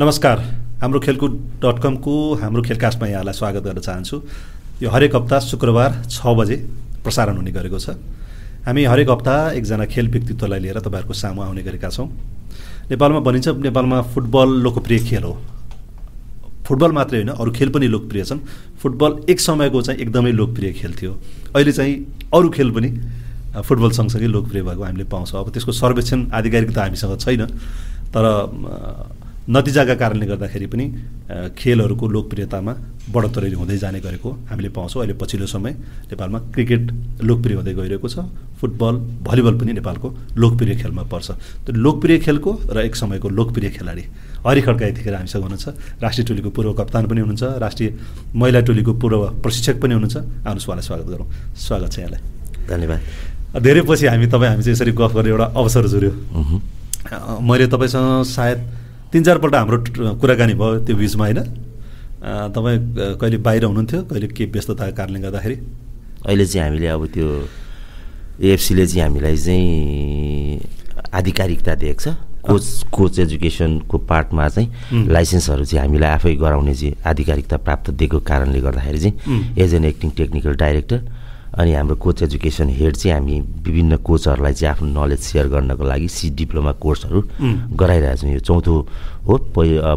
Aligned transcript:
नमस्कार। 0.00 0.38
हाम्रो 0.80 1.00
खेलकुद 1.00 1.32
डट 1.60 1.78
कमको 1.82 2.12
हाम्रो 2.40 2.62
खेलकास्टमा 2.62 3.06
यहाँलाई 3.06 3.34
स्वागत 3.36 3.62
गर्न 3.62 3.80
चाहन्छु। 3.84 4.16
यो 4.80 4.90
हरेक 4.90 5.16
हप्ता 5.16 5.38
शुक्रबार 5.44 6.08
छ 6.08 6.32
बजे 6.40 6.56
प्रसारण 7.04 7.36
हुने 7.36 7.52
गरेको 7.52 7.78
छ। 7.78 8.00
हामी 8.64 8.84
हरेक 8.84 9.10
हप्ता 9.10 9.34
एकजना 9.60 9.84
खेल 9.92 10.08
व्यक्तित्वलाई 10.08 10.60
लिएर 10.64 10.80
तपाईँहरूको 10.80 11.12
सामु 11.12 11.40
आउने 11.42 11.62
गरेका 11.62 11.88
छौँ। 11.92 12.08
नेपालमा 12.88 13.20
भनिन्छ 13.20 13.48
नेपालमा 13.60 14.00
फुटबल 14.16 14.48
लोकप्रिय 14.64 14.98
खेल 15.04 15.22
हो। 15.22 15.36
फुटबल 16.64 16.92
मात्रै 16.96 17.18
होइन 17.20 17.36
अरू 17.36 17.50
खेल 17.52 17.68
पनि 17.68 17.86
लोकप्रिय 17.92 18.24
छन्। 18.24 18.40
फुटबल 18.80 19.28
एक 19.28 19.40
समयको 19.40 19.82
चाहिँ 19.84 20.00
एकदमै 20.00 20.32
लोकप्रिय 20.32 20.72
खेल 20.80 20.92
थियो। 20.96 21.12
अहिले 21.52 21.72
चाहिँ 21.76 21.94
अरू 22.32 22.48
खेल 22.48 22.70
पनि 22.72 22.88
फुटबल 23.52 23.90
सँगसँगै 24.00 24.32
लोकप्रिय 24.32 24.62
भएको 24.64 24.82
हामीले 24.82 25.04
पाउँछौँ। 25.12 25.44
अब 25.44 25.52
त्यसको 25.52 25.72
सर्वेक्षण 25.76 26.32
आधिकारिक 26.32 26.72
त 26.72 26.88
हामीसँग 26.88 27.20
छैन। 27.20 27.44
तर 28.16 28.24
नतिजाका 29.50 29.94
कारणले 29.98 30.26
गर्दाखेरि 30.30 30.66
पनि 30.70 30.84
खेलहरूको 31.58 32.06
लोकप्रियतामा 32.06 32.72
बढोत्तरी 33.10 33.54
हुँदै 33.58 33.76
जाने 33.82 34.00
गरेको 34.00 34.30
हामीले 34.46 34.70
पाउँछौँ। 34.70 35.02
अहिले 35.02 35.14
पछिल्लो 35.18 35.46
समय 35.50 35.72
नेपालमा 36.10 36.38
क्रिकेट 36.54 36.84
लोकप्रिय 37.26 37.56
हुँदै 37.58 37.74
गइरहेको 37.74 38.08
छ। 38.08 38.30
फुटबल 38.60 38.94
भलिबल 39.26 39.54
पनि 39.58 39.72
नेपालको 39.82 40.08
लोकप्रिय 40.38 40.74
खेलमा 40.82 41.02
पर्छ। 41.10 41.28
त्यो 41.66 41.72
लोकप्रिय 41.74 42.18
खेलको 42.22 42.50
र 42.70 42.78
एक 42.86 42.94
समयको 42.94 43.28
लोकप्रिय 43.28 43.70
खेलाडी 43.74 44.04
हरि 44.46 44.60
खड्का 44.62 44.86
यतिखेर 44.86 45.14
हामीसँग 45.18 45.42
हुनुहुन्छ। 45.42 45.98
राष्ट्रिय 45.98 46.24
टोलीको 46.30 46.50
पूर्व 46.54 46.70
कप्तान 46.78 47.04
पनि 47.10 47.20
हुनुहुन्छ। 47.20 47.42
राष्ट्रिय 47.58 47.88
महिला 48.38 48.60
टोलीको 48.62 48.92
पूर्व 49.02 49.42
प्रशिक्षक 49.42 49.76
पनि 49.82 49.94
हुनुहुन्छ। 49.98 50.16
आउनुहोस् 50.46 50.66
उहाँलाई 50.70 50.86
स्वागत 50.86 51.06
गरौँ। 51.10 51.26
स्वागत 51.58 51.90
छ 51.90 51.98
यहाँलाई। 51.98 52.20
धन्यवाद। 52.70 53.00
धेरै 53.66 53.82
पछि 53.82 54.06
हामी 54.06 54.26
तपाईँ 54.30 54.50
हामी 54.54 54.62
चाहिँ 54.62 54.74
यसरी 54.78 54.92
गफ 54.94 55.12
गर्ने 55.18 55.30
एउटा 55.34 55.46
अवसर 55.58 55.84
जुर्यो 55.90 56.12
मैले 57.42 57.66
तपाईँसँग 57.66 58.22
सायद 58.30 58.58
तिन 59.12 59.22
चारपल्ट 59.24 59.54
हाम्रो 59.54 59.78
कुराकानी 60.22 60.54
भयो 60.54 60.78
त्यो 60.86 60.96
बिचमा 60.96 61.24
होइन? 61.24 61.40
तपाईँ 62.54 62.78
कहिले 63.18 63.38
बाहिर 63.42 63.64
हुनुहुन्थ्यो? 63.64 64.00
कहिले 64.06 64.26
के 64.30 64.44
व्यस्तताको 64.54 64.94
कारणले 64.96 65.18
गर्दाखेरि? 65.20 65.56
अहिले 66.26 66.46
चाहिँ 66.46 66.62
हामीले 66.66 66.86
अब 66.94 67.06
त्यो 67.14 67.26
एएफसीले 68.38 68.86
चाहिँ 68.86 69.02
हामीलाई 69.02 69.36
चाहिँ 69.36 70.60
आधिकारिकता 71.10 71.74
दिएको 71.74 72.00
छ। 72.00 72.14
कोच 72.46 72.64
कोच 72.94 73.18
एजुकेसनको 73.18 73.98
पार्टमा 73.98 74.48
चाहिँ 74.48 75.06
लाइसेन्सहरू 75.10 75.64
चाहिँ 75.64 75.80
हामीलाई 75.84 76.10
आफै 76.10 76.34
गराउने 76.38 76.74
चाहिँ 76.74 76.94
आधिकारिकता 77.02 77.56
प्राप्त 77.66 77.90
दिएको 77.98 78.18
कारणले 78.30 78.60
गर्दाखेरि 78.62 78.98
चाहिँ 78.98 79.58
as 79.58 79.74
an 79.74 79.84
acting 79.90 80.10
technical 80.16 80.54
director 80.54 80.98
अनि 81.58 81.72
हाम्रो 81.74 81.96
कोच 81.96 82.22
एजुकेसन 82.22 82.68
हेड 82.78 82.96
चाहिँ 82.96 83.14
हामी 83.14 83.40
विभिन्न 83.66 83.96
कोचहरूलाई 84.06 84.54
चाहिँ 84.54 84.70
आफ्नो 84.74 84.88
नलेज 84.94 85.18
सेयर 85.18 85.46
गर्नको 85.48 85.84
लागि 85.84 86.08
सी 86.08 86.30
डिप्लोमा 86.38 86.72
कोर्सहरू 86.78 87.20
गराइरहेको 87.74 88.16
छौँ 88.22 88.32
यो 88.32 88.40
चौथो 88.40 88.74
हो 89.26 89.36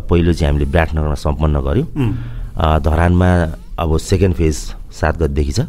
पहिलो 0.10 0.34
चाहिँ 0.34 0.50
हामीले 0.52 0.66
विराटनगरमा 0.66 1.16
सम्पन्न 1.16 1.62
गऱ्यौँ। 1.62 1.88
धरानमा 2.58 3.30
अब 3.80 3.98
सेकेन्ड 3.98 4.36
फेज 4.36 4.56
सात 5.00 5.18
गतिदेखि 5.22 5.52
छ। 5.52 5.60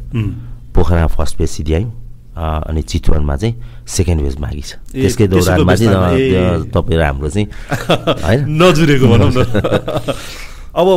पोखरामा 0.75 1.07
फर्स्ट 1.07 1.37
फेज 1.39 1.51
सिध्यायौँ 1.51 1.93
अनि 2.35 2.83
चितवनमा 2.83 3.37
चाहिँ 3.37 3.55
सेकेन्ड 3.89 4.23
फेज 4.23 4.37
बाँकी 4.41 4.63
छ। 4.63 4.75
त्यसकै 4.93 5.27
दौरानमा 5.29 5.75
चाहिँ 5.77 6.71
तपाईँ 6.73 6.99
र 6.99 7.03
हाम्रो 7.05 7.29
चाहिँ 7.29 7.47
होइन? 8.25 8.41
नजुरेको 8.63 9.07
भनौँ 9.09 9.31
न। 9.37 9.39
अब 10.75 10.89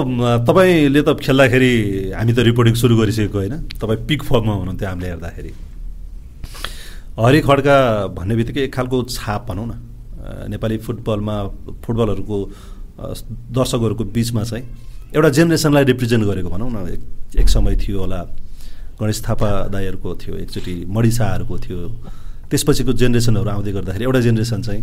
तपाईँले 0.49 1.01
त 1.05 1.13
खेल्दाखेरि 1.21 1.71
हामी 2.17 2.33
त 2.33 2.39
रिपोर्टिङ 2.49 2.73
सुरु 2.81 2.97
गरिसकेको 2.97 3.37
होइन। 3.37 3.55
तपाईँ 3.77 4.09
पिक 4.09 4.21
फर्ममा 4.25 4.53
हुनुहुन्थ्यो 4.57 4.89
हामीले 4.89 5.07
हेर्दाखेरि। 5.07 5.51
हरि 7.21 7.39
खड्का 7.45 7.77
भन्ने 8.17 8.33
बित्तिकै 8.35 8.61
एक 8.65 8.73
खालको 8.73 8.97
छाप 9.05 9.41
भनौँ 9.49 9.67
न। 9.69 9.73
नेपाली 10.49 10.77
फुटबलमा 10.81 11.35
फुटबलहरूको 11.85 12.37
दर्शकहरूको 13.53 14.03
बिचमा 14.17 14.43
चाहिँ 14.49 14.65
एउटा 15.13 15.29
जेनेरेसनलाई 15.37 15.83
रिप्रेजेन्ट 15.93 16.23
गरेको 16.25 16.49
भनौँ 16.49 16.69
न। 16.73 16.77
एक 16.97 17.01
एक 17.37 17.47
समय 17.49 17.75
थियो 17.77 18.01
होला 18.01 18.21
गणेश 18.97 19.21
थापा 19.29 19.49
दाईहरूको 19.69 20.09
थियो 20.17 20.35
एकचोटि 20.41 20.73
मणि 20.89 21.11
शाहहरूको 21.13 21.55
थियो। 21.61 21.79
त्यसपछिको 22.49 22.91
जेनेरेसनहरू 22.97 23.49
आउँदै 23.53 23.71
गर्दाखेरि 23.77 24.03
एउटा 24.09 24.19
जेनेरेसन 24.25 24.61
चाहिँ 24.65 24.81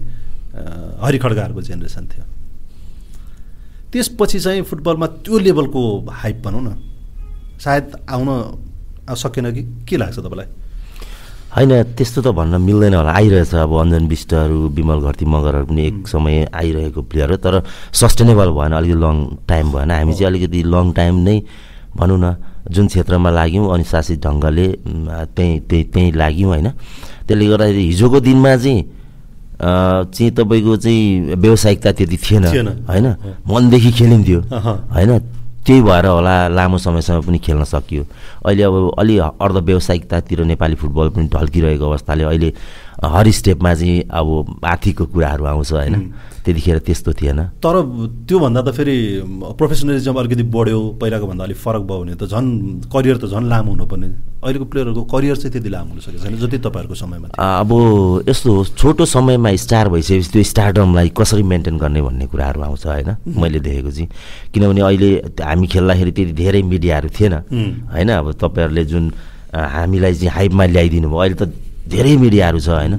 हरि 1.03 1.19
खड्काहरूको 1.19 1.62
जेनेरेसन 1.66 2.04
थियो। 2.15 2.25
त्यसपछि 3.94 4.38
चाहिँ 4.41 4.62
फुटबलमा 4.66 5.06
त्यो 5.22 5.38
लेभलको 5.38 5.81
हाइप 6.10 6.43
भनौँ 6.44 6.62
न 6.66 6.69
सायद 7.62 7.84
आउन 8.10 8.28
सकेन 9.15 9.47
कि? 9.55 9.62
के 9.87 9.97
लाग्छ 9.97 10.19
तपाईँलाई? 10.19 10.47
होइन 11.55 11.71
त्यस्तो 11.94 12.21
त 12.22 12.28
भन्न 12.34 12.59
मिल्दैन 12.60 12.94
होला। 12.99 13.10
आइरहेछ 13.15 13.54
अब 13.54 13.72
अञ्जन 13.78 14.06
विष्टहरू 14.10 14.59
विमल 14.75 15.00
घरती 15.06 15.25
मगरहरू 15.25 15.66
पनि 15.71 15.83
एक 15.87 16.09
समय 16.10 16.50
आइरहेको 16.50 17.03
प्लेयर 17.06 17.31
हो 17.31 17.37
तर 17.38 17.62
सस्टेनेबल 17.94 18.50
भएन 18.50 18.72
अलिकति 18.75 18.99
लङ 18.99 19.16
टाइम 19.47 19.66
भएन। 19.72 19.91
हामी 19.91 20.12
चाहिँ 20.12 20.27
अलिकति 20.27 20.62
लङ 20.66 20.93
टाइम 20.99 21.15
नै 21.22 21.37
भनौँ 21.94 22.19
न 22.19 22.34
जुन 22.75 22.87
क्षेत्रमा 22.91 23.31
लाग्यौँ 23.31 23.72
अनुशासित 23.75 24.19
ढङ्गले 24.27 24.66
त्यहीँ 25.31 25.60
त्यहीँ 25.71 25.84
त्यहीँ 25.94 26.12
लाग्यौँ 26.12 26.50
होइन। 26.50 26.69
त्यसले 27.28 27.47
गर्दाखेरि 27.47 27.83
हिजोको 27.87 28.21
दिनमा 28.21 28.56
चाहिँ 28.56 28.83
चाहिँ 29.60 30.31
तपाईँको 30.31 30.76
चाहिँ 30.76 31.34
व्यावसायिकता 31.34 31.92
त्यति 31.92 32.16
थिएन 32.16 32.44
होइन? 32.88 33.06
मनदेखि 33.47 33.91
खेलिन्थ्यो 33.92 34.41
होइन? 34.41 35.19
त्यही 35.65 35.81
भएर 35.81 36.06
होला 36.06 36.34
लामो 36.53 36.78
समयसम्म 36.78 37.20
पनि 37.25 37.38
खेल्न 37.41 37.65
सकियो। 37.65 38.03
अहिले 38.44 38.62
अब 38.62 38.75
अलि 39.00 39.16
अर्ध 39.19 39.56
व्यावसायिकतातिर 39.65 40.44
नेपाली 40.44 40.75
फुटबल 40.76 41.09
पनि 41.16 41.28
ढल्किरहेको 41.32 41.84
अवस्थाले 41.84 42.25
अहिले 42.25 42.53
हर 43.03 43.31
स्टेपमा 43.31 43.75
चाहिँ 43.75 44.03
अब 44.10 44.60
आर्थिकको 44.65 45.05
कुराहरू 45.06 45.44
आउँछ 45.44 45.72
होइन? 45.72 45.94
त्यतिखेर 46.44 46.78
त्यस्तो 46.78 47.12
थिएन। 47.16 47.41
तर 47.56 47.75
त्योभन्दा 48.28 48.60
त 48.62 48.69
फेरि 48.77 48.97
प्रोफेसनलिजम 49.59 50.15
अलिकति 50.15 50.43
बढ्यो 50.44 50.81
पहिलाको 51.00 51.27
भन्दा 51.27 51.44
अलिक 51.44 51.56
फरक 51.56 51.83
भयो 51.88 52.00
भने 52.04 52.15
त 52.15 52.28
झन् 52.28 52.49
करियर 52.93 53.16
त 53.16 53.25
झन् 53.33 53.49
लामो 53.49 53.71
हुनुपर्ने। 53.72 54.09
अहिलेको 54.44 54.65
प्लेयरहरूको 54.69 55.03
करियर 55.09 55.37
चाहिँ 55.37 55.53
त्यति 55.53 55.71
लामो 55.72 55.91
हुन 55.91 56.00
सकेको 56.04 56.21
छैन 56.21 56.37
जति 56.37 56.59
तपाईँहरूको 56.69 56.94
समयमा 56.94 57.28
अब 57.33 57.71
यस्तो 58.28 58.53
छोटो 58.77 59.04
समयमा 59.09 59.56
स्टार 59.56 59.88
भइसकेपछि 59.88 60.31
त्यो 60.33 60.43
स्टारडमलाई 60.53 61.09
कसरी 61.16 61.43
मेन्टेन 61.43 61.78
गर्ने 61.81 62.03
भन्ने 62.03 62.27
कुराहरू 62.28 62.60
आउँछ 62.60 62.87
होइन? 62.87 63.16
मैले 63.25 63.60
देखेको 63.65 63.91
चाहिँ। 63.91 64.09
किनभने 64.53 64.81
अहिले 64.84 65.10
हामी 65.41 65.66
खेल्दाखेरि 65.66 66.12
त्यति 66.12 66.33
धेरै 66.37 66.62
मिडियाहरू 66.62 67.09
थिएन 67.09 67.34
होइन? 67.88 68.09
अब 68.12 68.33
तपाईँहरूले 68.37 68.84
जुन 68.84 69.04
हामीलाई 69.54 70.15
चाहिँ 70.15 70.33
हाइपमा 70.37 70.65
ल्याइदिनु 70.66 71.09
भयो 71.09 71.19
अहिले 71.25 71.37
त 71.41 71.49
धेरै 71.89 72.17
मिडियाहरू 72.17 72.59
छ 72.61 72.69
होइन? 72.69 72.95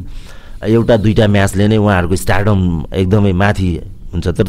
एउटा 0.65 0.95
दुईवटा 0.97 1.25
म्याचले 1.27 1.65
नै 1.67 1.77
उहाँहरूको 1.77 2.15
स्टार्डम 2.15 2.59
एकदमै 2.93 3.33
माथि 3.33 3.69
हुन्छ। 4.13 4.27
तर 4.27 4.47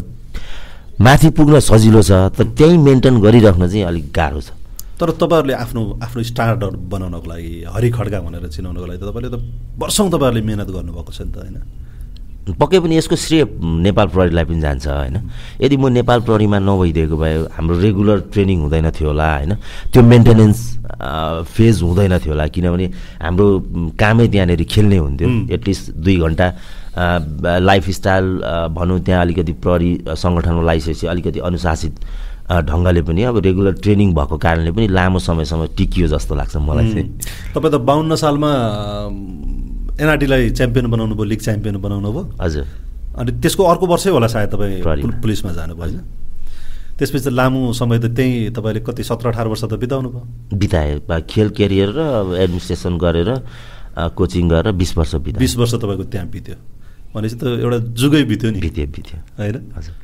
माथि 0.97 1.29
पुग्न 1.37 1.59
सजिलो 1.59 2.01
छ 2.01 2.11
तर 2.33 2.45
त्यहीँ 2.57 2.77
मेन्टेन 2.77 3.15
गरिराख्न 3.21 3.63
चाहिँ 3.67 3.85
अलिक 3.85 4.05
गाह्रो 4.09 4.41
छ। 4.41 4.49
तर 4.97 5.09
तपाईँहरूले 5.13 5.53
आफ्नो 5.53 5.81
आफ्नो 6.01 6.21
स्टार्डर 6.23 6.73
बनाउनको 6.89 7.27
लागि 7.29 7.53
हरि 7.69 7.89
खड्का 7.93 8.19
भनेर 8.25 8.47
चिनाउनको 8.49 8.85
लागि 8.85 8.97
त 8.97 9.05
तपाईँले 9.05 9.29
त 9.29 9.37
वर्षौँ 9.77 10.09
तपाईँहरूले 10.09 10.41
मिहिनेत 10.41 10.69
गर्नुभएको 10.73 11.11
छ 11.13 11.21
नि 11.21 11.31
त 11.31 11.37
होइन? 11.37 11.57
पक्कै 12.55 12.79
पनि 12.79 12.97
यसको 12.97 13.15
श्रेय 13.15 13.43
नेपाल 13.59 14.07
प्रहरीलाई 14.07 14.45
पनि 14.47 14.61
जान्छ 14.61 14.87
होइन? 14.87 15.17
यदि 15.61 15.75
म 15.77 15.87
नेपाल 15.99 16.19
प्रहरीमा 16.23 16.57
नभइदिएको 16.59 17.15
भए 17.17 17.35
हाम्रो 17.55 17.75
रेगुलर 17.79 18.17
ट्रेनिङ 18.31 18.57
हुँदैन 18.61 18.87
थियो 18.95 19.07
होला 19.09 19.27
होइन? 19.35 19.53
त्यो 19.91 20.01
मेन्टेनेन्स 20.03 20.59
फेज 21.51 21.81
हुँदैन 21.83 22.17
थियो 22.23 22.31
होला 22.33 22.47
किनभने 22.47 22.87
हाम्रो 23.19 23.47
कामै 23.99 24.27
त्यहाँनिर 24.27 24.63
खेल्ने 24.63 24.97
हुन्थ्यो। 24.97 25.27
एटलिस्ट 25.55 25.91
दुई 25.99 26.17
घन्टा 26.23 26.47
लाइफ 27.59 27.89
स्टाइल 27.99 28.25
भनौँ 28.73 28.99
त्यहाँ 29.05 29.21
अलिकति 29.21 29.53
प्रहरी 29.63 29.91
सङ्गठनमा 30.15 30.61
लगाइसकेपछि 30.61 31.07
अलिकति 31.07 31.39
अनुशासित 31.43 31.93
ढङ्गले 32.47 33.01
पनि 33.03 33.21
अब 33.27 33.37
रेगुलर 33.43 33.73
ट्रेनिङ 33.83 34.13
भएको 34.15 34.37
कारणले 34.39 34.71
पनि 34.71 34.87
लामो 34.87 35.19
समयसम्म 35.19 35.67
टिकियो 35.77 36.07
जस्तो 36.07 36.35
लाग्छ 36.35 36.55
मलाई 36.63 36.93
चाहिँ। 36.93 37.07
तपाईँ 37.53 37.71
त 37.73 37.75
बाहन्न 37.83 38.15
सालमा 38.15 38.51
एनआरटीलाई 39.97 40.49
च्याम्पियन 40.53 40.85
बनाउनु 40.93 41.15
भयो 41.15 41.25
लिग 41.25 41.41
च्याम्पियन 41.41 41.77
बनाउनु 41.81 42.09
भयो। 42.13 42.23
हजुर। 42.41 42.65
अनि 43.17 43.31
त्यसको 43.41 43.63
अर्को 43.63 43.85
वर्षै 43.87 44.09
होला 44.13 44.27
सायद 44.29 44.49
तपाईँ 44.53 45.21
पुलिसमा 45.21 45.51
जानुभयो 45.57 45.83
होइन। 45.83 46.01
त्यसपछि 46.97 47.29
लामो 47.29 47.73
समय 47.73 47.97
त 47.99 48.05
त्यहीँ 48.13 48.53
तपाईँले 48.53 48.81
कति 48.85 49.03
सत्र 49.03 49.27
अठार 49.33 49.47
वर्ष 49.47 49.63
त 49.65 49.73
बिताउनु 49.73 50.09
भयो। 50.09 50.23
बिताएँ 50.53 51.01
खेल 51.29 51.49
क्यारियर 51.57 51.89
र 51.97 52.01
एडमिनिस्ट्रेसन 52.37 52.93
गरेर 52.97 53.29
कोचिङ 54.13 54.45
गरेर 54.49 54.71
बिस 54.77 54.91
वर्ष 54.97 55.13
बिता 55.25 55.37
बिस 55.41 55.53
वर्ष 55.57 55.73
तपाईँको 55.81 56.03
त्यहाँ 56.13 56.29
बित्यो। 56.29 56.55
भनेपछि 57.13 57.35
त 57.41 57.43
एउटा 57.57 57.77
जुगै 57.97 58.23
बित्यो 58.29 58.49
नि। 58.53 58.59
बित्यो 58.61 58.85
बित्यो। 58.93 59.17
होइन? 59.37 59.57
हजुर। 59.77 59.95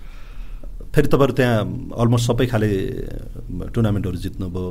फेरि 0.93 1.07
तपाईँहरू 1.13 1.33
त्यहाँ 1.37 1.57
अलमोस्ट 2.01 2.25
सबै 2.29 2.45
खाले 2.49 2.69
टुर्नामेन्टहरू 3.73 4.17
जित्नुभयो 4.25 4.65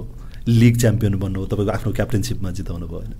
लिग 0.47 0.75
च्याम्पियन 0.83 1.15
बन्नुभयो 1.23 1.47
तपाईँको 1.47 1.73
आफ्नो 1.79 1.91
क्याप्टेनसिपमा 1.99 2.51
जिताउनु 2.59 2.87
भयो 2.87 2.99
होइन? 3.03 3.15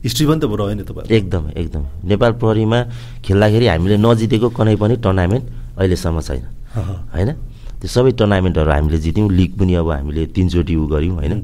त 0.00 0.44
रह्यो 0.48 0.74
नि 0.74 0.84
तपाईँ 0.88 1.08
एकदमै 1.12 1.50
एकदमै। 1.60 1.88
नेपाल 2.08 2.32
प्रहरीमा 2.40 2.78
खेल्दाखेरि 3.24 3.66
हामीले 3.66 3.96
नजितेको 4.00 4.48
कुनै 4.56 4.76
पनि 4.80 4.94
टुर्नामेन्ट 5.04 5.44
अहिलेसम्म 5.78 6.20
छैन। 6.20 6.44
होइन? 7.14 7.30
त्यो 7.80 7.88
सबै 7.88 8.12
टुर्नामेन्टहरू 8.16 8.70
हामीले 8.70 8.98
जित्यौँ। 8.98 9.28
लिग 9.28 9.50
पनि 9.60 9.72
अब 9.80 9.90
हामीले 9.90 10.22
तिनचोटि 10.36 10.74
उ 10.76 10.84
गऱ्यौँ 10.88 11.16
होइन? 11.20 11.34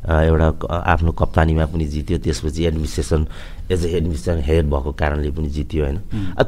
एउटा 0.00 0.48
आफ्नो 0.66 1.10
कप्तानीमा 1.12 1.64
पनि 1.70 1.84
जित्यो। 1.86 2.18
त्यसपछि 2.24 2.60
administration 2.66 3.20
as 3.70 3.84
a 3.84 3.88
administration 4.00 4.40
head 4.42 4.64
भएको 4.72 4.90
कारणले 4.96 5.30
पनि 5.30 5.48
जित्यो 5.54 5.84
होइन? 5.84 5.98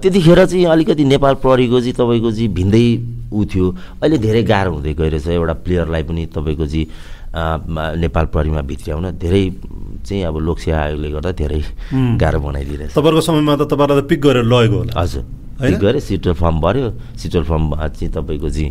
त्यतिखेर 0.02 0.40
चाहिँ 0.46 0.66
अलिकति 0.66 1.04
नेपाल 1.04 1.34
प्रहरीको 1.38 1.78
चाहिँ 1.80 1.94
तपाईँको 1.94 2.30
चाहिँ 2.32 2.48
भिन्दै 2.48 2.86
ऊ 3.30 3.44
थियो। 3.44 3.66
अहिले 4.02 4.18
धेरै 4.18 4.42
गाह्रो 4.42 4.70
हुँदै 4.72 4.94
गइरहेछ। 4.98 5.26
एउटा 5.28 5.54
प्लेयरलाई 5.62 6.02
पनि 6.02 6.22
तपाईँको 6.34 6.66
चाहिँ 6.66 6.86
नेपाल 8.02 8.24
प्रहरीमा 8.32 8.60
भित्र्याउन 8.66 9.04
धेरै 9.20 9.44
चाहिँ 10.02 10.22
अब 10.24 10.36
लोकसेवा 10.38 10.78
आयोगले 10.78 11.10
गर्दा 11.10 11.32
धेरै 11.40 11.60
गाह्रो 12.18 12.40
बनाइदिइरहेछ 12.40 12.90
तपाईँहरूको 12.92 13.22
समयमा 13.26 13.54
त 13.56 13.62
तपाईँलाई 13.70 14.00
त 14.00 14.08
पिक 14.10 14.20
गरेर 14.20 14.44
लगेको 14.44 14.76
होला। 14.78 14.92
हजुर। 14.98 15.24
पिक 15.62 15.78
गरेँ 15.78 16.00
सिटल 16.00 16.32
फर्म 16.34 16.56
भऱ्यो 16.60 16.86
सिटल 17.22 17.42
फर्म 17.46 17.64
चाहिँ 17.76 18.10
तपाईँको 18.10 18.48
चाहिँ 18.50 18.70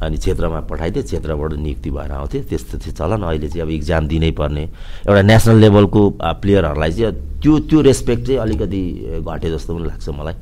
अनि 0.00 0.16
क्षेत्रमा 0.16 0.60
पठाइदियो 0.70 1.02
क्षेत्रबाट 1.04 1.52
नियुक्ति 1.60 1.90
भएर 1.90 2.10
आउँथ्यो। 2.16 2.42
त्यस्तो 2.48 2.78
थियो 2.80 2.92
चलन 2.96 3.20
अहिले 3.28 3.48
चाहिँ 3.52 3.62
अब 3.62 3.70
इक्जाम 3.76 4.06
दिनै 4.08 4.30
पर्ने। 4.32 4.62
एउटा 5.04 5.22
नेसनल 5.22 5.56
लेभलको 5.60 6.00
प्लेयरहरूलाई 6.40 6.92
चाहिँ 6.92 7.12
त्यो 7.42 7.52
त्यो 7.68 7.80
रेस्पेक्ट 7.84 8.22
चाहिँ 8.26 8.40
अलिकति 8.40 8.80
घटे 9.20 9.48
जस्तो 9.50 9.70
पनि 9.76 9.86
लाग्छ 9.86 10.08
मलाई। 10.08 10.34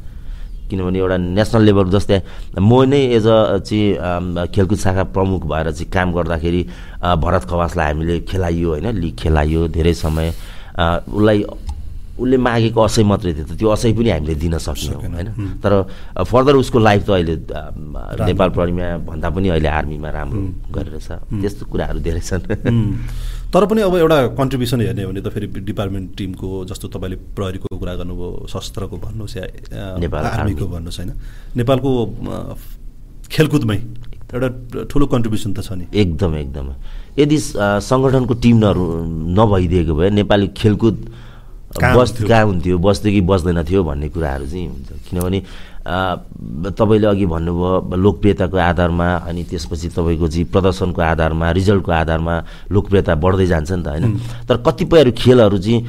किनभने 0.70 0.98
एउटा 0.98 1.16
नेसनल 1.16 1.62
लेभल 1.64 1.90
जस्तै 1.90 2.18
म 2.60 2.72
नै 2.88 3.00
एज 3.16 3.26
अ 3.26 3.58
चाहिँ 3.58 4.46
खेलकुद 4.54 4.78
शाखा 4.78 5.04
प्रमुख 5.16 5.42
भएर 5.46 5.70
चाहिँ 5.72 5.90
काम 5.90 6.12
गर्दाखेरि 6.12 6.62
भरत 7.24 7.44
खवासलाई 7.50 7.86
हामीले 7.92 8.20
खेलाइयो 8.28 8.68
होइन 8.68 8.86
लिग 9.02 9.14
खेलाइयो 9.16 9.68
धेरै 9.68 9.94
समय। 9.94 10.28
उसलाई 10.78 11.42
उसले 12.18 12.36
मागेको 12.36 12.80
असै 12.82 13.02
मात्रै 13.06 13.32
थियो 13.34 13.54
त्यो 13.54 13.68
असै 13.70 13.92
पनि 13.94 14.10
हामीले 14.10 14.34
दिन 14.42 14.58
सक्यौँ 14.58 15.02
होइन। 15.06 15.28
तर 15.62 15.72
फर्दर 16.26 16.54
उसको 16.58 16.78
लाइफ 16.78 17.02
त 17.06 17.10
अहिले 17.14 17.34
नेपाल 18.26 18.48
प्रहरीमा 18.58 18.86
भन्दा 19.06 19.28
पनि 19.30 19.48
अहिले 19.54 19.70
आर्मीमा 19.70 20.10
राम्रो 20.10 20.42
गरेर 20.74 20.98
छ। 20.98 21.22
त्यस्तो 21.30 21.62
कुराहरू 21.70 21.98
धेरै 22.02 22.22
छन्। 22.26 22.42
तर 23.48 23.64
पनि 23.64 23.80
अब 23.80 23.94
एउटा 23.96 24.16
कन्ट्रिब्युसन 24.36 24.80
हेर्ने 24.80 25.02
हो 25.02 25.10
भने 25.10 25.20
त 25.20 25.28
फेरि 25.32 25.46
डिपार्टमेन्ट 25.64 26.16
टिमको 26.16 26.48
जस्तो 26.68 26.88
तपाईँले 26.92 27.16
प्रहरीको 27.32 27.76
कुरा 27.80 27.94
गर्नुभयो 27.96 28.46
शस्त्रको 28.52 28.96
भन्नुहोस् 28.96 29.36
या 29.36 29.44
नेपाल 30.04 30.24
आर्मीको 30.24 30.66
भन्नुहोस् 30.68 30.98
होइन। 31.00 31.12
नेपालको 31.56 31.90
खेलकुदमै 33.32 33.78
एउटा 34.34 34.48
ठुलो 34.92 35.06
कन्ट्रिब्युसन 35.08 35.52
त 35.56 35.64
छ 35.64 35.72
नि। 35.80 35.84
एकदम 35.88 36.32
एकदम। 36.44 36.66
यदि 37.16 37.36
सङ्गठनको 37.88 38.34
टिमहरू 38.36 38.84
नभइदिएको 39.40 39.92
भए 39.96 40.10
नेपाली 40.20 40.46
खेलकुद 40.52 40.96
बस् 41.72 42.12
कहाँ 42.20 42.44
हुन्थ्यो? 42.44 42.76
बस्थ्यो 42.78 43.12
कि 43.12 43.20
बस्दैन 43.24 43.64
थियो 43.64 43.80
भन्ने 43.84 44.08
कुराहरू 44.12 44.44
चाहिँ 44.44 44.68
हुन्छ। 44.68 44.88
किनभने 45.08 45.38
तपाईँले 45.88 47.06
अघि 47.08 47.26
भन्नुभयो 47.26 47.96
लोकप्रियताको 47.96 48.56
आधारमा 48.56 49.08
अनि 49.24 49.42
त्यसपछि 49.48 49.88
तपाईँको 49.96 50.28
चाहिँ 50.28 50.46
प्रदर्शनको 50.52 51.00
आधारमा 51.02 51.50
रिजल्टको 51.56 51.92
आधारमा 51.92 52.34
लोकप्रियता 52.72 53.14
बढ्दै 53.16 53.46
जान्छ 53.46 53.72
नि 53.72 53.82
त 53.82 53.88
होइन? 53.88 54.04
तर 54.48 54.56
कतिपयहरू 54.68 55.12
खेलहरू 55.16 55.58
चाहिँ 55.58 55.80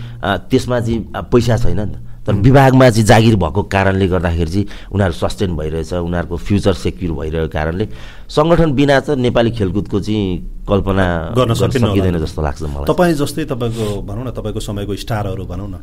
त्यसमा 0.48 0.80
चाहिँ 0.80 1.00
पैसा 1.32 1.58
छैन 1.60 1.80
नि 1.80 1.92
त। 1.92 1.98
तर 2.28 2.34
विभागमा 2.46 2.90
चाहिँ 2.90 3.06
जागिर 3.06 3.36
भएको 3.36 3.62
कारणले 3.74 4.08
गर्दाखेरि 4.08 4.52
चाहिँ 4.52 4.68
उनीहरू 4.94 5.14
सस्टेन 5.20 5.56
भइरहेछ 5.58 5.94
उनीहरूको 5.94 6.36
फ्युचर 6.38 6.74
सेक्युर 6.80 7.12
भइरहेको 7.20 7.50
कारणले। 7.52 7.86
सङ्गठन 8.30 8.72
बिना 8.80 9.00
चाहिँ 9.00 9.22
नेपाली 9.22 9.52
खेलकुदको 9.52 10.00
चाहिँ 10.00 10.64
कल्पना 10.70 11.06
गर्न 11.36 11.54
सकिँदैन 11.60 12.18
जस्तो 12.24 12.42
लाग्छ 12.42 12.62
मलाई। 12.64 12.88
तपाईँ 12.88 13.14
जस्तै 13.20 13.46
तपाईँको 13.52 13.86
भनौँ 14.08 14.24
न 14.24 14.32
तपाईँको 14.32 14.60
समयको 14.60 14.96
स्टारहरू 14.96 15.44
भनौँ 15.44 15.68
न। 15.68 15.76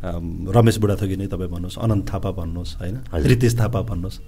रमेश 0.00 0.76
बुढाथोकी 0.80 1.16
नै 1.16 1.26
तपाईँ 1.28 1.50
भन्नुहोस् 1.50 1.78
अनन्त 1.78 2.04
थापा 2.08 2.30
भन्नुहोस् 2.32 2.72
होइन? 2.80 2.96
रितेश 3.12 3.52
थापा 3.60 3.80
भन्नुहोस्। 3.84 4.18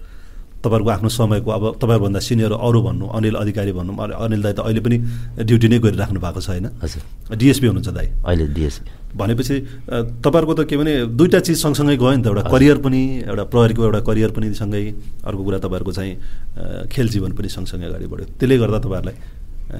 तपाईँहरूको 0.63 0.91
आफ्नो 0.95 1.09
समयको 1.11 1.51
अब 1.51 1.65
तपाईँहरूभन्दा 1.83 2.21
सिनियर 2.23 2.53
अरू 2.55 2.81
भन्नु 2.87 3.07
अनिल 3.11 3.35
अधिकारी 3.35 3.73
भन्नु 3.75 3.93
अनिल 3.99 4.43
दाई 4.43 4.53
त 4.53 4.61
अहिले 4.63 4.81
पनि 4.81 4.97
ड्युटी 5.43 5.69
नै 5.69 5.79
गरिराख्नु 5.83 6.21
भएको 6.23 6.41
छ 6.41 6.49
होइन? 6.55 6.67
हजुर। 6.79 7.03
डिएसपी 7.35 7.67
हुनुहुन्छ 7.67 7.91
दाई? 7.91 8.09
अहिले 8.23 8.47
डिएसपी 8.55 8.91
भनेपछि 9.11 9.57
तपाईँहरूको 10.23 10.55
त 10.55 10.61
के 10.71 10.77
भने 10.79 10.93
दुइटा 11.19 11.41
चिज 11.43 11.57
सँगसँगै 11.59 11.97
गयो 11.99 12.15
नि 12.15 12.23
त 12.23 12.27
एउटा 12.31 12.43
करियर 12.47 12.79
पनि 12.79 13.03
एउटा 13.27 13.45
प्रहरीको 13.51 13.83
एउटा 13.91 14.01
करियर 14.07 14.31
पनि 14.31 14.47
सँगै 14.55 14.83
अर्को 15.27 15.43
कुरा 15.43 15.59
तपाईँहरूको 15.67 15.93
चाहिँ 15.99 16.15
खेल 16.95 17.09
जीवन 17.11 17.31
पनि 17.35 17.49
सँगसँगै 17.49 17.87
अगाडि 17.91 18.07
बढ्यो। 18.07 18.27
त्यसले 18.39 18.57
गर्दा 18.63 18.79
तपाईँहरूलाई 18.87 19.17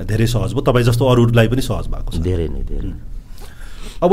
धेरै 0.03 0.27
सहज 0.27 0.51
भयो। 0.51 0.67
तपाईँ 0.67 0.85
जस्तो 0.91 1.05
अरूलाई 1.07 1.47
पनि 1.47 1.63
सहज 1.63 1.87
भएको 1.95 2.11
छ। 2.11 2.19
धेरै 2.27 2.49
नै 2.51 2.63
धेरै 2.67 2.91
अब 4.03 4.13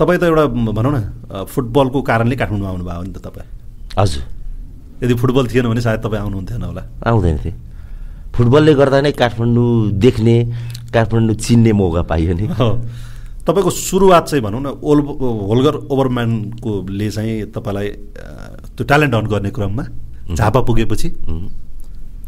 तपाईँ 0.00 0.18
त 0.20 0.24
एउटा 0.24 0.44
भनौँ 0.72 0.92
न 0.96 1.44
फुटबलको 1.44 1.98
कारणले 2.02 2.36
काठमाडौँमा 2.40 2.70
आउनुभयो 2.72 3.02
नि 3.04 3.12
त 3.12 3.18
तपाईँ। 3.20 3.48
हजुर। 3.98 4.22
यदि 5.04 5.14
फुटबल 5.20 5.46
थिएन 5.52 5.68
भने 5.68 5.80
सायद 5.80 6.00
तपाईँ 6.00 6.22
आउनुहुन्थेन 6.24 6.62
होला। 6.64 6.82
आउँदैन 7.04 7.36
थिएँ। 7.44 7.54
फुटबलले 8.34 8.72
गर्दा 8.80 9.00
नै 9.00 9.12
काठमाडौँ 9.12 10.00
देख्ने 10.00 10.36
काठमाडौँ 10.94 11.36
चिन्ने 11.36 11.72
मौका 11.72 12.02
पाइयो 12.08 12.32
नि। 12.32 12.46
तपाईँको 13.46 13.70
सुरुवात 13.70 14.24
चाहिँ 14.28 14.42
भनौँ 14.44 14.60
न 14.60 14.66
ओल 14.80 14.98
होलगर 15.50 15.74
ओभरम्यानकोले 15.90 17.08
चाहिँ 17.10 17.34
तपाईँलाई 17.54 17.88
त्यो 18.76 18.84
ट्यालेन्ट 18.84 19.14
हन्ट 19.14 19.28
गर्ने 19.28 19.50
क्रममा 19.50 19.84
झापा 20.36 20.60
पुगेपछि 20.60 21.08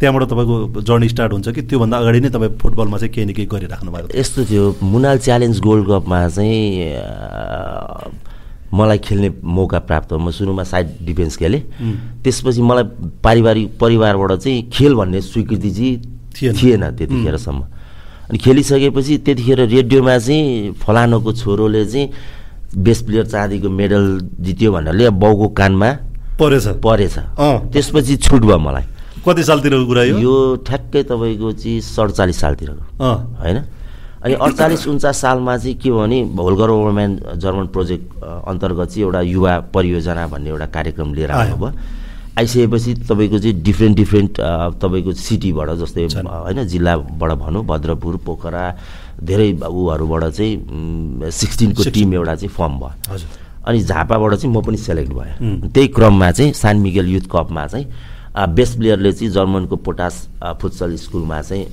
त्यहाँबाट 0.02 0.22
तपाईँको 0.34 0.82
जर्नी 0.82 1.08
स्टार्ट 1.08 1.32
हुन्छ 1.32 1.48
कि 1.54 1.62
त्योभन्दा 1.62 1.96
अगाडि 2.02 2.20
नै 2.20 2.30
तपाईँ 2.34 2.58
फुटबलमा 2.58 2.98
चाहिँ 2.98 3.12
केही 3.14 3.26
न 3.26 3.32
केही 3.38 3.46
गरिराख्नु 3.46 3.90
भएको 3.94 4.18
यस्तो 4.18 4.44
थियो। 4.50 4.64
मुनाल 4.82 5.18
च्यालेन्ज 5.22 5.60
गोल्ड 5.62 5.86
कपमा 5.86 6.18
चाहिँ 6.28 6.58
मलाई 8.74 8.98
खेल्ने 8.98 9.28
मौका 9.46 9.78
प्राप्त 9.86 10.12
म 10.18 10.30
सुरुमा 10.34 10.64
साइड 10.66 11.06
डिफेन्स 11.06 11.36
खेलेँ। 11.38 11.62
त्यसपछि 12.18 12.62
मलाई 12.66 12.84
पारिवारिक 13.22 13.78
परिवारबाट 13.78 14.32
चाहिँ 14.42 14.62
खेल 14.74 14.94
भन्ने 14.98 15.20
स्वीकृति 15.22 15.70
चाहिँ 15.70 16.50
थिएन 16.50 16.82
त्यतिखेरसम्म। 16.98 17.62
अनि 18.26 18.38
खेलिसकेपछि 18.42 19.18
त्यतिखेर 19.22 19.60
रेडियोमा 19.70 20.18
चाहिँ 20.18 20.72
फलानुको 20.82 21.30
छोरोले 21.32 21.84
चाहिँ 21.86 22.10
बेस्ट 22.74 23.06
प्लेयर 23.06 23.26
चाँदीको 23.30 23.68
मेडल 23.70 24.04
जित्यो 24.40 24.72
भन्नाले 24.72 25.10
बाउको 25.14 25.48
कानमा 25.54 25.90
परेछ। 26.40 26.66
परेछ। 26.82 27.16
त्यसपछि 27.70 28.16
छुट 28.16 28.42
भयो 28.42 28.58
मलाई। 28.58 28.84
कति 29.22 29.42
सालतिरको 29.44 29.86
कुरा 29.86 30.02
यो? 30.18 30.34
ठ्याक्कै 30.66 31.02
तपाईँको 31.10 31.52
चाहिँ 31.52 31.80
सडचालिस 31.80 32.40
सालतिरको। 32.40 32.82
होइन? 33.38 33.58
अनि 34.22 34.34
अडचालिस 34.34 34.86
उन्चास 34.88 35.20
सालमा 35.20 35.56
चाहिँ 35.56 35.74
के 35.78 35.90
भयो 35.90 35.98
भने 35.98 36.18
होलगर 36.38 36.70
ओभरम्यान 36.70 37.38
जर्मन 37.42 37.66
प्रोजेक्ट 37.74 38.22
अन्तर्गत 38.22 38.88
चाहिँ 38.88 39.04
एउटा 39.04 39.20
युवा 39.20 39.52
परियोजना 39.74 40.26
भन्ने 40.26 40.50
एउटा 40.50 40.66
कार्यक्रम 40.66 41.14
लिएर 41.14 41.30
आउनुभयो। 41.30 41.70
आइसकेपछि 42.38 42.94
तपाईँको 43.10 43.38
चाहिँ 43.38 43.62
डिफ्रेन्ट 43.62 43.96
डिफ्रेन्ट 43.96 44.40
तपाईँको 44.82 45.12
सिटीबाट 45.12 45.70
जस्तै 45.82 46.06
होइन 46.22 46.64
जिल्लाबाट 46.66 47.30
भनौँ 47.38 47.64
भद्रपुर 47.66 48.16
पोखरा 48.26 48.64
धेरै 49.22 49.50
ऊहरूबाट 49.58 50.24
चाहिँ 50.30 51.30
सिक्सटिनको 51.30 51.90
टिम 51.90 52.14
एउटा 52.14 52.34
चाहिँ 52.34 52.54
फर्म 52.54 52.78
भयो। 52.78 53.18
अनि 53.66 53.80
झापाबाट 53.80 54.34
चाहिँ 54.34 54.54
म 54.54 54.62
पनि 54.62 54.76
सेलेक्ट 54.76 55.12
भएँ। 55.12 55.70
त्यही 55.70 55.88
क्रममा 55.88 56.30
चाहिँ 56.30 56.52
सान 56.52 56.76
मिगेल 56.78 57.06
युथ 57.14 57.26
कपमा 57.30 57.66
चाहिँ 57.66 57.86
बेस्ट 58.36 58.78
प्लेयरले 58.78 59.12
चाहिँ 59.12 59.32
जर्मनको 59.32 59.76
पोटास 59.76 60.28
फुटसल 60.60 60.96
स्कुलमा 60.96 61.40
चाहिँ 61.42 61.66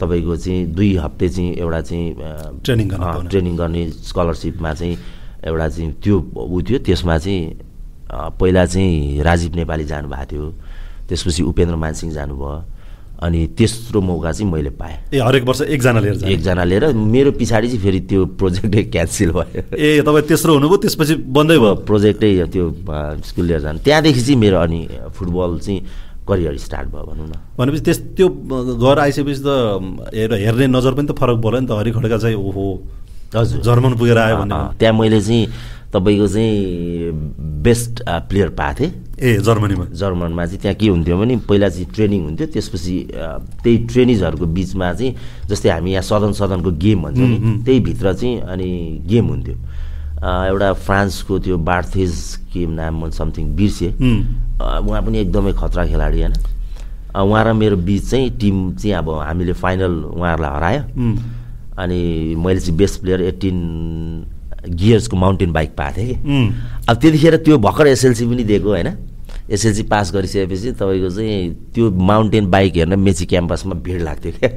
तपाईँको 0.00 0.36
चाहिँ 0.36 0.66
दुई 0.74 0.96
हप्ते 0.96 1.28
चाहिँ 1.28 1.54
एउटा 1.54 1.80
चाहिँ 1.80 2.14
ट्रेनिङ 2.64 2.88
ट्रेनिङ 3.28 3.56
गर्ने 3.56 3.90
स्कलरसिपमा 3.90 4.72
चाहिँ 4.74 4.96
एउटा 5.44 5.68
चाहिँ 5.68 5.92
त्यो 6.00 6.16
ऊ 6.36 6.62
थियो। 6.62 6.78
त्यसमा 6.78 7.18
चाहिँ 7.18 7.60
पहिला 8.40 8.64
चाहिँ 8.66 9.22
राजीव 9.22 9.56
नेपाली 9.56 9.84
जानुभएको 9.84 10.24
थियो। 10.32 10.50
त्यसपछि 11.08 11.42
उपेन्द्र 11.42 11.76
मानसिंह 11.76 12.12
जानुभयो। 12.12 12.73
अनि 13.24 13.40
तेस्रो 13.56 14.00
मौका 14.00 14.32
चाहिँ 14.32 14.50
मैले 14.52 14.70
पाएँ। 14.76 14.96
ए 15.14 15.18
हरेक 15.24 15.44
वर्ष 15.48 15.60
एकजना 15.72 16.00
लिएर 16.00 16.28
एकजना 16.28 16.64
लिएर 16.64 16.84
मेरो 16.92 17.30
पछाडि 17.40 17.68
चाहिँ 17.68 17.82
फेरि 17.82 18.00
त्यो 18.04 18.20
प्रोजेक्टै 18.36 18.82
क्यान्सल 18.92 19.30
भयो। 19.32 19.60
ए 19.72 20.02
तपाईँ 20.04 20.26
तेस्रो 20.28 20.52
हुनुभयो 20.54 20.76
त्यसपछि 20.84 21.14
बन्दै 21.24 21.58
भयो। 21.58 21.74
प्रोजेक्टै 21.88 22.30
त्यो 22.52 22.64
स्कुल 23.24 23.44
लिएर 23.48 23.60
जानु। 23.64 23.78
त्यहाँदेखि 23.80 24.20
चाहिँ 24.20 24.38
मेरो 24.40 24.58
अनि 24.60 24.80
फुटबल 25.16 25.58
चाहिँ 25.64 25.80
करियर 26.28 26.56
स्टार्ट 26.56 26.88
भयो 26.88 27.04
भनौँ 27.04 27.26
न। 27.28 27.32
भनेपछि 27.58 27.82
त्यस 27.84 27.98
त्यो 28.16 28.28
घर 28.28 28.98
आइसकेपछि 28.98 29.42
त 29.44 29.48
हेर 30.12 30.32
हेर्ने 30.44 30.66
नजर 30.72 30.92
पनि 30.96 31.06
त 31.08 31.16
फरक 31.16 31.36
भयो 31.40 31.60
नि 31.60 31.66
त। 31.68 31.72
हरि 31.80 31.90
खड्का 31.92 32.18
चाहिँ 32.18 32.36
ओहो 32.36 32.66
हजुर। 33.36 33.60
जर्मन 33.60 33.92
पुगेर 34.00 34.18
आयो 34.18 34.36
भने 34.40 34.56
त्यहाँ 34.78 34.94
मैले 35.00 35.20
चाहिँ 35.20 35.46
तपाईँको 35.92 36.26
चाहिँ 36.28 36.52
बेस्ट 37.64 38.02
प्लेयर 38.28 38.48
पाएको 38.58 38.78
थिएँ। 38.80 38.92
ए 39.14 39.38
जर्मनीमा। 39.46 39.84
जर्मनमा 39.94 40.44
चाहिँ 40.46 40.60
त्यहाँ 40.60 40.74
के 40.74 40.88
हुन्थ्यो 40.88 41.18
भने 41.18 41.36
पहिला 41.46 41.68
चाहिँ 41.68 41.86
ट्रेनिङ 41.94 42.20
हुन्थ्यो 42.24 42.46
त्यसपछि 42.50 42.96
त्यही 43.62 43.76
ट्रेनिजहरूको 43.86 44.46
बिचमा 44.46 44.92
चाहिँ 44.92 45.14
जस्तै 45.48 45.70
हामी 45.70 45.90
यहाँ 45.92 46.02
सदन 46.02 46.32
सदनको 46.34 46.70
गेम 46.82 47.02
भन्छ 47.02 47.18
नि 47.18 47.38
त्यही 47.64 47.80
भित्र 47.80 48.12
चाहिँ 48.14 48.40
अनि 48.42 48.68
गेम 49.06 49.26
हुन्थ्यो। 49.28 49.56
एउटा 50.24 50.72
फ्रान्सको 50.82 51.38
त्यो 51.38 51.56
बार्थेज 51.62 52.12
के 52.52 52.66
नाम 52.66 53.10
समथिङ 53.10 53.54
बिर्से। 53.54 53.88
उहाँ 54.58 55.02
पनि 55.06 55.18
एकदमै 55.18 55.52
खतरा 55.52 55.86
खेलाडी 55.86 56.20
होइन। 56.20 56.34
उहाँ 57.14 57.44
र 57.44 57.52
मेरो 57.54 57.76
बिच 57.76 58.10
चाहिँ 58.10 58.30
टिम 58.40 58.56
चाहिँ 58.74 58.96
अब 58.98 59.10
हामीले 59.10 59.52
फाइनल 59.62 59.92
उहाँहरूलाई 60.10 60.50
हरायो। 60.50 60.82
अनि 61.78 62.00
मैले 62.34 62.60
चाहिँ 62.60 62.76
बेस्ट 62.78 63.00
प्लेयर 63.00 63.22
एट्टिन 63.22 63.58
गियर्सको 64.68 65.16
माउन्टेन 65.16 65.52
बाइक 65.52 65.74
पाएको 65.76 65.96
थिएँ 65.96 66.14
कि। 66.14 66.52
अब 66.88 66.96
त्यतिखेर 66.96 67.36
त्यो 67.36 67.58
भर्खर 67.58 67.86
एसएलसी 67.86 68.26
पनि 68.26 68.44
दिएको 68.44 68.68
होइन? 68.68 68.88
एसएलसी 69.44 69.82
पास 69.92 70.12
गरिसकेपछि 70.12 70.72
तपाईँको 70.72 71.08
चाहिँ 71.10 71.72
त्यो 71.74 71.90
माउन्टेन 71.90 72.46
बाइक 72.50 72.76
हेर्न 72.76 72.98
मेची 72.98 73.24
क्याम्पसमा 73.28 73.74
भिड 73.84 74.00
लाग्थ्यो 74.02 74.32
क्या। 74.40 74.48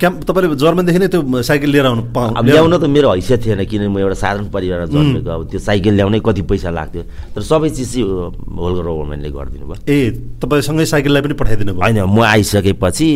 क्याम्प 0.00 0.22
तपाईँले 0.24 0.56
जर्मनदेखि 0.56 0.98
नै 0.98 1.08
त्यो 1.12 1.42
साइकल 1.44 1.68
लिएर 1.68 1.86
आउनु 1.86 2.02
अब 2.08 2.44
ल्याउन 2.48 2.76
त 2.78 2.84
मेरो 2.88 3.12
हैसियत 3.12 3.44
थिएन 3.44 3.64
किनभने 3.68 3.88
म 3.88 3.98
एउटा 4.00 4.16
साधारण 4.16 4.48
परिवारमा 4.48 4.86
जन्मेको 4.88 5.30
अब 5.30 5.42
त्यो 5.52 5.60
साइकल 5.60 5.92
ल्याउनै 6.00 6.20
कति 6.24 6.42
पैसा 6.48 6.70
लाग्थ्यो। 6.72 7.02
तर 7.36 7.42
सबै 7.44 7.68
चिज 7.68 7.92
चाहिँ 7.92 8.08
होल 8.56 8.72
गभर्मेन्टले 8.80 9.30
गरिदिनु 9.30 9.66
भयो। 9.68 9.84
ए 9.84 10.10
तपाईँसँगै 10.40 10.86
साइकललाई 10.88 11.22
पनि 11.28 11.34
पठाइदिनु 11.36 11.72
भयो। 11.76 11.84
होइन 11.84 12.00
म 12.08 12.24
आइसकेपछि 12.24 13.08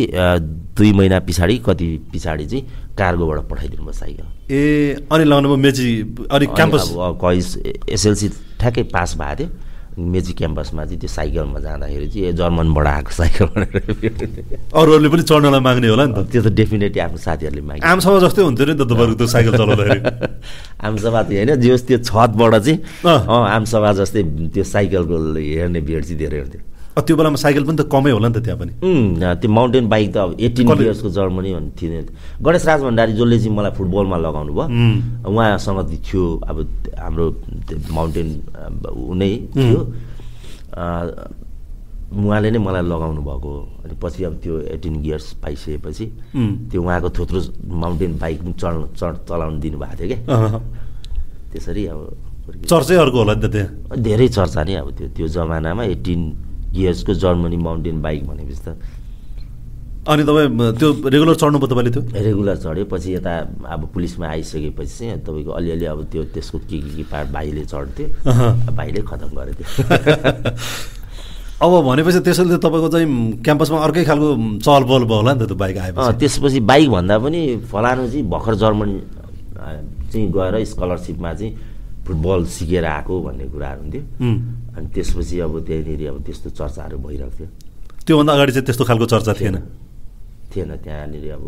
दुई 0.77 0.91
महिना 0.93 1.19
पछाडि 1.25 1.57
कति 1.65 1.89
पछाडि 2.13 2.45
चाहिँ 2.45 2.63
कार्गोबाट 2.93 3.39
पठाइदिनु 3.49 3.81
भयो 3.81 3.97
साइकल। 3.97 4.53
ए 4.53 4.61
अनि 5.09 5.23
लाउनु 5.25 5.47
भयो 5.49 5.57
मेची 5.57 5.85
अनि 6.29 6.45
क्याम्पस। 6.53 6.85
एसएलसी 7.89 8.27
ठ्याक्कै 8.61 8.83
पास 8.93 9.17
भएको 9.17 9.35
थियो। 9.41 9.72
मेची 9.97 10.33
क्याम्पसमा 10.33 10.85
चाहिँ 10.85 10.99
त्यो 10.99 11.09
साइकलमा 11.09 11.59
जाँदाखेरि 11.59 12.07
चाहिँ 12.09 12.33
जर्मनबाट 12.33 12.87
आएको 12.87 13.11
साइकल 13.13 13.45
भनेर 13.53 13.73
अरूहरूले 14.79 15.09
पनि 15.13 15.23
चढ्नलाई 15.23 15.61
माग्ने 15.61 15.87
होला 15.87 16.05
नि 16.05 16.13
त। 16.13 16.31
त्यो 16.33 16.41
त 16.41 16.47
डेफिनेटली 16.57 16.99
आफ्नो 17.05 17.17
साथीहरूले 17.21 17.61
मागे 17.61 17.85
आमसभा 17.85 18.19
जस्तै 18.25 18.41
हुन्थ्यो 18.41 18.65
नि 18.65 18.73
त 18.73 18.81
तपाईँहरूको 18.89 19.17
त्यो 19.21 19.27
साइकल 19.29 19.51
चलाउँदाखेरि। 19.53 20.01
आमसभा 20.87 21.19
चाहिँ 21.23 21.37
होइन 21.37 21.61
जे 21.61 21.69
होस् 21.71 21.85
त्यो 21.87 21.97
छतबाट 22.09 22.53
चाहिँ 22.65 22.77
आमसभा 23.05 23.89
जस्तै 24.01 24.21
त्यो 24.53 24.63
साइकलको 24.73 25.15
हेर्ने 25.37 25.81
भिड 25.85 26.03
चाहिँ 26.03 26.19
धेरै 26.19 26.39
हुन्थ्यो। 26.41 26.61
त्यो 26.93 27.15
बेलामा 27.17 27.37
साइकल 27.41 27.63
पनि 27.65 27.77
त 27.81 27.89
कमै 27.89 28.11
होला 28.13 28.27
नि 28.29 28.33
त 28.37 28.45
त्यहाँ 28.45 28.59
पनि। 28.61 28.73
त्यो 29.41 29.49
माउन्टेन 29.49 29.85
बाइक 29.89 30.07
त 30.13 30.17
अब 30.17 30.31
एट्टिन 30.37 30.67
इयर्सको 30.77 31.09
जर्मनी 31.09 31.49
भन्ने 31.57 31.71
थिएन। 31.73 32.05
गणेश 32.37 32.65
राज 32.69 32.79
भण्डारी 32.85 33.13
जसले 33.17 33.37
चाहिँ 33.41 33.55
मलाई 33.57 33.73
फुटबलमा 33.73 34.17
लगाउनु 34.21 34.53
भयो 34.53 34.67
उहाँसँग 35.25 35.89
थियो 36.05 36.23
अब 36.49 36.57
हाम्रो 37.01 37.25
माउन्टेन 37.97 38.27
नै 39.17 39.31
थियो। 39.57 39.79
उहाँले 42.13 42.49
नै 42.53 42.59
मलाई 42.61 42.83
लगाउनु 42.85 43.21
भएको। 43.25 43.51
अनि 43.89 43.95
पछि 43.97 44.21
अब 44.29 44.33
त्यो 44.43 44.53
एटिन 44.77 45.01
गियर्स 45.01 45.41
पाइसकेपछि 45.41 46.05
त्यो 46.69 46.77
उहाँको 46.77 47.09
थोत्रो 47.09 47.39
माउन्टेन 47.73 48.11
बाइक 48.21 48.39
पनि 48.45 48.53
चढ 48.53 48.73
चढ 48.93 49.13
चलाउनु 49.25 49.57
दिनुभएको 49.65 49.95
थियो 49.97 50.07
क्या। 50.13 50.19
त्यसरी 51.57 51.83
अब। 51.89 51.99
चर्चै 52.69 52.95
अर्को 53.01 53.17
होला 53.17 53.33
नि 53.33 53.41
त 53.41 53.45
त्यहाँ। 53.49 53.97
धेरै 53.97 54.27
चर्चा 54.29 54.61
नै 54.61 54.73
अब 54.77 54.87
त्यो 54.93 55.07
त्यो 55.15 55.27
जमानामा 55.33 55.83
एटिन 55.89 56.21
गियर्सको 56.73 57.13
जर्मनी 57.13 57.57
माउन्टेन 57.57 58.01
बाइक 58.01 58.27
भनेपछि 58.27 58.61
त। 58.65 58.77
अनि 60.03 60.23
तपाईँ 60.27 60.49
त्यो 60.79 60.87
रेगुलर 61.09 61.35
चढ्नु 61.39 61.57
भयो 61.59 61.67
तपाईँले 61.71 61.91
त्यो? 61.95 62.01
रेगुलर 62.11 62.57
चढ्यो 62.59 62.85
पछि 62.91 63.13
यता 63.13 63.33
अब 63.71 63.81
पुलिसमा 63.93 64.27
आइसकेपछि 64.27 64.93
चाहिँ 64.99 65.19
तपाईँको 65.23 65.51
अलिअलि 65.51 65.85
अब 65.85 65.99
त्यो 66.11 66.23
त्यसको 66.35 66.57
के 66.67 66.77
के 66.83 66.89
के 66.97 67.03
पार्ट 67.07 67.27
भाइले 67.31 67.63
चढ्थ्यो। 67.71 68.07
भाइले 68.75 69.01
खतम 69.07 69.29
गरेको 69.37 69.63
थियो 69.63 69.85
अब 71.63 71.71
भनेपछि 71.87 72.19
त्यसैले 72.19 72.57
त 72.57 72.59
तपाईँको 72.59 72.89
चाहिँ 72.91 73.07
क्याम्पसमा 73.39 73.77
अर्कै 73.79 74.03
खालको 74.03 74.29
चहल 74.59 74.83
पहल 74.83 75.03
भयो 75.07 75.17
होला 75.23 75.33
नि 75.33 75.39
त 75.39 75.47
त्यो 75.47 75.55
बाइक 75.55 75.77
आएपछि। 75.77 76.19
त्यसपछि 76.19 76.59
बाइक 76.59 76.89
भन्दा 76.91 77.15
पनि 77.23 77.41
फलानु 77.71 78.03
चाहिँ 78.11 78.27
भर्खर 78.27 78.55
जर्मनी 78.59 78.99
चाहिँ 80.11 80.27
गएर 80.35 80.55
स्कलरसिपमा 80.67 81.33
चाहिँ 81.33 81.51
फुटबल 82.03 82.45
सिकेर 82.45 82.85
आएको 82.85 83.13
भन्ने 83.21 83.45
कुराहरू 83.47 83.81
हुन्थ्यो। 83.81 84.03
अनि 84.77 84.87
त्यसपछि 84.93 85.39
अब 85.39 85.53
त्यहाँनिर 85.67 86.01
अब 86.09 86.17
त्यस्तो 86.25 86.49
चर्चाहरू 86.59 86.97
भइरहेको 86.97 87.35
थियो। 87.37 87.47
त्योभन्दा 88.05 88.31
अगाडि 88.33 88.51
चाहिँ 88.51 88.65
त्यस्तो 88.65 88.83
खालको 88.83 89.05
चर्चा 89.05 89.33
थिएन। 89.39 89.55
थिएन? 90.51 90.71
त्यहाँनिर 90.83 91.31
अब 91.31 91.45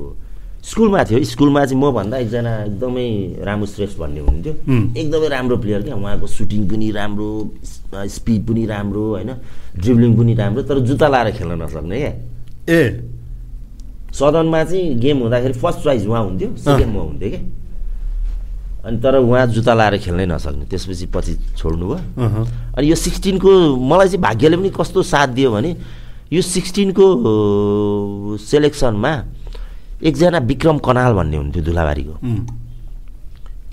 स्कुलमा 0.66 1.04
थियो। 1.04 1.24
स्कुलमा 1.24 1.66
चाहिँ 1.66 1.82
मभन्दा 1.82 2.18
एकजना 2.18 2.54
एकदमै 2.64 3.08
रामु 3.46 3.66
श्रेष्ठ 3.66 3.98
भन्ने 4.00 4.20
हुनुहुन्थ्यो. 4.26 4.54
एकदमै 4.98 5.28
राम्रो 5.30 5.58
प्लेयर 5.58 5.82
क्या। 5.84 5.96
उहाँको 5.96 6.28
सुटिङ 6.28 6.62
पनि 6.70 6.88
राम्रो 6.92 7.30
स्पिड 8.16 8.42
पनि 8.48 8.66
राम्रो 8.66 9.04
होइन? 9.14 9.32
ड्रिब्लिङ 9.78 10.12
पनि 10.18 10.34
राम्रो 10.34 10.62
तर 10.64 10.80
जुत्ता 10.80 11.08
लाएर 11.08 11.32
खेल्न 11.38 11.62
नसक्ने 11.62 11.98
क्या। 12.00 12.14
ए। 12.72 12.82
सदनमा 14.16 14.64
चाहिँ 14.64 14.96
गेम 15.00 15.18
हुँदाखेरि 15.20 15.54
फर्स्ट 15.54 15.80
चोइस 15.84 16.06
उहाँ 16.08 16.24
हुन्थ्यो 16.24 16.50
सेकेन्ड 16.58 16.92
म 16.96 16.98
हुन्थ्यो 16.98 17.30
क्या। 17.30 17.42
अनि 18.86 18.98
तर 19.02 19.16
उहाँ 19.18 19.46
जुत्ता 19.50 19.74
लाएर 19.74 19.98
खेल्नै 19.98 20.26
नसक्ने 20.30 20.66
त्यसपछि 20.70 21.06
पछि 21.10 21.34
छोड्नु 21.58 21.86
भयो। 21.90 22.46
अनि 22.78 22.86
यो 22.86 22.96
सिक्सटिनको 22.96 23.50
मलाई 23.82 24.08
चाहिँ 24.14 24.22
भाग्यले 24.22 24.58
पनि 24.58 24.70
कस्तो 24.78 25.02
साथ 25.02 25.28
दियो 25.34 25.52
भने 25.52 25.72
यो 26.30 26.42
सिक्सटिनको 26.42 27.06
सेलेक्सनमा 28.38 29.12
एकजना 30.06 30.38
विक्रम 30.46 30.78
कनाल 30.86 31.14
भन्ने 31.18 31.38
हुन्थ्यो 31.38 31.64
धुलाबारीको 31.66 32.16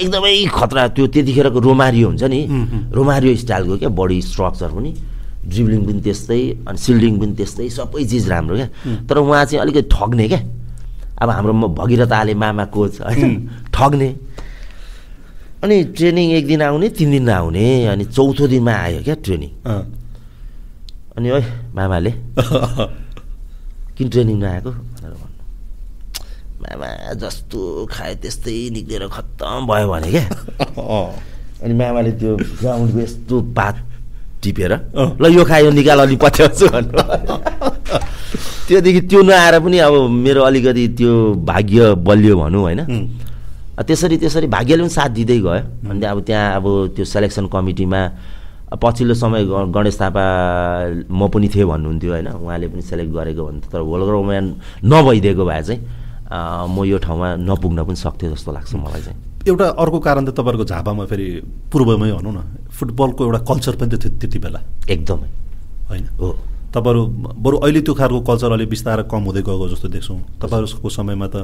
एकदमै 0.00 0.32
खतरा 0.48 0.82
त्यो 0.96 1.06
त्यतिखेरको 1.12 1.58
रोमारियो 1.60 2.08
हुन्छ 2.08 2.24
नि। 2.24 2.40
रोमारियो 2.96 3.36
स्टाइलको 3.36 3.76
क्या 3.78 3.88
बडी 3.92 4.18
स्ट्रक्चर 4.24 4.70
पनि। 4.72 4.90
ड्रिब्लिङ 5.42 5.80
पनि 5.86 6.00
त्यस्तै 6.00 6.40
अनि 6.66 6.78
सिल्डिङ 6.78 7.12
पनि 7.20 7.32
त्यस्तै 7.36 7.68
सबै 7.68 8.04
चिज 8.10 8.28
राम्रो 8.32 8.56
क्या। 8.56 8.68
तर 9.06 9.16
उहाँ 9.18 9.44
चाहिँ 9.44 9.60
अलिकति 9.60 9.82
ठग्ने 9.92 10.26
क्या। 10.32 10.40
अब 11.20 11.28
हाम्रो 11.30 11.52
भगीरथ 11.78 12.12
आले 12.12 12.34
मामा 12.34 12.64
कोच 12.74 13.00
होइन। 13.00 13.32
ठग्ने। 13.74 14.08
अनि 15.62 15.76
ट्रेनिङ 15.94 16.30
एक 16.38 16.46
दिन 16.46 16.62
आउने 16.62 16.88
तिन 16.98 17.10
दिन 17.10 17.22
नआउने 17.22 17.86
अनि 17.86 18.04
चौथो 18.10 18.46
दिनमा 18.50 18.72
आयो 18.74 19.00
क्या 19.06 19.14
ट्रेनिङ। 19.22 19.50
अनि 21.16 21.28
ओइ 21.30 21.44
मामाले 21.74 22.10
किन 23.96 24.06
ट्रेनिङ 24.10 24.36
नआएको? 24.42 24.70
भनेर 24.70 25.14
भन्नु। 25.22 25.40
मामा 26.62 26.88
जस्तो 27.22 27.60
खायो 27.94 28.14
त्यस्तै 28.22 28.58
निक्लेर 28.74 29.06
खत्तम 29.06 29.60
भयो 29.70 29.86
भने 29.92 30.10
क्या। 30.10 30.24
अँ। 30.82 31.06
अनि 31.62 31.74
मामाले 31.78 32.12
त्यो 32.18 32.32
ग्राउन्डको 32.58 32.98
यस्तो 33.00 33.34
पात 33.54 33.76
टिपेर। 34.42 34.72
ल 35.22 35.24
यो 35.30 35.42
खायो 35.46 35.70
निकाल 35.78 35.98
अलि 36.02 36.16
पछ्याउँछु 36.18 36.66
भन्नु। 36.74 36.96
त्योदेखि 38.66 39.00
त्यो 39.10 39.20
नआएर 39.22 39.54
पनि 39.62 39.78
अब 39.86 39.94
मेरो 40.10 40.42
अलिकति 40.42 40.84
त्यो 40.98 41.12
भाग्य 41.46 41.94
बलियो 42.02 42.34
भनौँ 42.40 42.62
होइन। 42.66 42.80
त्यसरी 43.80 44.16
त्यसरी 44.20 44.46
भाग्यले 44.46 44.82
पनि 44.82 44.92
साथ 44.92 45.10
दिँदै 45.16 45.38
गयो। 45.40 45.88
अनि 45.88 46.04
अब 46.04 46.18
त्यहाँ 46.28 46.56
अब 46.56 46.66
त्यो 46.96 47.04
सेलेक्सन 47.04 47.46
कमिटीमा 47.48 48.00
पछिल्लो 48.76 49.14
समय 49.14 49.44
गणेश 49.72 49.96
थापा 50.00 50.24
म 51.08 51.28
पनि 51.32 51.48
थिएँ 51.48 51.64
भन्नुहुन्थ्यो 51.64 52.12
होइन। 52.12 52.28
उहाँले 52.36 52.68
पनि 52.68 52.82
सेलेक्ट 52.82 53.12
गरेको 53.12 53.42
भन्थ्यो। 53.48 53.70
तर 53.72 53.80
होलग्राउन्डमा 53.80 54.36
नभइदिएको 54.84 55.44
भए 55.44 55.62
चाहिँ 55.62 55.80
म 56.68 56.84
यो 56.84 56.98
ठाउँमा 57.00 57.28
नपुग्न 57.48 57.84
पनि 57.84 57.96
सक्थेँ 57.96 58.30
जस्तो 58.32 58.52
लाग्छ 58.52 58.74
मलाई 58.76 59.02
चाहिँ। 59.02 59.18
एउटा 59.48 59.66
अर्को 59.76 59.98
कारण 60.00 60.24
त 60.24 60.30
तपाईँहरूको 60.36 60.64
झापामा 60.64 61.04
फेरि 61.04 61.26
पूर्वमै 61.72 62.12
भनौँ 62.12 62.32
न 62.32 62.40
फुटबलको 62.72 63.20
एउटा 63.24 63.40
कल्चर 63.44 63.74
पनि 63.76 63.90
त 63.92 64.00
थियो 64.00 64.10
त्यति 64.20 64.38
बेला। 64.38 64.60
एकदमै। 64.88 65.28
होइन? 65.88 66.04
हो। 66.20 66.28
तपाईँहरू 66.72 67.02
बरु 67.36 67.56
अहिले 67.68 67.80
त्यो 67.84 67.94
खालको 67.94 68.20
कल्चर 68.24 68.52
अलिक 68.52 68.68
बिस्तारै 68.68 69.04
कम 69.04 69.22
हुँदै 69.28 69.42
गएको 69.44 69.68
जस्तो 69.68 69.88
देख्छौँ। 69.92 70.18
तपाईँहरूको 70.40 70.88
समयमा 70.88 71.26
त 71.28 71.36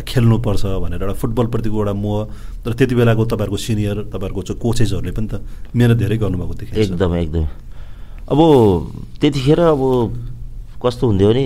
खेल्नुपर्छ 0.00 0.62
भनेर 0.80 1.02
एउटा 1.04 1.14
फुटबलप्रतिको 1.20 1.76
एउटा 1.76 1.92
मोह 1.92 2.18
तर 2.64 2.72
त्यति 2.72 2.94
बेलाको 2.96 3.22
तपाईँहरूको 3.28 3.60
सिनियर 3.60 3.96
तपाईँहरूको 4.08 4.42
चाहिँ 4.48 4.60
कोचेसहरूले 4.64 5.12
पनि 5.12 5.28
त 5.28 5.34
मिहिनेत 5.76 5.98
धेरै 6.00 6.16
गर्नुभएको 6.24 6.54
देखिन्छ 6.56 6.78
एकदमै 6.88 7.20
एकदमै। 7.22 7.48
अब 8.32 8.40
त्यतिखेर 9.20 9.60
अब 9.60 9.82
कस्तो 10.80 11.04
हुन्थ्यो 11.06 11.28
भने 11.28 11.44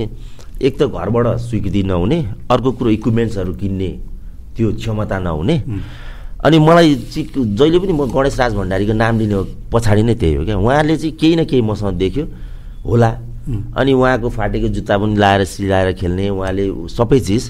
एक 0.62 0.75
त 0.78 0.83
घरबाट 0.87 1.26
स्वीकृति 1.50 1.83
नहुने 1.83 2.18
अर्को 2.47 2.71
कुरो 2.78 2.90
इक्विपमेन्ट्सहरू 2.90 3.52
किन्ने 3.61 3.90
त्यो 4.54 4.73
क्षमता 4.78 5.18
नहुने। 5.18 5.56
अनि 6.47 6.56
मलाई 6.62 6.95
चाहिँ 7.11 7.26
जहिले 7.59 7.78
पनि 7.83 7.92
म 7.92 8.06
गणेश 8.06 8.38
राज 8.38 8.54
भण्डारीको 8.54 8.95
नाम 8.95 9.18
लिने 9.18 9.37
पछाडि 9.73 10.02
नै 10.06 10.14
त्यही 10.14 10.35
हो 10.38 10.45
क्या। 10.47 10.56
उहाँले 10.56 10.97
चाहिँ 10.97 11.12
केही 11.18 11.35
न 11.37 11.45
केही 11.45 11.62
मसँग 11.66 11.99
देख्यो। 11.99 12.25
होला। 12.87 13.11
अनि 13.76 13.93
उहाँको 13.93 14.28
फाटेको 14.31 14.69
जुत्ता 14.69 14.99
पनि 14.99 15.16
लाएर 15.16 15.45
सिलाएर 15.45 15.93
खेल्ने 15.95 16.28
उहाँले 16.31 16.64
सबै 16.90 17.19
चिज। 17.21 17.43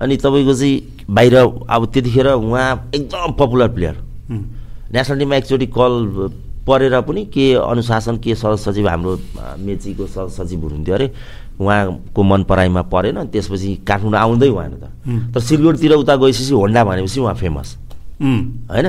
अनि 0.00 0.16
तपाईँको 0.16 0.54
चाहिँ 0.54 1.06
बाहिर 1.10 1.36
अब 1.36 1.82
त्यतिखेर 1.92 2.28
उहाँ 2.28 2.90
एकदम 2.94 3.32
पपुलर 3.38 3.68
प्लेयर। 3.68 3.96
नेसनल 4.92 5.18
टिममा 5.18 5.36
एकचोटि 5.36 5.66
कल 5.72 5.94
परेर 6.66 7.00
पनि 7.02 7.24
के 7.26 7.52
अनुशासन 7.54 8.16
के 8.22 8.34
सदस्य 8.34 8.70
सचिव 8.70 8.88
हाम्रो 8.88 9.18
मेचीको 9.58 10.06
सदस्य 10.06 10.44
सचिव 10.44 10.60
हुनुहुन्थ्यो 10.60 10.94
अरे 10.94 11.10
उहाँको 11.60 12.22
मन 12.22 12.42
पराइमा 12.44 12.82
परेन। 12.92 13.26
त्यसपछि 13.32 13.74
काठमाडौँ 13.88 14.20
आउँदै 14.20 14.50
भएन 14.50 14.74
त। 14.78 14.84
तर 15.34 15.40
सिलगढीतिर 15.40 15.92
उता 15.96 16.16
गएपछि 16.16 16.52
होन्डा 16.54 16.84
भनेपछि 16.84 17.20
उहाँ 17.20 17.34
फेमस। 17.34 17.76
होइन? 18.20 18.88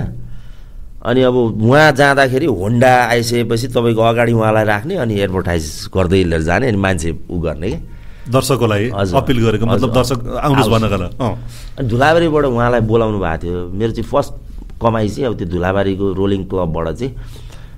अनि 1.03 1.22
अब 1.22 1.36
उहाँ 1.36 1.91
जाँदाखेरि 2.00 2.45
होन्डा 2.45 2.91
आइसकेपछि 3.12 3.67
तपाईँको 3.75 4.01
अगाडि 4.01 4.31
उहाँलाई 4.33 4.65
राख्ने 4.65 4.95
अनि 5.03 5.13
एडभर्टाइज 5.19 5.65
गर्दै 5.95 6.24
लिएर 6.24 6.41
जाने 6.48 6.67
अनि 6.67 6.77
मान्छे 6.79 7.10
उ 7.29 7.39
गर्ने 7.43 7.69
क्या 7.69 8.31
दर्शकको 8.31 8.65
लागि। 8.72 8.88
अपिल 9.19 9.38
गरेको 9.43 9.65
मतलब। 9.65 9.89
दर्शक 9.93 10.19
आउनुहोस्। 10.48 10.69
भन्नको 10.72 11.27
अनि 11.75 11.88
धुलाबारीबाट 11.91 12.45
उहाँलाई 12.45 12.81
बोलाउनु 12.88 13.19
भएको 13.19 13.38
थियो। 13.43 13.60
मेरो 13.75 13.91
चाहिँ 13.91 14.07
फर्स्ट 14.07 14.31
कमाइ 14.79 15.10
चाहिँ 15.10 15.27
अब 15.27 15.33
त्यो 15.38 15.48
धुलाबारीको 15.51 16.05
रोलिङ 16.15 16.41
क्लबबाट 16.48 16.88
चाहिँ 16.95 17.12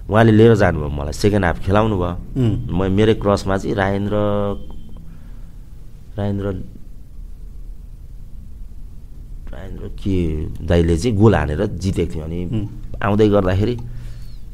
उहाँले 0.05 0.31
लिएर 0.37 0.53
जानुभयो 0.61 0.89
मलाई। 0.93 1.13
सेकेन्ड 1.17 1.45
हाफ 1.45 1.57
खेलाउनु 1.65 1.95
भयो। 1.97 2.13
म 2.77 2.79
मेरै 2.93 3.13
क्रसमा 3.17 3.57
चाहिँ 3.57 3.73
राजेन्द्र 3.73 4.15
राजेन्द्र 6.13 6.47
राजेन्द्र 9.49 9.85
के 9.97 10.17
दाइले 10.61 10.97
चाहिँ 10.97 11.17
गोल 11.17 11.35
हानेर 11.35 11.65
जितेको 11.73 12.13
थियो 12.13 12.23
अनि 12.23 12.39
आउँदै 13.01 13.27
गर्दाखेरि 13.29 13.75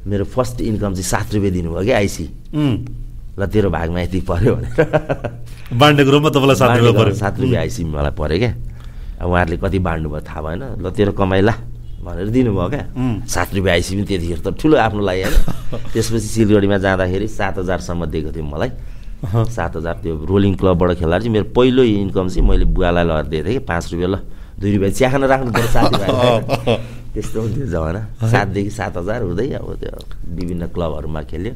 मेरो 0.08 0.26
फर्स्ट 0.26 0.62
इन्कम 0.62 0.94
चाहिँ 0.94 1.10
सात 1.14 1.34
रुपियाँ 1.34 1.54
दिनुभयो 1.54 1.84
क्या 1.86 1.98
आइसी 1.98 2.26
ल 3.40 3.46
तेरो 3.48 3.70
भागमा 3.70 4.02
यति 4.02 4.20
पऱ्यो 4.28 4.56
भनेर। 4.56 5.78
बाँडेको 5.78 6.10
रूपमा 6.12 6.30
तपाईँलाई 6.30 6.56
सात 6.56 6.70
रुपियाँ 6.78 6.94
बाँडेको 6.94 7.04
पऱ्यो 7.04 7.16
सात 7.16 7.40
रुपियाँ 7.40 7.62
आइसी 7.62 7.84
मलाई 7.84 8.12
पऱ्यो 8.18 8.38
क्या। 8.38 8.52
अब 9.22 9.30
उहाँहरूले 9.30 9.58
कति 9.58 9.80
बाँड्नुभयो 9.80 10.22
थाहा 10.28 10.42
भएन। 10.42 10.64
ल 10.84 10.86
तेरो 10.92 11.12
कमाइ 11.16 11.42
ला 11.42 11.54
भनेर 12.04 12.28
दिनुभयो 12.28 12.68
क्या. 12.70 12.84
सात 13.30 13.50
रुपियाँ 13.56 13.74
आइसी 13.76 13.96
पनि 13.96 14.06
त्यतिखेर 14.10 14.40
त 14.42 14.48
ठुलो 14.60 14.76
आफ्नो 14.78 15.02
लागि 15.06 15.22
होइन। 15.22 15.38
त्यसपछि 15.94 16.28
सिलगढीमा 16.28 16.78
जाँदाखेरि 16.82 17.28
सात 17.30 17.58
हजारसम्म 17.62 18.06
दिएको 18.12 18.32
थियो 18.36 18.46
मलाई। 18.46 18.72
सात 19.22 19.76
हजार 19.78 19.96
त्यो 20.02 20.26
रोलिङ 20.26 20.54
क्लबबाट 20.58 20.98
खेल्दा 20.98 21.18
चाहिँ 21.22 21.32
मेरो 21.32 21.48
पहिलो 21.56 21.84
इन्कम 21.84 22.28
चाहिँ 22.28 22.42
मैले 22.42 22.66
बुवालाई 22.74 23.06
लगेर 23.06 23.26
दिएको 23.30 23.48
थिएँ 23.48 23.60
कि 23.60 23.66
पाँच 23.70 23.84
रुपियाँ 23.94 24.10
ल 24.12 24.16
दुई 24.60 24.72
रुपियाँ 24.76 24.92
चिया 24.92 25.10
खान 25.14 25.24
राख्नु 25.30 25.52
पऱ्यो 25.54 25.70
साथीभाइ 25.72 27.01
त्यस्तो 27.14 27.38
हुन्थ्यो 27.42 27.66
जमाना। 27.68 28.02
सातदेखि 28.32 28.72
सात 28.72 28.98
हजार 28.98 29.22
हुँदै 29.28 29.48
अब 29.60 29.70
त्यो 29.82 30.00
विभिन्न 30.38 30.64
क्लबहरूमा 30.72 31.22
खेल्यो। 31.28 31.54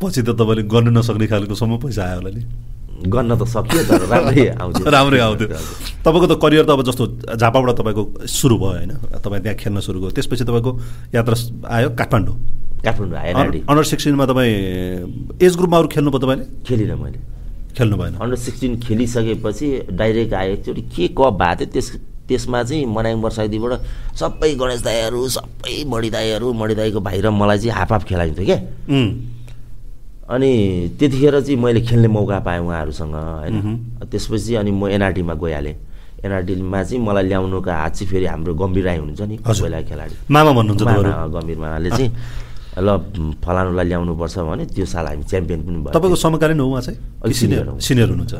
पछि 0.00 0.20
त 0.22 0.28
तपाईँले 0.32 0.62
गर्नु 0.64 0.90
नसक्ने 0.96 1.26
खालकोसम्म 1.28 1.74
पैसा 1.84 2.02
आयो 2.04 2.18
होला 2.20 2.30
नि। 2.32 2.42
गर्न 3.04 3.30
त 3.36 3.42
सकियो 3.44 3.82
तर 3.84 4.02
राम्रै 4.08 4.46
आउँथ्यो। 4.56 4.90
राम्रै 4.96 5.20
आउँथ्यो। 5.20 5.48
तपाईँको 6.04 6.26
त 6.26 6.34
करियर 6.40 6.64
त 6.64 6.70
अब 6.72 6.80
जस्तो 6.88 7.04
झापाबाट 7.36 7.70
तपाईँको 7.80 8.02
सुरु 8.26 8.56
भयो 8.56 8.70
होइन। 8.80 8.92
तपाईँ 9.20 9.42
त्यहाँ 9.44 9.56
खेल्न 9.60 9.78
सुरु 9.84 9.98
भयो 10.00 10.10
त्यसपछि 10.16 10.44
तपाईँको 10.44 10.70
यात्रा 11.14 11.36
आयो 11.68 11.88
काठमाडौँ। 12.00 12.36
काठमाडौँ 12.84 13.18
आइएनआरडी 13.18 13.60
अन्डर 13.68 13.84
सिक्सटिनमा 13.92 14.24
तपाईँ 14.24 14.52
एज 15.36 15.52
ग्रुपमा 15.56 15.76
अरू 15.78 15.88
खेल्नुभयो 15.92 16.20
तपाईँले? 16.24 16.44
खेलिनँ 16.64 16.96
मैले। 16.96 17.18
खेल्नु 17.76 17.96
भएन 17.96 18.14
अन्डर 18.22 18.38
सिक्सटिन 18.38 18.72
खेलिसकेपछि 18.80 19.66
डाइरेक्ट 19.92 20.34
आयो। 20.34 20.52
एकचोटि 20.54 20.82
के 20.94 21.08
कप 21.12 21.34
भएको 21.34 21.60
थियो? 21.60 21.72
त्यस 21.74 21.88
त्यसमा 22.28 22.62
चाहिँ 22.62 22.86
मनाङ 22.86 23.20
वर्षाइदीबाट 23.24 23.72
सबै 24.20 24.50
गणेश 24.60 24.82
दाईहरू 24.82 25.20
सबै 25.28 25.84
मणि 25.92 26.10
दाईहरू 26.10 26.52
मणि 26.52 26.74
दाईको 26.74 27.00
भाइ 27.00 27.20
र 27.20 27.30
मलाई 27.30 27.58
चाहिँ 27.58 27.74
हाफ 27.78 27.92
हाफ 27.92 28.04
खेलाइन्थ्यो 28.08 28.44
क्या। 28.44 28.58
अनि 30.24 30.50
त्यतिखेर 30.98 31.40
चाहिँ 31.40 31.56
मैले 31.60 31.80
खेल्ने 31.84 32.08
मौका 32.08 32.38
पाएँ 32.40 32.60
उहाँहरूसँग 32.64 33.14
होइन। 33.14 33.56
त्यसपछि 34.08 34.54
अनि 34.56 34.70
म 34.72 34.88
एनआरटीमा 34.96 35.34
गइहालेँ। 35.36 35.76
एनआरटीमा 36.24 36.82
चाहिँ 36.82 37.02
मलाई 37.04 37.24
ल्याउनुको 37.28 37.70
हात 37.70 37.92
चाहिँ 37.92 38.08
फेरि 38.10 38.26
हाम्रो 38.32 38.54
गम्भीर 38.56 38.84
राई 38.84 38.98
हुनुहुन्छ 39.04 39.20
नि। 39.20 39.36
पहिला 39.44 39.80
खेलाडी। 39.84 40.14
मामा 40.32 40.50
भन्नुहुन्छ 40.56 40.82
गम्भीर 41.34 41.58
मामाले 41.60 41.90
चाहिँ 41.90 42.10
ल 42.74 42.88
फलानुलाई 43.44 43.86
ल्याउनुपर्छ 43.86 44.36
भने 44.48 44.64
त्यो 44.72 44.86
साल 44.88 45.06
हामी 45.06 45.24
च्याम्पियन 45.28 45.60
पनि 45.62 45.78
भयो 45.84 45.92
तपाईँको 45.92 46.16
समकालीन 46.16 46.60
हो 46.60 46.66
उहाँ 46.72 46.82
चाहिँ 46.82 46.98
सिनियर? 47.32 48.08
हुनुहुन्छ. 48.08 48.34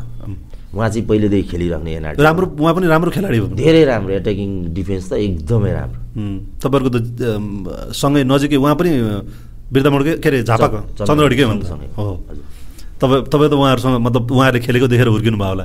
उहाँ 0.75 0.89
चाहिँ 0.91 1.07
पहिलेदेखि 1.09 1.47
खेलिराख्ने 1.51 1.91
एनआरटी 1.95 2.23
राम्रो 2.23 2.47
उहाँ 2.59 2.75
पनि 2.75 2.87
राम्रो 2.91 3.11
खेलाडी 3.17 3.39
हो। 3.39 3.47
धेरै 3.55 3.83
राम्रो 3.85 4.13
एट्याकिङ 4.21 4.49
डिफेन्स 4.75 5.05
त 5.11 5.13
एकदमै 5.23 5.73
राम्रो। 5.79 6.01
तपाईँहरूको 6.63 6.91
त 6.99 7.01
सँगै 7.95 8.23
नजिकै 8.27 8.57
उहाँ 8.59 8.75
पनि 8.75 8.91
बिर्दामोडकै 9.73 10.13
के 10.23 10.29
अरे 10.29 10.39
झापाको 10.43 10.79
चन्द्र- 10.99 11.07
चन्द्रगढीकै। 11.09 11.45
हो 11.99 12.05
हजुर। 12.29 12.45
तपाईँ 13.01 13.23
तपाईँ 13.33 13.51
त 13.51 13.55
उहाँहरूसँग 13.55 13.95
मतलब 14.07 14.23
उहाँहरूले 14.31 14.61
खेलेको 14.67 14.87
देखेर 14.93 15.09
हुर्किनु 15.15 15.39
भयो 15.39 15.51
होला। 15.55 15.65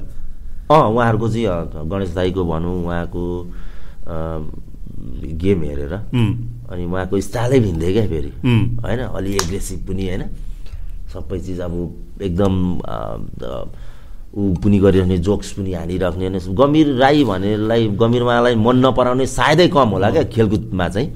अँ 0.69 0.85
उहाँहरूको 0.93 1.27
चाहिँ 1.33 1.89
गणेश 1.89 2.11
दाईको 2.13 2.41
भनौँ 2.45 2.75
उहाँको 2.85 3.23
गेम 5.41 5.59
हेरेर। 5.69 5.93
अनि 6.69 6.83
उहाँको 6.85 7.15
स्टाइलै 7.27 7.59
भिन्दै 7.65 7.89
क्या 7.93 8.05
फेरि। 8.13 8.31
होइन 8.85 8.99
अलि 9.09 9.31
एग्रेसिभ 9.41 9.79
पनि 9.89 10.03
होइन। 10.07 10.23
सबै 11.13 11.37
चिज 11.41 11.59
अब 11.65 11.73
एकदम 12.21 12.53
ऊ 14.29 14.53
पनि 14.61 14.79
गरिराख्ने 14.79 15.17
जोक्स 15.17 15.51
पनि 15.51 15.73
हानिराख्ने 15.73 16.27
होइन। 16.27 16.55
गम्भीर 16.55 16.87
राई 16.95 17.23
भनेलाई 17.23 17.87
गम्भीरमालाई 17.97 18.55
मन 18.55 18.75
नपराउने 18.85 19.25
सायदै 19.25 19.67
कम 19.67 19.89
होला 19.89 20.09
क्या 20.11 20.23
खेलकुदमा 20.23 20.87
चाहिँ। 20.89 21.09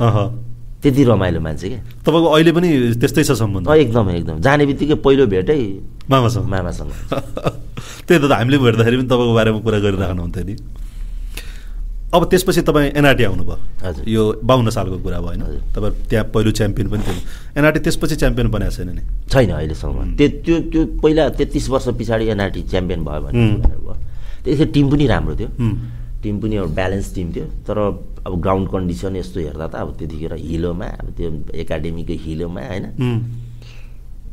त्यति 0.84 1.04
रमाइलो 1.04 1.40
मान्छे 1.40 1.68
क्या। 1.70 1.82
तपाईँको 2.06 2.28
अहिले 2.28 2.52
पनि 2.52 2.70
त्यस्तै 3.00 3.24
छ 3.24 3.32
सम्बन्ध? 3.40 3.70
एकदम 3.70 4.10
एकदम। 4.10 4.38
जाने 4.42 4.66
बित्तिकै 4.66 4.96
पहिलो 5.00 5.26
भेटै 5.28 5.60
मामासँग। 6.10 6.46
मामासँग। 6.50 6.92
त्यही 8.08 8.20
त 8.20 8.32
हामीले 8.32 8.58
भेट्दाखेरि 8.58 8.98
पनि 8.98 9.08
तपाईँको 9.08 9.34
बारेमा 9.34 9.60
कुरा 9.64 9.80
गरिराख्नुहुन्थ्यो 9.80 10.44
नि। 10.44 10.56
अब 12.14 12.22
त्यसपछि 12.30 12.62
तपाईँ 12.62 12.92
एनआरटी 12.94 13.24
आउनुभयो। 13.24 13.58
हजुर। 13.84 14.04
यो 14.06 14.24
बाहन्न 14.46 14.70
सालको 14.70 14.98
कुरा 15.02 15.20
भयो 15.20 15.34
होइन। 15.34 15.74
तपाईँ 15.74 15.94
त्यहाँ 16.10 16.26
पहिलो 16.30 16.52
च्याम्पियन 16.54 16.88
पनि 16.94 17.04
थियो। 17.04 17.16
एनआरटी 17.58 17.80
त्यसपछि 17.86 18.16
च्याम्पियन 18.22 18.48
बनेको 18.54 18.72
छैन 18.72 18.90
नि? 18.94 19.02
छैन 19.34 19.50
अहिलेसम्म। 19.50 20.14
त्यो 20.18 20.28
त्यो 20.46 20.56
त्यो 20.70 20.82
पहिला 21.02 21.24
तेत्तिस 21.34 21.70
वर्ष 21.74 21.88
पछाडि 21.98 22.26
एनआरटी 22.38 22.62
च्याम्पियन 22.70 23.02
भयो 23.04 23.22
भने 23.26 23.42
त्यतिखेर 24.46 24.68
टिम 24.76 24.86
पनि 24.92 25.06
राम्रो 25.08 25.36
थियो। 25.36 25.50
टिम 26.24 26.36
पनि 26.40 26.56
एउटा 26.56 26.74
ब्यालेन्स 26.76 27.08
टिम 27.16 27.28
थियो। 27.34 27.46
तर 27.66 27.78
अब 28.24 28.34
ग्राउन्ड 28.42 28.68
कन्डिसन 28.70 29.16
यस्तो 29.16 29.40
हेर्दा 29.40 29.68
त 29.68 29.76
अब 29.82 29.90
त्यतिखेर 29.98 30.34
हिलोमा 30.38 30.88
अब 31.02 31.08
त्यो 31.18 31.30
एकाडेमीको 31.66 32.14
हिलोमा 32.14 32.62
होइन? 32.62 32.86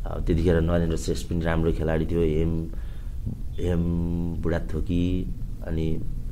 अब 0.05 0.17
त्यतिखेर 0.25 0.61
नरेन्द्र 0.61 0.97
श्रेष्ठ 0.97 1.23
पनि 1.29 1.41
राम्रो 1.41 1.71
खेलाडी 1.73 2.05
थियो। 2.05 2.21
हेम 2.21 2.51
हेम 3.57 3.81
बुढाथोकी 4.41 5.03
अनि 5.67 5.85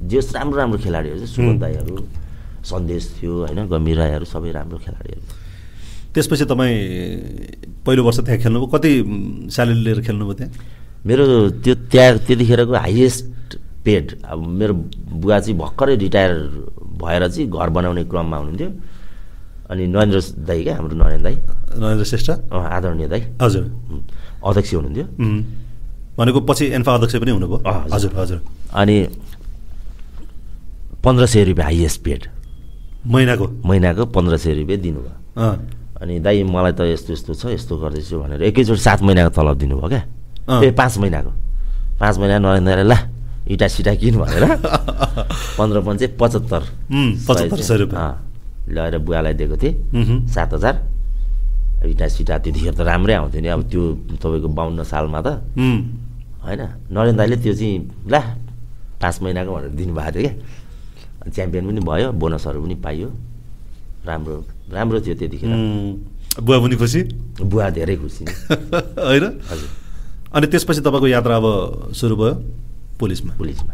जस 0.10 0.32
राम्रो 0.36 0.58
राम्रो 0.58 0.78
खेलाडीहरू 0.80 1.18
थियो 1.20 1.28
सुमन. 1.28 1.60
दाईहरू 1.60 1.96
सन्देश 2.66 3.04
थियो 3.18 3.34
होइन 3.46 3.60
गम्भीर 3.68 3.98
राईहरू 3.98 4.26
सबै 4.26 4.52
राम्रो 4.52 4.78
खेलाडीहरू 4.78 5.22
त्यसपछि 6.14 6.46
तपाईँ 6.52 6.78
पहिलो 7.86 8.02
वर्ष 8.04 8.20
त्यहाँ 8.26 8.40
खेल्नुभयो। 8.42 8.68
कति 8.74 8.92
स्यालेरी 9.54 9.80
लिएर 9.86 10.00
खेल्नुभयो 10.08 10.34
त्यहाँ? 10.40 10.52
मेरो 11.06 11.26
त्यो 11.64 11.76
त्यहाँ 11.92 12.18
त्यतिखेरको 12.28 12.74
हाइएस्ट 12.74 13.58
पेड 13.86 14.06
अब 14.26 14.40
मेरो 14.60 14.74
बुवा 15.22 15.40
चाहिँ 15.40 15.58
भर्खरै 15.58 15.96
रिटायर 15.96 16.34
भएर 17.00 17.28
चाहिँ 17.30 17.48
घर 17.50 17.70
बनाउने 17.70 18.04
क्रममा 18.12 18.38
हुनुहुन्थ्यो। 18.38 18.70
अनि 19.70 19.84
नरेन्द्र 19.88 20.20
दाई 20.50 20.64
क्या 20.64 20.76
हाम्रो 20.76 20.96
नरेन्द्र 20.98 21.24
दाई। 21.24 21.36
नरेन्द्र 21.78 22.06
श्रेष्ठ? 22.12 22.30
आदरणीय 22.52 23.08
दाई। 23.08 23.22
हजुर। 23.42 23.64
अध्यक्ष 24.44 24.74
हुनुहुन्थ्यो। 24.74 25.06
भनेको 26.20 26.40
पछि 26.44 26.66
एन्फा 26.76 26.92
अध्यक्ष 26.96 27.16
पनि 27.16 27.32
हुनुभयो। 27.32 27.58
हजुर। 27.96 28.12
हजुर 28.20 28.40
अनि 28.76 28.96
पन्ध्र 31.04 31.26
सय 31.26 31.44
रुपियाँ 31.48 31.66
हाइएस्ट 31.66 32.04
पेड। 32.04 32.22
महिनाको। 33.08 33.46
महिनाको 33.66 34.06
पन्ध्र 34.12 34.38
सय 34.38 34.54
रुपियाँ 34.60 34.80
दिनुभयो। 34.84 35.16
अनि 36.00 36.20
दाइ 36.20 36.44
मलाई 36.44 36.72
त 36.76 36.82
यस्तो 36.92 37.14
यस्तो 37.14 37.34
छ 37.34 37.46
यस्तो 37.56 37.74
गर्दैछु 37.80 38.20
भनेर 38.20 38.44
एकैचोटि 38.52 38.82
सात 38.84 39.00
महिनाको 39.08 39.32
तलब 39.32 39.58
दिनुभयो 39.64 39.88
क्या। 39.88 40.04
ए 40.60 40.72
पाँच 40.76 40.98
महिनाको। 40.98 41.32
पाँच 42.00 42.16
महिना 42.20 42.38
नरेन्द्रले 42.40 42.84
ला 42.84 42.98
इटा 43.48 43.68
सिटा 43.68 43.96
किन 43.96 44.16
भनेर। 44.20 44.44
पन्ध्र 45.60 45.78
पन्चे 45.88 46.08
पचहत्तर 46.20 46.62
पचहत्तर 47.28 47.62
सय 47.64 47.78
रुपियाँ। 47.88 48.08
लगेर 48.68 48.98
बुवालाई 49.00 49.34
दिएको 49.40 49.56
थिएँ। 49.56 50.28
सात 50.28 50.54
हजार। 50.54 50.76
इटा 51.88 52.08
सिटा 52.12 52.38
त्यतिखेर 52.44 52.76
त 52.76 52.82
राम्रै 52.84 53.14
आउँथ्यो 53.16 53.42
नि। 53.42 53.48
अब 53.48 53.62
त्यो 53.72 53.82
तपाईँको 54.20 54.48
बाहन्न 54.52 54.84
सालमा 54.84 55.20
त। 55.24 55.28
होइन? 56.50 56.62
नरेन्द्र 56.90 57.18
दाईले 57.18 57.36
त्यो 57.44 57.54
चाहिँ 57.54 58.10
ला 58.10 58.20
पाँच 59.02 59.16
महिनाको 59.22 59.52
भनेर 59.54 59.70
दिनुभएको 59.78 60.12
थियो 60.12 60.24
क्या। 60.26 60.34
अनि 61.22 61.32
च्याम्पियन 61.32 61.64
पनि 61.70 61.82
भयो 61.86 62.12
बोनसहरू 62.12 62.60
पनि 62.64 62.76
पाइयो। 62.86 63.10
राम्रो 64.06 64.36
राम्रो 64.74 64.98
थियो 65.06 65.16
त्यतिखेर। 65.20 65.50
बुवा 66.42 66.58
पनि 66.64 66.76
खुसी? 66.76 67.02
बुवा 67.42 67.70
धेरै 67.78 67.96
खुसी। 68.02 68.24
होइन? 69.10 69.26
हजुर। 69.50 69.70
अनि 70.34 70.46
त्यसपछि 70.48 70.82
तपाईँको 70.82 71.08
यात्रा 71.08 71.36
अब 71.38 71.46
सुरु 71.94 72.16
भयो 72.16 72.34
पुलिसमा? 73.00 73.32
पुलिसमा। 73.38 73.74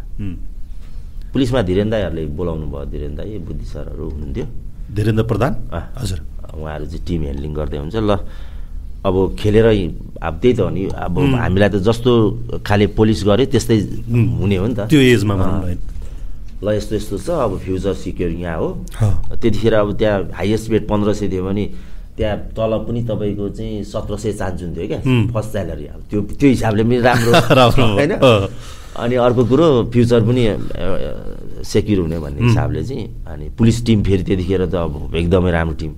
पुलिसमा 1.32 1.60
धीरेन 1.62 1.88
दाईहरूले 1.90 2.22
बोलाउनु 2.38 2.66
भयो। 2.66 2.84
धीरेन 2.92 3.12
दाई 3.16 3.38
बुद्धि 3.40 3.66
सरहरू 3.66 4.04
हुनुहुन्थ्यो। 4.10 4.46
धीरेन्द्र 4.94 5.24
प्रधान? 5.24 5.52
हजुर। 6.00 6.20
उहाँहरू 6.54 6.84
चाहिँ 6.86 7.04
टिम 7.06 7.20
ह्यान्डलिङ 7.22 7.52
गर्दै 7.54 7.78
हुन्छ 7.78 7.96
ल 7.96 8.12
अब 9.06 9.14
खेलेर 9.38 9.66
अब 10.22 10.34
त्यही 10.42 10.54
त 10.56 10.60
हो 10.60 10.70
नि 10.70 10.82
अब. 10.90 11.14
हामीलाई 11.38 11.68
त 11.68 11.76
जस्तो 11.86 12.12
खाले 12.66 12.86
पोलिस 12.98 13.20
गऱ्यो 13.26 13.46
त्यस्तै. 13.52 13.76
हुने 14.10 14.56
हो 14.56 14.66
नि 14.66 14.74
त 14.74 14.80
त्यो 14.90 15.00
एजमा 15.00 15.34
ल 16.64 16.72
यस्तो 16.72 16.94
यस्तो 16.96 17.16
छ 17.20 17.28
अब 17.30 17.52
फ्युचर 17.64 17.94
सिक्योर 17.94 18.30
यहाँ 18.42 18.56
हो 18.56 18.68
त्यतिखेर 19.36 19.74
अब 19.76 19.88
त्यहाँ 20.00 20.18
हाइएस्ट 20.34 20.70
पेड 20.70 20.82
पन्ध्र 20.88 21.12
सय 21.12 21.28
थियो 21.28 21.44
भने 21.44 21.64
त्यहाँ 22.16 22.36
तलब 22.56 22.82
पनि 22.88 23.00
तपाईँको 23.04 23.48
चाहिँ 23.52 23.84
सत्र 23.84 24.16
सय 24.16 24.32
हुन्थ्यो 24.40 24.86
क्या. 24.88 25.00
फर्स्ट 25.36 25.50
स्यालेरी 25.52 25.86
अब 25.92 26.00
त्यो 26.10 26.20
त्यो 26.40 26.48
हिसाबले 26.48 26.82
पनि 26.88 26.96
राम्रो। 27.04 27.32
होइन। 28.00 28.12
अनि 28.96 29.14
अर्को 29.20 29.42
कुरो 29.44 29.66
फ्युचर 29.92 30.20
पनि 30.24 30.42
सेक्युर 31.60 31.98
हुने 32.00 32.18
भन्ने. 32.24 32.40
हिसाबले 32.48 32.82
चाहिँ 32.88 33.04
अनि 33.28 33.46
पुलिस 33.58 33.84
टिम 33.86 34.02
फेरि 34.02 34.22
त्यतिखेर 34.24 34.64
त 34.72 34.74
अब 34.80 35.12
एकदमै 35.12 35.50
राम्रो 35.52 35.76
टिम. 35.76 35.92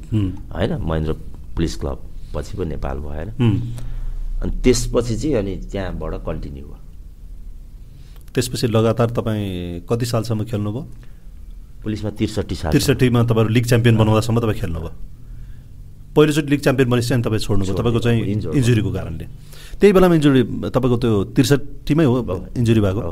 होइन 0.59 0.71
महेन्द्र 0.83 1.13
पुलिस 1.55 1.75
क्लब 1.79 1.99
पछि 2.35 2.57
पो 2.57 2.65
नेपाल 2.65 2.97
उम्, 3.41 3.59
अनि 4.43 4.53
त्यसपछि 4.65 5.15
चाहिँ 5.17 5.35
अनि 5.37 5.53
त्यहाँबाट 5.73 6.13
कन्टिन्यू 6.27 6.65
भयो। 6.65 6.79
त्यसपछि 8.35 8.67
लगातार 8.69 9.09
तपाईँ 9.11 9.83
कति 9.89 10.07
सालसम्म 10.07 10.45
खेल्नुभयो? 10.45 10.83
पुलिसमा 11.83 12.11
त्रिसठी 12.11 12.55
साल। 12.55 12.71
त्रिसठीमा 12.73 13.23
तपाईँहरू 13.25 13.51
लिग 13.55 13.65
च्याम्पियन 13.67 13.97
बनाउँदासम्म 13.97 14.39
तपाईँ 14.41 14.59
खेल्नुभयो। 14.61 14.93
पहिलोचोटि 16.15 16.49
लिग 16.51 16.61
च्याम्पियन 16.61 16.89
अनि 16.91 17.23
तपाईँ 17.23 17.41
छोड्नुभयो। 17.41 17.75
छोड्नु 17.75 17.79
तपाईँको 17.79 18.01
चाहिँ 18.01 18.21
इन्जुरीको 18.59 18.91
कारणले। 18.93 19.27
त्यही 19.81 19.93
बेलामा 19.93 20.15
इन्जुरी 20.19 20.43
तपाईँको 20.75 20.97
त्यो 21.03 21.13
त्रिसठीमै 21.35 22.05
हो 22.05 22.15
इन्जुरी 22.59 22.81
भएको। 22.81 23.03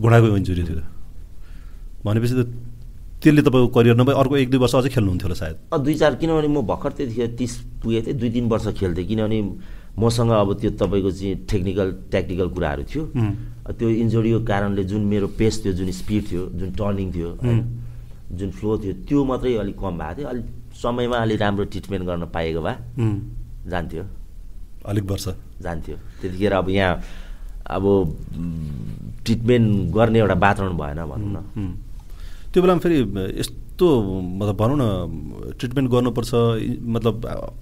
घुँडाको 0.00 0.36
इन्जुरी 0.36 0.62
थियो। 0.64 0.82
भनेपछि 2.04 2.34
त 2.34 2.42
त्यसले 3.24 3.42
तपाईँको 3.42 3.68
करियर 3.72 3.96
नभए 3.96 4.12
अर्को 4.20 4.36
एक 4.36 4.48
दुई 4.52 4.60
वर्ष 4.60 4.74
अझै 4.76 4.90
खेल्नुहुन्थ्यो 4.92 5.26
होला 5.28 5.36
सायद। 5.40 5.56
अँ, 5.72 5.80
दुई 5.80 5.94
चार 5.96 6.14
किनभने 6.20 6.48
म 6.48 6.60
भर्खर 6.68 6.92
त्यतिखेर 6.92 7.30
तिस 7.40 7.52
पुगेको 7.80 8.06
थिएँ 8.06 8.18
दुई 8.20 8.30
तिन 8.36 8.44
वर्ष 8.52 8.66
खेल्थेँ 8.76 9.06
किनभने 9.08 9.38
मसँग 9.96 10.30
अब 10.30 10.48
त्यो 10.60 10.70
तपाईँको 10.76 11.10
चाहिँ 11.10 11.34
टेक्निकल 11.48 11.88
ट्याक्टिकल 12.12 12.48
कुराहरू 12.52 12.82
थियो। 12.84 13.02
त्यो 13.72 13.88
इन्जुरीको 14.04 14.40
कारणले 14.44 14.84
जुन 14.84 15.02
मेरो 15.08 15.26
पेस 15.38 15.64
थियो 15.64 15.72
जुन 15.72 15.90
स्पिड 15.90 16.22
थियो 16.30 16.42
जुन 16.58 16.70
टर्निङ 16.76 17.08
थियो 17.14 17.30
जुन 18.34 18.50
फ्लो 18.58 18.70
थियो 18.82 18.92
त्यो 19.08 19.24
मात्रै 19.24 19.54
अलिक 19.62 19.76
कम 19.80 19.94
भएको 19.98 20.14
थियो। 20.18 20.28
अलिक 20.28 20.46
समयमा 20.82 21.16
अलिक 21.16 21.40
राम्रो 21.40 21.64
ट्रिटमेन्ट 21.72 22.04
गर्न 22.04 22.24
पाएको 22.34 22.60
भए। 22.60 22.76
जान्थ्यो। 23.70 24.04
अलिक 24.84 25.04
वर्ष। 25.10 25.26
जान्थ्यो। 25.62 25.96
त्यतिखेर 26.20 26.52
अब 26.52 26.68
यहाँ 26.68 26.94
अब 27.64 27.84
ट्रिटमेन्ट 29.24 29.94
गर्ने 29.94 30.18
एउटा 30.18 30.34
वातावरण 30.34 30.76
भएन 30.76 31.00
भनौँ 31.08 31.30
न. 31.32 31.38
त्यो 32.54 32.62
बेलामा 32.62 32.80
फेरि 32.80 32.96
यस्तो 33.42 33.86
मतलब 34.38 34.56
भनौँ 34.56 34.78
न 34.78 34.84
ट्रिटमेन्ट 35.58 35.90
गर्नुपर्छ 35.90 36.32
मतलब 36.86 37.14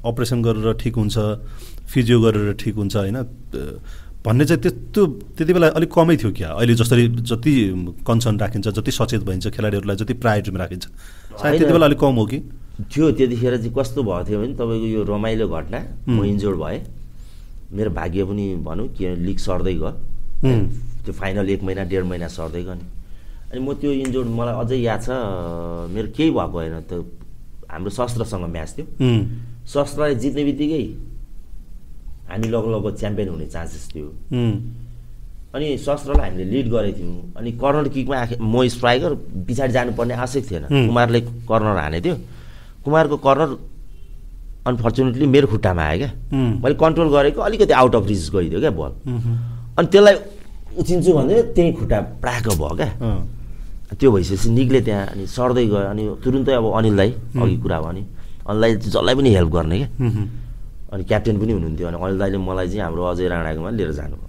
अपरेसन 0.04 0.42
गरेर 0.44 0.72
ठिक 0.76 0.94
हुन्छ 1.00 1.16
फिजियो 1.88 2.20
गरेर 2.20 2.52
ठिक 2.60 2.74
हुन्छ 2.76 2.96
होइन? 2.96 3.18
भन्ने 4.22 4.44
चाहिँ 4.44 4.62
त्यस्तो 4.62 5.06
त्यति 5.34 5.52
बेला 5.52 5.68
अलिक 5.74 5.90
कमै 5.90 6.16
थियो 6.16 6.30
क्या। 6.36 6.48
अहिले 6.54 6.74
जसरी 6.78 7.08
जति 7.26 7.52
कन्सर्न 8.06 8.36
राखिन्छ 8.38 8.68
जति 8.68 8.90
सचेत 8.92 9.22
भइन्छ 9.24 9.48
खेलाडीहरूलाई 9.56 9.96
जति 9.96 10.14
प्रायोरिटीमा 10.22 10.58
राखिन्छ। 10.58 10.84
सायद 11.40 11.58
त्यति। 11.58 11.72
बेला 11.72 11.86
अलिक 11.86 11.98
कम 11.98 12.14
हो 12.20 12.26
कि? 12.26 12.38
थियो 12.92 13.10
त्यतिखेर 13.18 13.56
चाहिँ 13.56 13.72
कस्तो 13.72 14.02
भएको 14.02 14.24
थियो 14.28 14.38
भने 14.40 14.54
तपाईँको 14.54 14.86
यो 14.86 15.02
रमाइलो 15.08 15.48
घटना 15.48 15.78
म. 16.06 16.24
इन्जोर्ड 16.24 16.58
भएँ। 16.60 16.80
मेरो 17.72 17.90
भाग्य 17.90 18.24
पनि 18.24 18.44
भनौँ 18.62 18.88
कि 18.94 19.14
लिग 19.26 19.38
सर्दै 19.40 19.74
गयो. 19.74 19.90
त्यो 21.02 21.12
फाइनल 21.12 21.50
एक 21.50 21.62
महिना 21.64 21.82
डेढ 21.90 22.04
महिना 22.04 22.28
सर्दै 22.28 22.62
गयो 22.62 22.74
नि। 22.74 22.86
अनि 23.52 23.60
म 23.60 23.72
त्यो 23.76 23.90
इन्जोर्ड 24.08 24.28
मलाई 24.32 24.54
अझै 24.64 24.76
याद 24.80 25.00
छ 25.04 25.12
मेरो 25.92 26.08
केही 26.16 26.30
भएको 26.32 26.56
होइन 26.56 26.76
त्यो 26.88 27.00
हाम्रो 27.68 27.90
शस्त्रसँग 27.92 28.44
म्याच 28.48 28.70
थियो। 28.76 28.86
शस्त्रलाई 29.68 30.14
जित्ने 30.22 30.42
बित्तिकै 30.48 30.84
हामी 32.32 32.48
लग 32.48 32.64
लगभग 32.72 32.94
च्याम्पियन 32.96 33.28
हुने 33.28 33.46
चान्सेस 33.52 33.84
थियो। 33.92 34.08
अनि 35.52 35.66
शस्त्रलाई 35.84 36.28
हामीले 36.32 36.44
लिड 36.48 36.66
गरेको 36.72 36.96
थियौँ। 36.98 37.36
अनि 37.36 37.50
कर्नर 37.60 37.88
किकमा 37.92 38.16
आखे 38.24 38.34
म 38.40 38.64
स्ट्राइकर 38.72 39.12
पछाडि 39.44 39.72
जानुपर्ने 39.72 40.14
आवश्यक 40.16 40.44
थिएन। 40.50 40.64
कुमारले 40.88 41.20
कर्नर 41.44 41.76
हानेको 41.76 42.04
थियो। 42.04 42.16
कुमारको 42.84 43.16
कर्नर 43.20 43.50
अनफर्चुनेटली 44.64 45.26
मेरो 45.28 45.46
खुट्टामा 45.52 45.82
आयो 45.92 45.98
क्या। 46.00 46.10
मैले 46.56 46.74
कन्ट्रोल 46.80 47.08
गरेको 47.12 47.40
अलिकति 47.44 47.72
आउट 47.76 47.94
अफ 48.00 48.06
रिच 48.08 48.30
गइदियो 48.32 48.60
क्या 48.64 48.72
बल 48.80 48.92
अनि 49.76 49.86
त्यसलाई 49.92 50.16
उचिन्छु 50.80 51.10
भन्दै 51.12 51.36
त्यही 51.52 51.72
खुट्टा 51.76 51.98
प्राको 52.24 52.52
भयो 52.56 52.74
क्या। 52.80 52.88
त्यो 53.98 54.10
भइसकेपछि 54.12 54.48
निक्ले 54.50 54.80
त्यहाँ 54.86 55.06
अनि 55.12 55.24
सर्दै 55.26 55.64
गयो। 55.66 55.86
अनि 55.92 56.02
तुरुन्तै 56.24 56.52
अब 56.52 56.66
अनिललाई 56.78 57.10
अघि 57.42 57.56
कुरा 57.62 57.78
भयो 57.80 57.92
नि 57.92 58.02
अनिललाई 58.48 58.72
जसलाई 58.88 59.14
पनि 59.14 59.30
हेल्प 59.36 59.50
गर्ने 59.52 59.76
क्या 59.78 59.88
अनि 60.92 61.02
क्याप्टेन 61.08 61.36
पनि 61.40 61.52
हुनुहुन्थ्यो 61.52 61.86
अनि 61.88 61.96
अनिल 62.02 62.18
दाईले 62.18 62.38
मलाई 62.38 62.66
चाहिँ 62.68 62.82
हाम्रो 62.82 63.02
अजय 63.12 63.28
राणाकोमा 63.28 63.70
लिएर 63.76 63.90
जानुभयो। 63.92 64.28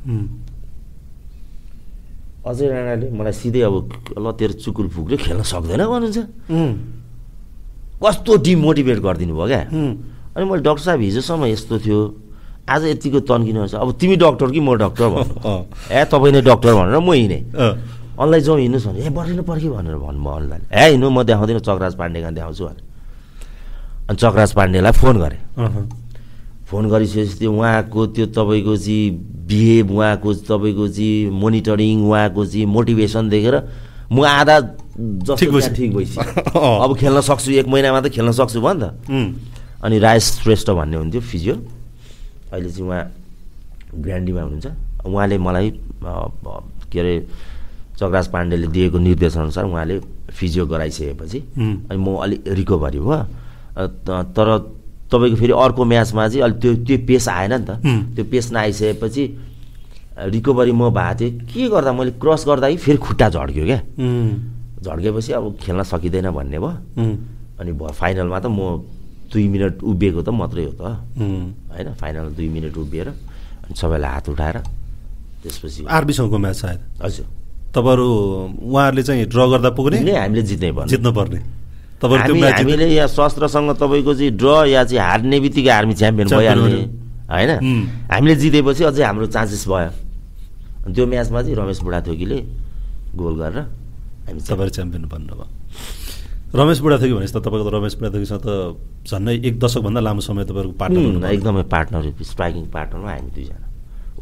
अजय 2.44 2.68
राणाले 2.68 3.06
मलाई 3.16 3.34
सिधै 3.40 3.62
अब 3.68 3.76
ल 4.20 4.26
तेरो 4.36 4.54
चुकुल 4.64 4.88
फुक्यो 4.96 5.18
खेल्न 5.18 5.42
सक्दैन 5.44 5.82
भन्नुहुन्छ। 5.92 6.20
कस्तो 8.04 8.32
डिमोटिभेट 8.44 9.00
गरिदिनु 9.00 9.34
भयो 9.36 9.48
क्या? 9.48 9.62
अनि 10.36 10.44
मैले 10.44 10.64
डक्टर 10.68 10.84
साहब 10.84 11.00
हिजोसम्म 11.08 11.44
यस्तो 11.56 11.76
थियो 11.88 12.00
आज 12.68 12.84
यतिको 12.96 13.20
तन्किनु 13.28 13.68
छ 13.68 13.76
अब 13.80 13.90
तिमी 13.96 14.16
डक्टर 14.20 14.48
कि 14.52 14.60
म 14.60 14.76
डक्टर 14.76 15.08
भन्नु? 15.08 15.36
ए 15.92 16.04
तपाईँ 16.12 16.32
नै 16.36 16.42
डक्टर 16.48 16.72
भनेर 16.76 17.00
म 17.00 17.12
हिँडेँ। 17.12 17.42
अनलाई 18.20 18.42
जाउँ 18.42 18.60
हिँड्नुहोस् 18.60 18.88
भने 18.88 19.00
ए 19.06 19.10
बढिनु 19.10 19.44
पर्यो 19.44 19.74
भनेर 19.74 19.96
भन्नुभयो 19.98 20.34
अनलाई। 20.38 20.62
ए 20.70 20.84
हिँड्नु 20.92 21.10
म 21.10 21.24
देखाउँदिनँ 21.24 21.62
चक्राज 21.66 21.94
पाण्डेका 21.98 22.30
देखाउँछु 22.38 22.64
भने 22.66 22.82
अनि 24.10 24.18
चक्राज 24.18 24.52
पाण्डेलाई 24.54 24.92
फोन 25.02 25.16
गरेँ। 25.24 25.42
फोन 26.70 26.84
गरिसकेपछि 26.90 27.38
त्यो 27.40 27.52
उहाँको 27.54 28.02
त्यो 28.14 28.26
तपाईँको 28.34 28.74
चाहिँ 28.78 29.10
बिहेभ 29.50 29.92
उहाँको 29.92 30.30
तपाईँको 30.46 30.88
चाहिँ 30.88 31.30
मोनिटरिङ 31.30 31.98
उहाँको 32.06 32.42
चाहिँ 32.46 32.66
मोटिभेसन 32.66 33.30
देखेर 33.30 33.56
म 34.14 34.22
आधा 34.22 34.60
जस्तो 35.26 35.74
ठिक 35.74 35.96
भइसक्यो। 35.96 36.54
अब 36.54 36.92
खेल्न 36.98 37.22
सक्छु 37.22 37.52
एक 37.62 37.68
महिनामा 37.68 38.02
त 38.02 38.14
खेल्न 38.14 38.32
सक्छु 38.32 38.62
भयो 38.62 38.74
नि 38.74 38.82
त। 38.82 38.94
अनि 39.84 39.98
राजेश 40.00 40.26
श्रेष्ठ 40.44 40.70
भन्ने 40.70 40.98
हुन्थ्यो 40.98 41.22
फिजियो 41.22 41.56
अहिले 42.54 42.70
चाहिँ 42.70 42.88
उहाँ 42.88 43.04
ग्रान्डीमा 43.98 44.42
हुनुहुन्छ। 44.42 44.68
उहाँले 45.06 45.38
मलाई 45.38 45.68
के 46.94 47.00
अरे 47.00 47.16
चक्राज 48.00 48.28
पाण्डेले 48.34 48.68
दिएको 48.68 48.98
निर्देशअनुसार 48.98 49.66
उहाँले 49.66 50.00
फिजियो 50.34 50.66
गराइसकेपछि. 50.66 51.40
अनि 51.90 51.98
म 51.98 52.16
अलिक 52.24 52.48
रिकभरी 52.48 53.00
भयो 53.00 53.22
तर 54.34 54.48
तपाईँको 55.12 55.38
फेरि 55.38 55.54
अर्को 55.54 55.84
म्याचमा 55.86 56.28
चाहिँ 56.28 56.42
अलिक 56.44 56.58
त्यो 56.62 56.74
त्यो 56.86 56.98
पेस 57.08 57.28
आएन 57.30 57.54
नि 57.54 57.66
त. 57.66 57.78
त्यो 58.16 58.24
पेस 58.32 58.52
नआइसकेपछि 58.52 59.24
रिकभरी 60.34 60.72
म 60.72 60.90
भएको 60.90 61.20
थिएँ। 61.20 61.32
के 61.54 61.70
गर्दा 61.70 61.92
मैले 61.94 62.12
क्रस 62.18 62.46
गर्दाखेरि 62.48 62.78
फेरि 62.82 62.98
खुट्टा 62.98 63.30
झड्क्यो 63.30 63.66
क्या। 63.66 63.80
झड्केपछि 64.84 65.32
अब 65.34 65.44
खेल्न 65.62 65.84
सकिँदैन 65.86 66.30
भन्ने 66.34 66.60
भयो। 66.60 67.06
अनि 67.62 67.72
भयो 67.78 67.94
फाइनलमा 67.94 68.40
त 68.40 68.46
म 68.50 68.82
दुई 69.30 69.48
मिनट 69.48 69.82
उभिएको 69.82 70.22
त 70.22 70.30
मात्रै 70.30 70.66
हो 70.66 70.74
त। 70.78 70.82
होइन 71.70 71.94
फाइनल 71.94 72.26
दुई 72.38 72.50
मिनट 72.50 72.78
उभिएर 72.78 73.08
अनि 73.10 73.74
सबैलाई 73.74 74.12
हात 74.14 74.30
उठाएर 74.30 74.58
त्यसपछि 75.42 75.86
आरबीसँगको 75.90 76.38
म्याच 76.38 76.56
सायद। 76.56 76.80
हजुर। 77.02 77.26
तपाईँहरू 77.74 78.08
उहाँहरूले 78.70 79.04
चाहिँ 79.04 79.26
ड्र 79.26 79.42
गर्दा 79.52 79.70
पुग्ने? 79.74 79.98
हामीले 80.14 80.42
जित्नै 80.46 80.72
पर्ने। 80.78 80.90
जित्नुपर्ने। 80.94 81.40
हामीले 82.04 82.86
यहाँ 82.94 83.08
शस्त्रसँग 83.10 83.72
तपाईँको 83.82 84.14
चाहिँ 84.14 84.32
ड्र 84.38 84.70
या 84.70 84.84
चाहिँ 84.86 85.02
हार्ने 85.02 85.40
बित्तिकै 85.40 85.72
हामी 85.74 85.94
च्याम्पियन 85.98 86.28
भइहाल्ने। 86.30 86.82
होइन. 87.34 87.52
हामीले 88.14 88.36
जितेपछि 88.36 88.84
अझै 88.84 89.04
हाम्रो 89.04 89.26
चान्सेस 89.34 89.66
भयो। 89.68 89.90
अनि 90.86 90.94
त्यो 90.94 91.06
म्याचमा 91.08 91.42
चाहिँ 91.42 91.56
रमेश 91.56 91.80
बुढाथोकीले 91.82 92.40
गोल 93.18 93.34
गरेर 93.42 93.58
हामी 94.30 94.40
तपाईँहरू 94.44 94.70
च्याम्पियन 94.70 95.04
बन्नुभयो। 95.10 95.48
रमेश 96.54 96.80
बुढाथोकी 96.86 97.14
भनेपछि 97.18 97.34
त 97.34 97.42
तपाईँको 97.42 97.70
रमेश 97.74 97.94
बुढाथोकीसँग 97.98 98.42
त 98.46 98.78
झन्डै 99.10 99.34
एक 99.50 99.56
दशकभन्दा 99.58 100.02
लामो 100.06 100.22
समय 100.22 100.44
तपाईँहरूको 100.46 100.78
पार्टनर। 100.78 101.26
एकदमै 101.34 101.64
पार्टनर 101.74 102.14
स्ट्राइकिङ 102.22 102.64
पार्टनरमा 102.70 103.10
हामी 103.10 103.32
दुईजना। 103.34 103.73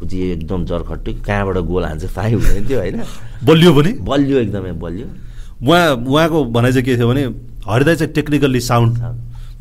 चाहिँ 0.06 0.24
एकदम 0.32 0.64
जरखट्टी 0.64 1.12
कहाँबाट 1.26 1.56
गोल 1.68 1.84
हान्छ 1.84 2.04
थाहै 2.16 2.32
हुँदैन 2.32 2.64
थियो 2.68 2.78
होइन? 2.78 3.02
बलियो 3.44 3.70
पनि? 3.74 3.92
बलियो 4.00 4.38
एकदमै 4.38 4.72
बलियो। 4.84 5.06
उहाँ 5.62 5.84
उहाँको 5.96 6.38
भनाइ 6.54 6.72
चाहिँ 6.72 6.84
के 6.84 6.96
थियो 6.96 7.08
भने 7.08 7.22
हरिदाई 7.68 7.96
चाहिँ 7.96 8.12
टेक्निकल्ली 8.14 8.60
साउन्ड 8.60 8.92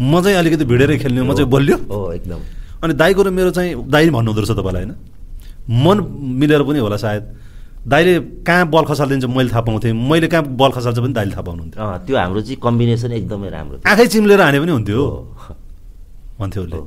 म 0.02 0.22
चाहिँ 0.22 0.38
अलिकति 0.38 0.66
भिडेरै 0.66 0.98
खेल्ने 0.98 1.22
म 1.22 1.34
चाहिँ 1.34 1.50
बलियो। 1.50 1.78
हो 1.90 2.12
एकदम। 2.14 2.40
अनि 2.84 2.94
दाईको 2.94 3.22
र 3.24 3.30
मेरो 3.30 3.52
चाहिँ 3.52 3.90
दाई 3.90 4.10
भन्नुहुँदो 4.10 4.42
रहेछ 4.42 4.58
तपाईँलाई 4.58 4.84
होइन? 4.84 4.96
मन 5.70 5.98
मिलेर 6.42 6.64
पनि 6.64 6.80
होला 6.80 6.98
सायद। 6.98 7.24
दाईले 7.82 8.14
कहाँ 8.46 8.66
बल 8.70 8.84
खसालिदिन्छ 8.86 9.26
मैले 9.26 9.50
थाहा 9.50 9.62
पाउँथेँ। 9.62 9.94
मैले 9.94 10.28
कहाँ 10.28 10.44
बल 10.58 10.72
खसाल्छ 10.72 11.00
पनि 11.00 11.14
दाइले 11.14 11.32
थाहा 11.32 11.42
पाउनुहुन्थ्यो। 11.42 11.82
त्यो 12.06 12.18
हाम्रो 12.18 12.42
चाहिँ 12.42 12.58
कम्बिनेसन 12.62 13.12
एकदमै 13.12 13.50
राम्रो 13.50 13.78
आँखै 13.86 14.08
चिम्लेर 14.08 14.42
हाने 14.42 14.60
पनि 14.62 14.72
हुन्थ्यो 14.72 15.02
भन्थ्यो 16.40 16.62
उसले। 16.64 16.78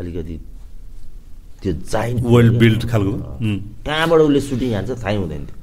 अलिकति 0.00 0.34
त्यो 1.62 1.72
जाइन्ट 1.72 2.22
वर्ल्ड 2.22 2.52
बिल्ड 2.58 2.82
खालको. 2.90 3.12
कहाँबाट 3.86 4.20
उसले 4.20 4.40
सुटिङ 4.50 4.70
हान्छ 4.74 4.90
थाहै 5.02 5.16
हुँदैन 5.16 5.42
थियो 5.46 5.60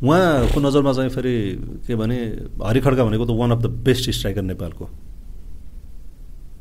उहाँको 0.00 0.58
नजरमा 0.60 0.92
चाहिँ 0.96 1.10
फेरि 1.12 1.34
के 1.86 1.94
भने 1.96 2.16
हरि 2.64 2.80
खड्का 2.80 3.02
भनेको 3.04 3.24
त 3.24 3.32
one 3.40 3.50
of 3.52 3.60
the 3.60 3.66
best 3.84 4.04
striker 4.16 4.42
नेपालको। 4.42 4.84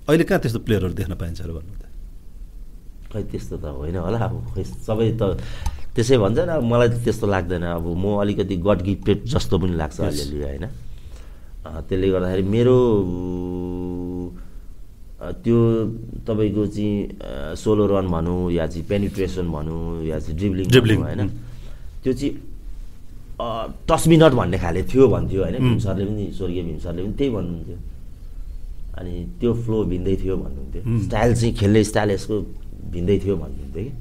अहिले 0.07 0.23
कहाँ 0.27 0.39
त्यस्तो 0.43 0.59
प्लेयरहरू 0.67 0.93
देख्न 0.99 1.13
पाइन्छ 1.15 1.41
अरे 1.41 1.53
भन्नु 1.53 1.73
त? 1.79 1.83
खै 3.11 3.23
त्यस्तो 3.31 3.55
त 3.63 3.65
होइन 3.79 3.95
होला। 3.95 4.19
अब 4.27 4.35
खै 4.55 4.63
सबै 4.63 5.07
त 5.19 5.39
त्यसै 5.95 6.17
भन्छ 6.23 6.37
नि 6.39 6.51
अब 6.55 6.63
मलाई 6.63 6.89
त 6.89 6.97
त्यस्तो 7.03 7.25
लाग्दैन। 7.27 7.63
अब 7.79 7.85
म 7.95 8.19
अलिकति 8.23 8.55
गड 8.67 8.79
गिफ्टेड 8.89 9.17
जस्तो 9.33 9.55
पनि 9.59 9.75
लाग्छ. 9.75 9.99
अलिअलि 10.01 10.39
होइन? 10.43 10.65
त्यसले 11.87 12.07
गर्दाखेरि 12.09 12.43
मेरो 12.43 12.77
त्यो 15.19 15.57
तपाईँको 16.27 16.63
चाहिँ 16.67 17.55
सोलो 17.59 17.85
रन 17.91 18.07
भनौँ 18.07 18.51
या 18.51 18.65
चाहिँ 18.67 18.85
पेनिट्रेसन 18.87 19.47
भनौँ 19.51 20.03
या 20.07 20.19
चाहिँ 20.19 20.37
ड्रिब्लिङ 20.39 20.65
Dribbling, 20.71 21.01
होइन। 21.03 21.27
त्यो 22.03 22.13
चाहिँ 22.13 22.31
अँ, 23.39 23.65
टच 23.87 24.07
मी 24.07 24.15
नट 24.17 24.33
भन्ने 24.35 24.57
खाले 24.59 24.83
थियो 24.83 25.07
भन्थ्यो 25.07 25.39
होइन 25.43 25.55
हुँ। 25.55 25.63
भीम 25.69 25.79
सरले 25.79 26.05
पनि 26.05 26.25
स्वर्गीय 26.39 26.63
भीम 26.63 26.77
सरले 26.79 27.01
पनि 27.03 27.13
त्यही 27.19 27.31
भन्नुहुन्थ्यो 27.35 27.77
अनि 28.99 29.13
त्यो 29.39 29.53
फ्लो 29.63 29.77
भिन्दै 29.91 30.15
थियो 30.23 30.35
भन्नुहुन्थ्यो। 30.43 30.81
स्टाइल 31.07 31.35
चाहिँ 31.35 31.53
खेल्ने 31.55 31.83
स्टाइल 31.83 32.09
यसको 32.11 32.35
भिन्दै 32.91 33.17
थियो 33.23 33.35
भन्नुहुन्थ्यो 33.35 33.83
कि 33.83 33.91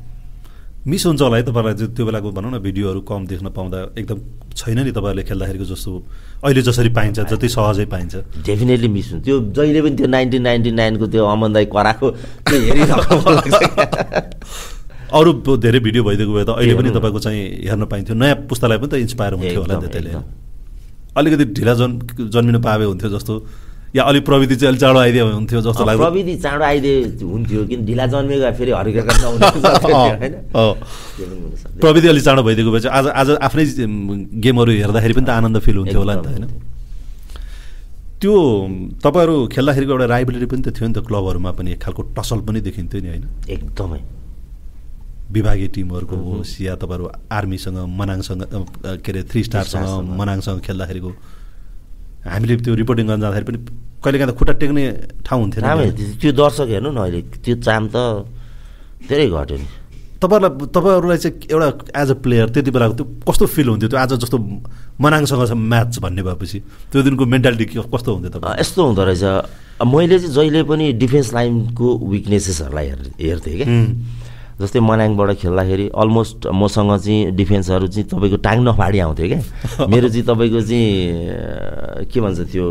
मिस 0.89 1.05
हुन्छ 1.07 1.21
होला 1.23 1.37
है 1.37 1.43
तपाईँलाई 1.45 1.75
त्यो- 1.95 2.07
बेलाको 2.09 2.31
भनौँ 2.33 2.51
न 2.51 2.59
भिडियोहरू 2.65 3.01
कम 3.11 3.27
देख्न 3.29 3.49
पाउँदा 3.57 3.79
एकदम 4.01 4.19
छैन 4.57 4.79
नि 4.87 4.91
तपाईँहरूले 4.97 5.23
खेल्दाखेरिको 5.29 5.65
जस्तो 5.73 5.93
अहिले 6.45 6.63
जसरी 6.69 6.89
पाइन्छ 6.97 7.19
जति 7.29 7.49
सहजै 7.57 7.85
पाइन्छ। 7.93 8.15
डेफिनेटली 8.47 8.89
मिस 8.89 9.07
हुन्छ। 9.13 9.25
त्यो 9.25 9.37
जहिले 9.59 9.81
पनि 9.85 9.95
त्यो 9.99 10.07
नाइन्टिन 10.17 10.43
नाइन्टी 10.49 10.71
नाइनको 10.81 11.07
त्यो 11.13 11.25
अमन 11.35 11.51
दाई 11.53 11.65
कराएको 11.75 12.07
त्यो 12.49 12.59
हेरिरहेको 12.67 13.17
अरू 15.19 15.31
धेरै 15.65 15.81
भिडियो 15.81 16.03
भइदिएको 16.05 16.33
भए 16.37 16.45
त 16.45 16.51
अहिले 16.57 16.75
पनि। 16.79 16.91
तपाईँको 16.97 17.19
चाहिँ 17.27 17.41
हेर्न 17.69 17.85
पाइन्थ्यो। 17.93 18.15
नयाँ 18.17 18.37
पुस्तालाई 18.49 18.79
पनि 18.79 18.89
त 18.89 18.95
इन्सपायर 19.05 19.33
हुन्थ्यो 19.41 19.61
होला 19.61 19.75
त्यसले। 19.93 20.11
अलिकति 21.19 21.45
ढिला 21.59 21.75
जन् 21.81 21.95
जन्मिन 22.33 22.57
पाए 22.65 22.85
हुन्थ्यो 22.85 23.09
जस्तो 23.17 23.35
या 23.97 24.03
अलिक 24.05 24.25
प्रविधि 24.25 24.57
चाहिँ 24.57 24.69
अलिक 24.69 24.81
चाँडो 24.81 24.99
आइदियो 25.01 25.27
हुन्थ्यो 25.33 25.61
जस्तो 25.61 25.85
लाग्छ 25.85 26.01
प्रविधि 26.01 26.37
चाँडो 26.45 26.65
आइदिए 26.65 27.03
हुन्थ्यो 27.25 27.65
किन 27.67 27.85
ढिला 27.87 28.07
जन्मेको 28.13 28.51
फेरि। 28.59 28.73
प्रविधि 31.81 32.09
अलिक 32.09 32.23
चाँडो 32.25 32.43
भइदिएको 32.43 32.71
भए 32.71 32.81
चाहिँ 32.81 32.99
आज 32.99 33.07
आज 33.21 33.31
आफ्नै 33.49 33.65
गेमहरू 34.45 34.73
हेर्दाखेरि 34.73 35.15
पनि 35.15 35.27
त 35.27 35.31
आनन्द 35.31 35.59
फिल 35.65 35.77
हुन्थ्यो 35.77 36.01
होला 36.01 36.15
नि 36.15 36.23
त 36.23 36.27
होइन? 36.29 36.45
त्यो 38.21 38.35
तपाईँहरू 39.05 39.35
खेल्दाखेरिको 39.55 39.93
एउटा 39.93 40.07
राइबलिटी 40.13 40.47
पनि 40.53 40.63
त 40.63 40.69
थियो 40.77 40.87
नि 40.89 40.95
त 40.95 40.97
क्लबहरूमा 41.09 41.51
पनि 41.57 41.73
एक 41.73 41.81
खालको 41.81 42.03
टसल 42.19 42.39
पनि 42.45 42.61
देखिन्थ्यो 42.69 43.01
नि 43.01 43.09
होइन? 43.09 43.25
एकदमै। 43.49 44.01
विभागीय 45.33 45.69
टिमहरूको 45.77 46.17
होस् 46.17 46.61
या 46.61 46.75
तपाईँहरू 46.83 47.05
आर्मीसँग 47.33 47.79
मनाङसँग 48.01 48.43
के 49.05 49.11
अरे 49.13 49.23
थ्री 49.31 49.41
स्टारसँग। 49.49 49.89
मनाङसँग 50.21 50.61
खेल्दाखेरिको 50.67 51.11
हामीले 52.27 52.57
त्यो 52.65 52.75
रिपोर्टिङ 52.75 53.05
गर्न 53.07 53.21
जाँदाखेरि 53.21 53.47
पनि 53.47 53.59
कहिलेकाहीँ 54.03 54.31
त 54.33 54.37
खुट्टा 54.39 54.53
टेक्ने 54.63 54.83
ठाउँ 55.27 55.41
हुन्थेन। 55.43 55.63
त्यो- 56.19 56.35
दर्शक 56.39 56.69
हेर्नु 56.75 56.91
न 56.91 56.99
अहिले 57.03 57.21
त्यो 57.45 57.55
चाम 57.67 57.83
त 57.95 57.97
धेरै 59.09 59.27
घट्यो 59.31 59.57
नि। 59.59 59.67
तपाईँहरूलाई 60.19 60.67
तपाईँहरूलाई 60.75 61.19
चाहिँ 61.19 61.35
एउटा 61.47 61.69
एज 62.03 62.11
अ 62.11 62.15
प्लेयर 62.23 62.47
त्यति 62.51 62.71
बेलाको 62.75 62.95
त्यो 62.99 63.07
कस्तो 63.29 63.47
फिल 63.47 63.69
हुन्थ्यो? 63.69 63.89
त्यो 63.89 63.99
आज 63.99 64.13
जस्तो 64.23 64.39
मनाङसँग 64.99 65.47
छ 65.47 65.53
म्याच 65.55 65.99
भन्ने 66.03 66.23
भएपछि 66.27 66.59
त्यो 66.91 66.99
दिनको 67.07 67.25
मेन्टालिटी 67.27 67.65
कस्तो 67.95 68.11
हुन्थ्यो 68.15 68.31
तपाईँ 68.35 68.59
यस्तो 68.61 68.81
हुँदो 68.83 69.03
रहेछ। 69.07 69.25
मैले 69.79 70.19
चाहिँ 70.19 70.35
जहिले 70.35 70.63
पनि 70.67 70.93
डिफेन्स 70.99 71.29
लाइनको 71.35 71.87
विकनेसेसहरूलाई 72.11 72.87
हेर 72.87 73.01
हेर्थेँ 73.15 73.55
क्या। 73.59 73.67
जस्तै 74.59 74.81
मनाङबाट 74.83 75.31
खेल्दाखेरि 75.39 75.87
अलमोस्ट 75.95 76.51
मसँग 76.51 76.91
चाहिँ 76.99 77.31
डिफेन्सहरू 77.39 77.87
चाहिँ 77.95 78.07
तपाईँको 78.11 78.39
टाङ 78.43 78.57
नफाडी 78.67 78.99
आउँथ्यो 79.07 79.27
क्या। 79.31 79.41
मेरो 79.93 80.09
चाहिँ 80.11 80.27
तपाईँको 80.27 80.61
चाहिँ 80.67 82.07
के 82.11 82.19
भन्छ 82.21 82.41
त्यो 82.51 82.67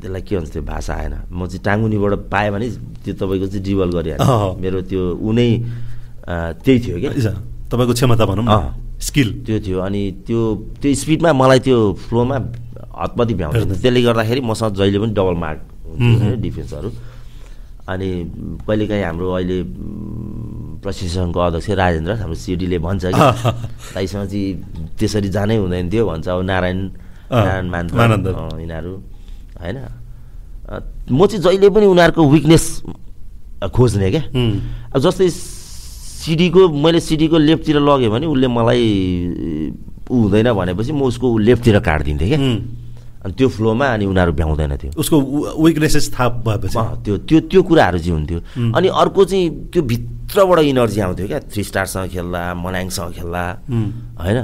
त्यसलाई 0.00 0.22
के 0.26 0.36
भन्छ 0.36 0.50
त्यो 0.52 0.62
भाषा 0.66 0.92
आएन। 0.94 1.14
म 1.30 1.46
चाहिँ 1.46 1.62
टाङ्गुनीबाट 1.62 2.12
पाएँ 2.34 2.50
भने 2.50 2.66
त्यो 3.04 3.14
तपाईँको 3.14 3.46
चाहिँ 3.46 3.62
डिबल 3.62 3.88
अँ। 3.88 3.94
गरिहाल्छ 3.94 4.58
मेरो 4.58 4.78
त्यो 4.90 5.02
उनै 5.22 5.48
त्यही 6.66 6.78
थियो 6.82 6.96
क्या। 6.98 7.32
तपाईँको 7.70 7.92
क्षमता 7.94 8.24
भनौँ 8.26 8.44
न। 8.50 8.74
स्किल। 8.98 9.28
त्यो 9.46 9.56
थियो 9.66 9.78
अनि 9.86 10.02
त्यो 10.26 10.40
त्यो 10.82 10.94
स्पिडमा 10.98 11.30
मलाई 11.32 11.60
त्यो 11.62 11.78
फ्लोमा 12.10 12.36
हतपति 13.00 13.34
भ्याउँथ्यो। 13.38 13.64
त्यसले 13.70 14.00
गर्दाखेरि 14.02 14.40
मसँग 14.50 14.74
जहिले 14.82 14.98
पनि 14.98 15.12
डबल 15.14 15.36
मार्क 15.38 15.60
हुन्थ्यो 15.94 16.34
डिफेन्सहरू 16.42 16.90
अनि 17.90 18.08
कहिलेकाहीँ 18.66 19.04
हाम्रो 19.04 19.28
अहिले 19.34 19.58
प्रशिक्षणको 20.82 21.40
अध्यक्ष 21.40 21.70
राजेन्द्र 21.76 22.12
हाम्रो 22.22 22.34
सिडीले 22.34 22.78
भन्छ 22.78 23.04
कि 23.04 23.20
दाइसँग 23.94 24.26
चाहिँ 24.30 24.94
त्यसरी 24.98 25.28
जानै 25.28 25.56
हुँदैन 25.56 25.90
थियो 25.92 26.06
भन्छ 26.06 26.28
अब 26.28 26.42
नारायण 26.50 26.78
नारायण 27.32 27.66
मानन्द। 27.70 28.26
यिनीहरू 28.60 28.92
होइन? 29.60 29.78
म 31.10 31.26
चाहिँ 31.26 31.42
जहिले 31.42 31.68
पनि 31.74 31.86
उनीहरूको 31.86 32.22
विकनेस 32.30 32.64
खोज्ने 33.74 34.10
क्या। 34.10 34.22
अब 34.94 34.98
जस्तै 35.02 35.28
सिडीको 35.30 36.68
मैले 36.68 37.00
सिडीको 37.00 37.38
लेफ्टतिर 37.38 37.76
लगेँ 37.80 38.08
भने 38.10 38.26
उसले 38.26 38.48
मलाई 38.48 38.86
ऊ 40.10 40.16
हुँदैन 40.16 40.52
भनेपछि 40.52 40.92
म 40.92 41.02
उसको 41.10 41.26
लेफ्टतिर 41.38 41.78
काटिदिन्थेँ 41.80 42.28
क्या। 42.28 42.38
अनि 43.20 43.32
त्यो 43.36 43.48
फ्लोमा 43.48 43.86
अनि 43.94 44.04
उनीहरू 44.06 44.32
भ्याउँदैन 44.32 44.72
थियो। 44.80 44.92
उसको 44.96 45.16
विकनेसेस 45.60 46.06
थाहा 46.14 46.28
भएपछि। 46.40 47.04
त्यो 47.04 47.14
त्यो 47.28 47.38
त्यो 47.50 47.60
कुराहरू 47.68 47.98
चाहिँ 48.00 48.14
हुन्थ्यो. 48.16 48.40
अनि 48.72 48.88
अर्को 48.88 49.20
चाहिँ 49.28 49.46
त्यो 49.72 49.82
भित्रबाट 49.82 50.58
इनर्जी 50.72 51.00
आउँथ्यो 51.00 51.26
क्या 51.28 51.40
थ्री 51.52 51.62
स्टारसँग 51.68 52.08
खेल्दा 52.10 52.40
मनाङसँग 52.64 53.12
खेल्दा 53.12 53.42
होइन? 54.20 54.38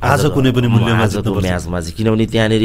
आज 0.00 0.22
कुनै 0.32 0.50
पनि 0.56 0.66
आजको। 0.96 1.34
म्याचमा 1.44 1.78
चाहिँ 1.80 1.96
किनभने 1.96 2.26
त्यहाँनिर 2.32 2.64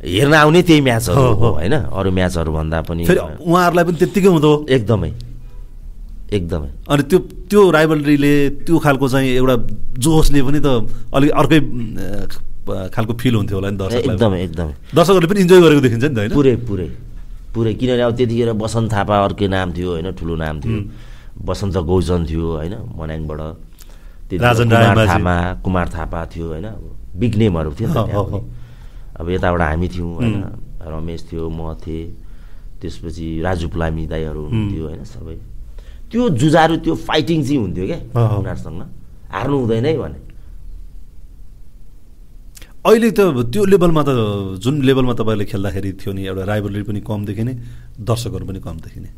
हेर्न 0.00 0.34
आउने 0.34 0.60
त्यही 0.68 0.80
म्याचहरू 0.80 1.20
हो। 1.40 1.48
होइन? 1.60 1.74
अरू 1.88 2.10
म्याचहरू 2.10 2.50
भन्दा 2.52 2.78
पनि 2.88 3.02
उहाँहरूलाई 3.04 3.84
पनि 3.84 3.96
त्यत्तिकै 4.00 4.28
हुँदो? 4.28 4.52
एकदमै। 4.68 5.10
एकदमै। 6.30 6.68
अनि 6.88 7.02
त्यो 7.10 7.18
त्यो 7.50 7.60
राइबलरीले 7.70 8.34
त्यो 8.64 8.76
खालको 8.84 9.06
चाहिँ 9.08 9.28
एउटा 9.28 9.56
जोसले 9.98 10.40
पनि 10.46 10.60
त 10.60 10.68
अलिक 11.12 11.30
अर्कै 11.40 11.60
खालको 12.94 13.12
फिल 13.20 13.34
हुन्थ्यो 13.34 13.56
होला 13.58 13.68
नि 13.70 13.76
दर्शकलाई 13.76 14.14
एकदमै 14.14 14.38
एकदमै। 14.44 14.74
दर्शकहरूले 14.94 15.28
पनि 15.30 15.40
इन्जोय 15.40 15.60
गरेको 15.60 15.80
देखिन्छ 15.80 16.04
नि 16.04 16.14
त 16.14 16.18
होइन? 16.18 16.32
पुरै 16.34 16.54
पुरै। 16.68 16.88
पुरै। 17.54 17.72
किनभने 17.74 18.02
अब 18.02 18.12
त्यतिखेर 18.16 18.50
बसन्त 18.54 18.88
थापा 18.92 19.14
अर्कै 19.26 19.48
नाम 19.48 19.68
थियो 19.76 19.90
होइन? 19.94 20.08
ठुलो 20.14 20.34
नाम 20.36 20.56
थियो। 20.62 20.78
बसन्त 21.40 21.76
गौजन 21.90 22.20
थियो 22.30 22.46
होइन? 22.58 22.74
मनाङबाट। 22.94 23.40
थापा 24.30 25.34
कुमार 25.64 25.86
थापा 25.90 26.20
थियो 26.32 26.46
होइन? 26.54 26.66
बिग 27.18 27.34
नेमहरू 27.40 27.70
थियो। 27.74 27.90
अब 29.18 29.26
यताबाट 29.28 29.62
हामी 29.62 29.88
थियौँ 29.90 30.14
होइन? 30.14 30.34
रमेश 30.80 31.20
थियो 31.28 31.44
म 31.50 31.74
थिएँ। 31.82 32.06
त्यसपछि 32.80 33.26
राजु 33.44 33.66
पुलामी 33.68 34.06
दाईहरू 34.06 34.40
हुनुहुन्थ्यो 34.46 34.84
होइन? 34.86 35.04
सबै। 35.04 35.36
त्यो 36.10 36.22
जुझारु 36.40 36.76
त्यो 36.80 36.94
फाइटिङ 36.94 37.38
चाहिँ 37.44 37.60
हुन्थ्यो 37.60 37.86
क्या। 37.86 37.98
उनीहरूसँग। 38.14 38.82
हार्नु 39.30 39.56
हुँदैन 39.58 39.84
है 39.84 39.92
भने। 39.98 40.18
अहिले 42.80 43.10
त 43.12 43.20
त्यो 43.52 43.64
लेभलमा 43.68 44.02
त 44.08 44.10
जुन 44.56 44.80
लेभलमा 44.88 45.12
तपाईँले 45.12 45.44
खेल्दाखेरि 45.44 45.92
थियो 46.00 46.12
नि 46.16 46.24
एउटा 46.32 46.44
राइबलरी 46.48 46.82
पनि 46.88 47.00
कम 47.04 47.24
देखिने 47.28 47.52
दर्शकहरू 48.00 48.44
पनि 48.48 48.60
कम 48.64 48.76
देखिने। 48.80 49.08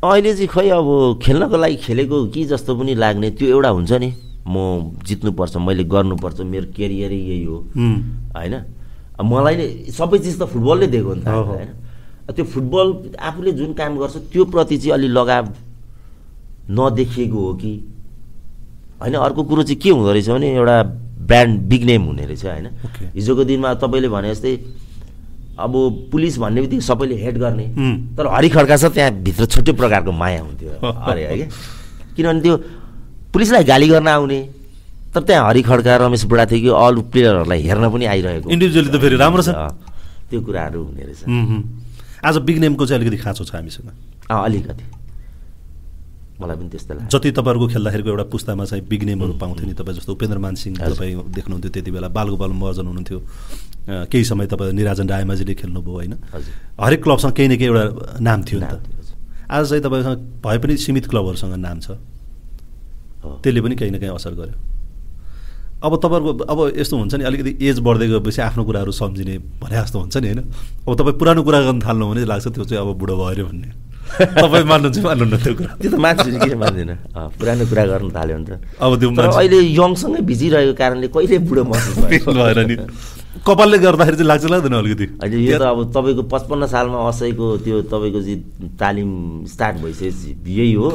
अहिले 0.00 0.32
चाहिँ 0.32 0.48
खै 0.48 0.68
अब 0.72 0.88
खेल्नको 1.20 1.56
लागि 1.56 1.76
खेलेको 1.84 2.16
कि 2.32 2.44
जस्तो 2.48 2.72
पनि 2.80 2.94
लाग्ने 2.96 3.30
त्यो 3.36 3.48
एउटा 3.60 3.70
हुन्छ 3.76 3.92
नि 4.00 4.08
म 4.48 4.56
जित्नुपर्छ 5.04 5.56
मैले 5.68 5.84
गर्नुपर्छ 5.84 6.40
मेरो 6.48 6.66
केरियरै 6.72 7.20
यही 7.28 7.44
हो। 7.44 7.58
होइन? 8.32 8.54
मलाई 9.20 9.56
नै 9.60 9.66
सबै 9.92 10.18
चिज 10.24 10.40
त 10.40 10.48
फुटबलले 10.48 10.86
दिएको 10.88 11.12
नि 11.14 11.22
त 11.24 11.28
होइन? 11.28 11.70
त्यो 12.32 12.44
फुटबल 12.44 12.86
आफूले 13.20 13.52
जुन 13.52 13.72
काम 13.76 14.00
गर्छ 14.00 14.16
त्यो 14.32 14.44
प्रति 14.48 14.76
चाहिँ 14.80 14.92
अलि 14.96 15.08
लगाव 15.12 15.44
नदेखिएको 16.72 17.36
हो 17.36 17.52
कि? 17.60 17.72
होइन 19.00 19.14
अर्को 19.28 19.42
कुरो 19.44 19.62
चाहिँ 19.68 19.76
के 19.76 19.90
हुँदो 19.92 20.12
रहेछ 20.12 20.28
भने 20.32 20.48
एउटा 20.56 21.03
ब्रान्ड 21.26 21.60
बिग 21.68 21.84
नेम 21.84 22.02
हुने 22.02 22.24
रहेछ 22.26 22.44
होइन। 22.44 22.66
Okay. 22.86 23.06
हिजोको 23.14 23.44
दिनमा 23.44 23.74
तपाईँले 23.82 24.08
भने 24.08 24.34
जस्तै 24.34 24.52
अब 25.54 25.72
पुलिस 26.12 26.38
भन्ने 26.38 26.60
बित्तिकै 26.60 26.84
सबैले 26.84 27.16
हेड 27.22 27.36
गर्ने। 27.38 27.66
तर 28.16 28.26
हरि 28.34 28.48
खड्का 28.48 28.76
छ 28.76 28.84
त्यहाँ 28.94 29.10
भित्र 29.22 29.46
छुट्टै 29.46 29.72
प्रकारको 29.72 30.12
माया 30.12 30.40
हुन्थ्यो। 30.42 30.70
अरे 31.10 31.22
है 31.26 31.36
क्या 31.36 31.48
किनभने 32.16 32.40
त्यो 32.42 32.54
पुलिसलाई 33.32 33.64
गाली 33.64 33.88
गर्न 33.88 34.08
आउने 34.08 34.40
तर 35.14 35.22
त्यहाँ 35.22 35.46
हरि 35.48 35.62
खड्का 35.62 35.96
रमेश 36.02 36.24
बुढा 36.26 36.44
थियो 36.50 36.60
कि 36.60 36.70
अरू 36.74 37.02
प्लेयरहरूलाई 37.14 37.60
हेर्न 37.62 37.84
पनि 37.90 38.04
आइरहेको 38.04 38.50
Individually 38.50 38.90
त 38.90 39.00
फेरि 39.00 39.16
राम्रो 39.16 39.42
छ। 39.42 39.54
त्यो 40.30 40.40
कुराहरू 40.42 40.82
हुने 40.84 41.02
रहेछ। 41.02 41.22
आज 42.24 42.36
बिग 42.42 42.58
नेमको 42.58 42.86
चाहिँ 42.86 43.00
अलिकति 43.00 43.18
खाँचो 43.22 43.44
छ 43.44 43.54
हामीसँग? 43.54 43.88
अँ 44.30 44.42
अलिकति। 44.44 44.84
मलाई 46.40 46.56
पनि 46.56 46.68
त्यस्तो 46.68 46.94
लाग्छ। 46.94 47.14
जति 47.14 47.30
तपाईँहरूको 47.30 47.66
खेल्दाखेरिको 47.72 48.08
एउटा 48.10 48.24
पुस्तामा 48.34 48.64
चाहिँ 48.64 48.84
बिग 48.90 49.02
नेमहरू 49.04 49.32
पाउँथ्यो 49.38 49.66
नि 49.66 49.74
तपाईँ 49.78 49.96
जस्तो 49.98 50.12
उपेन्द्र 50.12 50.38
मानसिंह। 50.38 50.74
तपाईँ 50.76 51.14
देख्नुहुन्थ्यो 51.30 51.70
त्यति 51.70 51.90
बेला। 51.94 52.08
बालगोपाल 52.10 52.50
महर्जन 52.50 52.86
हुनुहुन्थ्यो। 52.86 53.18
केही 54.10 54.24
समय 54.24 54.46
तपाईँ 54.50 54.72
निराजन 54.72 55.06
रायमाझीले 55.08 55.54
खेल्नुभयो 55.54 55.94
होइन? 55.94 56.14
हरेक 56.80 57.00
क्लबसँग 57.02 57.32
केही 57.38 57.48
न 57.48 57.54
केही 57.54 57.70
एउटा 57.70 58.18
नाम 58.18 58.42
थियो 58.42 58.58
नि 58.60 58.66
त। 58.66 58.74
आज 59.46 59.62
चाहिँ 59.68 59.82
तपाईँसँग 59.84 60.18
भए 60.42 60.58
पनि 60.58 60.76
सीमित 60.76 61.06
क्लबहरूसँग 61.06 61.54
नाम 61.54 61.78
छ। 61.80 62.00
त्यसले 63.44 63.60
पनि 63.60 63.74
केही 63.76 63.90
न 63.92 63.98
केही 64.02 64.10
असर 64.10 64.34
गर्यो। 64.34 64.56
अब 65.84 65.92
तपाईँहरूको 66.00 66.44
अब 66.48 66.58
यस्तो 66.80 66.96
हुन्छ 66.96 67.14
नि 67.14 67.24
अलिकति 67.24 67.52
एज 67.60 67.78
बढ्दै 67.84 68.08
गएपछि 68.08 68.40
आफ्नो 68.40 68.64
कुराहरू 68.64 68.92
सम्झिने 68.92 69.36
भने 69.60 69.76
जस्तो 69.76 69.98
हुन्छ 70.00 70.16
नि 70.16 70.26
होइन? 70.32 70.40
अब 70.88 70.92
तपाईँ 70.98 71.16
पुरानो 71.20 71.42
कुरा 71.44 71.60
गर्न 71.60 71.80
थाल्नु 71.84 72.04
भने 72.10 72.24
लाग्छ 72.24 72.46
त्यो 72.48 72.64
चाहिँ 72.64 72.80
अब 72.80 72.96
बुढो 72.96 73.14
भयो 73.16 73.28
अरे 73.28 73.42
भन्ने। 73.44 73.83
तपाईँ 74.42 74.64
मान्नुहुन्छ 74.70 74.98
मान्नुहुन्न 75.04 75.36
त्यो 75.44 75.54
कुरा। 75.58 75.72
त्यो 75.80 75.90
त 75.90 75.96
मान्छु 76.04 76.28
नि 76.30 76.38
किन 76.44 76.54
मान्दिनँ। 76.58 76.96
पुरानो 77.38 77.64
कुरा 77.70 77.84
गर्नु 77.90 78.10
थाल्यो 78.14 78.36
भने 78.36 78.46
त। 78.46 78.60
अब 78.78 78.92
त्यो 79.00 79.08
अहिले 79.10 79.58
यङसँगै 79.74 80.20
भिजिरहेको 80.30 80.74
कारणले 80.78 81.08
कहिले 81.14 81.36
बुढो 81.48 81.62
महसुस 81.64 81.96
भएर 82.28 82.58
नि। 82.68 82.76
कपालले 83.44 83.78
गर्दाखेरि 83.82 84.16
चाहिँ 84.16 84.28
लाग्छ 84.30 84.44
लाग्दैन 84.54 84.74
अलिकति। 84.78 85.06
अहिले 85.18 85.36
यो 85.42 85.58
त 85.58 85.62
अब 85.66 85.78
तपाईँको 85.90 86.22
पचपन्न 86.30 86.64
सालमा 86.70 86.98
असैको 87.10 87.46
त्यो 87.66 87.76
तपाईँको 87.90 88.20
चाहिँ 88.22 88.38
तालिम 88.78 89.10
स्टार्ट 89.50 89.76
भइसकेपछि 89.82 90.30
यही 90.54 90.72
हो। 90.78 90.88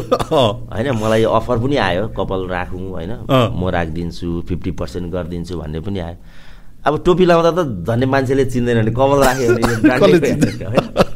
होइन 0.72 0.88
मलाई 0.96 1.24
अफर 1.28 1.58
पनि 1.60 1.76
आयो 1.76 2.08
कपाल 2.16 2.42
राखौँ 2.48 2.90
होइन। 2.96 3.12
म 3.28 3.62
राखिदिन्छु 3.68 4.28
फिफ्टी 4.48 4.72
पर्सेन्ट 4.80 5.12
गरिदिन्छु 5.12 5.54
भन्ने 5.60 5.80
पनि 5.84 6.00
आयो। 6.00 6.18
अब 6.80 7.04
टोपी 7.06 7.26
लाउँदा 7.28 7.52
त 7.52 7.60
झन्डै 7.84 8.08
मान्छेले 8.08 8.46
चिन्दैन 8.48 8.78
भने 8.82 8.92
कपाल 8.96 9.20
राख्यो 9.28 9.48
भने 9.60 11.09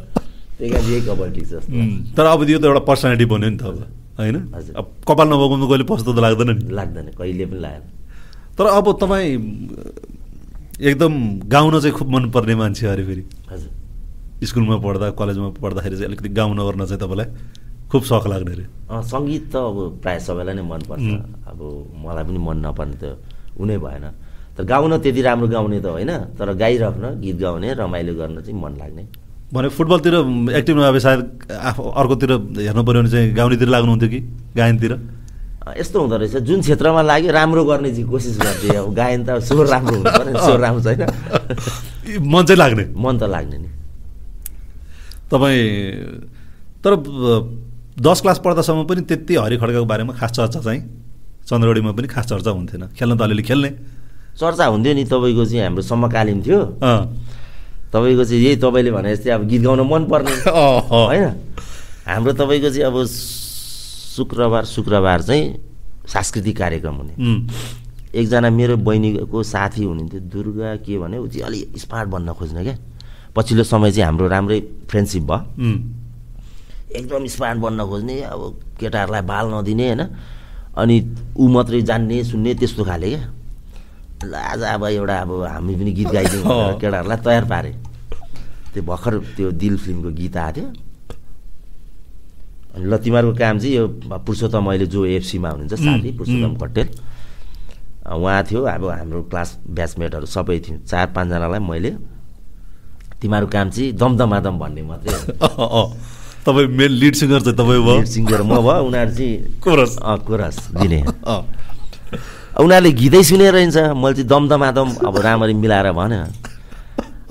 त्यही 0.58 0.70
कारण 0.70 0.86
यही 0.86 1.00
कपाल। 1.08 1.30
उम्, 1.66 2.14
तर 2.16 2.24
अब 2.24 2.40
यो 2.48 2.58
त 2.58 2.64
एउटा 2.64 2.82
पर्सनालिटी 2.86 3.26
बन्यो 3.26 3.50
नि 3.50 3.58
त 3.58 3.64
अब 3.64 3.78
होइन। 4.18 4.36
अब 4.78 4.86
कपाल 5.08 5.26
नबगाउनु 5.28 5.66
कहिले 5.66 5.84
पस्तो 5.90 6.10
त 6.14 6.18
लाग्दैन 6.22 6.50
नि। 6.54 6.70
लाग्दैन 6.70 7.06
कहिले 7.18 7.44
पनि 7.50 7.60
लागेन 7.60 7.82
तर 8.54 8.66
अब 8.78 8.86
तपाईँ 9.02 9.30
एकदम 10.78 11.12
गाउन 11.50 11.74
चाहिँ 11.82 11.94
खुब 11.98 12.08
मनपर्ने 12.14 12.54
मान्छे 12.54 12.86
अरे 12.86 13.02
फेरि। 13.02 13.22
हजुर। 13.50 13.70
स्कुलमा 14.46 14.76
पढ्दा 14.78 15.06
कलेजमा 15.18 15.48
पढ्दाखेरि 15.58 15.96
चाहिँ 15.98 16.08
अलिकति 16.10 16.28
गाउन 16.38 16.58
गर्न 16.58 16.82
चाहिँ 16.86 17.00
तपाईँलाई 17.02 17.28
खुब 17.90 18.02
सख 18.10 18.26
लाग्ने 18.30 18.52
अरे। 18.54 18.64
सङ्गीत 19.10 19.44
त 19.50 19.54
अब 19.58 19.76
प्रायः 20.02 20.20
सबैलाई 20.22 20.54
नै 20.54 20.62
मनपर्छ। 20.62 21.06
अब 21.50 21.60
मलाई 22.04 22.24
पनि 22.30 22.38
मन 22.46 22.58
नपर्ने 22.66 22.96
त 23.02 23.04
उनै 23.58 23.76
भएन। 23.82 24.06
तर 24.54 24.62
गाउन 24.62 24.92
त्यति 25.02 25.20
राम्रो 25.26 25.48
गाउने 25.50 25.78
त 25.82 25.86
होइन 25.90 26.12
तर 26.38 26.48
गाइराख्न 26.54 27.04
गीत 27.22 27.36
गाउने 27.42 27.68
रमाइलो 27.74 28.14
गर्न 28.14 28.38
चाहिँ 28.46 28.54
मन 28.54 28.74
लाग्ने। 28.78 29.04
भने 29.54 29.68
फुटबलतिर 29.70 30.14
एक्टिभ 30.58 30.76
नभए 30.78 31.00
सायद 31.00 31.20
आफ 31.54 31.78
अर्कोतिर 31.80 32.30
हेर्नु 32.58 32.82
पऱ्यो 32.84 33.00
भने 33.00 33.10
चाहिँ 33.10 33.34
गाउनेतिर 33.34 33.68
लाग्नुहुन्थ्यो 33.70 34.08
कि? 34.10 34.20
गायनतिर? 34.58 34.92
यस्तो 35.78 36.00
हुँदो 36.00 36.16
रहेछ। 36.16 36.36
जुन 36.44 36.60
क्षेत्रमा 36.60 37.02
लाग्यो 37.02 37.32
राम्रो 37.32 37.64
गर्ने 37.64 37.90
चाहिँ 37.94 38.08
कोसिस 38.10 38.36
गर्थे। 38.38 38.76
अब 38.76 38.94
गायन 38.94 39.24
त 39.24 39.38
स्वर 39.46 39.66
राम्रो 39.66 39.96
हुनु 39.96 40.38
स्वर 40.44 40.58
राम्रो 40.60 40.82
छैन। 40.82 41.02
मन 42.20 42.42
चाहिँ 42.44 42.58
लाग्ने। 42.58 42.84
मन 42.98 43.14
त 43.18 43.22
लाग्ने 43.30 43.58
नि। 43.62 43.68
तपाईँ 45.30 45.62
तर 46.84 46.92
दस 47.96 48.20
क्लास 48.20 48.38
पढ्दासम्म 48.44 48.84
पनि 48.90 49.00
त्यति 49.08 49.34
हरि 49.40 49.56
खड्काको 49.56 49.86
बारेमा 49.86 50.12
खास 50.18 50.30
चर्चा 50.36 50.60
चाहिँ 50.60 50.80
चन्द्रगढीमा 51.48 51.92
पनि 51.96 52.08
खास 52.10 52.26
चर्चा 52.26 52.50
हुन्थेन। 52.50 52.82
खेल्न 52.98 53.16
त 53.16 53.22
अलिअलि 53.22 53.42
खेल्ने। 53.42 53.70
चर्चा 54.36 54.64
हुन्थ्यो 54.66 54.92
नि 54.94 55.04
तपाईँको 55.06 55.44
चाहिँ 55.46 55.62
हाम्रो 55.64 55.82
समकालीन 55.82 56.42
थियो। 56.42 56.60
तपाईँको 57.94 58.24
चाहिँ 58.24 58.42
यही 58.42 58.56
तपाईँले 58.58 58.90
भने 58.90 59.14
जस्तै 59.16 59.30
अब 59.30 59.46
गीत 59.46 59.62
गाउन 59.62 59.80
मनपर्ने। 59.86 60.34
होइन? 60.50 61.30
हाम्रो 62.10 62.32
तपाईँको 62.34 62.68
चाहिँ 62.74 62.86
अब 62.90 62.96
शुक्रबार 63.06 64.64
शुक्रबार 64.66 65.22
चाहिँ 65.22 65.42
सांस्कृतिक 66.10 66.56
कार्यक्रम 66.58 66.94
हुने। 66.94 67.14
एकजना 68.14 68.50
मेरो 68.50 68.76
बहिनीको 68.82 69.42
साथी 69.42 69.84
हुनुहुन्थ्यो 69.84 70.20
दुर्गा 70.30 70.76
के 70.82 70.98
भने 70.98 71.18
ऊ 71.18 71.26
चाहिँ 71.26 71.46
अलिक 71.46 71.78
स्मार्ट 71.78 72.08
बन्न 72.10 72.32
खोज्ने 72.34 72.62
क्या। 72.62 72.76
पछिल्लो 73.34 73.64
समय 73.64 73.90
चाहिँ 73.92 74.06
हाम्रो 74.06 74.26
राम्रै 74.28 74.60
फ्रेन्डसिप 74.90 75.22
भयो। 75.22 75.66
एकदम 76.98 77.26
स्मार्ट 77.26 77.58
बन्न 77.58 77.86
खोज्ने 77.86 78.20
अब 78.22 78.40
केटाहरूलाई 78.80 79.22
बाल 79.22 79.44
नदिने 79.54 79.86
होइन? 79.86 80.02
अनि 80.78 80.96
ऊ 81.36 81.48
मात्रै 81.48 81.82
जान्ने 81.82 82.22
सुन्ने 82.24 82.54
त्यस्तो 82.54 82.84
खाले 82.84 83.08
क्या। 83.10 83.22
ल 84.30 84.34
आज 84.34 84.60
अब 84.74 84.84
एउटा 84.84 85.16
अब 85.24 85.30
हामी 85.52 85.74
पनि 85.76 85.92
गीत 85.98 86.08
गाइदिउँ। 86.16 86.42
केटाहरूलाई 86.80 87.18
तयार 87.24 87.44
पारे। 87.52 87.72
त्यो 88.74 88.82
भर्खर 88.82 89.14
त्यो 89.36 89.50
दिल 89.62 89.76
फिल्मको 89.84 90.10
गीत 90.20 90.36
आएको 90.36 90.54
थियो। 90.60 90.68
अनि 92.74 92.84
ल 92.90 92.96
तिमीहरूको 93.04 93.38
काम 93.38 93.58
चाहिँ 93.58 93.74
यो 93.76 93.84
पुरुषोत्तम 94.26 94.66
अहिले 94.70 94.86
जो 94.94 95.04
एफसीमा 95.18 95.48
हुनुहुन्छ 95.50 95.74
साथी 95.84 96.10
पुरुषोत्तम 96.18 96.54
अँ, 98.04 98.16
उहाँ 98.20 98.42
थियो 98.44 98.60
अब 98.68 98.84
हाम्रो 98.90 99.22
क्लास 99.32 99.48
ब्याचमेटहरू 99.64 100.26
सबै 100.26 100.58
थियो 100.66 100.76
चार 100.90 101.06
पाँचजनालाई 101.16 101.60
मैले 101.70 101.90
तिमीहरू 103.22 103.46
काम 103.48 103.70
चाहिँ 103.70 103.92
दमदमादम 103.96 104.58
भन्ने 104.58 104.82
मात्रै। 104.84 105.12
तपाईँ 106.44 106.68
मेन 106.76 106.90
लिड 107.00 107.14
सिङ्गर 107.16 107.40
चाहिँ 107.40 107.56
तपाईँ 107.56 107.80
भयो 107.86 108.04
सिङ्गर 108.04 108.42
म 108.44 108.60
भयो 108.60 108.84
उनीहरू 108.84 109.12
चाहिँ 109.16 109.60
कोरस। 109.64 109.96
अँ 110.04 110.18
कोरस 110.28 110.56
दिने। 110.76 111.00
उनीहरूले 112.54 112.90
गीतै 112.94 113.22
सुनेर 113.22 113.56
हिँड्छ। 113.56 113.76
मैले 113.98 114.14
चाहिँ 114.14 114.28
दमदमादम 114.30 114.88
अब 115.06 115.14
राम्ररी 115.26 115.54
मिलाएर 115.58 115.90
भने 115.92 116.18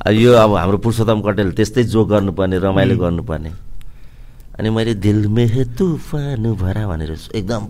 अब 0.03 0.11
यो 0.11 0.31
अब 0.35 0.51
हाम्रो 0.59 0.77
पुरुषोत्तम 0.83 1.19
कटेल 1.23 1.49
त्यस्तै 1.55 1.83
जोक 1.87 2.07
गर्नुपर्ने 2.11 2.57
रमाइलो 2.59 2.95
गर्नुपर्ने। 2.99 3.51
अनि 4.59 4.69
मैले 4.69 4.93
दिल 4.99 5.27
में 5.31 5.47
है 5.47 5.63
तूफान 5.79 6.43
भरा 6.59 6.83
भनेर 6.87 7.11
एकदम 7.39 7.61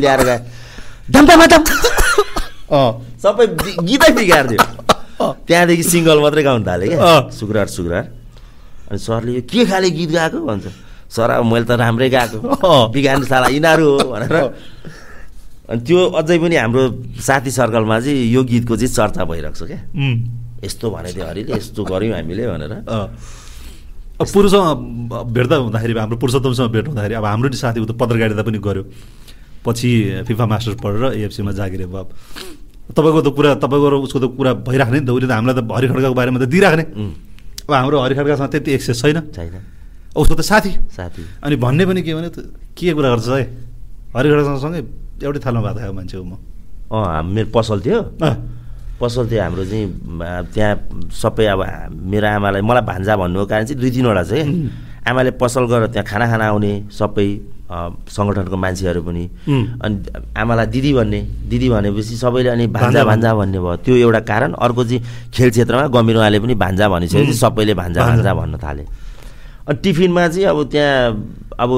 ल्याएर? 0.00 0.20
गाएँ। 0.24 0.40
दमदमादम। 1.12 1.62
सबै 3.22 3.46
गीतै 3.84 4.10
बिगारिदियो। 4.16 4.62
त्यहाँदेखि 5.46 5.84
सिङ्गल 5.92 6.18
मात्रै 6.24 6.42
गाउनु 6.42 6.64
थालेँ 6.66 6.88
क्या। 6.88 6.98
अँ। 6.98 7.30
शुक्रबार 7.36 7.68
शुक्रबार 7.68 8.04
अनि 8.90 8.98
सरले 8.98 9.32
यो 9.36 9.42
के 9.44 9.64
खाले 9.68 9.90
गीत 9.92 10.10
गाएको? 10.10 10.38
भन्छ 10.40 10.66
सर 11.12 11.30
अब 11.30 11.44
मैले 11.46 11.64
त 11.68 11.78
राम्रै 11.78 12.08
गाएको। 12.10 12.38
बिगार्ने 12.90 13.26
साला 13.28 13.46
यिनीहरू 13.54 13.84
हो 13.86 13.98
भनेर। 14.10 14.34
अनि 15.66 15.80
त्यो 15.82 15.98
अझै 16.14 16.38
पनि 16.38 16.56
हाम्रो 16.56 16.82
साथी 17.18 17.50
सर्कलमा 17.50 17.96
चाहिँ 18.00 18.30
यो 18.30 18.40
गीतको 18.44 18.74
चाहिँ 18.76 18.92
चर्चा 18.94 19.22
भइरहेको 19.26 19.58
छ 19.58 19.62
क्या। 19.66 19.80
यस्तो 20.64 20.86
भनेको 20.90 21.14
थियो 21.16 21.26
हरिले 21.26 21.52
यस्तो 21.58 21.80
गऱ्यौँ 21.84 22.14
हामीले 22.14 22.44
भनेर। 22.46 22.72
अँ। 22.86 23.06
अब 24.16 24.26
पुरुषसँग 24.30 24.68
भेट्दा 25.34 25.56
हुँदाखेरि 25.56 25.92
हाम्रो 25.98 26.16
पुरुषोत्तमसँग 26.16 26.70
भेट 26.70 26.86
हुँदाखेरि 26.88 27.14
अब 27.18 27.24
हाम्रो 27.24 27.48
नि 27.50 27.56
साथी 27.58 27.84
त 27.84 27.92
पत्रकारिता 27.98 28.42
पनि 28.46 28.58
गऱ्यो। 28.62 28.82
पछि 29.66 30.22
फिफा 30.26 30.46
मास्टर्स 30.46 30.78
पढेर 30.78 31.04
एएफसीमा 31.18 31.52
जागिरे 31.52 31.86
भयो। 31.90 32.04
तपाईँको 32.94 33.20
त 33.26 33.28
कुरा 33.34 33.50
तपाईँको 33.58 33.88
र 33.90 33.94
उसको 34.06 34.18
त 34.22 34.26
कुरा 34.38 34.52
भइराख्ने 34.62 34.98
नि 35.02 35.06
त 35.06 35.10
उसले 35.10 35.26
त 35.26 35.34
हामीलाई 35.34 35.54
त 35.58 35.66
हरि 35.66 35.86
खड्काको 35.90 36.14
बारेमा 36.14 36.38
त 36.38 36.46
दिइराख्ने। 36.46 36.84
अब 37.66 37.72
हाम्रो 37.74 37.96
हरि 38.00 38.14
खड्कासँग 38.14 38.50
त्यति 38.54 38.70
एक्सेस 38.72 39.02
छैन। 39.02 39.18
छैन। 39.34 39.58
उसको 40.14 40.34
त 40.38 40.40
साथी। 40.46 40.72
साथी। 40.94 41.22
अनि 41.42 41.56
भन्ने 41.58 41.84
पनि 41.84 42.00
के 42.06 42.14
भने 42.14 42.30
के 42.78 42.94
कुरा 42.94 43.08
गर्छ 43.10 43.28
है? 43.28 43.44
हरि 44.14 44.28
खड्कासँगै 44.30 44.80
एउटै 45.24 45.40
थालमा 45.44 45.60
भात 45.66 45.76
खाएको 45.80 45.94
मान्छे 45.98 46.16
हो 46.16 46.24
म। 46.24 46.32
अँ 46.92 47.04
हाम- 47.04 47.30
मेरो 47.34 47.48
पसल 47.56 47.78
थियो। 47.86 47.98
पसल 49.00 49.24
थियो 49.30 49.40
हाम्रो 49.42 49.64
चाहिँ 49.70 49.86
त्यहाँ 50.54 50.74
सबै 51.12 51.44
अब 51.52 51.60
मेरो 52.12 52.26
आमालाई 52.40 52.62
मलाई 52.64 52.84
भान्जा 52.90 53.12
भन्नुको 53.20 53.46
कारण 53.50 53.64
चाहिँ 53.68 53.80
दुई 53.80 53.90
तिनवटा 53.96 54.22
क्या 54.24 54.44
आमाले 55.10 55.30
पसल 55.42 55.64
गरेर 55.70 55.86
त्यहाँ 55.94 56.06
खाना 56.10 56.24
खाना 56.32 56.44
आउने 56.50 56.72
सबै 56.98 57.26
सङ्गठनको 58.16 58.56
मान्छेहरू 58.56 59.00
पनि. 59.06 59.24
अनि 59.84 59.96
आमालाई 60.38 60.66
दिदी 60.74 60.90
भन्ने 60.98 61.20
दिदी 61.50 61.68
भनेपछि 61.74 62.14
सबैले 62.22 62.48
अनि 62.56 62.66
भान्जा 62.72 63.02
भान्जा 63.04 63.30
भन्ने। 63.34 63.58
भयो। 63.60 63.76
त्यो 63.84 63.94
एउटा 64.06 64.20
कारण 64.30 64.50
अर्को 64.64 64.82
चाहिँ 64.88 65.00
खेल 65.34 65.48
क्षेत्रमा 65.50 65.86
गम्भीर 65.92 66.16
उहाँले 66.16 66.38
पनि 66.40 66.54
भान्जा 66.54 66.86
भनिसकेपछि. 66.88 67.34
सबैले 67.42 67.74
भान्जा। 67.74 68.00
भान्जा 68.06 68.32
भन्न 68.34 68.54
थाले। 68.64 68.84
अनि 69.68 69.78
टिफिनमा 69.82 70.22
चाहिँ 70.30 70.46
अब 70.46 70.58
त्यहाँ 70.70 70.98
अब 71.56 71.70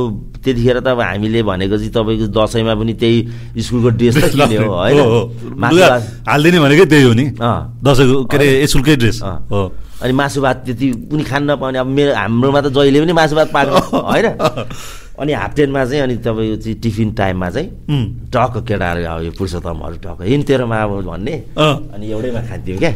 त्यतिखेर 0.44 0.78
त 0.80 0.86
अब 0.90 1.00
हामीले 1.00 1.42
भनेको 1.42 1.76
चाहिँ 1.78 1.92
तपाईँको 1.94 2.26
दसैँमा 2.34 2.74
पनि 2.74 2.94
त्यही 2.98 3.18
स्कुलको 3.62 3.88
ड्रेस 3.94 4.16
त 4.18 4.24
किने 4.34 4.56
हो 4.58 4.74
होइन? 4.74 4.98
हालिदिने 6.28 6.58
भनेकै 6.58 6.86
त्यही 6.90 7.04
हो 7.06 7.12
नि। 7.14 7.26
दसैँको 7.38 8.24
के 8.26 8.36
अरे 8.36 8.66
स्कुलकै 8.66 8.96
ड्रेस। 8.96 9.22
हो। 9.22 9.60
अनि 10.02 10.12
मासु 10.14 10.40
भात 10.42 10.56
त्यति 10.66 10.86
पनि 11.10 11.22
खान 11.26 11.42
नपाउने 11.50 11.78
अब 11.78 11.86
मेरो 11.86 12.14
हाम्रोमा 12.14 12.60
त 12.60 12.66
जहिले 12.74 12.98
पनि 13.02 13.12
मासु 13.14 13.34
भात 13.38 13.48
पाएको 13.54 13.78
होइन? 13.98 14.26
अनि 15.18 15.32
हाफ 15.32 15.54
टेनमा 15.54 15.84
चाहिँ 15.84 16.02
अनि 16.02 16.16
तपाईँको 16.22 16.56
चाहिँ 16.62 16.78
टिफिन 16.78 17.08
टाइममा 17.18 17.48
चाहिँ 17.50 17.68
टक्क 18.30 18.54
केटाहरू 18.66 19.02
अब 19.02 19.22
यो 19.26 19.30
पुरुषोत्तमहरू 19.34 19.96
टक्क। 19.98 20.22
हिँड्थेरमा 20.22 20.76
अब 20.82 20.90
भन्ने। 21.06 21.34
अनि 21.58 22.04
एउटैमा 22.10 22.40
खान्थ्यौँ 22.46 22.78
क्या। 22.78 22.92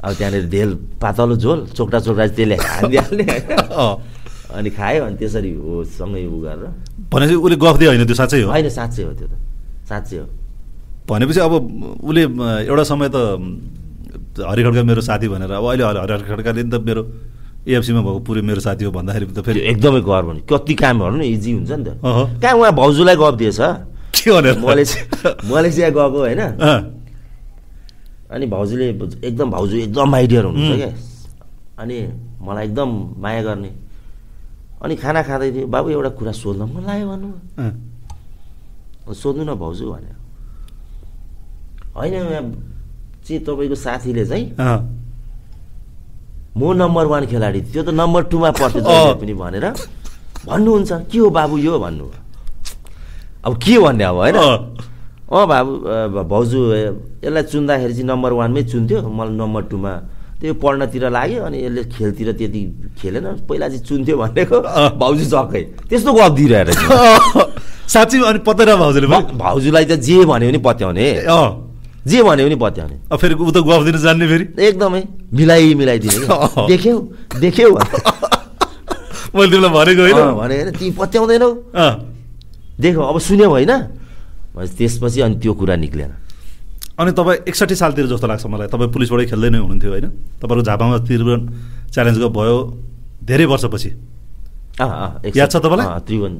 अब 0.00 0.12
त्यहाँनिर 0.16 0.44
धेल 0.48 0.70
पातलो 1.00 1.36
झोल 1.36 1.58
चोक्टा 1.76 1.98
चोक्टा 2.00 2.26
त्यसले 2.36 2.56
खानिदिइहाल्ने। 2.56 3.24
अनि 4.54 4.70
खायो 4.70 5.04
अनि 5.04 5.16
त्यसरी 5.16 5.52
हो 5.58 5.84
सँगै 5.84 6.24
उ 6.26 6.38
गरेर। 6.40 6.70
भनेपछि 7.10 7.34
उसले 7.34 7.56
गफ 7.56 7.76
दियो 7.78 7.88
होइन 7.90 8.04
त्यो 8.06 8.16
साँच्चै 8.16 8.42
हो? 8.42 8.50
होइन 8.50 8.68
साँच्चै 8.68 9.02
हो 9.02 9.12
त्यो 9.18 9.26
त। 9.26 9.34
साँच्चै 9.88 10.16
हो। 10.18 10.26
भनेपछि 11.08 11.40
अब 11.40 11.52
उसले 12.02 12.22
एउटा 12.66 12.84
समय 12.86 13.08
त 13.08 13.16
म, 13.16 13.44
हरि 14.36 14.62
खड्का 14.62 14.82
मेरो 14.82 15.00
साथी 15.00 15.26
भनेर 15.28 15.50
अब 15.50 15.64
अहिले 15.64 15.84
हरि 15.84 16.12
हरि 16.12 16.24
खड्काले 16.30 16.62
नि 16.62 16.70
त 16.70 16.78
मेरो 16.82 17.02
एएफसीमा 17.66 18.00
भएको 18.06 18.20
पुरै 18.22 18.42
मेरो 18.46 18.60
साथी 18.62 18.84
हो 18.84 18.90
भन्दाखेरि 18.94 19.26
त 19.34 19.40
फेरि 19.42 19.60
एकदमै 19.72 20.00
गर्व 20.06 20.28
नि 20.32 20.40
कति 20.46 20.74
कामहरू 20.78 21.16
नि 21.18 21.26
इजी 21.34 21.50
हुन्छ 21.58 21.72
नि 21.72 21.84
त। 21.84 21.98
कहाँ 22.42 22.54
उहाँ 22.54 22.72
भाउजूलाई 22.76 23.16
गफ 23.16 23.34
दिएछ? 23.40 23.60
के 24.14 24.30
भनेर? 24.30 24.54
मलेसिया 24.62 25.02
मलेसिया 25.50 25.88
गएको 25.90 26.18
होइन? 26.22 26.42
अनि 28.30 28.46
भाउजूले 28.46 28.86
एकदम 29.26 29.50
भाउजू 29.50 29.76
एकदम 29.86 30.06
माइडियर 30.10 30.44
हुनुहुन्छ. 30.44 30.76
क्या। 30.78 30.90
अनि 31.82 31.96
मलाई 32.42 32.64
एकदम 32.66 32.88
माया 33.18 33.42
गर्ने। 33.42 33.70
अनि 34.82 34.94
खाना 34.96 35.20
खाँदै 35.28 35.48
थियो 35.52 35.66
बाबु 35.72 35.88
एउटा 35.90 36.10
कुरा 36.18 36.32
सोध्न 36.32 36.62
मन 36.68 36.82
लाग्यो 36.88 37.06
भन्नु। 37.08 37.28
अँ, 37.62 37.72
सोध्नु 39.14 39.42
न 39.48 39.54
भाउजू 39.56 39.84
भने 39.92 40.10
होइन 41.96 42.12
यहाँ 42.14 42.44
चाहिँ 43.24 43.40
तपाईँको 43.46 43.74
साथीले 43.74 44.24
चाहिँ 44.26 44.44
म 46.56 46.72
नम्बर 46.72 47.04
वान 47.12 47.24
खेलाडी 47.28 47.60
त्यो 47.72 47.82
त 47.84 47.88
नम्बर 47.92 48.22
टूमा 48.32 48.50
पर्थ्यो 48.56 49.20
पनि 49.20 49.34
भनेर 49.36 49.66
भन्नुहुन्छ। 50.46 50.92
के 51.10 51.18
हो 51.18 51.28
बाबु 51.28 51.56
यो? 51.58 51.78
भन्नु। 51.78 52.06
अब 53.44 53.52
के 53.60 53.74
भन्ने 53.78 54.04
अब 54.04 54.16
होइन? 54.16 54.36
अँ, 54.36 55.46
बाबु 55.52 55.72
भाउजू 56.32 56.60
यसलाई 57.24 57.44
चुन्दाखेरि 57.50 57.92
चाहिँ 57.92 58.08
नम्बर 58.08 58.32
वानमै 58.40 58.62
चुन्थ्यो। 58.72 58.98
मलाई 59.04 59.34
नम्बर 59.36 59.62
टूमा 59.68 59.92
त्यो 60.46 60.54
पढ्नतिर 60.62 61.04
लाग्यो 61.10 61.42
अनि 61.42 61.58
यसले 61.58 61.82
खेलतिर 61.90 62.28
त्यति 62.38 62.62
खेलेन। 63.02 63.26
पहिला 63.50 63.66
चाहिँ 63.68 63.82
चुन्थ्यो 63.82 64.16
भनेको। 64.16 64.56
भाउजू 64.94 65.24
जक्कै 65.26 65.62
त्यस्तो 65.90 66.10
गफ 66.14 66.32
दिइरहेको 66.38 67.42
साँच्ची 67.90 68.16
अनि 68.22 68.38
पत्ता 68.46 68.74
भाउजूले 68.78 69.06
भाउजूलाई 69.34 69.84
त 69.90 69.92
जे 69.98 70.22
भन्यो 70.22 70.46
भने 70.50 70.58
पत्याउने। 70.62 71.06
अँ, 71.26 71.46
जे 72.06 72.22
भन्यो 72.22 72.46
भने 72.46 72.56
पत्याउने। 72.62 72.96
अब 73.10 73.18
फेरि 73.18 73.34
ऊ 73.34 73.50
त 73.50 73.58
गफ 73.66 73.82
दिन 73.86 73.96
जान्ने 73.98 74.26
फेरि। 74.30 74.44
एकदमै। 74.54 75.02
मिलाइ 75.34 75.74
मिलाइदिने। 75.74 76.18
देख्यौ 76.70 76.96
देख्यौ। 77.42 77.70
मैले 79.34 79.50
तिमीलाई 79.50 79.70
भनेको 79.74 80.02
होइन। 80.06 80.18
भने 80.38 80.54
होइन। 80.62 80.70
तिमी 80.78 80.90
पत्याउँदैनौ। 80.94 81.50
अँ, 81.74 81.92
देख 82.78 82.94
अब 83.02 83.18
सुन्यौ 83.18 83.50
होइन 83.50 83.72
त्यसपछि 84.78 85.20
अनि 85.20 85.34
त्यो 85.42 85.52
कुरा 85.58 85.74
निक्लेन। 85.76 86.10
अनि 86.98 87.10
तपाईँ 87.12 87.38
एकसट्ठी 87.48 87.76
सालतिर 87.76 88.06
जस्तो 88.08 88.26
लाग्छ 88.26 88.46
मलाई। 88.48 88.68
तपाईँ 88.72 88.90
पुलिसबाटै 88.92 89.26
खेल्दै 89.28 89.48
नै 89.52 89.58
हुनुहुन्थ्यो 89.60 89.90
होइन? 89.92 90.06
तपाईँको 90.40 90.62
झापामा 90.64 90.96
त्रिभुवन 91.04 91.40
च्यालेन्जको 91.92 92.28
भयो 92.32 92.56
धेरै 93.20 93.44
वर्षपछि। 93.52 93.90
याद 95.36 95.48
छ 95.52 95.56
तपाईँलाई? 95.60 95.86
त्रिभुवन 96.08 96.32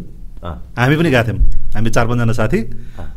हामी 0.79 0.95
पनि 0.97 1.11
गएको 1.13 1.25
थियौँ। 1.29 1.41
हामी 1.77 1.91
चार 1.93 2.07
पाँचजना 2.09 2.33
साथी। 2.33 2.61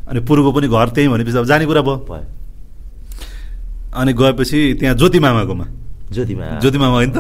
अनि 0.10 0.20
पूर्वको 0.28 0.52
पनि 0.52 0.68
घर 0.68 0.88
त्यहीँ 0.96 1.10
भनेपछि 1.10 1.38
अब 1.40 1.46
जाने 1.48 1.66
कुरा 1.70 1.82
भयो। 1.88 1.98
अनि 3.96 4.12
गएपछि 4.14 4.60
त्यहाँ 4.80 4.96
ज्योति 5.00 5.20
मामाकोमा। 5.20 5.66
ज्योतिमा 6.12 6.46
ज्योति 6.60 6.78
मामा 6.78 6.96
होइन 7.00 7.12
त? 7.16 7.18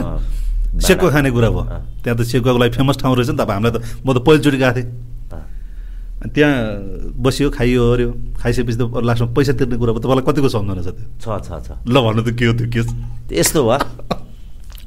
सेकुवा 0.83 1.09
खाने 1.11 1.29
कुरा 1.31 1.49
भयो। 1.49 1.63
त्यहाँ 2.03 2.15
त 2.17 2.21
सेकुवाको 2.27 2.57
लागि 2.59 2.71
फेमस 2.75 2.97
ठाउँ 2.99 3.15
रहेछ 3.15 3.29
नि 3.29 3.37
त। 3.37 3.41
अब 3.41 3.51
हामीलाई 3.51 3.71
त 3.71 3.77
म 4.03 4.07
त 4.13 4.17
पहिलोचोटि 4.19 4.57
गएको 4.57 4.73
थिएँ। 4.75 4.87
त्यहाँ 6.19 7.15
बसियो 7.15 7.47
खाइयो 7.55 7.83
अऱ्यो 7.93 8.09
खाइसकेपछि 8.43 8.75
त 8.75 8.91
लास्टमा 9.07 9.31
पैसा 9.31 9.53
तिर्ने 9.55 9.77
कुरा 9.79 9.91
भयो 9.95 10.03
तपाईँलाई 10.03 10.25
कतिको 10.27 10.49
सम्झना 10.51 10.83
छ 10.83 10.91
त्यो? 10.91 11.05
छ 11.23 11.25
छ 11.47 11.49
छ। 11.63 11.69
ल 11.87 11.95
भन्नु 11.95 12.21
त 12.27 12.35
के 12.35 12.45
हो 12.45 12.53
त्यो 12.59 12.67
के? 12.67 12.81
यस्तो 13.39 13.63
भयो। 13.63 13.79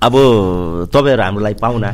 अब 0.03 0.15
तपाईँहरू 0.93 1.23
हाम्रो 1.25 1.43
लागि 1.47 1.57
पाहुना। 1.57 1.91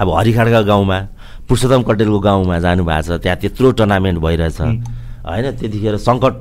अब 0.00 0.08
हरिखाडका 0.10 0.60
गाउँमा 0.66 0.98
पुरुषोत्तम 1.46 1.82
कटेलको 1.86 2.18
गाउँमा 2.18 2.58
जानुभएको 2.66 3.14
छ 3.14 3.22
त्यहाँ 3.22 3.38
त्यत्रो 3.46 3.68
टुर्नामेन्ट 3.78 4.18
भइरहेछ. 4.18 4.58
होइन 5.22 5.46
त्यतिखेर 5.54 5.96
सङ्कट 6.02 6.34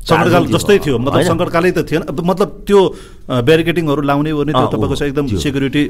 सङ्कटकाल 0.00 0.44
जस्तै 0.48 0.78
थियो। 0.80 0.96
मतलब? 0.96 1.28
सङ्कटकालै 1.28 1.70
त 1.76 1.84
थिएन। 1.84 2.02
मतलब 2.08 2.48
त्यो 2.64 2.80
ब्यारिकेटिङहरू 3.28 4.00
लाउने 4.00 4.32
ओर्ने 4.32 4.52
तपाईँको 4.56 4.96
चाहिँ 4.96 5.12
एकदम। 5.12 5.26
सेक्युरिटी 5.36 5.84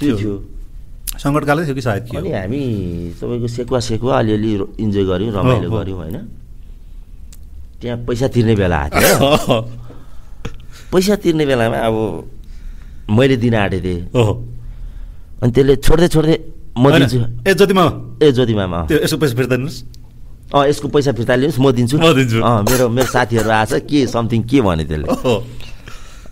त्यो 0.00 0.14
थियो। 0.16 0.34
सङ्कटकालै 1.20 1.62
थियो 1.68 1.74
कि 1.76 1.82
सायद 1.84 2.02
अनि 2.16 2.30
हामी 2.32 2.60
तपाईँको 3.20 3.48
सेकुवा 3.56 3.80
सेकुवा 3.80 4.14
अलिअलि 4.18 4.50
इन्जोय 4.80 5.04
गऱ्यौँ 5.04 5.32
रमाइलो। 5.36 5.68
गऱ्यौँ 5.68 5.98
होइन? 6.00 6.16
त्यहाँ 7.80 7.98
पैसा 8.08 8.26
तिर्ने 8.32 8.54
बेला 8.56 8.76
आएको 8.76 8.96
थियो। 9.00 9.60
पैसा 10.92 11.14
तिर्ने 11.22 11.44
बेलामा 11.46 11.78
अब 11.86 11.96
मैले 13.10 13.36
दिन 13.36 13.54
आँटेको 13.54 13.84
थिएँ 13.84 14.00
अनि 15.42 15.50
त्यसले 15.52 15.74
छोड्दै 15.76 16.08
छोड्दै 16.08 16.36
म 16.78 16.88
दिन्छु। 16.88 17.18
ए 17.44 17.52
जति 17.52 17.74
मामा। 17.74 17.92
ए 18.22 18.32
ज्योति 18.32 18.54
मामा। 18.54 18.78
अँ। 18.80 18.86
त्यो 18.88 18.98
यसो 19.04 19.16
पैसा 19.20 19.34
फिर्ता 19.36 19.56
दिनुहोस् 19.56 19.78
अँ 20.56 20.62
यसको 20.68 20.88
पैसा 20.88 21.12
फिर्ता 21.12 21.34
लिनुहोस् 21.36 21.60
म 21.60 21.70
दिन्छु। 21.76 21.96
म 22.00 22.12
दिन्छु। 22.16 22.38
अँ 22.40 22.64
मेरो 22.64 22.88
मेरो 22.88 23.08
साथीहरू 23.12 23.50
आएछ 23.50 23.72
के 23.84 24.06
समथिङ 24.08 24.40
के 24.48 24.60
भने 24.60 24.84
त्यसले। 24.88 25.06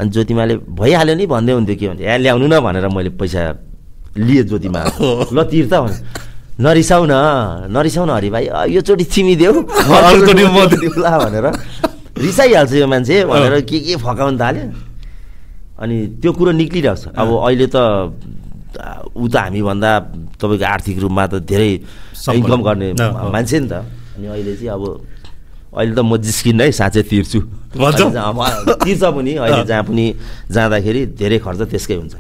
अनि 0.01 0.09
ज्योतिमाले 0.11 0.55
भइहाल्यो 0.81 1.15
नि 1.17 1.27
भन्दै 1.27 1.53
हुन्थ्यो 1.53 1.77
के 1.77 1.87
भन्थ्यो 1.89 2.07
यहाँ 2.07 2.19
ल्याउनु 2.25 2.47
न 2.47 2.61
भनेर 2.61 2.89
मैले 2.89 3.11
पैसा 3.21 3.68
लिएँ 4.17 4.43
ज्योतिमा 4.49 4.81
ल 5.37 5.39
तिर 5.51 5.67
त 5.69 5.75
भने 5.85 5.97
नरिसाउ 6.59 7.03
न 7.07 7.15
नरिसाउ 7.71 8.05
न 8.07 8.11
हरि 8.11 8.31
भाइ 8.31 8.45
योचोटि 8.75 9.05
तिमी 9.05 9.35
देऊ। 9.37 9.53
दिउँला 9.63 11.19
भनेर 11.19 11.47
रिसाइहाल्छ 12.19 12.73
यो 12.73 12.87
मान्छे 12.87 13.25
भनेर 13.31 13.61
के 13.63 13.79
के 13.79 13.95
फकाउनु 14.03 14.39
थाल्यो। 14.39 14.65
अनि 15.79 15.97
त्यो 16.19 16.31
कुरो 16.35 16.51
निक्लिरहेको 16.59 16.99
छ। 16.99 17.15
अब 17.15 17.29
अहिले 17.47 17.67
त 17.71 17.79
ऊ 19.15 19.27
त 19.31 19.35
हामीभन्दा 19.39 19.91
तपाईँको 20.35 20.67
आर्थिक 20.67 20.99
रूपमा 20.99 21.25
त 21.31 21.35
धेरै। 21.47 21.71
इन्कम 22.35 22.61
गर्ने। 22.67 22.89
मान्छे 22.99 23.59
नि 23.63 23.69
त। 23.71 23.75
अनि 24.19 24.27
अहिले 24.27 24.53
चाहिँ 24.59 24.75
अब 24.75 24.83
अहिले 25.79 25.95
त 25.95 26.01
म 26.03 26.17
जिस्किन्न 26.19 26.61
है 26.67 26.73
साँच्चै 26.75 27.03
तिर्छु। 27.07 27.39
भन्छ? 27.79 28.01
तिर्छ 28.83 29.03
पनि 29.15 29.33
अहिले 29.39 29.65
जहाँ 29.71 29.83
पनि 29.87 30.05
जाँदाखेरि 30.51 31.01
धेरै 31.15 31.39
खर्च 31.39 31.61
त्यसकै 31.71 31.95
हुन्छ. 32.03 32.15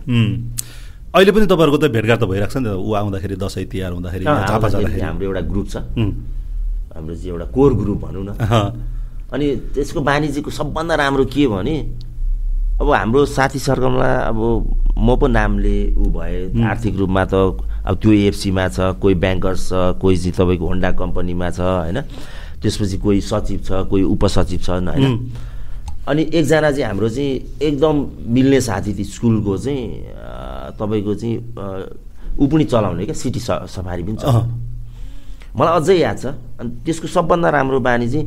अहिले 1.18 1.32
पनि 1.34 1.46
तपाईँहरूको 1.50 1.78
त 1.82 1.90
भेटघाट 1.90 2.18
त 2.22 2.24
भइरहेको 2.30 2.52
छ 2.54 2.56
नि 2.62 2.70
त। 2.70 2.78
ऊ 2.78 2.90
आउँदाखेरि 2.94 3.36
दसैँ 3.42 3.66
तिहार 3.66 3.92
हुँदाखेरि 3.98 4.24
झापा 4.24 4.68
जाँदाखेरि। 4.70 5.02
हाम्रो 5.02 5.26
एउटा 5.26 5.42
ग्रुप 5.50 5.66
छ. 5.66 5.76
हाम्रो 6.94 7.14
चाहिँ 7.18 7.30
एउटा 7.34 7.46
कोर 7.50 7.70
ग्रुप 7.74 7.98
भनौँ 8.06 8.22
न। 8.22 8.30
अनि 9.34 9.46
त्यसको 9.74 10.00
वाणिज्यको 10.00 10.50
सबभन्दा 10.50 10.94
राम्रो 10.94 11.24
के 11.26 11.46
भने 11.50 11.76
अब 12.78 12.86
हाम्रो 12.86 13.26
साथी 13.26 13.58
सर्कलमा 13.58 14.08
अब 14.30 14.38
म 14.94 15.08
पो 15.18 15.26
नामले 15.26 15.98
ऊ 15.98 16.06
भए 16.14 16.54
आर्थिक 16.54 16.94
रूपमा 17.02 17.24
त 17.26 17.34
अब 17.82 17.94
त्यो 17.98 18.12
एएफसीमा 18.14 18.64
छ 18.70 18.78
कोही 19.02 19.14
ब्याङ्कर्स 19.18 19.62
छ 19.68 19.98
कोही 19.98 20.16
चाहिँ 20.22 20.34
तपाईँको 20.38 20.66
होन्डा 20.70 20.90
कम्पनीमा 21.02 21.50
छ 21.50 21.60
होइन? 21.60 21.98
त्यसपछि 22.62 22.96
कोही 23.02 23.20
सचिव 23.20 23.58
छ 23.66 23.70
कोही 23.90 24.02
उपसचिव 24.06 24.60
छन् 24.62 24.88
होइन. 24.88 25.04
अनि 26.09 26.22
एकजना 26.32 26.70
चाहिँ 26.72 26.84
हाम्रो 26.88 27.09
चाहिँ 27.09 27.32
एकदम 27.68 27.96
मिल्ने 28.34 28.61
साथी 28.64 28.92
थियो 28.96 29.09
स्कुलको 29.14 29.56
चाहिँ 29.64 29.84
तपाईँको 30.80 31.14
चाहिँ 31.14 31.36
ऊ 32.40 32.46
पनि 32.48 32.64
चलाउने 32.64 33.04
क्या 33.04 33.14
सिटी 33.14 33.40
स 33.40 33.50
सफारी 33.76 34.02
पनि 34.02 34.16
अँ। 34.16 34.22
चलाउने 34.22 34.52
मलाई 35.56 35.72
अझै 35.80 35.96
याद 35.98 36.16
छ 36.18 36.26
अनि 36.61 36.70
त्यसको 36.84 37.06
सबभन्दा 37.09 37.48
राम्रो 37.50 37.80
बानी 37.80 38.09
चाहिँ 38.09 38.26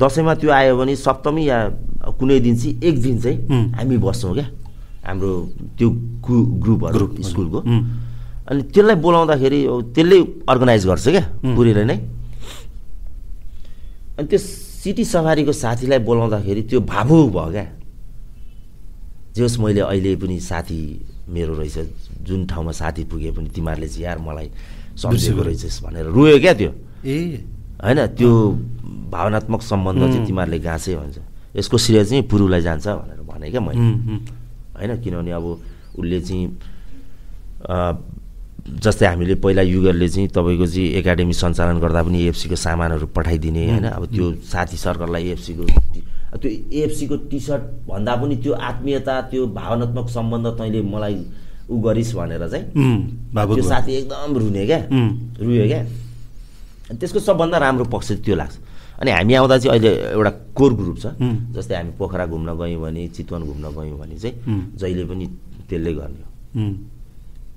दसैँमा 0.00 0.34
त्यो 0.40 0.50
आयो 0.50 0.76
भने 0.76 0.96
सप्तमी 0.96 1.42
या 1.48 1.58
कुनै 2.18 2.40
दिन 2.40 2.56
चाहिँ 2.56 2.74
एक 2.82 2.96
दिन 3.02 3.16
चाहिँ. 3.22 3.38
हामी 3.76 3.96
बस्छौँ 4.02 4.34
क्या 4.34 4.46
हाम्रो 5.06 5.30
त्यो 5.78 5.88
ग्रु 6.26 6.38
ग्रुपहरू 6.62 6.96
ग्रुप, 6.96 7.12
स्कुलको. 7.22 7.58
अनि 8.50 8.62
त्यसलाई 8.74 8.96
बोलाउँदाखेरि 8.98 9.60
त्यसले 9.94 10.18
अर्गनाइज 10.50 10.86
गर्छ 10.86 11.06
क्या. 11.08 11.24
पुरीले 11.54 11.84
नै 11.84 11.96
अनि 14.18 14.26
त्यो 14.26 14.38
सिटी 14.82 15.04
सफारीको 15.04 15.52
साथीलाई 15.54 15.98
बोलाउँदाखेरि 16.02 16.62
त्यो 16.70 16.80
भावुक 16.82 17.30
भयो 17.32 17.50
क्या 17.54 17.66
जे 19.34 19.42
होस् 19.42 19.58
मैले 19.62 19.80
अहिले 19.80 20.16
पनि 20.18 20.36
साथी 20.42 20.78
मेरो 21.30 21.54
रहेछ 21.54 21.78
जुन 22.26 22.46
ठाउँमा 22.46 22.72
साथी 22.72 23.04
पुगे 23.06 23.30
पनि 23.30 23.48
तिमीहरूले 23.54 23.88
चाहिँ 23.88 24.04
यार 24.04 24.18
मलाई 24.18 24.48
सम्झेको। 24.98 25.42
रहेछस् 25.42 25.82
भनेर 25.84 26.06
रोयो 26.10 26.38
क्या 26.40 26.54
त्यो 26.54 26.72
ए 27.06 27.16
होइन 27.78 27.98
त्यो 28.18 28.30
भावनात्मक 29.10 29.62
सम्बन्ध 29.62 30.00
चाहिँ. 30.02 30.26
तिमीहरूले 30.26 30.58
गाँसे 30.58 30.96
भन्छ 30.96 31.18
यसको 31.56 31.76
श्रेय 31.78 32.04
चाहिँ 32.04 32.22
पुरुलाई 32.28 32.60
जान्छ 32.60 32.86
भनेर 32.88 33.20
भने 33.22 33.50
क्या 33.50 33.60
मैले. 33.60 33.80
होइन 34.76 34.90
किनभने 35.02 35.30
अब 35.30 35.46
उसले 35.98 36.20
चाहिँ 36.20 36.46
जस्तै 38.62 39.06
हामीले 39.06 39.34
पहिला 39.42 39.62
युगरले 39.62 40.08
चाहिँ 40.08 40.28
तपाईँको 40.28 40.66
चाहिँ 40.66 40.88
एकाडेमी 41.02 41.34
सञ्चालन 41.34 41.78
गर्दा 41.82 42.02
पनि 42.02 42.18
एएफसीको 42.22 42.56
सामानहरू 42.56 43.06
पठाइदिने 43.16 43.62
होइन 43.70 43.86
अब 43.90 44.04
त्यो 44.14 44.26
साथी 44.52 44.76
सर्कललाई 44.76 45.22
एएफसीको 45.28 45.62
त्यो 46.38 46.50
एएफसीको 46.50 47.16
टी 47.30 47.38
सर्ट 47.40 47.62
भन्दा 47.90 48.14
पनि 48.22 48.36
त्यो 48.42 48.52
आत्मीयता 48.54 49.20
त्यो 49.30 49.46
भावनात्मक 49.58 50.08
सम्बन्ध 50.08 50.46
तैँले 50.58 50.80
मलाई 50.94 51.16
ऊ 51.70 51.80
गरिस् 51.82 52.14
भनेर 52.16 52.48
चाहिँ 52.48 52.66
त्यो। 53.34 53.62
साथी 53.62 53.92
एकदम 53.94 54.38
रुने 54.38 54.64
क्या. 54.66 54.80
रुयो 55.42 55.66
क्या 55.66 55.82
त्यसको 57.00 57.18
सबभन्दा 57.18 57.58
राम्रो 57.58 57.84
पक्ष 57.90 58.12
त्यो 58.24 58.34
लाग्छ 58.36 58.56
अनि 59.00 59.10
हामी 59.10 59.34
आउँदा 59.34 59.58
चाहिँ 59.58 59.70
अहिले 59.78 59.90
एउटा 60.14 60.30
कोर 60.54 60.72
ग्रुप 60.74 60.98
छ. 60.98 61.06
जस्तै 61.54 61.74
हामी 61.76 61.92
पोखरा 61.98 62.26
घुम्न 62.26 62.54
गयौँ 62.54 62.80
भने 62.82 63.06
चितवन 63.16 63.42
घुम्न 63.42 63.64
गयौँ 63.76 63.98
भने 63.98 64.16
चाहिँ. 64.18 64.34
जहिले 64.78 65.04
पनि 65.04 65.26
त्यसले 65.68 65.92
गर्ने 65.94 66.22
हो. 66.22 66.28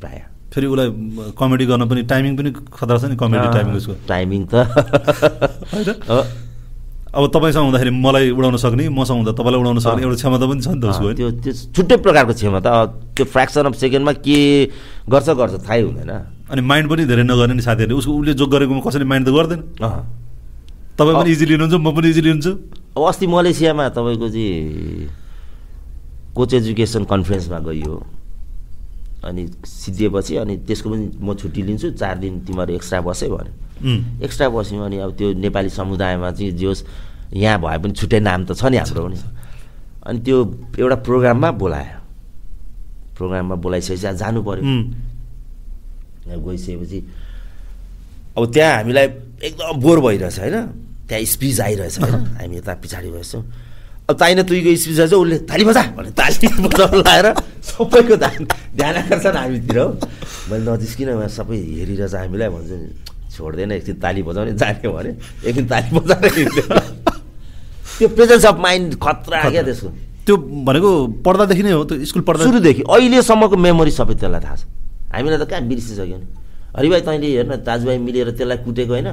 प्रायः 0.01 0.34
फेरि 0.55 0.67
उसलाई 0.71 0.89
कमेडी 1.35 1.65
गर्न 1.67 1.83
पनि 1.91 2.01
टाइमिङ 2.07 2.31
पनि 2.39 2.49
खतरा 2.71 2.97
छ 2.97 3.11
नि 3.11 3.15
कमेडी 3.19 3.47
टाइमिङ 3.53 3.75
उसको 3.75 3.93
टाइमिङ 4.07 4.41
त 4.47 4.55
होइन? 5.75 5.89
अब 7.15 7.23
तपाईँसँग 7.31 7.63
हुँदाखेरि 7.67 7.91
मलाई 7.95 8.31
उडाउन 8.35 8.55
सक्ने 8.63 8.87
मसँग 8.91 9.17
हुँदा 9.19 9.31
तपाईँलाई 9.39 9.59
उडाउन 9.63 9.79
सक्ने। 9.83 10.01
एउटा 10.03 10.15
क्षमता 10.19 10.45
पनि 10.47 10.61
छ 10.63 10.67
नि 10.67 10.79
त 10.79 10.85
उसको? 10.91 11.07
त्यो 11.19 11.31
त्यो 11.43 11.53
छुट्टै 11.75 11.95
प्रकारको 12.03 12.33
क्षमता 12.39 12.71
त्यो 13.15 13.25
फ्रेक्सन 13.35 13.63
अफ 13.71 13.75
सेकेन्डमा 13.83 14.13
के 14.23 14.39
गर्छ 15.11 15.29
गर्छ 15.39 15.53
थाहै 15.63 15.81
हुँदैन 15.87 16.11
अनि 16.51 16.61
माइन्ड 16.71 16.87
पनि 16.91 17.03
धेरै 17.11 17.23
नगर्ने 17.23 17.53
नि 17.55 17.63
साथीहरूले 17.67 17.95
उसको 17.99 18.11
उसले 18.19 18.33
जोग 18.35 18.49
गरेकोमा 18.51 18.81
कसैले 18.83 19.07
माइन्ड 19.11 19.27
त 19.27 19.31
गर्दैन। 19.31 19.61
तपाईँ 20.99 21.15
पनि। 21.15 21.31
इजी 21.31 21.45
लिनुहुन्छ 21.51 21.75
म 21.79 21.87
पनि 21.95 22.07
इजी 22.11 22.21
लिन्छु 22.27 22.51
अब 22.95 23.03
अस्ति 23.11 23.25
मलेसियामा 23.27 23.83
तपाईँको 23.95 24.27
चाहिँ 24.35 25.07
कोच 26.35 26.51
एजुकेसन 26.53 27.03
कन्फरेन्समा 27.11 27.59
गइयो 27.67 27.95
अनि 29.25 29.43
सिद्धिएपछि 29.65 30.35
अनि 30.37 30.57
त्यसको 30.67 30.89
पनि 30.89 31.05
म 31.19 31.33
छुट्टी 31.33 31.61
लिन्छु 31.61 31.89
चार 31.97 32.15
दिन 32.17 32.39
तिमीहरू 32.45 32.73
एक्स्ट्रा 32.73 33.01
बस्यो 33.01 33.29
भने. 33.35 33.51
एक्स्ट्रा 34.25 34.49
बस्यौँ 34.49 34.85
अनि 34.85 34.97
अब 35.01 35.11
त्यो 35.17 35.33
नेपाली 35.33 35.69
समुदायमा 35.69 36.31
चाहिँ 36.31 36.51
जे 36.53 36.65
होस् 36.65 36.83
यहाँ 37.33 37.59
भए 37.61 37.77
पनि 37.83 37.93
छुट्टै 37.93 38.19
नाम 38.19 38.45
त 38.45 38.53
छ 38.53 38.65
नि 38.69 38.77
हाम्रो 38.77 39.01
पनि। 39.05 39.17
अनि 40.05 40.19
त्यो 40.21 40.37
एउटा 40.79 40.95
प्रोग्राममा 41.01 41.51
बोलायो। 41.57 41.97
प्रोग्राममा 43.17 43.55
बोलाइसकेपछि 43.55 44.17
जानु 44.21 44.39
पऱ्यो 44.43 44.63
गइसकेपछि 46.25 46.99
अब 48.37 48.43
त्यहाँ 48.53 48.73
हामीलाई 48.77 49.05
एकदम 49.45 49.79
बोर 49.81 49.99
भइरहेछ 50.05 50.39
होइन? 50.39 50.55
त्यहाँ 51.07 51.23
स्पिच 51.23 51.59
आइरहेछ 51.61 51.99
होइन? 51.99 52.15
हामी 52.39 52.57
यता 52.57 52.73
पछाडि 52.83 53.09
भएछौँ 53.11 53.43
अब 54.05 54.15
ताइन 54.21 54.41
तुईको 54.45 54.69
स्पिच 54.77 54.99
आएछ 54.99 55.13
उसले 55.17 55.37
ताली 55.49 55.63
बजा! 55.65 55.81
भने 55.97 56.11
ताली 56.13 56.47
बजाउनु 56.61 56.97
लगाएर 57.01 57.27
सबैको 57.65 58.15
ध्यान 58.21 58.43
ध्यान 58.77 58.95
आकर्षण 59.01 59.33
हामीतिर 59.33 59.77
हो। 59.81 59.87
मैले 60.53 60.61
नजिस्किन 60.61 61.09
उहाँ 61.09 61.29
सबै 61.33 61.57
हेरिरहेछ 61.57 62.13
हामीलाई 62.13 62.49
भन्छ 62.53 62.69
नि 62.69 62.87
छोड्दैन 63.33 63.71
एकछिन 63.81 63.97
ताली 63.97 64.21
बजाउने 64.29 64.53
जाने 64.61 64.89
भने 64.93 65.11
एकदिन 65.41 65.65
ताली 65.65 65.89
बजाएर 65.97 66.37
त्यो 67.97 68.07
प्रेजेन्स 68.13 68.45
अफ 68.45 68.57
माइन्ड 68.61 68.93
खतरा 69.01 69.49
क्या 69.49 69.63
त्यसको। 69.73 69.89
त्यो 70.21 70.35
भनेको 70.37 70.89
पढ्दादेखि 71.25 71.63
नै 71.65 71.71
हो 71.73 71.83
त्यो 71.89 72.05
स्कुल 72.05 72.23
पढ्दा 72.29 72.43
सुरुदेखि 72.45 72.81
अहिलेसम्मको 72.85 73.57
मेमोरी 73.57 73.91
सबै 73.91 74.13
त्यसलाई 74.21 74.41
थाहा 74.45 74.55
छ। 74.55 74.69
हामीलाई 75.17 75.39
त 75.41 75.49
कहाँ 75.49 75.65
बिर्सिसक्यो 75.65 76.17
नि? 76.21 76.27
हरि 76.77 76.87
भाइ 76.93 77.01
तैँले 77.09 77.27
हेर्न 77.41 77.53
दाजुभाइ 77.65 77.97
मिलेर 78.05 78.29
त्यसलाई 78.37 78.57
कुटेको 78.69 78.93
होइन? 78.93 79.09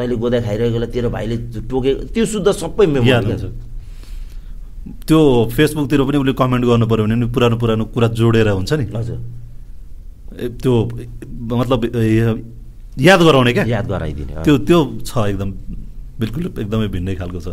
तैँले 0.00 0.16
गोदा 0.16 0.40
खाइरहेको 0.48 0.74
बेला 0.80 0.88
तेरो 0.96 1.08
भाइले 1.12 1.36
टोकेको 1.68 2.00
त्यो 2.08 2.24
शुद्ध 2.24 2.48
सबै 2.64 2.86
मेमोरी 2.88 3.73
त्यो 4.84 5.18
फेसबुकतिर 5.56 6.00
पनि 6.04 6.16
उसले 6.18 6.32
कमेन्ट 6.36 6.64
गर्नु 6.64 6.86
पऱ्यो 6.86 7.04
भने 7.04 7.16
नि 7.16 7.26
पुरानो 7.32 7.56
पुरानो 7.56 7.84
कुरा 7.94 8.08
जोडेर 8.18 8.48
हुन्छ 8.52 8.72
नि। 8.72 8.84
हजुर। 8.92 9.18
त्यो 10.60 10.72
मतलब 11.56 11.80
याद 13.00 13.20
गराउने 13.22 13.52
क्या? 13.52 13.64
याद 13.64 13.86
गराइदिने। 13.88 14.32
त्यो 14.44 14.54
त्यो 14.68 14.78
छ 15.08 15.12
एकदम 15.32 15.50
बिल्कुल 16.20 16.42
एकदमै 16.60 16.88
भिन्नै 16.94 17.14
खालको 17.16 17.40
छ। 17.40 17.48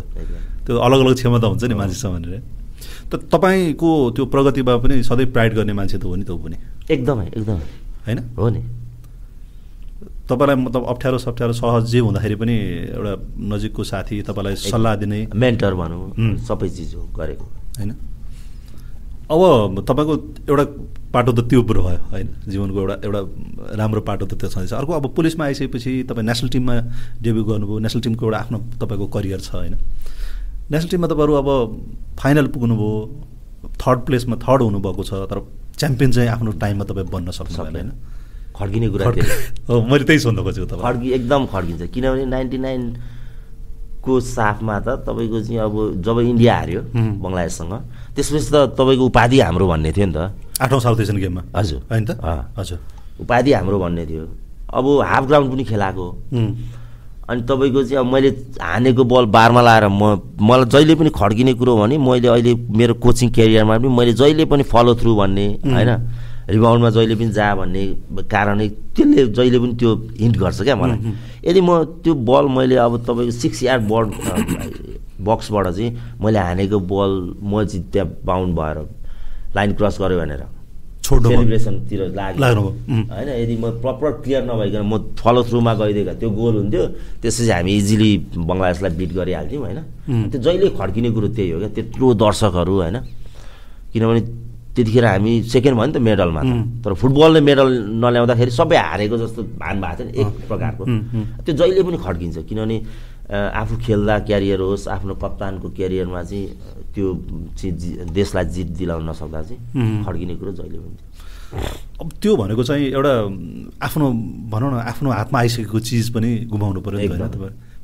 त्यो 0.66 0.76
अलग 0.76 0.98
अलग 1.00 1.14
क्षमता 1.14 1.46
हुन्छ 1.46 1.64
नि 1.64 1.74
मान्छेसँग 1.74 2.12
भनेर। 2.14 2.42
त 3.10 3.12
तपाईँको 3.32 3.90
त्यो 4.14 4.24
प्रगतिमा 4.26 4.72
पनि 4.82 5.02
सधैँ 5.02 5.26
प्राइड 5.32 5.52
गर्ने 5.54 5.72
मान्छे 5.72 5.98
त 5.98 6.04
हो 6.04 6.14
नि 6.16 6.24
त 6.24 6.30
ऊ 6.30 6.38
पनि। 6.38 6.56
एकदमै 6.90 7.26
एकदमै। 7.32 7.66
होइन? 8.06 8.18
हो 8.36 8.48
नि। 8.50 8.60
तपाईँलाई 10.32 10.56
मतलब 10.56 10.82
अप्ठ्यारो 10.88 11.18
सप्ठ्यारो 11.18 11.52
सहज 11.52 11.84
जे 11.92 11.98
हुँदाखेरि 11.98 12.36
पनि 12.40 12.56
एउटा 12.96 13.12
नजिकको 13.52 13.82
साथी 13.84 14.22
तपाईँलाई 14.28 14.56
सल्लाह 14.56 14.94
दिने 14.96 15.18
मेन्टर 15.34 15.74
भनौँ. 15.74 16.40
सबै 16.48 16.68
चिज 16.68 16.94
हो 16.94 17.02
गरेको। 17.16 17.44
होइन? 17.78 17.92
अब 19.32 19.40
तपाईँको 19.88 20.14
एउटा 20.48 20.64
पाटो 21.12 21.32
त 21.32 21.40
त्यो 21.48 21.62
भयो 21.62 21.96
होइन? 22.10 22.28
जीवनको 22.48 22.78
एउटा 22.80 22.96
एउटा 23.04 23.20
राम्रो 23.76 24.00
पाटो 24.00 24.26
त 24.26 24.34
त्यो 24.34 24.48
छँदैछ 24.48 24.72
अर्को 24.72 24.92
अब 24.92 25.06
पुलिसमा 25.16 25.44
आइसकेपछि 25.44 25.92
तपाईँ 26.08 26.26
नेसनल 26.26 26.48
टिममा 26.48 26.74
डेब्यु 27.22 27.44
गर्नुभयो। 27.44 27.78
नेसनल 27.78 28.02
टिमको 28.02 28.24
एउटा 28.26 28.38
आफ्नो 28.38 28.58
तपाईँको 28.80 29.06
करियर 29.06 29.40
छ 29.40 29.54
होइन? 29.54 29.74
नेसनल 30.70 30.88
टिममा 30.90 31.06
तपाईँहरू 31.12 31.32
अब 31.34 31.48
फाइनल 32.20 32.46
पुग्नुभयो 32.52 32.92
थर्ड 33.82 33.98
प्लेसमा 34.06 34.36
थर्ड 34.44 34.60
हुनुभएको 34.62 35.02
छ 35.04 35.12
तर 35.30 35.38
च्याम्पियन 35.78 36.10
चाहिँ 36.12 36.28
आफ्नो 36.28 36.50
टाइममा 36.60 36.84
तपाईँ 36.84 37.08
बन्न 37.12 37.30
सक्नु 37.30 37.56
होइन? 37.56 37.90
खड्किने 38.52 38.88
कुरा 38.92 39.04
हो 39.68 39.80
मैले 39.90 40.04
त्यही 40.04 40.18
सोध्नु 40.18 40.42
खोजेको 40.42 40.66
तपाईँ 40.66 40.84
खड्की 40.84 41.08
एकदम 41.18 41.42
खड्किन्छ। 41.52 41.82
किनभने 41.94 42.24
नाइन्टी 42.28 42.58
नाइनको 42.58 44.12
साफमा 44.20 44.76
त 44.80 44.88
तपाईँको 45.08 45.38
चाहिँ 45.42 45.58
अब 45.58 45.74
जब 46.04 46.18
इन्डिया 46.20 46.52
हार्यो। 46.56 46.80
बङ्गलादेशसँग 47.22 47.74
त्यसपछि 48.16 48.48
त 48.52 48.56
तपाईँको 48.76 49.04
उपाधि 49.08 49.40
हाम्रो 49.40 49.66
भन्ने 49.72 49.92
थियो 49.92 50.06
नि 50.06 50.14
त। 50.14 50.18
आठौँ 50.60 50.80
साउथ 50.80 51.00
एसियन 51.00 51.18
गेममा। 51.18 51.42
हजुर। 51.56 51.80
होइन 51.90 52.04
त। 52.04 52.20
हजुर। 52.58 52.78
उपाधि 53.22 53.52
हाम्रो 53.52 53.78
भन्ने 53.78 54.04
थियो। 54.06 54.24
अब 54.72 54.84
हाफ 55.10 55.24
ग्राउन्ड 55.26 55.48
पनि 55.52 55.64
खेलाएको। 55.64 56.06
अनि 57.22 57.40
तपाईँको 57.48 57.80
चाहिँ 57.82 57.98
अब 58.04 58.06
मैले 58.12 58.30
हानेको 58.60 59.04
बल 59.04 59.24
बारमा 59.32 59.60
लाएर 59.62 59.86
म 59.88 60.20
मलाई 60.40 60.66
जहिले 60.68 60.94
पनि 60.98 61.10
खड्किने 61.10 61.52
कुरो 61.54 61.76
भने 61.78 61.96
मैले 61.98 62.28
अहिले 62.28 62.52
मेरो 62.78 62.94
कोचिङ 63.00 63.30
क्यारियरमा 63.30 63.78
पनि 63.78 63.88
मैले 63.88 64.12
जहिले 64.12 64.44
पनि 64.44 64.62
फलो 64.66 64.94
थ्रु 65.00 65.14
भन्ने 65.16 65.46
होइन? 65.64 65.90
रिबाउन्डमा 66.52 66.90
जहिले 66.96 67.14
पनि 67.16 67.32
जा 67.32 67.54
भन्ने 67.60 67.82
कारणले 68.32 68.68
त्यसले 68.96 69.26
जहिले 69.36 69.58
पनि 69.62 69.74
त्यो 69.80 69.90
हिन्ट 70.20 70.36
गर्छ 70.42 70.58
क्या 70.62 70.76
मलाई। 70.76 70.98
यदि 71.48 71.60
म 71.60 71.70
त्यो 72.04 72.12
बल 72.28 72.44
मैले 72.56 72.76
अब 72.86 72.92
तपाईँको 73.08 73.32
सिक्स 73.42 73.62
यार्ड 73.62 73.82
बल 73.88 74.04
बक्सबाट 75.22 75.66
चाहिँ 75.76 75.90
मैले 76.22 76.38
हानेको 76.38 76.78
बल 76.92 77.12
म 77.40 77.64
चाहिँ 77.64 77.84
त्यहाँ 77.92 78.08
बााउन्ड 78.26 78.52
भएर 78.58 78.76
लाइन 79.56 79.72
क्रस 79.78 79.96
गऱ्यो 80.00 80.18
भनेर। 80.18 80.44
भयो। 81.02 81.28
सेलिब्रेसनतिर 81.28 82.00
लाग्यो. 82.14 82.62
होइन 83.12 83.28
यदि 83.28 83.56
म 83.58 83.70
प्रपर 83.82 84.10
क्लियर 84.22 84.42
नभइकन 84.48 84.82
म 84.86 84.98
फलो 85.18 85.42
थ्रुमा 85.44 85.72
गइदिएको 85.74 86.14
त्यो 86.20 86.30
गोल 86.30 86.54
हुन्थ्यो 86.56 86.84
त्यसपछि 87.22 87.50
हामी 87.50 87.72
इजिली 87.76 88.10
बङ्गलादेशलाई 88.38 88.92
बिट 89.00 89.10
गरिहाल्थ्यौँ 89.18 89.62
होइन. 89.62 89.78
त्यो 90.30 90.40
जहिले 90.40 90.68
खड्किने 90.78 91.10
कुरो 91.10 91.28
त्यही 91.36 91.50
हो 91.50 91.58
क्या 91.58 91.70
त्यत्रो 91.76 92.06
दर्शकहरू 92.22 92.74
होइन। 92.80 92.96
किनभने 93.92 94.20
त्यतिखेर 94.76 95.04
हामी 95.04 95.32
सेकेन्ड 95.52 95.76
भयो 95.78 95.86
नि 95.86 95.92
त 95.92 95.96
मेडलमा. 96.00 96.42
तर 96.84 96.92
फुटबलले 97.00 97.40
मेडल 97.40 97.68
नल्याउँदाखेरि 98.02 98.50
सबै 98.50 98.76
हारेको 98.76 99.16
जस्तो 99.22 99.40
भान 99.60 99.76
भएको 99.80 99.96
थियो 100.02 100.06
नि 100.08 100.20
एक 100.20 100.48
प्रकारको. 100.48 100.82
त्यो 101.44 101.52
जहिले 101.60 101.82
पनि 101.82 101.96
खड्किन्छ 102.04 102.36
किनभने 102.48 102.76
आफू 103.32 103.74
खेल्दा 103.84 104.18
क्यारियर 104.28 104.60
होस् 104.60 104.88
आफ्नो 104.88 105.14
कप्तानको 105.22 105.68
क्यारियरमा 105.76 106.22
चाहिँ 106.22 106.46
त्यो 106.94 107.06
चाहिँ 107.58 107.72
जि- 107.76 108.10
देशलाई 108.12 108.44
जित 108.54 108.68
दिलाउन 108.80 109.08
नसक्दा. 109.10 109.40
चाहिँ 109.42 110.04
खड्किने 110.04 110.34
कुरो 110.40 110.52
जहिले 110.52 110.78
पनि। 110.78 110.96
अब 112.00 112.08
त्यो 112.22 112.32
भनेको 112.36 112.62
चाहिँ 112.64 112.86
एउटा 112.96 113.12
आफ्नो 113.86 114.06
भनौँ 114.52 114.70
न 114.72 114.74
आफ्नो 114.88 115.10
हातमा 115.10 115.38
आइसकेको 115.38 115.78
चिज 115.80 116.08
पनि 116.16 116.30
गुमाउनु 116.48 116.80
पऱ्यो 116.80 116.98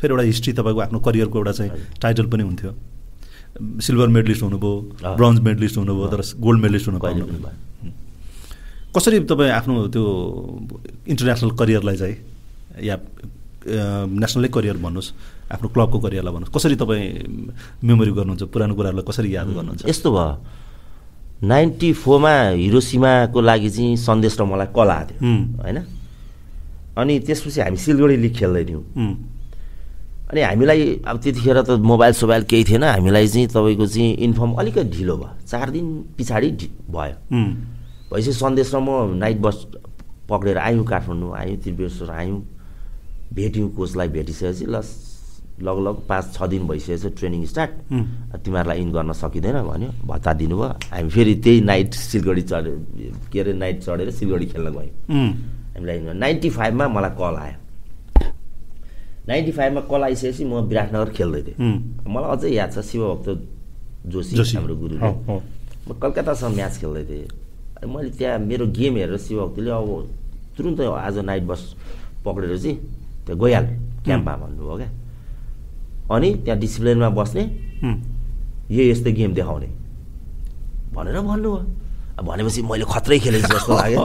फेरि 0.00 0.12
एउटा 0.12 0.22
हिस्ट्री 0.24 0.52
तपाईँको 0.52 0.80
आफ्नो 0.80 0.98
करियरको 1.04 1.36
एउटा 1.38 1.52
चाहिँ। 1.52 1.70
टाइटल 2.02 2.26
पनि 2.32 2.42
हुन्थ्यो 2.42 2.70
सिल्भर 3.58 4.08
मेडलिस्ट 4.08 4.42
हुनुभयो। 4.42 4.72
ब्रोन्ज 5.16 5.40
मेडलिस्ट 5.40 5.76
हुनुभयो 5.78 6.06
तर 6.08 6.20
गोल्ड 6.40 6.60
मेडलिस्ट 6.62 6.86
हुनु 6.88 6.98
भयो। 6.98 7.24
कसरी 8.96 9.18
तपाईँ 9.30 9.50
आफ्नो 9.52 9.86
त्यो 9.92 10.04
इन्टरनेसनल 11.08 11.50
करियरलाई 11.60 11.96
चाहिँ 11.96 12.16
या 12.82 12.96
नेसनलै 13.68 14.48
करियर 14.48 14.76
भन्नुहोस् 14.80 15.12
आफ्नो 15.52 15.68
क्लबको 15.68 15.98
करियरलाई 16.00 16.32
भन्नुहोस् 16.34 16.54
कसरी 16.56 16.76
तपाईँ 16.76 17.04
मेमोरी 17.84 18.12
गर्नुहुन्छ 18.16 18.42
पुरानो 18.48 18.74
कुराहरूलाई 18.74 19.06
कसरी 19.08 19.28
याद 19.34 19.48
गर्नुहुन्छ? 19.52 19.82
यस्तो 19.88 20.08
भयो। 20.08 20.32
नाइन्टी 21.42 21.92
फोरमा 21.92 22.34
हिरोसीमाको 22.58 23.38
लागि 23.40 23.70
चाहिँ 23.70 23.96
सन्देश 23.96 24.40
र 24.40 24.42
मलाई 24.44 24.68
कल 24.74 24.88
आएको 24.88 25.14
थियो. 25.14 25.20
होइन? 25.62 25.78
अनि 26.98 27.14
त्यसपछि 27.26 27.60
हामी 27.60 27.76
सिलगढी 27.78 28.16
लिग 28.16 28.34
खेल्दै 28.34 28.64
थियौँ 28.64 28.82
उम्, 28.82 29.14
अनि 30.28 30.40
हामीलाई 30.42 31.00
अब 31.08 31.16
त्यतिखेर 31.24 31.60
त 31.64 31.70
मोबाइल 31.80 32.12
सोबाइल 32.12 32.42
केही 32.44 32.64
थिएन। 32.64 32.84
हामीलाई 32.84 33.26
चाहिँ 33.28 33.46
तपाईँको 33.48 33.86
चाहिँ 33.86 34.12
इन्फर्म 34.28 34.52
अलिकति 34.60 34.90
ढिलो 34.92 35.16
भयो। 35.16 35.30
चार 35.48 35.70
दिन 35.70 35.86
पछाडि 36.18 36.48
भयो। 36.92 37.16
भएपछि 38.12 38.32
सन्देश 38.32 38.74
र 38.74 38.78
म 38.78 39.16
नाइट 39.16 39.38
बस 39.40 39.56
पक्रेर 40.28 40.58
आयौँ 40.58 40.84
काठमाडौँ 40.84 41.32
आयौँ 41.32 41.56
त्रिवेश्वर 41.64 42.10
आयौँ। 42.12 42.40
भेट्यौँ 43.32 43.68
कोचलाई 43.76 44.08
भेटिसकेपछि 44.08 44.66
ल 44.68 44.80
लगभग 45.58 45.96
पाँच 46.08 46.24
छ 46.36 46.42
दिन 46.52 46.66
भइसकेछ 46.68 47.18
ट्रेनिङ 47.18 47.44
स्टार्ट. 47.48 47.72
तिमीहरूलाई 48.44 48.78
इन 48.78 48.92
गर्न 48.92 49.12
सकिँदैन 49.12 49.58
भन्यो। 49.64 49.90
भत्ता 50.06 50.32
दिनुभयो। 50.38 50.68
हामी 50.92 51.08
फेरि 51.10 51.34
त्यही 51.42 51.60
नाइट 51.66 51.94
सिलगढी 51.94 52.42
चढ्यो 52.46 52.74
के 53.32 53.40
अरे 53.40 53.52
नाइट 53.58 53.82
चढेर 53.82 54.10
सिलगढी 54.12 54.46
खेल्न 54.54 54.68
गयौँ। 54.70 54.92
हामीलाई 55.74 55.98
नाइन्टी 56.14 56.50
फाइभमा 56.50 56.88
मलाई 56.88 57.10
कल 57.18 57.36
आयो। 57.42 57.56
नाइन्टी 59.28 59.52
फाइभमा 59.52 59.80
कल 59.92 60.02
आइसकेपछि 60.02 60.44
म 60.44 60.64
विराटनगर 60.68 61.10
खेल्दै 61.12 61.42
थिएँ. 61.46 61.56
मलाई 62.08 62.30
अझै 62.36 62.48
याद 62.48 62.70
छ 62.72 62.78
शिवभक्त 62.80 63.28
जोशी 64.08 64.56
हाम्रो 64.56 64.74
गुरुले। 64.76 65.00
हो। 65.04 65.36
म 65.88 65.90
कलकत्तासँग 66.00 66.54
म्याच 66.56 66.74
खेल्दै 66.80 67.04
थिएँ 67.04 67.28
मैले 67.92 68.10
त्यहाँ 68.18 68.38
मेरो 68.40 68.66
गेम 68.72 68.96
हेरेर 68.96 69.16
शिवभक्तिले 69.20 69.70
अब 69.70 69.88
तुरुन्तै 70.56 70.86
आज 71.06 71.18
नाइट 71.28 71.44
बस 71.44 71.62
पक्रेर 72.24 72.56
चाहिँ 72.58 72.76
त्यहाँ 73.26 73.38
गइहाल 73.38 73.66
क्याम्पमा 74.04 74.34
भन्नुभयो 74.42 74.76
क्या। 74.80 74.90
अनि 76.16 76.28
त्यहाँ 76.44 76.58
डिसिप्लिनमा 76.60 77.08
बस्ने 77.12 77.44
यो 78.72 78.82
यस्तै 78.90 79.12
गेम 79.12 79.34
देखाउने। 79.36 79.68
भनेर 80.96 81.20
भन्नुभयो। 81.20 82.24
भनेपछि 82.24 82.60
मैले 82.64 82.84
खत्रै 82.88 83.18
खेलेको 83.22 83.48
जस्तो 83.54 83.72
लाग्यो? 83.76 84.02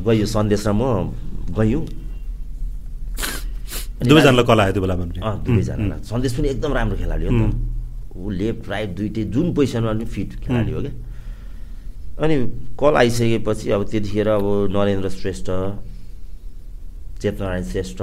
गयो 0.06 0.26
सन्देश 0.28 0.66
र 0.68 0.72
म 0.76 1.10
गयौँ। 1.56 2.05
दुवैजनालाई 4.04 4.44
कला 4.44 4.62
आयो 4.64 4.72
त्यो 4.72 4.82
बेलामा 4.82 5.04
दुवैजनालाई। 5.46 5.98
सन्देश 6.04 6.32
पनि 6.36 6.48
एकदम 6.48 6.72
राम्रो 6.72 6.96
खेलाडी 6.96 7.24
हो 7.26 7.32
त। 7.32 7.42
ऊ 8.16 8.30
लेफ्ट 8.30 8.68
राइट 8.68 8.90
दुइटै 8.96 9.22
जुन 9.32 9.46
पोजिसनमा 9.54 9.92
पनि 9.92 10.04
फिट 10.04 10.30
खेलाडी 10.44 10.72
हो 10.72 10.80
क्या। 10.84 10.94
अनि 12.20 12.36
कल 12.80 12.94
आइसकेपछि 12.96 13.70
अब 13.72 13.82
त्यतिखेर 13.90 14.28
अब 14.28 14.46
नरेन्द्र 14.72 15.08
श्रेष्ठ 15.08 15.48
चेतनारायण 17.20 17.64
श्रेष्ठ 17.64 18.00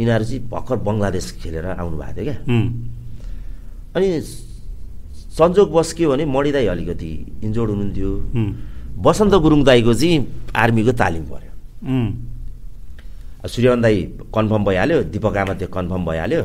यिनीहरू 0.00 0.24
चाहिँ 0.24 0.40
भर्खर 0.48 0.76
बङ्गलादेश 0.88 1.26
खेलेर 1.40 1.66
आउनु 1.76 1.96
भएको 2.00 2.12
थियो 2.16 2.24
क्या। 2.24 2.36
अनि 3.96 4.06
संजोगवश 5.32 5.92
के 5.92 6.04
हो 6.04 6.12
भने 6.12 6.24
मणि 6.24 6.52
दाई 6.52 6.66
अलिकति 6.72 7.12
इन्जोर्ड 7.44 7.70
हुनुहुन्थ्यो। 7.70 8.10
उम्, 8.36 8.52
वसन्त 9.04 9.34
गुरुङ 9.44 9.60
दाईको 9.64 9.92
चाहिँ 9.94 10.16
आर्मीको 10.56 10.92
तालिम 10.92 11.24
पऱ्यो। 11.28 11.52
उम्, 13.42 13.48
सूर्यवन 13.48 13.80
दाई 13.82 13.96
कन्फर्म 14.34 14.64
भइहाल्यो 14.64 15.02
दिपक 15.12 15.36
आमा 15.36 15.54
त्यो 15.54 15.68
कन्फर्म 15.68 16.02
भइहाल्यो। 16.06 16.42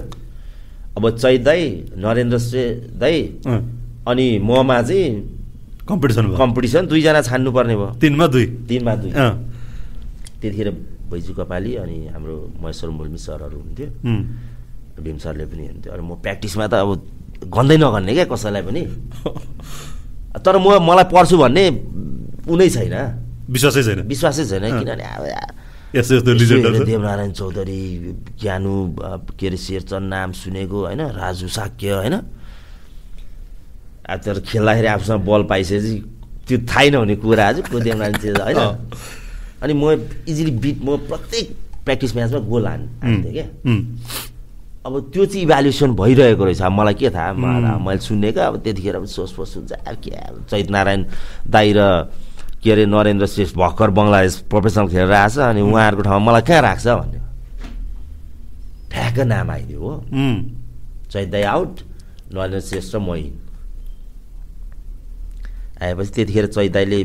अब 0.98 1.04
चैत 1.18 1.42
दाई 1.42 1.62
नरेन्द्र 1.98 2.38
श्रे 2.40 2.64
दाई 2.98 3.18
अनि 4.08 4.26
ममा 4.42 4.82
चाहिँ 4.82 5.06
कम्पिटिसन 5.90 6.36
कम्पिटिसन 6.38 6.88
दुईजना 6.88 7.22
छान्नु 7.22 7.52
पर्ने 7.52 7.76
भयो। 7.76 7.88
तिनमा 8.02 8.28
दुई। 8.28 8.46
तिनमा 8.68 8.96
दुई। 8.96 9.12
त्यतिखेर 10.42 10.70
भैजु 11.12 11.34
कपाली 11.34 11.76
अनि 11.76 11.98
हाम्रो 12.14 12.36
महेश्वर 12.62 12.90
मुल्मी 12.90 13.18
सरहरू 13.18 13.58
हुन्थ्यो। 13.62 13.88
भीम 15.04 15.18
सरले 15.18 15.46
पनि 15.46 15.64
हुन्थ्यो। 15.68 15.94
अनि 15.94 16.02
म 16.02 16.16
प्र्याक्टिसमा 16.18 16.68
त 16.68 16.74
अब 16.82 16.90
गन्दै 17.54 17.78
नगन्ने 17.78 18.14
क्या 18.14 18.26
कसैलाई 18.26 18.64
पनि। 18.68 18.82
तर 20.46 20.58
म 20.58 20.82
मलाई 20.82 21.06
पढ्छु 21.14 21.38
भन्ने 21.38 21.64
उनै 22.50 22.70
छैन। 22.70 22.96
विश्वासै 23.50 23.82
छैन। 23.84 24.00
विश्वासै 24.10 24.44
छैन। 24.50 24.66
किनभने 24.82 25.06
अब 25.06 25.24
देवनारायण 25.96 27.32
चौधरी 27.32 27.82
ज्ञानु 28.42 28.74
के 29.40 29.48
अरे 29.48 29.58
शेरचन 29.58 30.04
नाम 30.04 30.32
सुनेको 30.36 30.78
होइन? 30.86 31.02
राजु 31.16 31.48
साक्य 31.48 31.92
होइन? 31.92 32.16
अब 34.10 34.20
तर 34.26 34.40
खेल्दाखेरि 34.48 34.88
आफूसँग 34.88 35.22
बल 35.26 35.44
पाइसकेपछि 35.48 35.96
त्यो 36.48 36.58
थाहै 36.68 36.90
नहुने 36.92 37.16
कुरा 37.24 37.48
आज 37.48 37.58
को 37.72 37.80
देवनारायण 37.80 38.18
चाहिँ 38.24 38.36
होइन। 38.36 38.60
अनि 39.64 39.74
म 39.74 39.84
इजिली 40.28 40.52
बिट 40.64 40.78
म 40.84 40.98
प्रत्येक 41.08 41.46
प्र्याक्टिस 41.84 42.16
म्याचमा 42.16 42.40
गोल 42.52 42.68
हान् 42.68 42.86
हान्थेँ 43.04 43.34
क्या। 43.34 43.48
अब 44.86 44.94
त्यो 45.14 45.26
चाहिँ 45.26 45.44
इभ्यालुएसन 45.44 45.92
भइरहेको 45.96 46.44
रहेछ। 46.46 46.62
अब 46.62 46.72
मलाई 46.72 46.94
के 47.00 47.10
थाहा? 47.16 47.32
मैले 47.80 48.00
सुनेको 48.04 48.40
अब 48.40 48.56
त्यतिखेर 48.64 48.96
सोच 49.08 49.32
पोस 49.36 49.56
हुन्छ। 49.56 49.72
अब 49.72 49.96
के 50.04 50.12
चैत 50.52 50.70
नारायण 50.72 51.02
दाई 51.48 51.74
र 51.76 51.80
के 52.68 52.72
अरे 52.72 52.86
नरेन्द्र 52.92 53.28
श्रेष्ठ 53.32 53.56
भर्खर 53.56 53.90
बङ्गलादेश 53.96 54.36
प्रोफेसनल 54.52 54.88
खेलेर 54.92 55.12
आएको 55.16 55.32
छ 55.32 55.40
अनि 55.48 55.62
उहाँहरूको 55.64 56.04
ठाउँमा 56.04 56.26
मलाई 56.28 56.44
कहाँ 56.44 56.62
राख्छ 56.68 56.88
भन्ने 56.88 57.20
ठ्याक्क 58.92 59.20
नाम 59.32 59.52
आइदियो 59.52 59.80
हो। 59.80 59.94
चैतदाई 61.12 61.44
आउट 61.56 61.74
नरेन्द्र 62.36 62.60
श्रेष्ठ 62.68 62.96
र 62.96 63.00
मै 63.00 63.22
आएपछि 65.78 66.12
त्यतिखेर 66.12 66.46
चैताईले 66.52 67.00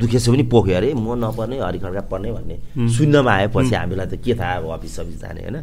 दुखेसो 0.00 0.32
पनि 0.32 0.42
पोख्यो 0.50 0.74
अरे 0.76 0.92
म 0.94 1.14
नपर्ने 1.14 1.58
हरिखड्का 1.60 2.02
पर्ने 2.10 2.32
भन्ने। 2.32 2.56
सुन्नमा 2.96 3.32
आएपछि 3.32 3.74
हामीलाई 3.74 4.06
त 4.06 4.14
के 4.24 4.34
थाहा 4.34 4.54
अब 4.58 4.70
अफिस 4.78 4.96
सफिस 4.96 5.20
जाने 5.20 5.40
होइन। 5.42 5.56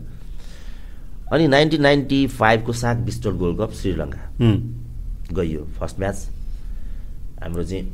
अनि 1.33 1.47
नाइन्टिन 1.47 1.81
नाइन्टी 1.81 2.19
फाइभको 2.39 2.73
साग 2.73 2.97
बिस्टोल 3.07 3.35
गोल्ड 3.37 3.57
कप 3.59 3.71
श्रीलङ्का 3.81 4.21
गइयो 5.35 5.61
फर्स्ट 5.79 5.99
म्याच। 5.99 6.17
हाम्रो 7.41 7.63
चाहिँ 7.63 7.85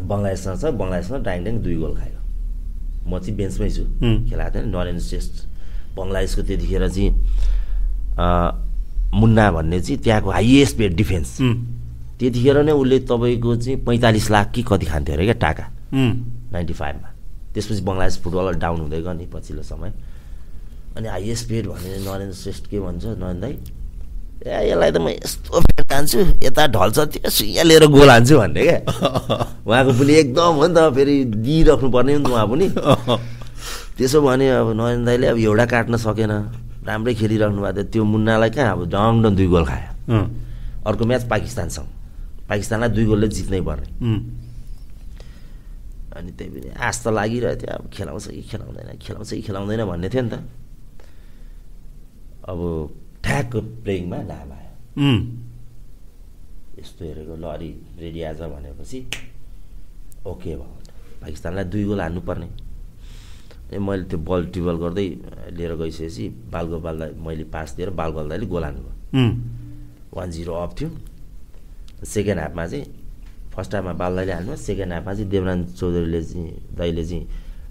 बङ्गलादेशसँग 0.00 0.56
छ 0.60 0.64
बङ्गलादेशमा 0.80 1.18
डाङ 1.26 1.58
दुई 1.64 1.76
गोल 1.76 1.94
खायो 1.96 2.18
म 3.06 3.18
चाहिँ 3.18 3.36
बेन्चमै 3.36 3.70
छु. 3.70 3.84
खेलाएको 4.28 4.54
थिएँ 4.54 4.66
नरेन्द्र 4.70 5.04
श्रेष्ठ। 5.04 5.34
बङ्गलादेशको 5.96 6.42
त्यतिखेर 6.48 6.88
चाहिँ 6.88 7.10
मुन्ना 9.20 9.44
भन्ने 9.50 9.80
चाहिँ 9.80 9.98
त्यहाँको 10.02 10.30
हाइएस्ट 10.30 10.76
पेड 10.78 10.92
डिफेन्स 10.96 11.30
त्यतिखेर 12.20 12.56
नै 12.62 12.72
उसले 12.72 12.98
तपाईँको 13.10 13.56
चाहिँ 13.56 13.76
पैँतालिस 13.84 14.30
लाख 14.30 14.46
कि 14.54 14.62
कति 14.68 14.86
खान्थ्यो 14.86 15.14
अरे 15.14 15.24
क्या 15.24 15.38
टाका? 15.40 15.64
नाइन्टी 16.52 16.74
फाइभमा 16.74 17.08
त्यसपछि 17.54 17.82
बङ्गलादेश 17.82 18.16
फुटबल 18.22 18.54
डाउन 18.62 18.80
हुँदै 18.80 19.00
गयो 19.02 19.12
नि 19.18 19.26
पछिल्लो 19.32 19.62
समय। 19.62 19.90
अनि 20.96 21.08
हाइएस्ट 21.08 21.48
पेड 21.48 21.66
भने 21.66 21.98
नरेन्द्र 22.06 22.36
श्रेष्ठ 22.36 22.64
के 22.70 22.78
भन्छ 22.80 23.04
नरेन्द्र 23.18 23.40
दाई? 23.40 23.54
ए 24.46 24.70
यसलाई 24.70 24.90
त 24.90 24.96
म 25.02 25.08
यस्तो 25.08 25.58
हान्छु 25.92 26.18
यता 26.44 26.66
ढल्छ 26.70 26.98
त्यो 26.98 27.30
सुइया 27.30 27.62
लिएर 27.62 27.86
गोल 27.86 28.10
हान्छु 28.10 28.36
भन्ने 28.38 28.62
क्या। 28.62 28.78
उहाँको 29.66 29.92
पनि 29.98 30.12
एकदम 30.22 30.52
हो 30.56 30.66
नि 30.66 30.74
त 30.74 30.78
फेरि 30.94 31.14
दिइराख्नु 31.44 31.88
पर्ने 31.90 32.12
हो 32.14 32.18
नि 32.18 32.24
त 32.24 32.30
उहाँ 32.30 32.46
पनि। 32.46 32.66
त्यसो 33.98 34.18
भने 34.22 34.46
अब 34.50 34.68
नरेन्द्र 34.78 35.06
दाईले 35.06 35.26
अब 35.26 35.38
एउटा 35.38 35.66
काट्न 35.66 35.96
सकेन। 35.96 36.32
राम्रै 36.86 37.14
खेलिराख्नु 37.14 37.60
भएको 37.60 37.74
थियो। 37.74 37.90
त्यो 37.92 38.04
मुन्नालाई 38.04 38.50
कहाँ 38.50 38.72
अब 38.72 38.80
डङ 38.88 39.22
डङ 39.22 39.32
दुई 39.36 39.46
गोल 39.46 39.64
खायो। 39.66 40.18
अर्को 40.86 41.04
म्याच 41.04 41.24
पाकिस्तानसँग। 41.28 41.88
पाकिस्तानलाई 42.48 42.90
दुई 42.96 43.04
गोलले 43.04 43.28
जित्नै 43.28 43.60
पर्ने। 43.60 43.88
अनि 46.16 46.30
त्यही 46.38 46.50
पनि 46.50 46.70
त 46.72 47.06
लागिरहेको 47.08 47.60
थियो। 47.60 47.74
अब 47.76 47.84
खेलाउँछ 47.92 48.26
कि 48.28 48.42
खेलाउँदैन 48.50 48.88
खेलाउँछ 48.98 49.30
कि 49.30 49.42
खेलाउँदैन 49.42 49.84
भन्ने 49.84 50.08
थियो 50.08 50.22
नि 50.22 50.30
त। 50.30 50.36
अब 52.48 52.58
ठ्याक्क 53.24 53.52
प्लेइङमा 53.84 54.18
नाम 54.32 54.48
आयो। 54.52 55.39
यस्तो 56.80 57.04
हेरेको 57.04 57.34
ल 57.36 57.44
अलि 57.44 57.70
रेडी 58.00 58.20
आज 58.22 58.40
भनेपछि 58.40 58.98
ओके 60.26 60.50
भयो। 60.56 60.76
पाकिस्तानलाई 61.20 61.64
दुई 61.64 61.84
गोल 61.84 62.00
हान्नुपर्ने। 62.00 62.46
अनि 63.70 63.78
मैले 63.78 64.04
त्यो 64.10 64.18
बल 64.18 64.46
टिबल 64.54 64.76
गर्दै 64.82 65.06
लिएर 65.56 65.74
गइसकेपछि 65.76 66.24
बालगोपाललाई 66.52 67.10
मैले 67.26 67.44
पास 67.54 67.74
दिएर 67.76 67.90
बालगोपालले 68.00 68.46
गोल 68.46 68.64
हान्नुभयो 68.64 68.96
वान 70.16 70.30
जिरो 70.30 70.54
अफ 70.54 70.70
थियो। 70.80 70.90
सेकेन्ड 72.04 72.40
हाफमा 72.40 72.66
चाहिँ 72.66 72.84
फर्स्ट 73.54 73.74
हाफमा 73.74 73.92
बालदाईले 73.92 74.32
हाल्नु 74.32 74.56
सेकेन्ड 74.56 74.92
हाफमा 74.92 75.12
चाहिँ 75.14 75.28
देवरान 75.30 75.64
चौधरीले 75.78 76.22
चाहिँ 76.24 76.76
दाईले 76.78 77.04
चाहिँ 77.04 77.26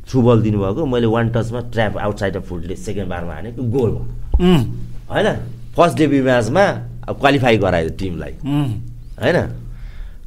थ्रु 0.08 0.22
बल 0.22 0.42
दिनुभएको। 0.42 0.86
मैले 0.86 1.08
वान 1.08 1.30
टचमा 1.36 1.60
ट्र्याप 1.74 1.98
आउटसाइड 1.98 2.36
अफ 2.38 2.48
फुटले 2.50 2.76
सेकेन्ड 2.76 3.10
बारमा 3.10 3.34
हानेको 3.34 3.64
गोल 3.64 3.92
भयो। 3.92 4.54
होइन? 5.10 5.28
फर्स्ट 5.76 5.98
डेब्यु 5.98 6.24
म्याचमा 6.24 6.64
अब 7.10 7.20
क्वालिफाई 7.20 7.58
गरायो 7.58 7.90
टिमलाई। 8.00 8.34
होइन? 9.20 9.38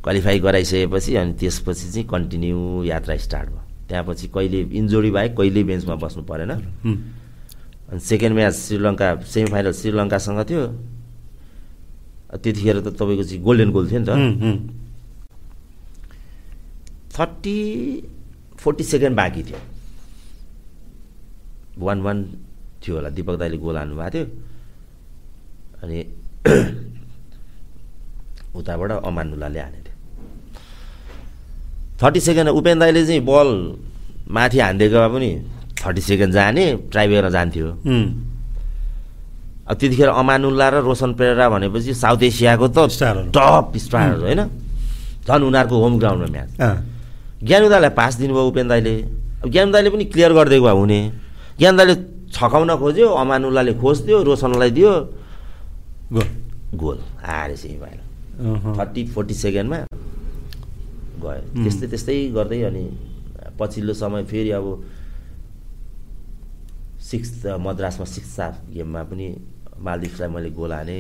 क्वालिफाई 0.03 0.39
गराइसकेपछि 0.41 1.15
अनि 1.17 1.33
त्यसपछि 1.41 1.87
चाहिँ 1.93 2.07
कन्टिन्यू 2.09 2.85
यात्रा 2.85 3.17
स्टार्ट 3.17 3.49
भयो। 3.51 3.63
त्यहाँपछि 3.89 4.27
कहिले 4.29 4.61
इन्जोरी 4.79 5.11
बाहेक 5.11 5.37
कहिले 5.37 5.63
बेन्चमा 5.65 5.95
बस्नु 6.03 6.23
परेन। 6.25 6.51
अनि 6.51 8.01
second 8.01 8.35
match 8.35 8.55
Sri Lanka 8.55 9.09
semi 9.23 9.51
final 9.51 9.73
श्रीलङ्कासँग 9.73 10.41
थियो। 10.51 10.65
त्यतिखेर 12.33 12.81
त 12.81 12.89
तपाईँको 12.97 13.25
चाहिँ 13.29 13.43
गोल्डेन 13.43 13.71
गोल 13.71 13.85
थियो 13.91 14.01
नि 14.01 14.07
त। 14.09 14.11
थर्टी 17.13 17.59
फोर्टी 18.57 18.85
सेकेन्ड 18.85 19.17
बाँकी 19.17 19.43
थियो। 19.43 19.61
वान 21.79 21.99
वान 22.03 22.19
थियो 22.81 22.97
होला। 22.97 23.09
दिपक 23.13 23.37
दाईले 23.37 23.57
गोल 23.61 23.77
हान्नु 23.77 23.97
भएको 23.97 24.11
थियो। 24.11 24.25
अनि 25.83 25.99
उताबाट 28.55 28.91
अमानुल्लाले 29.05 29.61
हानेको 29.61 29.83
थियो 29.83 29.97
थर्टी 32.01 32.21
सेकेन्ड 32.21 32.49
उपेन 32.51 32.79
दाईले 32.79 33.03
चाहिँ 33.07 33.23
बल 33.25 33.49
माथि 34.29 34.59
हानिदिएको 34.61 34.97
भए 34.99 35.09
पनि 35.15 35.31
थर्टी 35.81 36.01
सेकेन्ड 36.01 36.33
जाने 36.35 36.65
ट्राइबेरमा 36.93 37.31
जान्थ्यो। 37.31 37.69
अब 39.63 39.75
त्यतिखेर 39.79 40.09
अमानुल्ला 40.11 40.67
र 40.69 40.77
रोशन 40.83 41.11
पेरेरा 41.15 41.47
भनेपछि 41.49 41.95
साउथ 41.95 42.23
एसियाको 42.29 42.67
त। 42.69 42.79
टप 43.33 43.73
स्टारहरू 43.79 44.23
होइन? 44.27 44.41
झन् 45.27 45.43
उनीहरूको 45.49 45.77
होम 45.83 45.93
ग्राउन्डमा 46.03 46.29
म्याच। 46.35 46.51
ज्ञानु 47.47 47.67
दाईलाई 47.71 47.93
पास 47.95 48.13
दिनुभयो 48.21 48.47
उपेन 48.51 48.67
दाईले। 48.69 48.95
अब 49.43 49.49
ज्ञानु 49.51 49.71
दाईले 49.73 49.91
पनि 49.95 50.05
क्लियर 50.13 50.33
गरिदिएको 50.35 50.67
भए 50.67 50.75
हुने। 50.81 51.01
ज्ञानु 51.59 51.77
दाईले 51.79 51.95
छकाउन 52.35 52.71
खोज्यो 52.83 53.07
अमानुल्लाले 53.23 53.73
खोज्थ्यो 53.79 54.17
रोशनलाई 54.23 54.71
दियो। 54.77 54.93
गोल। 56.13 56.29
गोल। 56.75 56.99
आएर 57.23 57.51
सेमी 57.57 57.79
फाइनल 57.79 58.02
थर्टी 58.79 59.03
फोर्टी 59.15 59.35
सेकेन्डमा 59.35 59.79
गयो। 61.23 61.63
त्यस्तै 61.63 61.87
त्यस्तै 61.93 62.17
गर्दै 62.37 62.61
अनि 62.69 62.85
पछिल्लो 63.59 63.95
समय 63.95 64.25
फेरि 64.31 64.51
अब 64.59 64.67
सिक्स 67.11 67.31
मद्रासमा 67.61 68.07
सिक्स 68.07 68.39
हाफ 68.41 68.55
गेममा 68.75 69.03
पनि 69.11 69.27
मालदिप्सलाई 69.79 70.29
मैले 70.35 70.51
गोल 70.51 70.73
हाने 70.73 70.99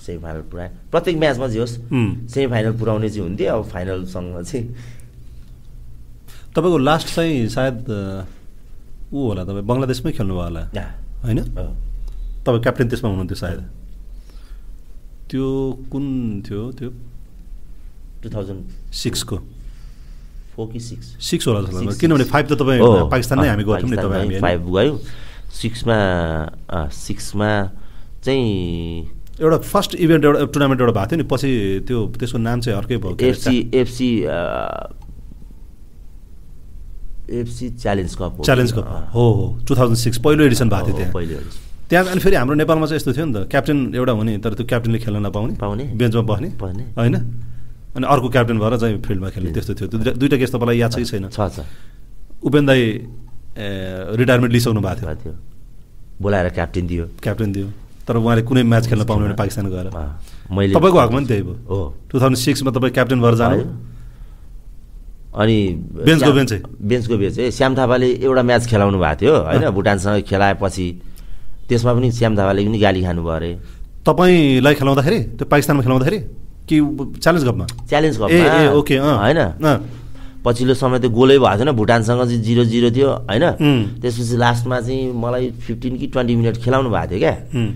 सेमी 0.00 0.18
फाइनल 0.22 0.42
पुऱ्याएँ 0.50 0.70
प्रत्येक 0.90 1.16
म्याचमा 1.18 1.46
जे 1.52 1.58
होस् 1.60 1.76
उम्। 1.92 2.26
सेमी 2.32 2.46
फाइनल 2.52 2.72
पुऱ्याउने 2.78 3.08
चाहिँ 3.10 3.22
हुन्थ्यो। 3.28 3.48
अब 3.54 3.62
फाइनलसँग 3.68 4.42
चाहिँ 4.42 4.64
तपाईँको 6.54 6.78
लास्ट 6.78 7.08
चाहिँ 7.14 7.48
सायद 7.48 7.76
ऊ 9.12 9.18
होला 9.28 9.42
तपाईँ 9.44 9.66
बङ्गलादेशमै 9.66 10.12
खेल्नुभयो 10.12 10.44
होला। 10.44 10.62
होइन? 11.24 11.38
तपाईँ 12.46 12.62
क्याप्टेन 12.64 12.88
त्यसमा 12.88 13.08
हुनुहुन्थ्यो 13.10 13.38
सायद। 13.42 13.60
त्यो 15.30 15.48
कुन 15.90 16.04
थियो 16.46 16.62
त्यो 16.78 16.90
टु 18.22 18.28
थाउजन्ड 18.34 18.62
सिक्सको 19.02 19.36
फोर 20.56 20.66
कि 20.72 20.80
सिक्स 20.80 21.06
सिक्स 21.30 21.46
होला 21.48 21.60
जस्तो 21.62 21.98
किनभने. 22.00 22.24
फाइभ 22.34 22.46
त 22.50 22.52
तपाईँ 22.60 22.80
पाकिस्तान 23.10 23.40
नै 23.40 23.48
हामी 23.48 23.64
गर्थ्यौँ 23.64 23.90
नि 23.90 23.96
तपाईँ? 23.96 24.40
फाइभ 24.40 24.60
गयौँ 24.74 24.98
सिक्समा 25.60 25.98
सिक्समा 26.90 27.50
चाहिँ 28.24 28.50
एउटा 29.40 29.58
फर्स्ट 29.70 29.94
इभेन्ट 29.94 30.24
एउटा 30.24 30.44
टुर्नामेन्ट 30.52 30.80
एउटा 30.80 30.92
भएको 30.92 31.06
थियो 31.10 31.22
नि 31.22 31.26
पछि 31.30 31.50
त्यो 31.88 31.98
त्यसको 32.18 32.38
नाम 32.38 32.60
चाहिँ 32.60 32.76
अर्कै 32.78 32.96
भयो? 32.98 33.16
FC 33.30 33.56
FC 33.74 34.10
FC 37.40 37.70
challenge 37.78 38.14
cup 38.18 38.32
हो। 38.38 38.44
च्यालेन्ज 38.44 38.72
कप 38.72 38.86
हो 39.14 39.24
हो 39.38 39.46
टु 39.68 39.74
थाउजन्ड 39.76 39.98
सिक्स 39.98 40.18
पहिलो 40.26 40.44
एडिसन 40.44 40.68
भएको 40.68 40.86
थियो 40.86 40.92
हो, 40.92 40.98
त्यहाँ 40.98 41.14
पहिलो 41.14 41.34
edition। 41.40 41.69
त्यहाँ 41.90 42.06
अनि 42.06 42.20
फेरि 42.20 42.36
हाम्रो 42.36 42.54
नेपालमा 42.54 42.86
चाहिँ 42.86 42.96
यस्तो 42.96 43.12
थियो 43.12 43.24
नि 43.26 43.34
त। 43.34 43.36
क्याप्टेन 43.36 43.92
एउटा 43.94 44.12
हुने 44.12 44.38
तर 44.38 44.54
त्यो 44.54 44.66
क्याप्टेनले 44.66 44.98
खेल्न 44.98 45.26
नपाउने। 45.26 45.54
पाउने। 45.54 45.84
बेन्चमा 45.84 46.22
बस्ने। 46.22 46.48
होइन? 46.98 47.14
अनि 47.96 48.06
अर्को 48.06 48.28
क्याप्टेन 48.28 48.58
भएर 48.58 48.78
चाहिँ 48.78 49.02
फिल्डमा 49.02 49.30
खेल्ने। 49.30 49.52
त्यस्तो 49.52 49.74
थियो। 49.74 49.88
दुइटा- 49.88 50.40
केस 50.40 50.52
तपाईँलाई 50.52 50.78
याद 50.78 50.92
छ 50.92 50.96
कि 50.96 51.04
छैन? 51.04 51.28
छ 51.28 51.40
छ। 51.40 51.60
उपेन 52.42 52.66
दाई 52.66 53.06
रिटायरमेन्ट 54.16 54.52
लिइसक्नु 54.52 54.80
भएको 54.80 55.14
थियो। 55.14 55.34
बोलाएर 56.22 56.48
क्याप्टेन 56.48 56.86
दियो। 56.86 57.08
क्याप्टेन 57.22 57.52
दियो। 57.52 57.68
तर 58.08 58.16
उहाँले 58.16 58.42
कुनै 58.42 58.62
म्याच 58.62 58.86
खेल्न 58.86 59.04
पाउनु 59.04 59.26
भने 59.26 59.34
पाकिस्तान 59.34 59.66
गएर। 59.66 60.16
मैले 60.52 60.74
तपाईँको 60.74 60.98
हकमा 60.98 61.16
पनि 61.16 61.26
त्यही 61.26 61.42
भयो। 61.42 61.52
हो। 61.52 61.96
टु 62.10 62.20
थाउजन्ड 62.20 62.38
सिक्समा 62.38 62.70
तपाईँ 62.70 62.92
क्याप्टेन 62.92 63.22
भएर 63.22 63.34
जानु। 63.34 63.62
अनि 65.36 65.68
बेन्चको 66.04 66.32
बेन्चै? 66.32 66.62
बेन्चको 66.82 67.16
बेन्च 67.16 67.38
है 67.38 67.50
श्याम 67.50 67.76
थापाले 67.76 68.12
एउटा 68.12 68.42
म्याच 68.42 68.66
खेलाउनु 68.66 68.98
भएको 68.98 69.16
थियो। 69.22 69.36
होइन। 69.36 69.70
भुटानसँग 69.70 70.22
खेलाएपछि 70.22 71.02
त्यसमा 71.70 71.92
पनि 71.94 72.08
श्याम 72.18 72.32
थापाले 72.38 72.60
पनि 72.66 72.78
गाली 72.82 73.00
खानुभयो 73.06 73.34
अरे 73.38 73.50
तपाईँलाई 74.06 74.74
खेलाउँदाखेरि 74.74 75.18
त्यो 75.38 75.46
पाकिस्तानमा 75.46 75.82
खेलाउँदाखेरि 75.86 76.18
कि 76.68 76.76
च्यालेन्ज 77.22 77.44
कपमा 77.48 77.66
च्यालेन्ज 77.90 78.16
कपमा 78.18 78.74
ओके 78.78 78.94
होइन। 78.98 79.40
पछिल्लो 80.40 80.74
समय 80.74 80.98
त 80.98 81.06
गोलै 81.12 81.36
भएको 81.36 81.56
थिएन 81.60 81.70
भुटानसँग 81.76 82.20
चाहिँ 82.24 82.40
जिरो 82.40 82.64
जिरो 82.64 82.90
थियो 82.96 83.08
होइन. 83.28 83.44
त्यसपछि 84.00 84.36
लास्टमा 84.40 84.80
चाहिँ 84.80 85.12
मलाई 85.12 85.50
फिफ्टिन 85.60 85.96
कि 86.00 86.06
ट्वेन्टी 86.16 86.34
मिनट 86.36 86.56
खेलाउनु 86.64 86.88
भएको 86.90 87.12
थियो 87.12 87.20
क्या. 87.20 87.34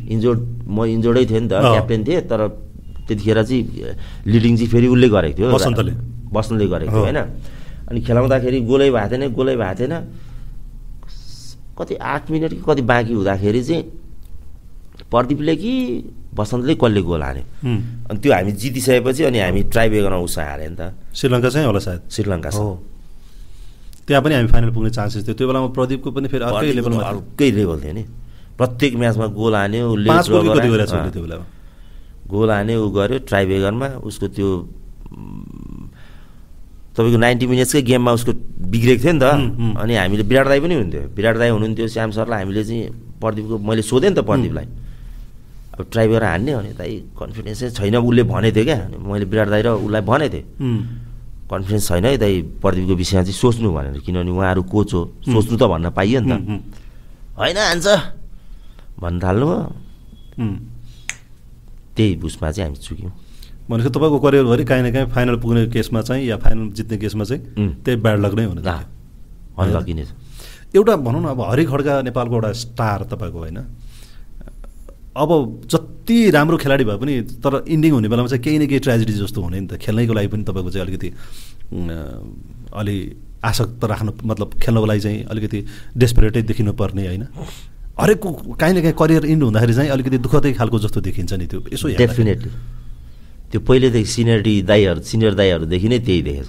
इन्जोर्ड 0.08 0.40
म 0.64 0.84
इन्जोर्डै 0.96 1.24
थिएँ 1.28 1.40
नि 1.44 1.48
त। 1.52 1.60
क्याप्टेन 1.60 2.00
थिएँ 2.08 2.20
तर 2.24 2.40
त्यतिखेर 3.04 3.38
चाहिँ 3.44 3.62
लिडिङ 4.32 4.52
चाहिँ 4.56 4.70
फेरि 4.72 4.86
उसले 4.88 5.08
गरेको 5.12 5.36
थियो। 5.38 5.52
बसन्तले। 5.52 5.92
बसन्तले 6.32 6.66
गरेको 6.72 6.92
थियो। 6.92 7.04
होइन? 7.04 7.20
अनि 7.92 8.00
खेलाउँदाखेरि 8.00 8.58
गोलै 8.64 8.88
भएको 8.96 9.08
थिएन 9.12 9.24
गोलै 9.36 9.54
भएको 9.60 9.76
थिएन। 9.80 9.94
कति 11.78 11.94
आठ 11.94 12.30
मिनट 12.30 12.50
कि 12.50 12.62
कति 12.66 12.82
बाँकी 12.82 13.12
हुँदाखेरि 13.14 13.62
चाहिँ 13.64 13.82
प्रदीपले 15.10 15.54
कि 15.56 15.72
बसन्तले 16.34 16.74
कसले 16.74 17.00
गोल 17.02 17.22
हान्यो. 17.22 17.44
अनि 18.10 18.18
त्यो 18.18 18.32
हामी 18.32 18.52
जितिसकेपछि 18.52 19.22
अनि 19.24 19.38
हामी 19.38 19.62
ट्राई 19.70 19.88
बेगरमा 19.90 20.18
उसो 20.18 20.40
हाल्यो 20.40 20.70
नि 20.70 20.76
त। 20.76 20.94
श्रीलङ्का 21.14 21.48
चाहिँ 21.50 21.66
होला 21.66 21.78
सायद। 21.78 22.00
श्रीलङ्कासँग 22.10 22.62
हो। 22.62 22.74
त्यहाँ 24.06 24.22
पनि 24.22 24.34
हामी 24.34 24.48
फाइनल 24.48 24.70
पुग्ने 24.74 24.90
चान्सेस 24.90 25.22
थियो। 25.26 25.34
त्यो 25.34 25.46
बेलामा 25.46 25.68
प्रदीपको 25.74 26.10
पनि 26.10 26.28
फेरि 26.28 26.44
अर्कै 26.44 26.72
लेभलमा। 26.78 27.02
अर्कै 27.02 27.50
लेभल 27.50 27.78
थियो 27.82 27.92
नि। 27.94 28.04
प्रत्येक 28.58 28.92
म्याचमा 28.94 29.26
गोल 29.34 29.54
हान्यो 29.54 29.84
गोल 32.24 32.50
हान्यो, 32.50 32.76
ऊ 32.80 32.88
गऱ्यो 32.90 33.18
ट्राइबेगरमा 33.28 33.88
उसको 34.08 34.26
त्यो 34.32 34.48
तपाईँको 36.94 37.18
नाइन्टी 37.18 37.44
मिनट्सकै 37.50 37.82
गेममा 37.82 38.10
उसको 38.14 38.32
बिग्रेको 38.70 39.02
थियो 39.02 39.12
नि 39.12 39.20
त। 39.20 39.26
अनि 39.82 39.92
हामीले 39.98 40.22
विराट 40.30 40.46
दाई 40.46 40.60
पनि 40.62 40.74
हुन्थ्यो 40.78 41.02
विराट 41.10 41.36
दाई 41.42 41.50
हुनुहुन्थ्यो 41.50 41.86
श्याम 41.90 42.10
सरलाई 42.14 42.38
हामीले 42.46 42.62
चाहिँ 42.64 43.18
प्रदीपको 43.18 43.54
मैले 43.58 43.82
सोधेँ 43.82 44.10
नि 44.10 44.16
त 44.16 44.22
प्रदीपलाई। 44.22 44.66
अब 45.74 45.80
ट्राइबेगर 45.90 46.22
हान्ने 46.22 46.52
भने 46.54 46.72
दाइ 46.78 46.92
कन्फिडेन्सै 47.18 47.66
छैन 47.74 47.96
उसले 47.98 48.22
भनेको 48.30 48.54
थियो 48.54 48.64
क्या। 48.64 48.78
मैले 48.94 49.26
विराट 49.26 49.48
दाई 49.50 49.62
र 49.66 49.68
उसलाई 49.74 50.02
भनेको 50.06 50.32
थिएँ। 50.34 50.46
कन्फिडेन्स 51.50 51.84
छैन 51.90 52.04
है 52.06 52.16
दाइ 52.22 52.34
प्रदीपको 52.62 52.94
विषयमा 52.94 53.22
चाहिँ 53.26 53.38
सोच्नु 53.42 53.68
भनेर 53.74 53.98
किनभने 54.06 54.30
उहाँहरू 54.30 54.62
कोच 54.70 54.90
हो। 54.94 55.02
सोच्नु 55.34 55.54
त 55.58 55.62
भन्न 55.66 55.90
पाइयो 55.90 56.20
नि 56.22 56.30
त। 56.30 56.34
होइन 57.42 57.58
हान्छ 57.58 57.86
भन्न 59.02 59.16
थाल्नुभयो 59.18 59.58
उम्। 60.38 60.56
त्यही 61.94 62.22
उसमा 62.22 62.48
चाहिँ 62.54 62.70
हामी 62.70 62.78
चुक्यौँ। 62.78 63.12
भनेको 63.70 63.90
तपाईँको 63.90 64.18
करियरभरि 64.20 64.64
काहीँ 64.64 64.82
न 64.84 64.92
काहीँ 64.92 65.06
फाइनल 65.08 65.36
पुग्ने 65.40 65.66
केसमा 65.72 66.00
चाहिँ 66.02 66.26
या 66.26 66.36
फाइनल 66.36 66.68
जित्ने 66.72 66.96
केसमा 66.98 67.24
चाहिँ. 67.24 67.42
त्यही 67.84 67.96
ब्याड 67.96 68.18
लक 68.20 68.34
नै 68.34 68.44
हुन 68.44 68.58
एउटा 70.74 70.94
भनौँ 70.96 71.22
न 71.22 71.26
अब 71.30 71.40
हरि 71.40 71.64
खड्का 71.64 72.02
नेपालको 72.02 72.34
एउटा 72.34 72.52
स्टार 72.52 73.02
तपाईँको 73.06 73.38
होइन। 73.38 73.58
अब 75.14 75.30
जति 75.70 76.30
राम्रो 76.30 76.56
खेलाडी 76.58 76.84
भए 76.84 76.96
पनि 76.98 77.14
तर 77.38 77.62
इन्डिङ 77.62 77.92
हुने 77.92 78.08
बेलामा 78.10 78.28
चाहिँ 78.28 78.42
केही 78.42 78.58
न 78.58 78.66
केही 78.66 78.80
ट्रेजेडी 78.82 79.12
जस्तो 79.14 79.40
हुने 79.42 79.60
नि 79.60 79.66
त। 79.66 79.78
खेल्नैको 79.78 80.12
लागि 80.12 80.28
पनि 80.34 80.42
तपाईँको 80.42 80.70
चाहिँ 80.70 80.86
अलिकति 80.86 81.08
अलि 82.74 82.96
आसक्त 83.44 83.84
राख्नु 83.84 84.12
मतलब 84.26 84.48
खेल्नको 84.58 84.86
लागि 84.86 85.00
चाहिँ 85.00 85.22
अलिकति 85.30 85.58
डेस्परेटै 85.94 86.42
देखिनु 86.42 86.72
पर्ने 86.74 87.06
होइन। 87.06 87.24
हरेकको 87.94 88.58
काहीँ 88.58 88.74
न 88.74 88.82
काहीँ 88.82 88.98
करियर 88.98 89.24
इन्ड 89.30 89.42
हुँदाखेरि 89.42 89.74
चाहिँ 89.74 89.90
अलिकति 89.94 90.18
दुःखदै 90.18 90.52
खालको 90.58 90.78
जस्तो 90.82 91.00
देखिन्छ 91.00 91.32
नि 91.38 91.46
त्यो। 91.46 91.62
यसो। 91.72 91.88
डेफिनेटली 91.94 92.50
त्यो 93.54 93.62
पहिलेदेखि 93.62 94.10
सिनियरिटी 94.10 94.54
दाईहरू 94.66 95.00
सिनियर 95.06 95.34
दाईहरूदेखि 95.38 95.88
नै 95.88 95.98
त्यही 96.02 96.22
देखेछ। 96.26 96.48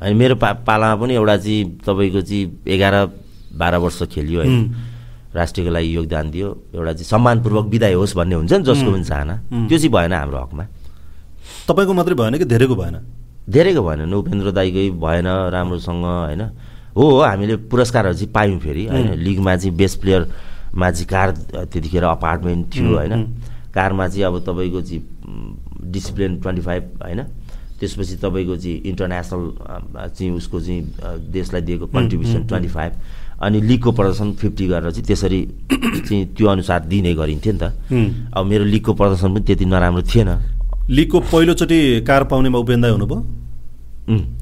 अनि 0.00 0.14
मेरो 0.16 0.34
पा 0.40 0.64
पालामा 0.64 0.96
पनि 0.96 1.12
एउटा 1.12 1.36
चाहिँ 1.44 1.84
तपाईँको 1.84 2.20
चाहिँ 2.24 2.44
एघार 2.64 2.94
बाह्र 3.52 3.76
वर्ष 3.84 4.02
खेलियो 4.16 4.40
होइन। 4.40 4.48
उम्. 4.48 4.72
राष्ट्रको 5.36 5.70
लागि 5.76 5.88
योगदान 5.96 6.30
दियो। 6.32 6.48
एउटा 6.72 6.92
चाहिँ 6.96 7.08
सम्मानपूर्वक 7.12 7.66
विदाय 7.68 7.92
होस् 8.00 8.16
भन्ने 8.16 8.34
हुन्छ 8.34 8.52
नि 8.52 8.64
जसको 8.64 8.90
पनि 8.96 9.04
चाहना. 9.04 9.34
त्यो 9.68 9.76
चाहिँ 9.76 9.92
भएन 9.92 10.12
हाम्रो 10.16 10.38
हकमा। 10.40 10.64
तपाईँको 11.68 11.92
मात्रै 11.92 12.14
भएन 12.16 12.34
कि 12.40 12.44
धेरैको 12.48 12.74
भएन? 12.80 12.96
धेरैको 13.44 13.82
भएन। 13.84 14.00
नि 14.08 14.16
उपेन्द्र 14.16 14.50
दाईकै 14.56 14.88
भएन 14.96 15.28
राम्रोसँग 15.52 16.04
होइन। 16.32 16.42
हो 16.96 17.04
हो 17.12 17.20
हामीले 17.28 17.56
पुरस्कारहरू 17.68 18.16
चाहिँ 18.16 18.32
पायौँ 18.32 18.58
फेरि 18.64 18.86
होइन। 18.88 19.20
लिगमा 19.20 19.52
चाहिँ 19.60 19.76
बेस्ट 19.76 20.00
प्लेयरमा 20.00 20.90
चाहिँ 20.96 21.08
कार 21.12 21.28
त्यतिखेर 21.68 22.04
अपार्टमेन्ट 22.08 22.62
थियो 22.72 22.88
होइन। 22.96 23.12
कारमा 23.76 24.08
चाहिँ 24.08 24.24
अब 24.24 24.40
तपाईँको 24.48 24.80
चाहिँ 24.80 25.04
डिसिप्लिन 25.92 26.40
ट्वेन्टी 26.40 26.62
फाइभ 26.62 26.82
होइन? 27.02 27.22
त्यसपछि 27.80 28.16
तपाईँको 28.16 28.56
चाहिँ 28.56 28.76
इन्टरनेसनल 28.88 29.42
चाहिँ 30.16 30.30
उसको 30.32 30.60
चाहिँ 30.60 30.82
देशलाई 31.32 31.62
दिएको 31.62 31.86
कन्ट्रिब्युसन 31.86 32.46
ट्वेन्टी 32.48 32.68
फाइभ 32.68 32.92
अनि 33.36 33.60
लिगको 33.60 33.92
प्रदर्शन 33.92 34.32
फिफ्टी 34.32 34.66
गरेर 34.66 34.90
चाहिँ 34.90 35.04
त्यसरी 35.06 35.40
चाहिँ 36.08 36.24
त्यो 36.36 36.46
अनुसार 36.48 36.80
दिने 36.88 37.14
गरिन्थ्यो 37.14 37.52
नि 37.52 37.58
त. 37.58 37.64
अब 38.32 38.44
मेरो 38.46 38.64
लिगको 38.64 38.92
प्रदर्शन 38.94 39.28
पनि 39.34 39.44
त्यति 39.44 39.64
नराम्रो 39.64 40.02
थिएन। 40.02 40.30
लिगको 40.88 41.20
पहिलोचोटि 41.20 41.80
कार 42.08 42.24
पाउनेमा 42.24 42.58
उपेन्द्र 42.58 42.88
दाई 42.88 42.92
हुनुभयो. 42.96 43.20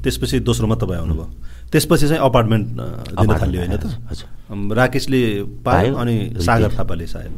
त्यसपछि 0.03 0.39
दोस्रोमा 0.39 0.75
तपाईँ 0.75 0.99
आउनुभयो 0.99 1.27
त्यसपछि 1.71 2.07
चाहिँ 2.07 2.21
अपार्टमेन्ट 2.23 2.65
दिन 3.19 3.29
थाल्यो 3.35 3.59
होइन 3.61 3.75
त? 3.75 3.85
राकेशले 4.79 5.21
पायो 5.65 5.93
अनि। 5.95 6.15
सागर 6.39 6.71
थापाले 6.77 7.07
सायद 7.07 7.31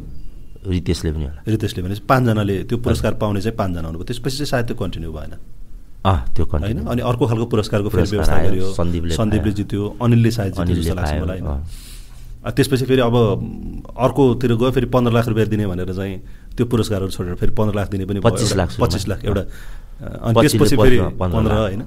रितेशले 0.68 1.12
पनि 1.12 1.24
होला। 1.24 1.42
रितेशले 1.48 1.82
भने 1.82 1.94
पाँचजनाले 2.08 2.64
त्यो 2.64 2.78
पुरस्कार 2.78 3.14
पाउने 3.14 3.40
चाहिँ 3.40 3.56
पाँचजना 3.56 3.86
हुनुभयो। 3.86 4.04
त्यसपछि 4.04 4.36
चाहिँ 4.36 4.46
सायद 4.46 4.66
त्यो 4.66 4.76
कन्टिन्यू 4.76 5.12
भएन। 5.12 5.38
अँ 6.04 6.34
त्यो 6.36 6.44
होइन? 6.44 6.86
अनि 6.86 7.02
अर्को 7.02 7.26
खालको 7.26 7.46
पुरस्कारको 7.46 7.88
फेरि 7.88 8.10
व्यवस्था 8.10 8.42
गरियो। 8.42 8.72
सन्दीपले 8.72 9.14
सन्दीपले। 9.14 9.52
जित्यो। 9.52 9.96
अनिलले 10.02 10.30
सायद 10.30 10.54
जित्यो 10.54 10.76
जस्तो 10.76 10.94
लाग्छ 10.94 11.12
मलाई। 11.12 11.62
त्यसपछि 12.52 12.84
फेरि 12.84 13.00
अब 13.00 13.14
अर्कोतिर 13.98 14.54
गयो 14.54 14.70
फेरि 14.70 14.86
पन्ध्र 14.86 15.12
लाख 15.12 15.28
रुपियाँ 15.28 15.48
दिने 15.48 15.66
भनेर 15.66 15.94
चाहिँ 15.94 16.22
त्यो 16.56 16.66
पुरस्कारहरू 16.66 17.10
छोडेर 17.10 17.34
फेरि 17.34 17.54
पन्ध्र 17.54 17.76
लाख 17.76 17.90
दिने 17.90 18.04
पनि 18.04 18.14
भयो, 18.14 18.30
25 18.30 18.52
एउटा- 18.52 18.56
लाख। 18.56 18.80
पच्चिस 18.80 19.08
लाख 19.08 19.24
एउटा 19.24 19.40
अनि 19.40 20.34
25 20.34 20.54
ले 20.54 20.58
त्यसपछि 20.58 20.76
फेरि 20.76 20.98
15 20.98 21.38
पन्ध्र। 21.38 21.52
होइन? 21.52 21.82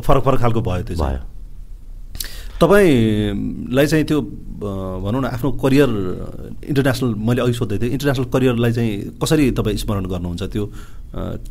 फरक 0.00 0.22
फरक 0.22 0.40
खालको 0.40 0.60
भयो 0.60 0.82
त्यो 0.82 0.96
चाहिँ। 0.96 1.16
भयो। 1.16 1.35
तपाईँलाई 2.56 3.86
चाहिँ 3.86 4.04
त्यो 4.08 4.20
भनौँ 4.56 5.20
न 5.20 5.24
आफ्नो 5.28 5.50
करियर 5.60 5.90
इन्टरनेसनल 6.72 7.14
मैले 7.20 7.40
अघि 7.44 7.52
सोध्दै 7.52 7.78
थिएँ 7.78 7.92
इन्टरनेसनल 7.92 8.26
करियरलाई 8.32 8.72
चाहिँ 8.72 8.92
कसरी 9.20 9.50
तपाईँ 9.52 9.76
स्मरण 9.76 10.04
गर्नुहुन्छ 10.08 10.42
त्यो 10.52 10.64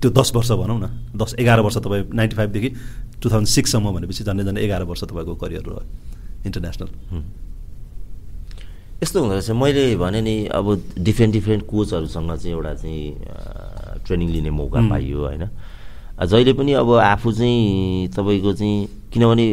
त्यो 0.01 0.09
दस 0.09 0.31
वर्ष 0.35 0.51
भनौँ 0.57 0.79
न 0.81 0.85
दस 1.13 1.35
एघार 1.37 1.59
वर्ष 1.61 1.77
तपाईँ 1.85 2.03
नाइन्टी 2.09 2.35
फाइभदेखि 2.35 2.69
टु 3.21 3.29
थाउजन्ड 3.29 3.47
सिक्ससम्म 3.47 3.85
भनेपछि 3.95 4.23
झन्डै 4.25 4.43
झन्डै 4.43 4.61
एघार 4.65 4.83
वर्ष 4.89 5.03
तपाईँको 5.05 5.35
करियर 5.45 5.61
रह्यो 5.61 5.81
इन्टरनेसनल। 6.45 6.89
यस्तो 9.03 9.19
हुँदो 9.19 9.33
रहेछ 9.33 9.49
मैले 9.61 9.85
भने 10.01 10.21
नि 10.25 10.35
अब 10.49 10.67
डिफ्रेन्ट 11.05 11.33
डिफ्रेन्ट 11.33 11.63
कोचहरूसँग 11.69 12.31
चाहिँ 12.33 12.55
एउटा 12.57 12.73
चाहिँ 12.81 14.01
ट्रेनिङ 14.05 14.29
लिने 14.29 14.49
मौका 14.49 14.79
पाइयो 14.89 15.19
होइन। 15.21 15.45
जहिले 16.15 16.53
पनि 16.57 16.73
अब 16.81 16.89
आफू 17.13 17.31
चाहिँ 17.31 18.07
तपाईँको 18.17 18.53
चाहिँ 18.53 19.04
किनभने 19.15 19.47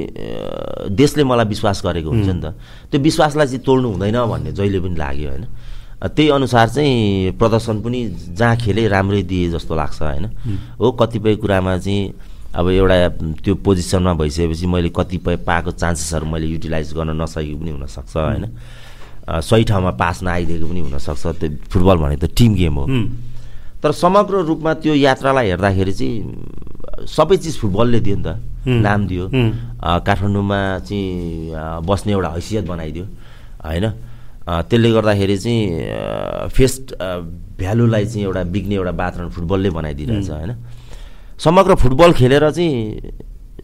देशले 0.90 1.22
मलाई 1.22 1.46
विश्वास 1.46 1.78
गरेको 1.86 2.10
हुन्छ 2.10 2.28
नि 2.28 2.42
त। 2.42 2.46
त्यो 2.90 2.98
विश्वासलाई 2.98 3.46
चाहिँ 3.46 3.62
तोड्नु 3.62 3.88
हुँदैन 3.94 4.18
भन्ने 4.26 4.50
जहिले 4.58 4.78
पनि 4.82 4.96
लाग्यो 4.98 5.28
होइन? 5.30 5.44
त्यही 6.02 6.28
अनुसार 6.34 6.68
चाहिँ 6.74 7.38
प्रदर्शन 7.38 7.78
पनि 7.78 8.00
जहाँ 8.34 8.56
खेले 8.58 8.82
राम्रै 8.90 9.22
दिए 9.22 9.50
जस्तो 9.54 9.74
लाग्छ 9.74 10.02
होइन? 10.02 10.26
हो 10.82 10.90
कतिपय 10.98 11.34
कुरामा 11.38 11.78
चाहिँ 11.78 12.02
अब 12.58 12.68
एउटा 12.68 12.96
त्यो 13.38 13.54
पोजिसनमा 13.62 14.12
भइसकेपछि 14.18 14.66
मैले 14.66 14.90
कतिपय 14.90 15.36
पाएको 15.46 15.70
चान्सेसहरू 15.78 16.26
मैले 16.26 16.46
युटिलाइज 16.58 16.92
गर्न 16.92 17.14
नसकेको 17.22 17.58
पनि 17.62 17.70
हुनसक्छ 17.70 18.16
होइन? 18.18 18.44
सही 19.40 19.64
ठाउँमा 19.64 19.90
पास 19.94 20.22
नआइदिएको 20.26 20.66
पनि 20.66 20.80
हुनसक्छ। 20.90 21.24
त्यो 21.38 21.48
फुटबल 21.70 21.96
भने 22.02 22.16
त 22.18 22.26
टिम 22.34 22.54
गेम 22.58 22.74
हो। 22.82 22.86
तर 23.78 23.92
समग्र 23.94 24.42
रूपमा 24.42 24.74
त्यो 24.82 24.94
यात्रालाई 24.94 25.46
हेर्दाखेरि 25.48 25.92
चाहिँ 25.94 27.06
सबै 27.06 27.36
चिज 27.36 27.56
फुटबलले 27.62 28.00
दियो 28.02 28.16
नि 28.18 28.24
त। 28.26 28.28
नाम 28.66 29.06
दियो। 29.06 29.24
काठमाडौँमा 30.06 30.60
चाहिँ 30.86 31.82
बस्ने 31.86 32.12
एउटा 32.12 32.28
हैसियत 32.28 32.64
बनाइदियो 32.66 33.04
होइन? 33.66 33.86
त्यसले 34.42 34.90
गर्दाखेरि 34.92 35.36
चाहिँ 35.38 36.50
फेस्ट 36.50 36.94
भ्यालुलाई 37.58 38.04
चाहिँ 38.06 38.24
एउटा 38.26 38.42
बिग्ने 38.54 38.74
एउटा 38.74 38.90
वातावरण 38.90 39.28
फुटबलले 39.30 39.70
बनाइदिइरहेछ 39.70 40.30
होइन? 40.30 40.52
समग्र 41.38 41.74
फुटबल 41.74 42.12
खेलेर 42.18 42.50
चाहिँ 42.50 42.74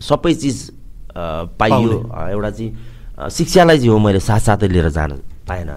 सबै 0.02 0.34
चिज 0.34 0.58
पाइयो। 1.58 1.98
एउटा 2.30 2.50
चाहिँ 2.50 2.70
शिक्षालाई 3.30 3.78
चाहिँ 3.78 3.90
हो 3.90 3.98
मैले 3.98 4.20
साथसाथै 4.20 4.68
लिएर 4.68 4.88
जान 4.94 5.10
पाएन। 5.48 5.70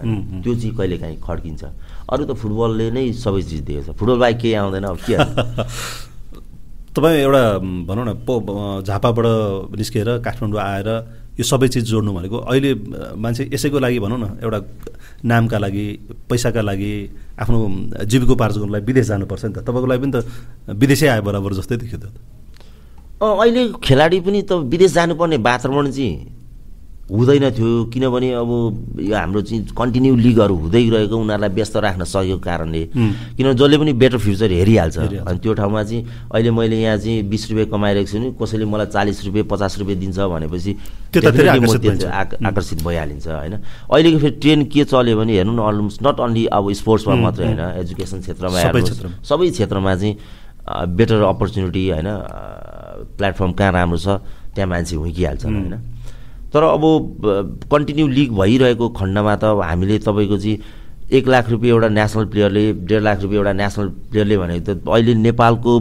त्यो 0.43 0.53
चाहिँ 0.55 0.73
कहिले 0.77 0.97
काहीँ 0.97 1.17
खड्किन्छ। 1.17 1.63
अरू 2.09 2.25
त 2.25 2.31
फुटबलले 2.37 2.91
नै 2.91 3.11
सबै 3.17 3.41
चिज 3.41 3.61
दिएको 3.65 3.93
छ। 3.93 3.97
फुटबल 3.97 4.17
बाहेक 4.19 4.37
केही 4.37 4.53
आउँदैन 4.53 4.85
अब 4.85 4.97
के? 5.01 5.15
तपाईँ 6.95 7.19
एउटा 7.23 7.43
भनौँ 7.87 8.05
न 8.05 8.13
पो 8.27 8.33
झापाबाट 8.83 9.25
निस्किएर 9.79 10.09
काठमाडौँ 10.25 10.59
आएर 10.59 10.89
यो 11.39 11.43
सबै 11.47 11.67
चिज 11.71 11.85
जोड्नु 11.87 12.11
भनेको 12.13 12.37
अहिले 12.51 12.71
मान्छे 13.15 13.47
यसैको 13.53 13.79
लागि 13.79 13.99
भनौँ 14.03 14.19
न 14.19 14.25
एउटा 14.43 14.59
नामका 15.23 15.57
लागि 15.57 15.85
पैसाका 16.29 16.61
लागि 16.61 16.93
आफ्नो 17.39 17.57
जीविकोपार्जनको 18.11 18.67
लागि 18.75 18.85
विदेश 18.85 19.05
जानुपर्छ 19.07 19.43
नि 19.45 19.53
त। 19.55 19.57
तपाईँको 19.63 19.87
लागि 19.87 20.01
पनि 20.03 20.11
त 20.11 20.19
विदेशै 20.67 21.07
आए 21.07 21.21
बराबर 21.23 21.53
जस्तै 21.59 21.77
देखियो 21.79 21.99
त। 22.03 22.05
अहिले 23.23 23.61
खेलाडी 23.79 24.19
पनि 24.27 24.41
त 24.43 24.51
विदेश 24.67 24.91
जानुपर्ने 24.91 25.37
वातावरण 25.47 25.91
चाहिँ 25.95 26.40
हुँदैन 27.11 27.45
थियो 27.51 27.91
किनभने 27.91 28.29
अब 28.39 28.51
यो 29.03 29.15
हाम्रो 29.15 29.41
चाहिँ 29.43 29.75
कन्टिन्यू 29.75 30.15
लिगहरू 30.15 30.55
हुँदै 30.55 30.83
गएको 30.83 31.15
उनीहरूलाई 31.15 31.49
व्यस्त 31.51 31.75
राख्न 31.83 32.03
सकेको 32.07 32.39
कारणले। 32.39 32.83
किनभने 33.35 33.53
जसले 33.53 33.77
पनि 33.77 33.93
बेटर 33.99 34.17
फ्युचर 34.17 34.51
हेरिहाल्छ। 34.51 34.97
अनि 35.27 35.39
त्यो 35.43 35.53
ठाउँमा 35.59 35.83
चाहिँ 35.83 36.01
अहिले 36.31 36.51
मैले 36.55 36.77
यहाँ 36.81 36.97
चाहिँ 36.97 37.23
बिस 37.27 37.43
रुपियाँ 37.51 37.67
कमाइरहेको 37.67 38.11
छु 38.11 38.17
नि 38.17 38.31
कसैले 38.39 38.65
मलाई 38.65 38.87
चालिस 38.95 39.25
रुपियाँ 39.27 39.45
पचास 39.51 39.73
रुपियाँ 39.79 39.99
दिन्छ 39.99 40.19
भनेपछि 40.31 40.71
आकर्षित 42.47 42.79
भइहालिन्छ 42.83 43.27
होइन 43.27 43.53
अहिलेको 43.91 44.17
फेरि 44.19 44.35
ट्रेन्ड 44.39 44.63
के 44.71 44.83
चल्यो 44.87 45.17
भने 45.19 45.33
हेर्नु 45.35 45.51
न 45.51 45.59
अलमोस्ट 45.59 45.99
नट 46.07 46.19
अन्ली 46.23 46.45
अब 46.47 46.71
स्पोर्ट्समा 46.71 47.15
मात्रै। 47.27 47.45
होइन 47.45 47.59
एजुकेसन 47.83 48.19
क्षेत्रमा 48.23 48.57
सबै 48.61 48.81
क्षेत्रमा। 48.81 49.15
सबै 49.27 49.49
क्षेत्रमा 49.51 49.95
चाहिँ 49.95 50.15
बेटर 50.95 51.21
अपर्च्युनिटी 51.27 51.83
होइन 51.89 52.09
प्लेटफर्म 53.19 53.51
कहाँ 53.51 53.71
राम्रो 53.71 53.97
छ 53.99 54.07
त्यहाँ 54.55 54.69
मान्छे 54.69 54.95
हुर्किहाल्छन् 54.95 55.51
होइन 55.51 55.75
तर 56.53 56.63
अब 56.63 56.83
कन्टिन्यू 57.71 58.07
लिग 58.07 58.29
भइरहेको 58.35 58.89
खण्डमा 58.99 59.35
त 59.35 59.43
अब 59.55 59.61
हामीले 59.61 59.99
तपाईँको 59.99 60.37
चाहिँ 60.37 60.57
एक 61.11 61.27
लाख 61.27 61.49
रुपियाँ 61.49 61.75
एउटा 61.75 61.89
नेसनल 61.91 62.25
प्लेयरले 62.31 62.63
डेढ 62.87 63.01
लाख 63.03 63.17
रुपियाँ 63.23 63.39
एउटा 63.43 63.53
नेसनल 63.53 63.87
प्लेयरले 64.11 64.35
भनेको 64.37 64.63
त 64.63 64.87
अहिले 64.87 65.13
नेपालको 65.27 65.71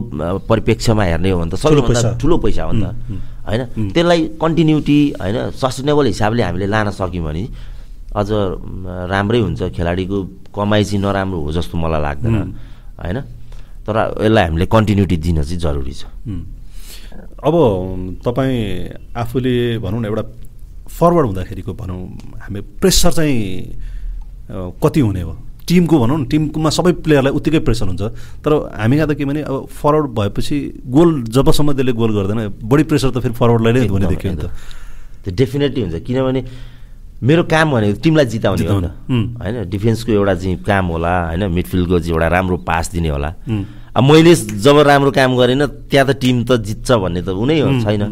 परिप्रेक्ष्यमा 0.47 1.03
हेर्ने 1.03 1.29
हो 1.31 1.39
भने 1.39 1.51
त 1.51 1.55
सबैभन्दा 1.55 1.87
पैसा। 1.87 2.09
ठुलो 2.19 2.37
पैसा 2.43 2.63
हो 2.63 2.71
नि 2.71 2.83
त। 2.83 2.95
होइन? 3.47 3.61
त्यसलाई 3.95 4.19
कन्टिन्युटी 4.43 4.99
होइन 5.19 5.37
सस्टेनेबल 5.55 6.05
हिसाबले 6.11 6.43
हामीले 6.43 6.67
लान 6.67 6.91
सक्यौँ 6.91 7.25
भने 7.25 7.43
अझ 8.11 8.29
राम्रै 9.07 9.39
हुन्छ। 9.39 9.61
खेलाडीको 9.71 10.17
कमाइ 10.51 10.83
चाहिँ 10.83 10.99
नराम्रो 10.99 11.39
हो 11.39 11.51
जस्तो 11.51 11.75
मलाई 11.79 12.01
लाग्दैन। 12.01 12.35
होइन? 12.99 13.17
तर 13.87 13.95
यसलाई 14.19 14.43
हामीले 14.51 14.65
कन्टिन्युटी 14.67 15.15
दिन 15.17 15.43
चाहिँ 15.47 15.59
जरुरी 15.63 15.95
छ। 15.95 16.03
अब 17.39 17.55
तपाईँ 18.19 19.15
आफूले 19.15 19.79
भनौँ 19.79 20.01
न 20.01 20.05
एउटा 20.11 20.23
फरवर्ड 20.87 21.25
हुँदाखेरिको 21.27 21.73
भनौँ 21.73 21.99
हामी 22.41 22.59
प्रेसर 22.81 23.11
चाहिँ 23.11 23.37
कति 24.83 24.99
हुने 24.99 25.21
हो? 25.21 25.33
टिमको 25.67 25.95
भनौँ 25.99 26.17
न 26.19 26.25
टिममा 26.25 26.69
सबै 26.69 26.91
प्लेयरलाई 27.05 27.31
उत्तिकै 27.31 27.59
प्रेसर 27.63 27.87
हुन्छ। 27.87 28.01
तर 28.43 28.51
हामी 28.75 28.95
कहाँ 28.97 29.07
त 29.07 29.13
के 29.15 29.25
भने 29.25 29.41
अब 29.45 29.67
फरवर्ड 29.71 30.07
भएपछि 30.11 30.57
गोल 30.83 31.09
जबसम्म 31.31 31.73
त्यसले 31.73 31.93
गोल 31.95 32.11
गर्दैन 32.11 32.39
बढी 32.59 32.83
प्रेसर 32.91 33.09
त 33.15 33.17
फेरि 33.23 33.33
फरवर्डलाई 33.39 33.71
नै 33.73 33.87
हुने 33.87 34.07
देखियो 34.11 34.31
नि 34.33 34.39
त। 34.41 34.49
त्यो 35.23 35.31
डेफिनेटली 35.31 35.81
हुन्छ। 35.81 35.95
किनभने 36.03 36.41
मेरो 37.21 37.43
काम 37.45 37.71
भनेको 37.71 38.01
टिमलाई 38.01 38.25
जिताउने 38.25 38.65
हो 38.65 38.79
होइन 38.81 39.55
डिफेन्सको 39.69 40.11
एउटा 40.11 40.33
चाहिँ 40.41 40.57
काम 40.65 40.85
होला 40.97 41.13
होइन 41.29 41.43
मिडफिल्डको 41.53 41.99
चाहिँ 41.99 42.13
एउटा 42.17 42.27
राम्रो 42.27 42.57
पास 42.65 42.91
दिने 42.91 43.09
होला। 43.13 43.29
अब 43.95 44.03
मैले 44.03 44.33
जब 44.35 44.75
राम्रो 44.81 45.11
काम 45.13 45.37
गरेन 45.37 45.65
त्यहाँ 45.87 46.05
त 46.09 46.11
टिम 46.17 46.43
त 46.43 46.57
जित्छ 46.65 46.89
भन्ने 46.91 47.21
त 47.21 47.29
हुनै 47.31 47.59
हो 47.61 47.69
छैन। 47.85 48.03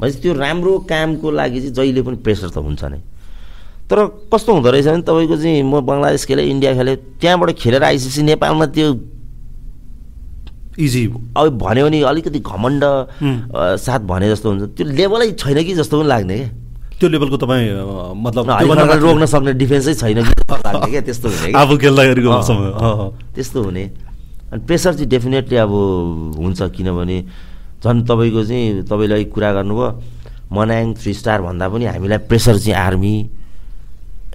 भनेपछि 0.00 0.18
त्यो 0.22 0.32
राम्रो 0.34 0.72
कामको 0.90 1.30
लागि 1.30 1.58
चाहिँ 1.60 1.74
जहिले 1.74 2.02
पनि 2.02 2.16
प्रेसर 2.22 2.48
त 2.54 2.58
हुन्छ 2.58 2.82
नै। 2.84 3.00
तर 3.90 3.98
कस्तो 4.32 4.52
हुँदो 4.52 4.70
रहेछ 4.70 4.86
भने 4.86 5.02
तपाईँको 5.02 5.36
चाहिँ 5.36 5.62
म 5.62 5.80
बङ्गलादेश 5.80 6.24
खेलेँ 6.28 6.46
इन्डिया 6.46 6.74
खेलेँ 6.78 6.96
त्यहाँबाट 7.20 7.50
खेलेर 7.58 7.82
आइसकेपछि 7.82 8.22
नेपालमा 8.22 8.66
त्यो 8.76 8.88
इजी 10.78 11.02
अब 11.34 11.58
भन्यो 11.58 11.84
भने 11.88 11.98
अलिकति 12.06 12.38
घमण्ड 12.38 12.82
साथ 13.82 14.00
भने 14.06 14.28
जस्तो 14.30 14.46
हुन्छ। 14.50 14.62
त्यो 14.78 14.86
लेभलै 14.86 15.30
छैन 15.34 15.58
कि 15.66 15.74
जस्तो 15.74 15.94
पनि 15.98 16.08
लाग्ने 16.08 16.36
क्या। 16.38 16.48
त्यो 17.00 17.08
लेभलको 17.08 17.36
तपाईँ 17.42 17.66
मतलब 18.22 18.44
रोक्न 19.02 19.26
सक्ने 19.26 19.52
डिफेन्सै 19.58 19.94
छैन 19.94 20.22
कि 20.22 20.32
लाग्ने 20.46 20.90
क्या 20.90 21.02
त्यस्तो 21.08 21.28
हुने 21.28 21.50
आफू 21.58 21.74
त्यस्तो 23.34 23.58
हुने। 23.62 23.84
अनि 24.52 24.60
प्रेसर 24.66 24.92
चाहिँ 24.94 25.08
डेफिनेटली 25.08 25.56
अब 25.56 25.72
हुन्छ 26.38 26.62
किनभने 26.76 27.18
झन् 27.84 28.02
तपाईँको 28.08 28.42
चाहिँ 28.44 28.82
तपाईँले 28.90 29.24
कुरा 29.34 29.50
गर्नुभयो 29.52 29.88
मनाङ 30.52 30.94
थ्री 31.00 31.12
स्टार 31.14 31.40
भन्दा 31.42 31.66
पनि 31.68 31.84
हामीलाई 31.92 32.18
प्रेसर 32.28 32.56
चाहिँ 32.58 32.78
आर्मी 32.78 33.14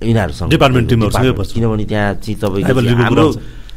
यिनीहरूसँग 0.03 0.49
डिपार्टमेन्ट 0.49 0.89
किनभने 1.53 1.85
त्यहाँ 1.85 2.13
चाहिँ 2.23 2.37
तपाईँको 2.39 2.79
हाम्रो 3.03 3.25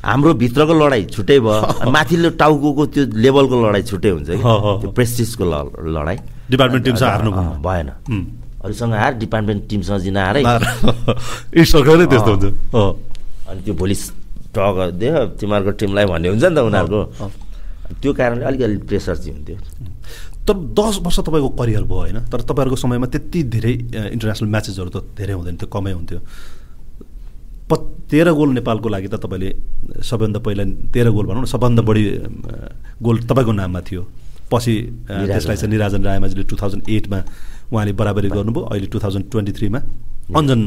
हाम्रो 0.07 0.33
भित्रको 0.39 0.75
लडाइँ 0.75 1.05
छुट्टै 1.11 1.39
भयो। 1.43 1.91
माथिल्लो 1.97 2.31
टाउको 2.39 2.87
त्यो 2.95 3.03
लेभलको 3.11 3.55
लडाइँ 3.59 3.85
छुट्टै 3.91 4.11
हुन्छ 4.11 4.29
कि? 4.31 4.39
त्यो 4.39 4.91
प्रेस्टिजको 4.95 5.45
लडाइँ। 5.91 6.19
डिपार्टमेन्ट 6.51 6.85
टिमसँग 6.87 7.09
हार्नु 7.11 7.31
भएन। 7.67 7.89
अरूसँग 8.63 8.93
हार 8.95 9.13
डिपार्टमेन्ट 9.19 9.63
टिमसँग 9.69 10.01
जिन 10.07 10.17
हारै। 10.17 10.43
त्यस्तो 12.07 12.31
हुन्छ। 12.31 12.47
अनि 13.51 13.61
त्यो 13.67 13.75
भोलि 13.75 13.95
टग 14.55 14.77
दियो 14.95 15.25
तिमीहरूको 15.43 15.73
टिमलाई 15.75 16.05
भन्ने 16.07 16.29
हुन्छ 16.29 16.45
नि 16.45 16.55
त 16.55 16.59
उनीहरूको। 16.71 17.01
त्यो 18.03 18.13
कारणले 18.13 18.45
अलिकति 18.45 18.87
प्रेसर 18.87 19.17
चाहिँ 19.17 19.35
हुन्थ्यो। 19.37 19.57
तर 20.47 20.55
दस 20.79 20.95
वर्ष 21.05 21.19
तपाईँको 21.27 21.49
करियर 21.59 21.85
भयो 21.91 21.99
होइन 21.99 22.19
तर 22.31 22.41
तपाईँहरूको 22.49 22.77
समयमा 22.77 23.07
त्यति 23.15 23.43
धेरै 23.55 23.73
इन्टरनेसनल 24.15 24.49
म्याचेसहरू 24.55 24.91
त 24.91 24.99
धेरै 25.19 25.35
हुँदैन 25.35 25.57
थियो 25.61 25.69
कमै 25.75 25.93
हुन्थ्यो। 25.93 26.21
प 27.67 27.73
तेह्र 28.11 28.31
गोल 28.39 28.51
नेपालको 28.59 28.89
लागि 28.89 29.09
त 29.11 29.19
तपाईँले 29.19 29.51
सबैभन्दा 30.03 30.39
पहिला 30.47 30.65
तेह्र 30.95 31.09
गोल 31.11 31.27
भनौँ 31.27 31.43
न 31.43 31.47
सबभन्दा 31.51 31.83
बढी 31.83 32.03
गोल 33.03 33.17
तपाईँको 33.27 33.53
नाममा 33.59 33.81
थियो। 33.83 34.03
पछि 34.47 34.75
त्यसलाई 35.11 35.57
चाहिँ 35.59 35.71
निराजन 35.75 36.03
रायमाझीले 36.07 36.45
टु 36.47 36.55
थाउजन्ड 36.55 36.87
एटमा 36.87 37.19
उहाँले 37.75 37.93
बराबरी 37.99 38.29
गर्नुभयो 38.31 38.63
अहिले 38.71 38.87
टु 38.87 38.99
थाउजन्ड 39.03 39.27
ट्वेन्टी 39.31 39.53
थ्रीमा 39.59 39.79
अञ्जन 40.39 40.63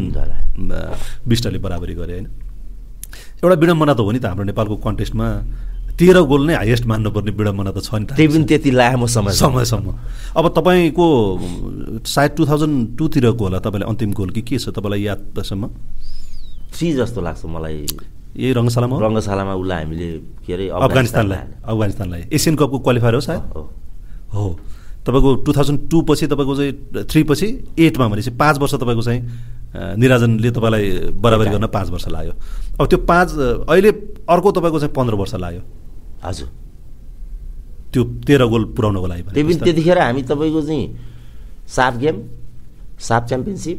विष्टले 1.23 1.59
बराबरी 1.63 1.93
गरे 1.95 2.13
होइन। 2.13 2.27
एउटा 3.39 3.55
विडम्बना 3.55 3.93
त 3.95 3.99
हो 4.03 4.11
नि 4.11 4.19
त 4.19 4.25
हाम्रो 4.27 4.43
नेपालको 4.51 4.75
कन्टेस्टमा 4.83 5.27
तेह्र 5.99 6.17
गोल 6.23 6.41
नै 6.47 6.55
हाइएस्ट 6.55 6.85
मान्नुपर्ने 6.87 7.31
विडम्बना 7.35 7.71
त 7.75 7.83
छ 7.83 7.93
नि 7.99 8.05
त 8.07 8.15
त्यही 8.15 8.27
पनि 8.31 8.45
त्यति 8.47 8.71
लामो 8.71 9.07
समय 9.07 9.33
समयसम्म। 9.35 9.87
अब 10.39 10.45
तपाईँको 10.55 11.07
सायद 12.07 12.31
टु 12.37 12.43
थाउजन्ड 12.47 12.97
टूतिरको 12.97 13.43
होला 13.43 13.59
तपाईँले 13.59 13.85
अन्तिम 13.91 14.11
गोल 14.15 14.29
कि 14.31 14.41
के 14.47 14.57
छ 14.57 14.71
तपाईँलाई 14.71 15.03
यादसम्म 15.03 15.63
थ्री 16.73 16.87
जस्तो 16.95 17.19
लाग्छ 17.21 17.45
मलाई। 17.45 17.77
यही 18.39 18.51
रङ्गशालामा? 18.53 18.95
रङ्गशालामा 18.95 19.53
उसलाई 19.59 19.83
हामीले 19.83 20.09
के 20.45 20.53
अरे 20.53 20.65
अफगानिस्तानलाई। 20.69 21.39
अफगानिस्तानलाई। 21.65 22.21
एसियन 22.31 22.55
कपको 22.55 22.77
क्वालिफायर 22.79 23.13
हो 23.15 23.21
सायद? 23.25 23.41
हो। 24.33 24.45
तपाईँको 25.03 25.29
टु 25.43 25.51
थाउजन्ड 25.57 25.79
टू 25.89 25.97
पछि 26.07 26.27
तपाईँको 26.29 26.55
चाहिँ 26.55 26.73
थ्री 27.09 27.23
पछि 27.25 27.47
एटमा 27.75 28.07
भनेपछि 28.07 28.31
पाँच 28.37 28.55
वर्ष 28.61 28.73
तपाईँको 28.79 29.01
चाहिँ 29.01 29.21
निराजनले 29.97 30.49
तपाईँलाई 30.51 30.85
बराबरी 31.17 31.49
गर्न 31.49 31.67
पाँच 31.67 31.89
वर्ष 31.89 32.07
लाग्यो। 32.07 32.33
अब 32.79 32.85
त्यो 32.87 32.99
पाँच 33.03 33.29
अहिले 33.67 33.91
अर्को 34.29 34.49
तपाईँको 34.51 34.79
चाहिँ 34.79 34.93
पन्ध्र 34.93 35.15
वर्ष 35.17 35.35
लाग्यो। 35.35 35.61
हजुर 36.23 36.47
त्यो 37.91 38.03
तेह्र 38.27 38.43
गोल 38.53 38.63
पुऱ्याउनको 38.75 39.07
लागि 39.07 39.21
त्यही 39.33 39.43
पनि 39.47 39.55
त्यतिखेर 39.65 39.97
हामी 39.99 40.21
तपाईँको 40.31 40.61
चाहिँ 40.61 40.85
SAFF 41.75 41.93
game 42.03 42.15
SAFF 43.07 43.27
championship 43.29 43.77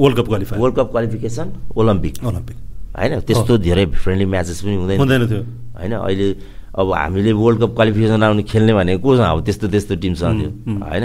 world 0.00 0.16
cup 0.18 0.26
qualify 0.26 0.58
world 0.60 0.76
cup 0.76 0.88
qualification 0.90 1.48
Olympic 1.76 2.14
Olympic 2.24 2.56
होइन? 2.96 3.20
त्यस्तो 3.28 3.52
धेरै 3.58 3.84
फ्रेन्डली 3.92 4.26
म्याचेस 4.32 4.60
पनि 4.62 4.76
हुँदैन। 4.76 4.98
हुँदैन 4.98 5.22
थियो 5.28 5.42
होइन? 5.76 5.92
अहिले 5.92 6.28
अब 6.76 6.92
हामीले 6.92 7.32
वर्ल्ड 7.32 7.60
कप 7.62 7.72
क्वालिफिकेसन 7.76 8.22
आउने 8.22 8.42
खेल्ने 8.42 8.72
भनेको 8.72 9.00
कोसँग 9.04 9.24
अब 9.24 9.38
त्यस्तो 9.44 9.66
त्यस्तो 9.68 9.94
टिमसँग 10.00 10.40
थियो। 10.40 10.50
होइन? 10.80 11.04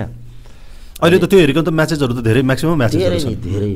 अहिले 1.04 1.18
त 1.20 1.26
त्यो 1.32 1.40
हेरेको 1.40 1.62
त 1.62 1.70
म्याचेसहरू 1.72 2.14
त 2.16 2.22
धेरै 2.24 2.42
म्याक्सिमम् 2.48 2.78
म्याचेस 2.80 3.00
धेरै 3.00 3.70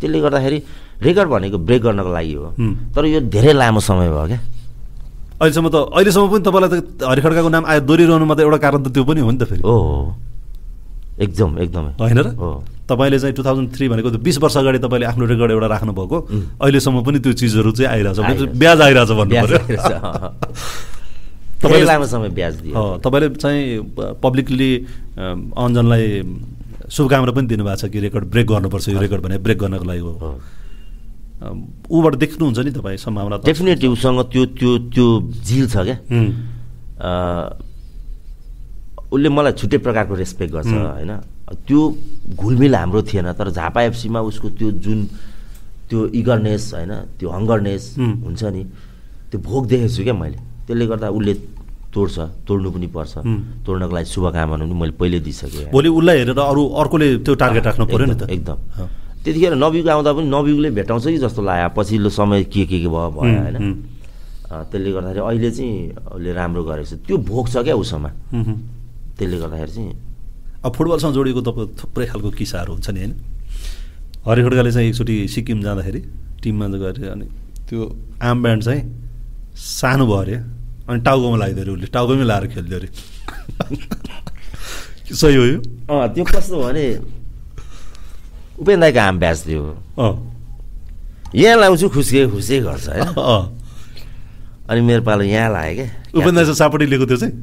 त्यसले 0.00 0.18
गर्दाखेरि 0.20 0.58
रेकर्ड 1.02 1.28
भनेको 1.30 1.58
ब्रेक 1.58 1.80
गर्नको 1.82 2.10
लागि 2.12 2.34
हो। 2.34 2.46
तर 2.94 3.04
यो 3.06 3.20
धेरै 3.34 3.52
लामो 3.52 3.80
समय 3.80 4.08
भयो 4.10 4.26
क्या। 4.30 4.40
अहिलेसम्म 5.40 5.68
त 5.72 5.76
अहिलेसम्म 5.96 6.26
पनि 6.32 6.42
तपाईँलाई 6.44 6.70
त 6.70 6.72
हरिखड्काको 7.10 7.48
नाम 7.48 7.64
आयो 7.64 7.80
दोहोरिरहनुमा 7.88 8.34
त 8.36 8.40
एउटा 8.44 8.58
कारण 8.60 8.80
त 8.84 8.88
त्यो 8.92 9.04
पनि 9.08 9.20
हो 9.24 9.30
नि 9.30 9.38
त 9.40 9.42
फेरि। 9.50 9.62
हो 9.64 9.76
एकदम 11.20 11.50
एकदमै। 11.64 11.92
होइन 12.00 12.18
र? 12.20 12.22
तपाईँले 12.88 13.18
चाहिँ 13.20 13.34
टु 13.36 13.42
थाउजन्ड 13.44 13.68
थ्री 13.76 13.84
भनेको 13.88 14.08
बिस 14.20 14.36
वर्ष 14.42 14.56
अगाडि 14.60 14.78
तपाईँले 14.84 15.06
आफ्नो 15.12 15.24
रेकर्ड 15.32 15.50
एउटा 15.56 15.68
राख्नुभएको। 15.74 16.16
अहिलेसम्म 16.60 16.96
पनि 17.06 17.18
त्यो 17.24 17.32
चिजहरू 17.40 17.70
चाहिँ 17.72 17.90
आइरहेछ 17.92 18.18
ब्याज 18.56 18.78
आइरहेछ 18.80 19.10
भन्नु 19.20 19.34
पऱ्यो 19.40 19.58
तपाईँले 21.60 21.84
लामो 21.84 22.06
समय 22.08 22.28
ब्याज 22.36 22.54
दियो। 22.64 22.72
तपाईँले 23.04 23.28
चाहिँ 23.36 23.64
पब्लिकली 24.24 24.70
अञ्जनलाई 25.16 26.04
शुभकामना 26.88 27.32
पनि 27.36 27.46
दिनुभएको 27.52 27.80
छ 27.80 27.82
कि 27.92 27.98
रेकर्ड 28.00 28.24
ब्रेक 28.32 28.46
गर्नुपर्छ 28.48 28.88
यो 28.88 29.00
रेकर्ड 29.00 29.22
भने 29.24 29.36
ब्रेक 29.44 29.58
गर्नको 29.60 29.84
लागि 29.84 30.00
हो। 30.00 30.12
ऊबाट 31.40 32.14
देख्नुहुन्छ 32.20 32.58
नि 32.60 32.70
तपाईँ 32.76 32.98
सम्भावना 33.00 33.36
डेफिनेटली 33.48 33.88
उसँग 33.88 34.20
त्यो 34.32 34.44
त्यो 34.60 34.70
त्यो 34.92 35.06
झिल 35.40 35.64
छ 35.72 35.76
क्या। 35.88 35.96
उसले 39.10 39.28
मलाई 39.28 39.52
छुट्टै 39.58 39.78
प्रकारको 39.80 40.14
रेस्पेक्ट 40.14 40.52
गर्छ 40.54 40.68
होइन। 40.68 41.12
त्यो 41.66 41.80
घुलमिल 42.36 42.74
हाम्रो 42.74 43.00
थिएन 43.08 43.32
तर 43.34 43.50
झापा 43.50 43.80
एफसीमा 43.90 44.20
उसको 44.30 44.48
त्यो 44.58 44.70
जुन 44.84 44.98
त्यो 45.88 46.06
इगरनेस 46.20 46.64
होइन 46.74 46.92
त्यो 47.18 47.28
हङ्गरनेस 47.30 47.84
हुन्छ 47.98 48.42
नि 48.54 48.62
त्यो 49.30 49.38
भोग 49.40 49.66
देखेको 49.66 49.90
छु 49.96 50.02
क्या 50.04 50.14
मैले। 50.14 50.38
त्यसले 50.66 50.86
गर्दा 50.86 51.08
उसले 51.10 51.34
तोड्छ 51.90 52.16
तोड्नु 52.46 52.70
पनि 52.70 52.86
पर्छ। 52.86 53.12
तोड्नको 53.66 53.94
लागि 53.96 54.08
शुभकामना 54.14 54.62
पनि 54.62 54.74
मैले 54.78 54.94
पहिले 54.94 55.18
दिइसकेँ। 55.26 55.74
भोलि 55.74 55.88
उसलाई 55.90 56.16
हेरेर 56.22 56.38
अरू 56.38 56.62
अर्कोले 56.80 57.06
त्यो 57.26 57.34
टार्गेट 57.34 57.66
राख्नु 57.66 57.84
पऱ्यो 57.90 58.06
नि 58.06 58.14
त। 58.14 58.30
एकदम 58.30 58.58
त्यतिखेर 59.24 59.54
नबिग 59.54 59.88
आउँदा 59.88 60.12
पनि 60.16 60.26
नबिगले 60.32 60.70
भेटाउँछ 60.78 61.04
कि 61.06 61.18
जस्तो 61.20 61.42
लाग्यो। 61.44 61.68
पछिल्लो 61.76 62.08
समय 62.08 62.44
के 62.48 62.64
के 62.66 62.80
के 62.80 62.88
भयो 62.88 63.10
भयो 63.12 63.20
होइन। 63.20 63.56
त्यसले 64.50 64.90
गर्दाखेरि 64.92 65.20
अहिले 65.20 65.50
चाहिँ 65.50 65.94
उसले 66.16 66.32
राम्रो 66.32 66.64
गरेको 66.64 66.88
छ। 66.88 66.92
त्यो 67.06 67.16
भोग 67.28 67.48
छ 67.52 67.56
क्या 67.64 67.74
उसँग 67.76 68.06
त्यसले 69.18 69.36
गर्दाखेरि 69.38 69.72
चाहिँ 69.76 69.92
अब 70.64 70.72
फुटबलसँग 70.72 71.12
जोडिएको 71.14 71.40
तपाईँ 71.40 71.68
थुप्रै 71.80 72.06
खालको 72.10 72.30
किसाहरू 72.40 72.72
हुन्छ 72.72 72.88
नि 72.90 73.00
होइन। 73.00 73.12
हरिखड्काले 74.26 74.70
चाहिँ 74.72 74.88
एकचोटि 74.88 75.16
सिक्किम 75.34 75.58
जाँदाखेरि 75.62 76.00
टिममा 76.42 76.66
गएर 76.80 76.96
अनि 77.12 77.26
त्यो 77.68 77.80
आम 78.24 78.36
ब्यान्ड 78.42 78.62
चाहिँ 78.64 78.82
सानो 79.56 80.06
भयो 80.06 80.16
अरे। 80.16 80.36
अनि 80.88 81.00
टाउकोमा 81.06 81.36
लगाइदियो 81.36 81.64
अरे 81.64 81.72
उसले। 81.76 81.86
टाउकोमै 81.92 82.24
लाएर 82.24 82.46
खेल्थ्यो 82.56 82.78
अरे। 82.80 82.88
सही 85.20 85.34
हो 85.36 85.44
यो? 85.44 85.58
त्यो 85.90 86.24
कस्तो 86.24 86.56
भने 86.62 87.19
उपेन 88.60 88.80
दाईको 88.80 89.00
आम 89.00 89.18
ब्याज 89.18 89.38
थियो 89.46 89.62
यहाँ 91.34 91.56
लाउँछु 91.60 91.88
खुसी 91.88 92.26
खुसी 92.30 92.60
गर्छ 92.60 92.88
होइन 92.88 93.08
अनि 94.70 94.80
मेरो 94.86 95.02
पालो 95.02 95.22
यहाँ 95.24 95.50
लाग्यो 95.50 95.84
क्या। 95.84 96.20
उपेन 96.20 96.34
दाई 96.34 96.44
सापट्टि 96.54 96.86
लिएको 96.86 97.06
थियो 97.06 97.18
चाहिँ? 97.18 97.34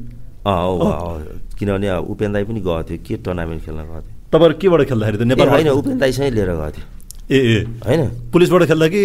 अँ 0.48 1.52
किनभने 1.58 1.88
उपेन 2.12 2.32
दाई 2.32 2.44
पनि 2.48 2.60
गएको 2.60 2.82
थियो। 2.88 2.98
के 3.04 3.16
टुर्नामेन्ट 3.24 3.60
खेल्न 3.64 3.80
गएको 3.84 4.00
थियो? 4.00 4.16
तपाईँहरू 4.32 4.54
केबाट 4.60 4.80
खेल्दाखेरि 4.88 5.18
त 5.18 5.22
नेपाल 5.28 5.48
होइन 5.48 5.68
उपेन 5.68 5.98
दाईसँगै 5.98 6.30
लिएर 6.36 6.50
गएको 6.56 6.70
थियो। 6.76 6.84
ए 7.28 7.38
ए। 7.38 7.56
होइन। 7.84 8.00
पुलिसबाट 8.32 8.62
खेल्दा 8.70 8.86
कि? 8.88 9.02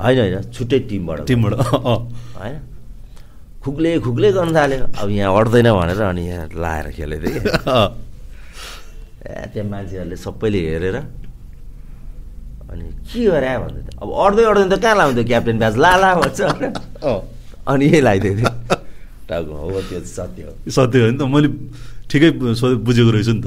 होइन 0.00 0.18
होइन 0.20 0.36
छुट्टै 0.52 0.78
टिमबाट 0.88 1.18
टिमबाट 1.28 1.52
होइन। 1.52 2.56
खुक्ले 3.64 3.90
खुक्ले 4.04 4.28
गर्न 4.32 4.50
थाल्यो। 4.56 4.84
अब 5.00 5.08
यहाँ 5.10 5.28
अट्दैन 5.40 5.68
भनेर 5.72 6.00
अनि 6.00 6.22
यहाँ 6.28 6.48
लाएर 6.56 6.86
खेलेको 6.96 7.28
थिएँ। 7.28 7.44
ए 9.24 9.48
त्यहाँ 9.52 9.68
मान्छेहरूले 9.68 10.16
सबैले 10.16 10.60
हेरेर 10.68 10.96
अनि 12.74 12.84
के 13.12 13.24
गरे 13.24 13.58
भन्दै 13.58 13.82
अब 14.02 14.08
अड्दै 14.10 14.44
अड्दैन 14.44 14.68
त 14.68 14.82
कहाँ 14.82 14.96
लाउँथ्यो 14.96 15.24
क्याप्टेन 15.24 15.58
ब्याज? 15.58 15.76
ला 15.76 15.96
ला 15.96 16.14
भन्छ। 16.14 16.40
अनि 17.68 17.84
यही 17.84 18.00
लगाइदिएको 18.00 18.36
थियो। 18.36 18.76
टाउको 19.28 19.54
हो 19.54 19.80
त्यो 19.80 20.00
सत्य 20.00 20.42
हो। 20.42 20.70
सत्य 20.70 20.98
हो 21.00 21.10
नि 21.10 21.18
त। 21.18 21.22
मैले 21.22 21.48
ठिकै 22.10 22.54
सो- 22.54 22.78
बुझेको 22.78 23.10
रहेछु 23.10 23.32
नि 23.32 23.42
त। 23.42 23.46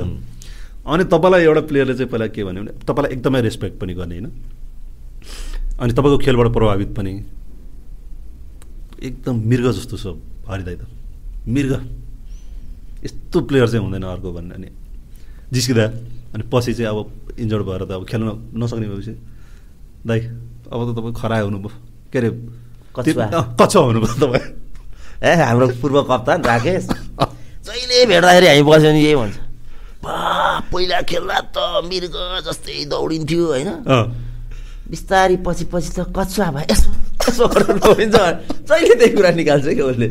अनि 0.87 1.03
तपाईँलाई 1.03 1.41
एउटा 1.43 1.61
प्लेयरले 1.61 1.93
चाहिँ 1.93 2.09
पहिला 2.11 2.27
के 2.27 2.43
भन्यो 2.43 2.63
भने 2.63 2.71
तपाईँलाई 2.71 3.11
एकदमै 3.11 3.41
रेस्पेक्ट 3.41 3.79
पनि 3.79 3.93
गर्ने 3.93 4.15
होइन? 4.15 4.31
अनि 5.79 5.91
तपाईँको 5.93 6.17
खेलबाट 6.17 6.47
प्रभावित 6.53 6.95
पनि। 6.95 7.13
एकदम 9.03 9.35
मृग 9.49 9.71
जस्तो 9.71 9.97
छ 9.97 10.05
हरिदाई 10.49 10.75
त। 10.75 10.83
मृग। 11.47 11.71
यस्तो 13.05 13.41
प्लेयर 13.41 13.67
चाहिँ 13.67 13.83
हुँदैन 13.85 14.03
अर्को 14.03 14.33
भन्ने 14.33 14.55
अनि। 14.55 14.69
जिस्किँदा। 15.53 16.16
अनि 16.33 16.43
पछि 16.53 16.73
चाहिँ 16.73 16.89
अब 16.89 16.97
इन्जर्ड 17.39 17.63
भएर 17.67 17.83
त 17.85 17.91
अब 17.91 18.05
खेल्न 18.09 18.27
नसक्ने 18.55 18.87
भएपछि 18.87 19.13
दाइ 20.07 20.19
अब 20.71 20.79
त 20.83 20.89
तपाईँ 20.97 21.15
खरा 21.15 21.37
हुनुभयो। 21.39 21.71
के 22.11 22.17
अरे 22.19 22.29
कछुवा। 22.95 23.25
हुनुभयो 23.83 24.13
तपाईँ। 24.21 24.45
ए 25.23 25.33
हाम्रो 25.41 25.67
पूर्व 25.81 25.97
कप्तान 26.03 26.43
राकेश। 26.43 26.87
जहिले 27.67 28.05
भेट्दाखेरि 28.05 28.47
हामी 28.47 28.63
बस्यो 28.63 28.89
भने 28.91 29.01
यही 29.01 29.15
भन्छ। 29.15 29.37
पहिला 30.71 31.01
खेल्दा 31.09 31.37
त 31.55 31.57
मृग 31.87 32.15
जस्तै 32.47 32.85
दौडिन्थ्यो 32.91 33.45
होइन? 33.47 33.69
बिस्तारी 34.89 35.37
पछि 35.45 35.65
पछि 35.71 35.89
त 35.97 35.99
कछुवा 36.15 36.47
भयो 36.55 36.67
यसो 36.71 36.89
यसो 37.27 37.45
जहिले 38.07 38.95
त्यही 38.95 39.13
कुरा 39.15 39.31
निकाल्छ 39.35 39.65
क्या 39.67 39.85
उसले? 39.85 40.07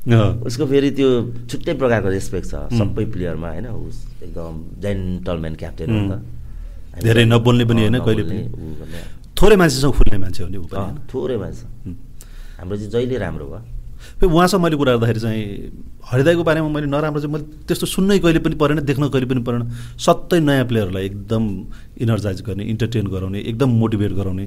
उसको 0.00 0.64
फेरि 0.66 0.90
त्यो 0.96 1.08
छुट्टै 1.50 1.74
प्रकारको 1.76 2.08
रेस्पेक्ट 2.08 2.46
छ। 2.48 2.54
सबै 2.72 3.04
प्लेयरमा 3.12 3.48
होइन 3.52 3.66
उस 3.68 3.96
एकदम 4.24 4.54
जेन्टलम्यान 4.80 5.54
क्याप्टेन 5.60 5.88
हो 5.90 6.00
त। 6.08 6.12
धेरै 7.04 7.24
नबोल्ने 7.28 7.64
पनि 7.68 7.80
होइन, 7.84 7.98
कहिले 8.00 8.24
पनि। 8.24 8.40
थोरै 9.36 9.56
मान्छेसँग 9.60 9.92
फुल्ने 9.92 10.18
मान्छे 10.24 10.40
हो 10.44 10.48
नि? 10.48 10.58
थोरै 11.12 11.36
मान्छे। 11.36 11.64
हाम्रो 12.58 12.76
चाहिँ 12.76 12.90
जहिले 12.90 13.16
राम्रो 13.20 13.46
भयो। 13.46 13.60
फेरि 14.00 14.32
उहाँसँग 14.32 14.60
मैले 14.64 14.76
कुरा 14.80 14.92
गर्दाखेरि 14.96 15.20
चाहिँ 15.20 15.44
हरिदाईको 16.08 16.42
बारेमा 16.48 16.68
मैले 16.72 16.88
नराम्रो 16.88 17.20
चाहिँ 17.20 17.32
मैले 17.36 17.44
त्यस्तो 17.68 17.86
सुन्नै 17.86 18.18
कहिले 18.24 18.40
पनि 18.40 18.56
परेन 18.56 18.80
देख्न 18.88 19.08
कहिले 19.12 19.28
पनि 19.28 19.44
परेन। 19.44 19.62
सबै 20.00 20.40
नयाँ 20.40 20.64
प्लेयरलाई 20.64 21.04
एकदम 21.12 21.44
इनर्जाइज 22.00 22.40
गर्ने 22.48 22.64
इन्टरटेन 22.72 23.06
गराउने 23.12 23.38
एकदम 23.52 23.68
मोटिभेट 23.80 24.12
गराउने। 24.16 24.46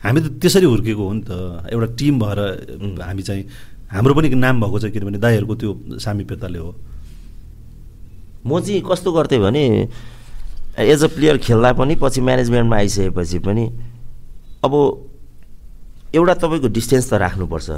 हामी 0.00 0.18
त 0.20 0.26
त्यसरी 0.40 0.66
हुर्केको 0.66 1.02
हो 1.04 1.12
नि 1.12 1.22
त। 1.28 1.30
एउटा 1.68 1.88
टिम 1.98 2.14
भएर 2.22 2.38
हामी 3.04 3.22
चाहिँ 3.22 3.44
हाम्रो 3.92 4.14
पनि 4.14 4.28
नाम 4.28 4.60
भएको 4.60 4.78
छ 4.78 4.84
किनभने 4.92 5.18
दाईहरूको 5.18 5.54
त्यो 5.54 5.70
सामिप्यताले 5.98 6.58
हो। 6.58 6.70
म 8.46 8.60
चाहिँ 8.60 8.80
कस्तो 8.84 9.12
गर्थेँ 9.12 9.40
भने 9.40 9.62
एज 10.78 11.04
अ 11.04 11.08
प्लेयर 11.08 11.36
खेल्दा 11.40 11.72
पनि 11.72 11.94
पछि 11.96 12.20
म्यानेजमेन्टमा 12.20 12.76
आइसकेपछि 12.76 13.38
पनि 13.42 13.64
अब 14.64 14.72
एउटा 16.14 16.34
तपाईँको 16.34 16.68
डिस्टेन्स 16.68 17.10
त 17.10 17.14
राख्नुपर्छ। 17.20 17.68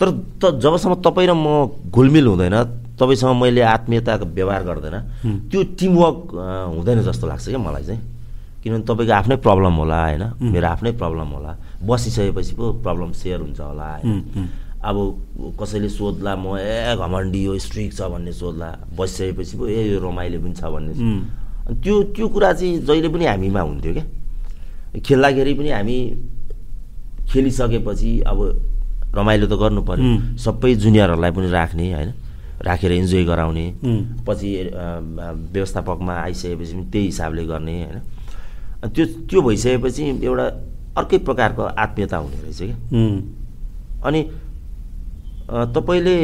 तर 0.00 0.08
त 0.40 0.42
जबसम्म 0.60 0.94
तपाईँ 1.04 1.28
र 1.28 1.32
म 1.32 1.68
घुलमिल 1.88 2.26
हुँदैन 2.26 2.56
तपाईँसँग 2.96 3.36
मैले 3.36 3.60
आत्मीयताको 3.60 4.24
व्यवहार 4.36 4.62
गर्दैन। 4.64 4.96
त्यो 5.48 5.60
टिमवर्क 5.78 6.18
हुँदैन 6.76 6.98
जस्तो 7.08 7.26
लाग्छ 7.28 7.48
क्या 7.48 7.58
मलाई 7.60 7.84
चाहिँ। 7.84 8.00
किनभने 8.62 8.84
तपाईँको 8.88 9.12
आफ्नै 9.12 9.36
प्रब्लम 9.40 9.74
होला 9.80 9.98
होइन? 10.00 10.24
मेरो 10.52 10.66
आफ्नै 10.68 10.92
प्रब्लम 11.00 11.28
होला। 11.36 11.52
बसिसकेपछि 11.82 12.52
पो 12.56 12.64
प्रब्लम 12.84 13.10
सेयर 13.12 13.40
हुन्छ 13.40 13.60
होला 13.60 13.86
होइन। 13.96 14.48
अब 14.82 14.96
कसैले 15.60 15.88
सोध्ला 15.88 16.34
म 16.36 16.56
ए 16.58 16.96
घमण्डी 16.98 17.40
यो 17.44 17.58
स्ट्रिक 17.58 17.92
छ 17.94 18.02
भन्ने 18.10 18.32
सोध्ला 18.32 18.68
बसिसकेपछि 18.98 19.56
पो 19.56 19.66
ए 19.66 19.94
यो 19.94 19.98
रमाइलो 20.02 20.38
पनि 20.42 20.54
छ 20.58 20.64
भन्ने. 20.74 20.92
अनि 21.66 21.76
त्यो 21.82 22.02
त्यो 22.10 22.28
कुरा 22.28 22.52
चाहिँ 22.52 22.78
जहिले 22.82 23.08
पनि 23.08 23.24
हामीमा 23.26 23.60
हुन्थ्यो 23.60 23.92
क्या। 23.94 25.00
खेल्दाखेरि 25.06 25.54
पनि 25.54 25.70
हामी 25.70 25.96
खेलिसकेपछि 27.30 28.10
अब 28.26 28.38
रमाइलो 29.14 29.46
त 29.46 29.54
गर्नु 29.62 29.82
पर्यो. 29.86 30.36
सबै 30.42 30.74
जुनियरहरूलाई 30.82 31.30
पनि 31.30 31.48
राख्ने 31.50 31.92
होइन? 31.92 32.12
राखेर 32.66 32.92
इन्जोय 32.92 33.24
गराउने. 33.24 33.66
पछि 34.26 34.50
व्यवस्थापकमा 35.54 36.14
आइसकेपछि 36.26 36.72
पनि 36.74 36.84
त्यही 36.90 37.06
हिसाबले 37.06 37.44
गर्ने 37.46 37.74
होइन? 37.82 37.98
त्यो 38.94 39.04
त्यो 39.30 39.40
भइसकेपछि 39.42 40.02
एउटा 40.26 40.46
अर्कै 40.98 41.18
प्रकारको 41.22 41.62
आत्मीयता 41.62 42.16
हुने 42.16 42.36
रहेछ 42.42 42.60
क्या। 42.62 42.76
अनि 44.06 44.20
तपाईँले 45.48 46.16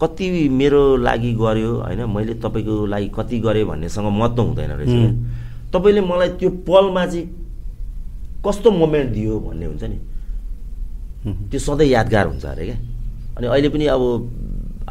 कति 0.00 0.48
मेरो 0.48 0.96
लागि 0.96 1.32
गर्यो 1.34 1.72
होइन 1.82 2.00
मैले 2.10 2.34
तपाईँको 2.44 2.86
लागि 2.86 3.08
कति 3.16 3.38
गरेँ 3.40 3.64
भन्नेसँग 3.64 4.06
महत्त्व 4.10 4.42
हुँदैन 4.42 4.70
रहेछ. 4.70 5.72
तपाईँले 5.72 6.00
मलाई 6.00 6.28
त्यो 6.38 6.50
पलमा 6.68 7.06
चाहिँ 7.06 7.26
कस्तो 8.46 8.70
मोमेन्ट 8.70 9.10
दियो 9.12 9.38
भन्ने 9.40 9.66
हुन्छ 9.66 9.84
नि. 9.84 9.98
त्यो 11.50 11.60
सधैँ 11.60 11.88
यादगार 11.88 12.26
हुन्छ 12.26 12.44
अरे 12.44 12.64
क्या 12.66 12.78
अनि 13.36 13.46
अहिले 13.46 13.68
पनि 13.68 13.86
अब 13.86 14.02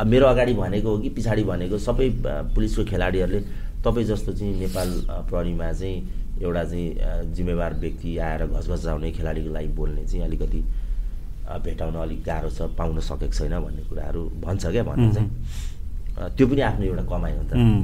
मेरो 0.07 0.25
अगाडि 0.27 0.53
भनेको 0.53 0.89
हो 0.89 0.97
कि 0.97 1.09
पछाडि 1.13 1.43
भनेको 1.43 1.77
सबै 1.77 2.09
पुलिसको 2.55 2.83
खेलाडीहरूले 2.89 3.39
तपाईँ 3.85 4.05
जस्तो 4.05 4.31
चाहिँ 4.33 4.53
नेपाल 4.59 4.89
प्रहरीमा 5.29 5.71
चाहिँ 5.71 6.41
एउटा 6.41 6.63
चाहिँ 6.63 7.33
जिम्मेवार 7.35 7.73
व्यक्ति 7.79 8.17
आएर 8.17 8.45
घसघसाउने 8.47 9.11
खेलाडीको 9.11 9.53
लागि 9.53 9.67
बोल्ने 9.77 10.05
चाहिँ 10.05 10.25
अलिकति 10.25 10.63
भेटाउन 11.65 11.95
अलिक 12.03 12.19
गाह्रो 12.23 12.49
छ 12.49 12.61
पाउन 12.77 12.99
सकेको 13.09 13.33
छैन 13.37 13.53
भन्ने 13.65 13.81
कुराहरू 13.89 14.21
भन्छ 14.43 14.63
क्या 14.73 14.83
भन्नु 14.83 15.07
चाहिँ। 15.13 15.29
त्यो 16.37 16.45
पनि 16.47 16.61
आफ्नो 16.69 16.83
एउटा 16.85 17.03
कमाइ 17.11 17.31
हो 17.37 17.41
नि 17.43 17.49
त। 17.49 17.53
उम्. 17.53 17.83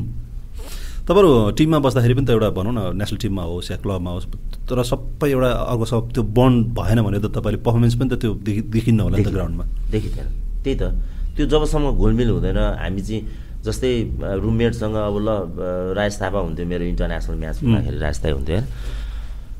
तपाईँहरू 1.07 1.29
टिममा 1.57 1.77
बस्दाखेरि 1.85 2.13
पनि 2.17 2.25
त 2.25 2.29
एउटा 2.37 2.49
भनौँ 2.57 2.73
न 2.77 2.79
नेसनल 2.99 3.17
टिममा 3.23 3.43
होस् 3.49 3.71
या 3.71 3.77
क्लबमा 3.81 4.11
होस् 4.15 4.27
तर 4.69 4.77
सबै 4.85 5.27
एउटा 5.33 5.49
अर्को 5.73 5.85
सब 5.91 6.03
त्यो 6.13 6.23
बन्ड 6.37 6.57
भएन 6.77 6.97
भने 7.05 7.17
त 7.19 7.25
तपाईँले 7.33 7.59
पर्फर्मेन्स 7.65 7.95
पनि 7.99 8.09
त 8.09 8.15
त्यो 8.21 8.31
देखि 8.45 8.61
देखिन्न 8.75 8.99
होला 9.05 9.17
नि 9.17 9.23
त 9.25 9.29
ग्राउन्डमा 9.33 9.65
देखिँदैन। 9.89 10.27
त्यही 10.63 10.75
त। 10.77 10.83
त्यो 11.35 11.45
जबसम्म 11.49 11.85
घुलमिल 11.97 12.29
हुँदैन 12.29 12.57
हामी 12.83 13.01
चाहिँ 13.01 13.21
जस्तै 13.65 13.91
रुममेटसँग 14.43 14.95
अब 14.95 15.15
ल 15.25 15.27
अ, 15.29 15.97
राजेश 15.97 16.15
थापा 16.21 16.39
हुन्थ्यो 16.45 16.65
मेरो 16.69 16.83
इन्टरनेसनल 16.93 17.35
म्याच 17.41 17.55
हुँदाखेरि 17.63 17.97
राजेश 17.97 18.19
थापा 18.23 18.35
हुन्थ्यो 18.37 18.55
होइन। 18.55 18.67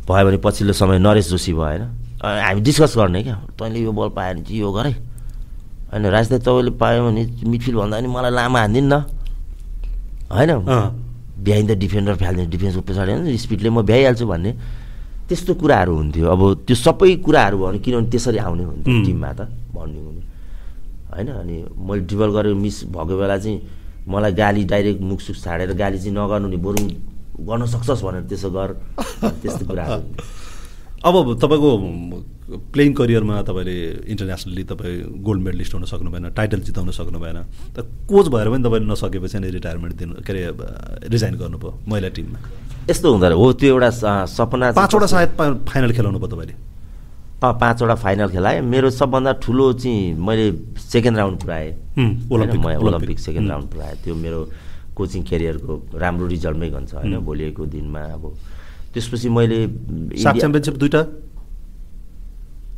भयो 0.07 0.23
भने 0.27 0.37
पछिल्लो 0.45 0.73
समय 0.81 0.97
नरेश 1.01 1.25
जोशी 1.33 1.51
भयो 1.53 1.65
होइन। 1.65 1.83
हामी 2.19 2.61
डिस्कस 2.61 2.93
गर्ने 2.97 3.23
क्या। 3.23 3.35
तैँले 3.55 3.79
यो 3.79 3.91
बल 3.91 4.09
पायो 4.11 4.33
भने 4.33 4.43
चाहिँ 4.43 4.59
यो 4.59 4.71
गरे। 4.71 4.91
होइन 5.91 6.05
राजेश 6.05 6.29
दाइ 6.29 6.39
तपाईँले 6.39 6.71
पायो 6.75 6.99
भने 7.07 7.23
मिडफिल्ड 7.47 7.77
भन्दा 7.79 7.95
पनि 7.97 8.07
मलाई 8.07 8.31
लामा 8.31 8.59
हानिदिनु 8.59 8.87
न। 8.87 8.95
होइन। 10.27 10.51
बिहाइन्ड 11.39 11.71
द 11.71 11.73
डिफेन्डर 11.79 12.15
फाल्ने 12.19 12.45
डिफेन्सको 12.51 12.81
पछाडि 12.83 13.11
होइन 13.11 13.37
स्पिडले 13.37 13.69
म 13.69 13.81
भ्याइहाल्छु 13.87 14.25
भन्ने। 14.27 14.51
त्यस्तो 15.29 15.53
कुराहरू 15.55 15.93
हुन्थ्यो। 15.95 16.25
अब 16.27 16.41
त्यो 16.67 16.75
सबै 16.75 17.15
कुराहरू 17.23 17.57
भयो 17.57 17.67
भने 17.67 17.79
किनभने 17.79 18.09
त्यसरी 18.11 18.37
आउने 18.43 18.63
हुन्थ्यो. 18.63 18.93
टिममा 19.05 19.29
त 19.33 19.41
बन्डिङ 19.71 20.03
हुने। 20.03 20.21
होइन? 21.15 21.27
अनि 21.39 21.55
मैले 21.77 22.01
ड्रिबल 22.03 22.29
गरेर 22.35 22.53
मिस 22.59 22.77
भएको 22.91 23.13
बेला 23.15 23.37
चाहिँ 23.39 23.57
मलाई 24.09 24.31
गाली 24.35 24.63
डाइरेक्ट 24.67 25.01
मुखसुख 25.01 25.35
छाडेर 25.39 25.71
गाली 25.73 25.97
चाहिँ 26.03 26.13
नगर्नु 26.17 26.47
नि 26.49 26.57
बरु 26.59 26.79
गर्न 27.47 27.65
सक्छस् 27.65 28.03
भनेर 28.03 28.23
त्यसो 28.27 28.49
गर। 28.51 28.69
त्यस्तो 29.41 29.63
कुराहरू 29.65 30.01
अब 30.99 31.39
तपाईँको 31.41 31.69
प्लेइङ 32.73 32.93
करियरमा 32.93 33.41
तपाईँले 33.47 33.75
इन्टरनेसनली 34.11 34.63
तपाईँ 34.71 35.23
गोल्ड 35.23 35.41
मेडलिस्ट 35.47 35.73
हुन 35.73 35.83
सक्नु 35.87 36.09
भएन 36.11 36.29
टाइटल 36.35 36.59
जिताउन 36.67 36.91
सक्नु 36.91 37.19
भएन 37.19 37.39
त 37.71 37.87
कोच 38.09 38.27
भएर 38.27 38.47
पनि 38.49 38.63
तपाईँले 38.63 38.87
नसकेपछि 38.91 39.37
अनि 39.37 39.49
रिटायरमेन्ट 39.49 39.95
दिनु 39.95 40.13
के 40.19 40.33
अरे 40.33 41.07
रिजाइन 41.07 41.35
गर्नुभयो 41.39 41.71
महिला 41.87 42.09
टिममा? 42.09 42.39
यस्तो 42.89 43.07
हुँदो 43.11 43.25
रहेछ। 43.25 43.39
हो 43.39 43.53
त्यो 43.53 43.69
एउटा 43.69 43.89
सपना 44.27 44.71
पाँचवटा 44.75 45.07
सायद 45.07 45.29
फाइनल 45.69 45.91
खेलाउनु 45.95 46.19
भयो 46.19 46.27
तपाईँले। 46.35 46.55
पाँचवटा 47.39 47.95
फाइनल 47.95 48.27
खेलाएँ। 48.35 48.61
मेरो 48.61 48.89
सबभन्दा 48.91 49.31
ठुलो 49.39 49.71
चाहिँ 49.79 50.13
मैले 50.19 50.45
second 50.91 51.17
round 51.17 51.37
पुऱ्याएँ। 51.39 51.71
Olympic, 52.27 52.65
Olympic. 52.83 53.19
Second. 53.19 53.49
Round 53.49 53.67
पुऱ्याएँ। 53.71 53.95
त्यो 54.03 54.15
मेरो 54.15 54.39
कोचिङ 54.97 55.23
क्यारियरको 55.23 55.73
राम्रो 55.95 56.25
रिजल्टमै 56.27 56.69
गन्छ 56.69 56.93
होइन 56.93 57.17
भोलिको 57.23 57.65
दिनमा 57.71 58.03
अब 58.19 58.23
त्यसपछि 58.99 59.29
मैले 59.31 59.59
च्याम्पियनसिप 60.19 60.75
दुइटा 60.75 61.01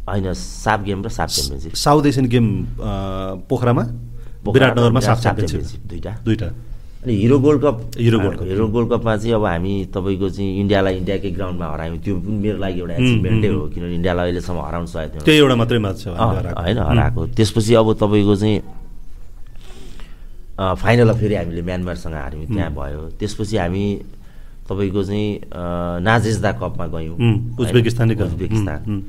होइन 0.08 0.34
साफ 0.38 0.80
गेम 0.86 1.00
र 1.06 1.10
SAFF 1.10 1.30
championship 1.30 1.74
South 1.74 2.06
Asian 2.06 2.26
game 2.30 2.48
पोखरामा? 3.50 3.84
विराटनगरमा 4.46 5.00
साफ 5.00 5.22
च्याम्पियनसिप 5.22 5.82
दुइटा 5.90 6.12
दुइटा 6.26 6.48
अनि 7.02 7.14
Hero 7.18 7.38
Gold 7.42 7.62
Cup. 7.62 7.78
Hero 7.98 8.18
Gold 8.20 8.38
Cup. 8.38 8.46
Hero 8.46 8.68
Gold 8.70 8.90
कपमा 8.90 9.16
चाहिँ 9.18 9.34
अब 9.36 9.46
हामी 9.46 9.74
तपाईँको 9.90 10.28
चाहिँ 10.30 10.50
इन्डियालाई 10.62 10.94
इन्डियाकै 11.02 11.30
ग्राउन्डमा 11.34 11.66
हरायौँ। 11.74 11.98
त्यो 11.98 12.14
पनि 12.14 12.38
मेरो 12.46 12.58
लागि 12.62 12.80
एउटा 12.80 12.94
एचिभमेन्टै 12.94 13.48
हुँ, 13.50 13.70
किनभने 13.74 13.96
इन्डियालाई 13.96 14.26
अहिलेसम्म 14.30 14.60
हराउन 14.62 14.86
सकेको 14.86 15.10
थिएन। 15.14 15.26
त्यही 15.26 15.38
एउटा 15.42 15.56
मात्रै 15.58 15.78
हराएको। 15.82 16.62
होइन 16.62 16.78
हराएको। 16.78 17.22
त्यसपछि 17.38 17.74
अब 17.74 17.88
तपाईँको 17.98 18.36
चाहिँ 18.38 18.58
फाइनलमा 20.78 21.14
फेरि 21.18 21.36
हामीले 21.42 21.62
म्यानमारसँग 21.66 22.14
हार्यौँ। 22.14 22.46
त्यहाँ 22.54 22.70
भयो। 22.70 23.02
त्यसपछि 23.18 23.56
हामी 23.58 23.86
तपाईँको 24.72 25.02
चाहिँ 25.04 25.28
अँ, 25.52 26.00
नाजेस्दा 26.00 26.52
कपमा 26.64 26.86
गयौँ। 26.96 27.16
उज्बेकिस्तान। 28.32 28.80
हुँ। 28.88 29.02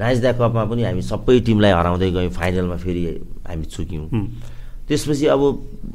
नाजेस्दा 0.00 0.30
कपमा 0.40 0.62
पनि 0.72 0.82
हामी 0.88 1.02
सबै 1.04 1.40
टिमलाई 1.44 1.72
हराउँदै 1.76 2.10
गयौँ 2.16 2.32
फाइनलमा 2.32 2.76
फेरि 2.80 3.02
हामी 3.48 3.64
चुक्यौँ। 3.68 4.08
त्यसपछि 4.88 5.26
अब 5.36 5.42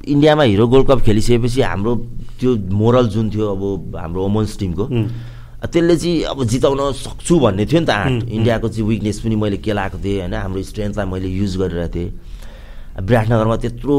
इन्डियामा 0.07 0.43
हिरो 0.53 0.65
गोल्ड 0.69 0.85
कप 0.87 0.99
खेलिसकेपछि 1.01 1.61
हाम्रो 1.61 1.93
त्यो 2.39 2.49
मोरल 2.71 3.07
जुन 3.09 3.29
थियो 3.33 3.45
अब 3.51 3.95
हाम्रो 3.97 4.21
वुमन्स 4.23 4.57
टिमको 4.59 4.85
त्यसले 5.67 5.95
चाहिँ 5.97 6.23
अब 6.31 6.43
जिताउन 6.53 6.79
सक्छु 6.93 7.33
भन्ने 7.41 7.65
थियो 7.65 7.79
नि 7.81 7.85
त 7.85 7.89
आँट 7.89 8.29
इन्डियाको 8.29 8.67
चाहिँ 8.69 8.87
विकनेस 8.87 9.19
पनि 9.25 9.35
मैले 9.35 9.57
केलाएको 9.57 9.97
थिएँ 9.97 10.19
होइन? 10.21 10.33
हाम्रो 10.33 10.61
स्ट्रेन्थलाई 10.61 11.05
मैले 11.09 11.27
युज 11.27 11.57
गरिरहेको 11.57 11.93
थिएँ। 11.93 12.09
विराटनगरमा 13.01 13.55
त्यत्रो 13.65 13.95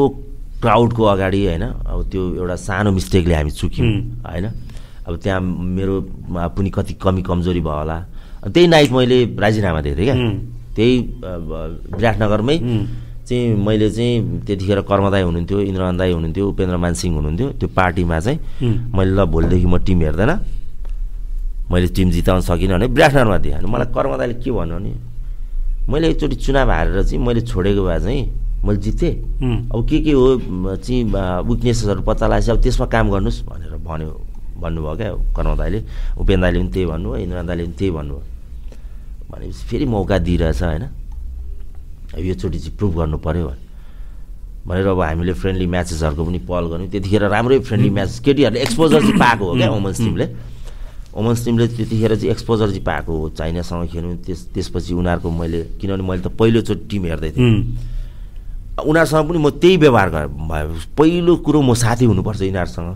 क्राउडको 0.62 1.02
अगाडि 1.02 1.40
होइन? 1.46 1.64
अब 1.82 1.98
त्यो 2.10 2.22
एउटा 2.38 2.56
सानो 2.56 2.90
मिस्टेकले 2.94 3.34
हामी 3.34 3.50
चुक्यौँ 3.50 3.90
होइन? 4.22 4.46
अब 5.08 5.16
त्यहाँ 5.24 5.40
मेरो 5.40 5.94
पनि 6.52 6.70
कति 6.70 6.94
कमी 7.00 7.22
कमजोरी 7.24 7.60
भयो 7.64 7.78
होला। 7.80 7.98
त्यही 8.52 8.66
नाइट 8.68 8.90
मैले 8.92 9.18
राजीनामा 9.40 9.80
दिएको 9.80 9.96
थिएँ 9.96 10.06
क्या। 10.06 10.16
त्यही 10.76 10.92
विराटनगरमै 11.96 12.56
चाहिँ 13.28 13.56
मैले 13.56 13.88
चाहिँ 13.90 14.44
त्यतिखेर 14.46 14.80
कर्मदाई 14.88 15.22
हुनुहुन्थ्यो 15.22 15.58
इन्द्रमान 15.60 15.96
दाई 15.96 16.12
हुनुहुन्थ्यो 16.12 16.44
उपेन्द्र 16.48 16.76
मानसिंह 16.76 17.14
हुनुहुन्थ्यो। 17.16 17.48
त्यो 17.60 17.68
पार्टीमा 17.76 18.20
चाहिँ 18.20 18.38
मैले 18.94 19.12
ल 19.16 19.24
भोलिदेखि 19.32 19.66
म 19.66 19.76
टिम 19.84 19.98
हेर्दैन। 20.00 20.32
मैले 21.72 21.86
टिम 21.92 22.08
जिताउन 22.10 22.40
सकिनँ 22.40 22.74
भने 22.76 22.86
विराटनगरमा 22.88 23.38
दिएँ। 23.44 23.54
अनि 23.60 23.68
मलाई 23.68 23.88
कर्मदाईले 23.92 24.34
के 24.40 24.50
भन्नु 24.50 24.74
भने 24.76 24.92
मैले 25.88 26.08
एकचोटि 26.08 26.36
चुनाव 26.36 26.70
हारेर 26.70 27.02
चाहिँ 27.04 27.20
मैले 27.24 27.40
छोडेको 27.48 27.82
भए 27.84 27.98
चाहिँ 28.00 28.22
मैले 28.64 28.78
जितेँ। 28.80 29.12
अब 29.72 29.80
के 29.88 29.98
के 30.04 30.12
हो 30.12 30.26
चाहिँ 30.80 31.04
विकनेसेसहरू 31.48 32.00
पत्ता 32.08 32.26
लगाएपछि 32.28 32.50
अब 32.50 32.58
त्यसमा 32.62 32.86
काम 32.86 33.10
गर्नुहोस् 33.12 33.44
भनेर 33.44 33.76
भन्यो। 33.84 34.27
भन्नुभयो 34.60 34.94
क्या 34.96 35.10
कर्म 35.36 35.56
दाईले। 35.56 35.78
उपेन्द्र 36.18 36.42
दाईले 36.42 36.58
पनि 36.58 36.70
त्यही 36.74 36.86
भन्नुभयो 36.86 37.22
इन्द्र 37.24 37.42
दाईले 37.48 37.64
पनि 37.64 37.74
त्यही 37.78 37.90
भन्नुभयो। 37.98 38.22
भनेपछि 39.30 39.62
फेरि 39.68 39.84
मौका 39.84 40.18
दिइरहेछ 40.18 40.62
होइन? 40.62 40.84
अब 42.14 42.22
योचोटि 42.24 42.58
चाहिँ 42.58 42.76
प्रुभ 42.76 42.92
गर्नु 42.98 43.18
पऱ्यो 43.18 43.46
भने। 43.48 43.66
भनेर 44.66 44.86
अब 44.86 45.00
हामीले 45.00 45.32
फ्रेन्डली 45.32 45.66
म्याचेसहरूको 45.66 46.24
पनि 46.24 46.38
पहल 46.44 46.64
गऱ्यौँ 46.68 46.88
त्यतिखेर 46.92 47.22
राम्रै 47.28 47.58
फ्रेन्डली 47.68 47.90
म्याच 47.90 48.20
केटीहरूले 48.20 48.60
एक्सपोजर 48.60 49.00
चाहिँ 49.00 49.18
पाएको 49.18 49.44
हो 49.48 49.54
क्या 49.56 49.70
वुमन्स 49.70 49.98
टिमले। 49.98 50.26
वुमन्स 51.14 51.44
टिमले 51.44 51.66
त्यतिखेर 51.68 52.14
चाहिँ 52.16 52.30
एक्सपोजर 52.30 52.68
चाहिँ 52.68 52.84
पाएको 52.84 53.12
हो 53.16 53.28
चाइनासँग 53.38 53.88
खेल्नु 53.88 54.16
त्यस 54.26 54.40
त्यसपछि 54.54 54.92
उनीहरूको 54.94 55.30
मैले 55.30 55.60
किनभने 55.80 56.04
मैले 56.04 56.22
त 56.22 56.28
पहिलोचोटि 56.36 56.84
टिम 56.84 57.04
हेर्दै 57.04 57.30
थिएँ। 57.32 57.52
उनीहरूसँग 58.78 59.28
पनि 59.28 59.38
म 59.38 59.48
त्यही 59.56 59.76
व्यवहार 59.76 60.08
गरेँ 60.12 60.28
पहिलो 60.96 61.32
कुरो 61.42 61.60
म 61.62 61.74
साथी 61.74 62.04
हुनुपर्छ 62.04 62.42
यिनीहरूसँग। 62.42 62.92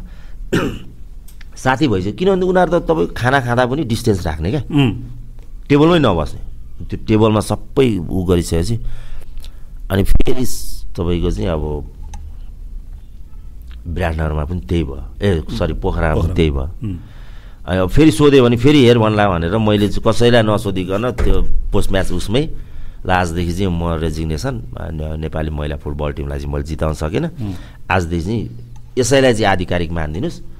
साथी 1.62 1.86
भइसक्यो। 1.88 2.12
किनभने 2.18 2.44
उनीहरू 2.46 2.70
त 2.74 2.82
तपाईँ 2.90 3.14
खाना 3.14 3.38
खाँदा 3.46 3.62
पनि 3.70 3.82
डिस्टेन्स 3.86 4.26
राख्ने 4.26 4.50
क्या। 4.50 4.62
टेबलमै 5.70 5.98
नबस्ने। 6.02 6.40
त्यो 6.90 6.96
टेबलमा 7.06 7.40
सबै 7.40 7.88
उ 8.02 8.18
गरिसकेपछि 8.26 8.76
अनि 9.90 10.02
फेरि 10.02 10.44
तपाईँको 10.96 11.30
चाहिँ 11.30 11.48
अब 11.54 11.64
विराटनगरमा 13.94 14.44
पनि 14.50 14.60
त्यही 14.66 14.84
भयो। 14.84 15.02
ए 15.22 15.28
सरी 15.58 15.74
पोखरामा 15.78 16.14
पनि 16.22 16.34
त्यही 16.34 16.50
भयो। 16.50 16.66
अनि 17.62 17.78
अब 17.78 17.88
फेरि 17.94 18.10
सोध्यो 18.10 18.42
भने 18.42 18.56
फेरि 18.58 18.80
हेर 18.86 18.98
भन्ला 18.98 19.24
भनेर 19.30 19.56
मैले 19.58 19.88
चाहिँ 19.88 20.02
कसैलाई 20.02 20.42
नसोधिकन 20.42 21.04
त्यो 21.22 21.36
पोस्ट 21.70 21.90
म्याच 21.94 22.10
उसमै 22.10 22.42
ल 23.06 23.10
आजदेखि 23.10 23.52
चाहिँ 23.54 23.70
म 23.70 23.98
रेजिग्नेसन 24.02 24.54
नेपाली 25.22 25.50
महिला 25.50 25.76
फुटबल 25.78 26.10
टिमलाई 26.18 26.38
चाहिँ 26.38 26.52
मैले 26.52 26.66
जिताउन 26.66 26.94
सकेन। 26.98 27.24
आजदेखि 27.90 28.22
चाहिँ 28.26 28.42
यसैलाई 28.98 29.34
चाहिँ 29.34 29.50
आधिकारिक 29.52 29.90
मानिदिनुहोस्। 29.90 30.51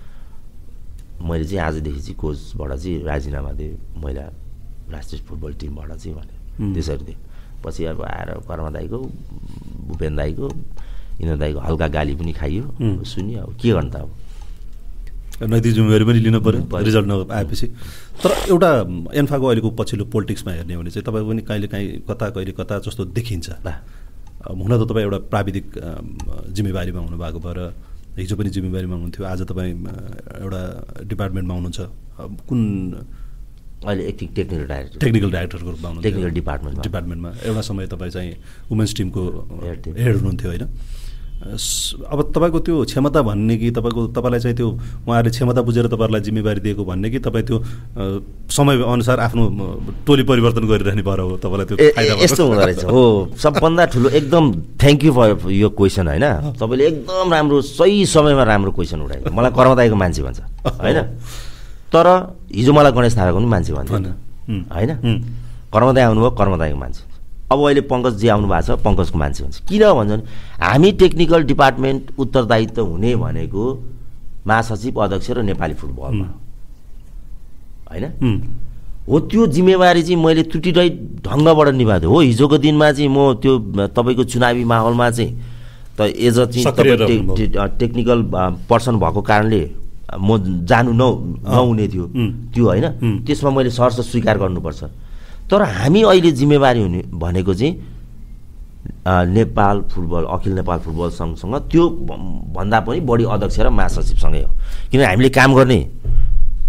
मैले 1.22 1.44
चाहिँ 1.44 1.62
आजदेखि 1.66 2.00
चाहिँ 2.00 2.16
कोचबाट 2.18 2.70
चाहिँ 2.78 3.02
राजीनामा 3.04 3.52
दिएँ 3.58 3.76
महिला 4.02 4.24
राष्ट्रिय 4.90 5.22
फुटबल 5.28 5.52
टिमबाट 5.60 5.90
चाहिँ 5.92 6.14
भने। 6.16 6.34
त्यसरी 6.74 7.04
दिएँ 7.04 7.18
पछि 7.64 7.84
अब 7.94 8.02
आएर 8.02 8.30
कर्मा 8.48 8.70
दाईको 8.70 8.98
भूपेन 9.88 10.16
दाईको 10.16 10.46
यिनीहरू 10.48 11.38
दाईको 11.38 11.60
हल्का 11.60 11.88
गाली 11.88 12.14
पनि 12.18 12.32
खाइयो। 12.32 12.64
सुन्यो 13.06 13.40
अब 13.42 13.54
के 13.60 13.70
गर्नु 13.70 13.90
त 13.90 13.96
अब? 14.02 14.10
नैतिक 15.42 15.72
जिम्मेवारी 15.74 16.04
पनि 16.04 16.18
लिनु 16.22 16.40
पऱ्यो 16.40 16.60
रिजल्ट 16.86 17.06
नआएपछि 17.06 17.66
तर 18.22 18.30
एउटा 18.50 18.70
एन्फाको 19.14 19.46
अहिलेको 19.46 19.70
पछिल्लो 19.78 20.04
पोलिटिक्समा 20.12 20.52
हेर्ने 20.52 20.76
भने 20.76 20.90
चाहिँ 20.90 21.04
तपाईँ 21.06 21.26
पनि 21.28 21.42
कहिले 21.42 21.66
काहीँ 21.66 21.88
कता 22.08 22.30
कहिले 22.30 22.52
कता 22.52 22.78
जस्तो 22.86 23.04
देखिन्छ। 23.16 23.48
हुन 24.42 24.70
त 24.74 24.82
तपाईँ 24.90 25.04
एउटा 25.06 25.18
प्राविधिक 25.30 25.66
जिम्मेवारीमा 26.54 27.00
हुनुभएको 27.00 27.38
भएर 27.38 27.58
हिजो 28.16 28.36
पनि 28.36 28.50
जिम्मेवारीमा 28.50 28.94
हुनुहुन्थ्यो। 28.94 29.24
आज 29.24 29.40
तपाईँ 29.48 29.72
एउटा 30.44 30.62
डिपार्टमेन्टमा 31.08 31.54
हुनुहुन्छ। 31.54 31.80
कुन 32.48 32.60
अहिले 33.82 34.02
एक्टिङ 34.08 34.28
टेक्निकल 34.36 34.66
डाइरेक्टर। 34.68 34.98
टेक्निकल 35.00 35.30
डाइरेक्टरको 35.32 35.70
रूपमा 35.70 35.88
हुनुहुन्छ 35.88 36.06
टेक्निकल 36.06 36.30
डिपार्टमेन्ट 36.38 36.82
डिपार्टमेन्टमा। 36.82 37.30
एउटा 37.48 37.62
समय 37.68 37.86
तपाईँ 37.88 38.12
चाहिँ 38.12 38.32
वुमेन्स 38.70 38.94
टिमको 38.96 39.22
हेड 39.64 40.16
हुनुहुन्थ्यो 40.16 40.48
होइन? 40.50 40.64
अब 41.42 42.18
तपाईँको 42.34 42.58
त्यो 42.62 42.84
क्षमता 42.86 43.20
भन्ने 43.22 43.56
कि 43.58 43.70
तपाईँको 43.74 44.14
तपाईँलाई 44.14 44.40
चाहिँ 44.40 44.56
त्यो 44.56 44.68
उहाँहरूले 44.70 45.30
क्षमता 45.30 45.60
बुझेर 45.66 45.86
तपाईँहरूलाई 45.90 46.22
जिम्मेवारी 46.22 46.60
दिएको 46.62 46.84
भन्ने 46.86 47.10
कि 47.10 47.18
तपाईँ 47.18 47.44
त्यो 47.50 47.58
समय 48.46 48.78
अनुसार 48.78 49.20
आफ्नो 49.26 49.42
टोली 50.06 50.22
परिवर्तन 50.22 50.64
गरिरहने 50.70 51.02
भएर 51.02 51.20
हो 51.20 51.36
तपाईँलाई 51.42 51.66
त्यो 51.66 51.76
यस्तो 52.22 52.46
हुँदो 52.46 52.62
रहेछ। 52.62 52.84
हो 52.86 53.34
सबभन्दा 53.34 53.84
ठुलो 53.90 54.08
एकदम 54.22 54.44
थ्याङ्क 54.78 55.04
यू 55.04 55.12
फर 55.12 55.50
यो 55.50 55.68
क्वेसन 55.74 56.08
होइन। 56.08 56.26
तपाईँले 56.62 56.86
एकदम 56.86 57.26
राम्रो 57.34 57.60
सही 57.74 58.06
समयमा 58.06 58.44
राम्रो 58.46 58.70
क्वेसन 58.72 59.02
उठायो 59.02 59.34
मलाई 59.34 59.50
कर्मदायको 59.50 59.96
मान्छे 59.98 60.22
भन्छ 60.22 60.40
होइन? 60.78 60.98
तर 61.90 62.06
हिजो 62.54 62.72
मलाई 62.72 62.92
गणेश 62.94 63.12
थापाको 63.18 63.38
पनि 63.38 63.50
मान्छे 63.50 63.72
भन्छ 63.74 63.90
होइन? 63.90 64.90
कर्मदाय 65.74 66.04
आउनुभयो 66.06 66.30
कर्मदायको 66.38 66.78
मान्छे। 66.78 67.02
अब 67.52 67.58
अहिले 67.66 67.80
पङ्कजजी 67.92 68.26
आउनु 68.34 68.46
भएको 68.48 68.66
छ 68.66 68.80
पङ्कजको 68.84 69.18
मान्छे 69.18 69.40
भन्छ 69.44 69.58
किन 69.68 69.82
भन्छ 69.92 70.10
भने 70.10 70.24
हामी 70.66 70.92
टेक्निकल 71.02 71.42
डिपार्टमेन्ट 71.52 72.02
उत्तरदायित्व 72.18 72.82
हुने 72.82 73.10
भनेको 73.16 73.64
महासचिव 74.46 75.00
अध्यक्ष 75.02 75.30
र 75.30 75.42
नेपाली 75.42 75.74
फुटबलमा। 75.80 76.26
होइन? 77.90 78.04
हो। 79.08 79.18
त्यो 79.30 79.46
जिम्मेवारी 79.54 80.02
चाहिँ 80.02 80.16
मैले 80.24 80.42
त्रुटिरहित 80.50 80.94
ढङ्गबाट 81.26 81.68
निभाएको 81.74 82.08
हो 82.08 82.20
हिजोको 82.20 82.58
दिनमा 82.58 82.90
चाहिँ 82.92 83.08
म 83.10 83.34
त्यो 83.42 83.52
तपाईँको 83.94 84.24
चुनावी 84.32 84.64
माहौलमा 84.64 85.10
चाहिँ 85.10 85.30
त 85.98 86.00
एज 86.10 86.38
अ 86.38 86.44
चाहिँ 86.50 86.64
टेक्निकल 87.78 88.18
पर्सन 88.70 88.94
भएको 88.98 89.20
कारणले 89.22 89.62
म 90.18 90.38
जानु 90.66 90.92
न 90.92 91.02
नहुने 91.46 91.86
थियो। 91.88 92.06
त्यो 92.54 92.64
होइन। 92.66 92.86
त्यसमा 93.26 93.50
मैले 93.50 93.70
सहर्ष 93.70 94.00
स्वीकार 94.10 94.38
गर्नुपर्छ। 94.38 94.82
तर 95.52 95.62
हामी 95.62 96.02
अहिले 96.02 96.30
जिम्मेवारी 96.32 96.80
हुने 96.80 97.00
भनेको 97.12 97.54
चाहिँ 97.54 97.72
नेपाल 99.36 99.80
फुटबल 99.92 100.24
अखिल 100.32 100.52
नेपाल 100.54 100.78
फुटबल 100.80 101.10
सङ्घसँग 101.12 101.54
त्यो 101.70 101.88
भन्दा 102.56 102.80
पनि 102.80 103.00
बढी 103.04 103.24
अध्यक्ष 103.28 103.58
र 103.60 103.68
महासचिवसँगै 103.68 104.42
हो। 104.42 104.50
किनभने 104.90 105.06
हामीले 105.06 105.28
काम 105.28 105.54
गर्ने 105.54 105.78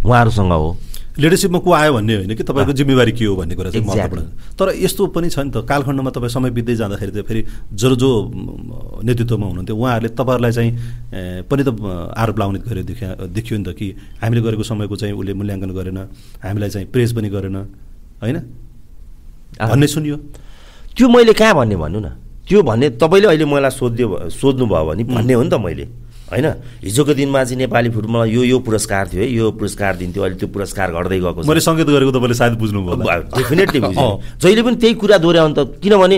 उहाँहरूसँग 0.05 0.51
हो। 0.51 0.69
लिडरसिपमा 1.13 1.59
को 1.61 1.71
आयो 1.71 1.93
भन्ने 1.93 2.13
होइन 2.15 2.35
कि? 2.35 2.43
तपाईँको 2.43 2.73
जिम्मेवारी 2.73 3.11
के 3.13 3.25
हो 3.25 3.35
भन्ने 3.37 3.55
कुरा 3.55 3.69
चाहिँ 3.69 3.85
महत्त्वपूर्ण 3.85 4.23
तर 4.57 4.67
यस्तो 4.81 5.07
पनि 5.13 5.29
छ 5.29 5.39
नि 5.45 5.51
त 5.53 5.61
कालखण्डमा 5.61 6.09
तपाईँ 6.09 6.33
समय 6.33 6.49
बित्दै 6.57 6.75
जाँदाखेरि 6.75 7.11
त 7.13 7.23
फेरि 7.23 7.41
जो 7.71 7.95
जो 7.95 8.09
नेतृत्वमा 9.05 9.45
हुनुहुन्थ्यो 9.45 9.77
उहाँहरूले 9.77 10.09
तपाईँहरूलाई 10.17 10.51
चाहिँ 10.51 10.71
पनि 11.47 11.63
त 11.63 11.69
आरोप 12.17 12.37
लाउने 12.39 12.59
गरे 12.65 12.83
देखिया 12.83 13.09
देखियो 13.29 13.57
नि 13.61 13.65
त 13.69 13.77
कि 13.77 13.87
हामीले 14.21 14.41
गरेको 14.41 14.63
समयको 14.65 14.95
चाहिँ 14.97 15.13
उसले 15.13 15.33
मूल्याङ्कन 15.37 15.71
गरेन 15.71 15.97
हामीलाई 16.43 16.69
चाहिँ 16.69 16.87
प्रेस 16.89 17.13
पनि 17.13 17.29
गरेन 17.29 17.55
होइन? 18.21 18.37
भन्ने 19.59 19.87
सुनियो। 19.87 20.15
त्यो 20.95 21.09
मैले 21.09 21.33
कहाँ 21.33 21.55
भन्ने 21.55 21.75
भन्नु 21.75 21.99
न? 21.99 22.07
त्यो 22.47 22.61
भन्ने 22.61 22.89
तपाईँले 23.01 23.27
अहिले 23.27 23.45
मलाई 23.45 23.71
सोधिदियो 23.71 24.29
सोध्नुभयो 24.29 24.85
भने 24.85 25.03
भन्ने 25.05 25.33
हो 25.33 25.43
नि 25.43 25.49
त 25.49 25.55
मैले। 25.59 25.85
होइन? 26.31 26.47
हिजोको 26.83 27.13
दिनमा 27.13 27.43
चाहिँ 27.43 27.57
नेपाली 27.57 27.89
फुटबलमा 27.89 28.25
यो 28.25 28.43
यो 28.43 28.57
पुरस्कार 28.59 29.07
थियो 29.13 29.21
है 29.21 29.29
यो 29.29 29.51
पुरस्कार 29.53 29.95
दिन्थ्यो 29.97 30.23
अहिले 30.23 30.37
त्यो 30.39 30.49
पुरस्कार 30.49 30.87
घट्दै 30.91 31.19
गएको 31.19 31.41
मैले 31.45 31.61
सङ्केत 31.61 31.87
गरेको 31.87 32.11
तपाईँले 32.11 32.35
सायद 32.41 32.53
बुझ्नुभयो 32.57 32.95
डेफिनेटली 33.37 33.79
जहिले 34.41 34.61
पनि 34.63 34.75
त्यही 34.81 34.93
कुरा 34.97 35.17
दोहोऱ्याउनु 35.21 35.53
त 35.53 35.59
किनभने 35.83 36.17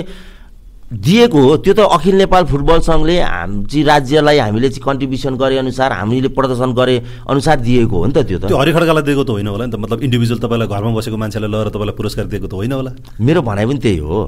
दिएको 0.86 1.40
हो। 1.41 1.57
त्यो 1.57 1.74
त 1.74 1.80
अखिल 1.80 2.16
नेपाल 2.16 2.45
फुटबल 2.45 2.80
सङ्घले 2.86 3.20
हाम 3.22 3.64
चाहिँ 3.66 3.86
राज्यलाई 3.86 4.38
हामीले 4.38 4.70
चाहिँ 4.70 4.86
कन्ट्रिब्युसन 4.86 5.36
गरे 5.36 5.57
अनुसार 5.57 5.91
हामीले 5.91 6.28
प्रदर्शन 6.30 6.74
गरे 6.78 7.26
अनुसार 7.26 7.60
दिएको 7.60 7.98
हो 7.98 8.06
नि 8.06 8.14
त 8.14 8.22
त्यो 8.22 8.38
त। 8.38 8.45
त्यो 8.45 8.57
हरि 8.57 8.72
खड्कालाई 8.72 9.03
दिएको 9.03 9.24
त 9.26 9.30
होइन 9.34 9.48
होला 9.48 9.66
नि 9.66 9.72
त। 9.74 9.82
मतलब 9.82 10.06
इन्डिभिजुअल 10.06 10.40
तपाईँलाई 10.45 10.68
घरमा 10.70 10.94
बसेको 10.94 11.18
मान्छेलाई 11.18 11.49
लगेर 11.49 11.70
तपाईँलाई 11.74 11.95
पुरस्कार 11.98 12.26
दिएको 12.30 12.48
त 12.48 12.53
होइन 12.53 12.72
होला। 12.72 12.91
मेरो 13.18 13.41
भनाइ 13.41 13.66
पनि 13.66 13.80
त्यही 13.82 13.98
हो। 13.98 14.20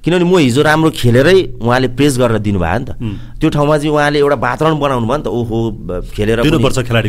किनभने 0.00 0.24
म 0.24 0.38
हिजो 0.40 0.62
राम्रो 0.64 0.90
खेलेरै 0.96 1.60
उहाँले 1.60 1.88
प्रेस 1.92 2.16
गरेर 2.18 2.38
दिनुभयो 2.40 2.78
नि 2.78 2.84
त। 2.88 2.90
त्यो 3.36 3.48
ठाउँमा 3.52 3.76
चाहिँ 3.78 3.92
उहाँले 3.92 4.18
एउटा 4.18 4.36
वातावरण 4.40 4.78
बनाउनु 4.80 5.06
भयो 5.06 5.16
नि 5.16 5.24
त। 5.24 5.28
ओहो 5.28 5.58
खेलेर 6.16 6.40
खेलाडी 6.40 7.08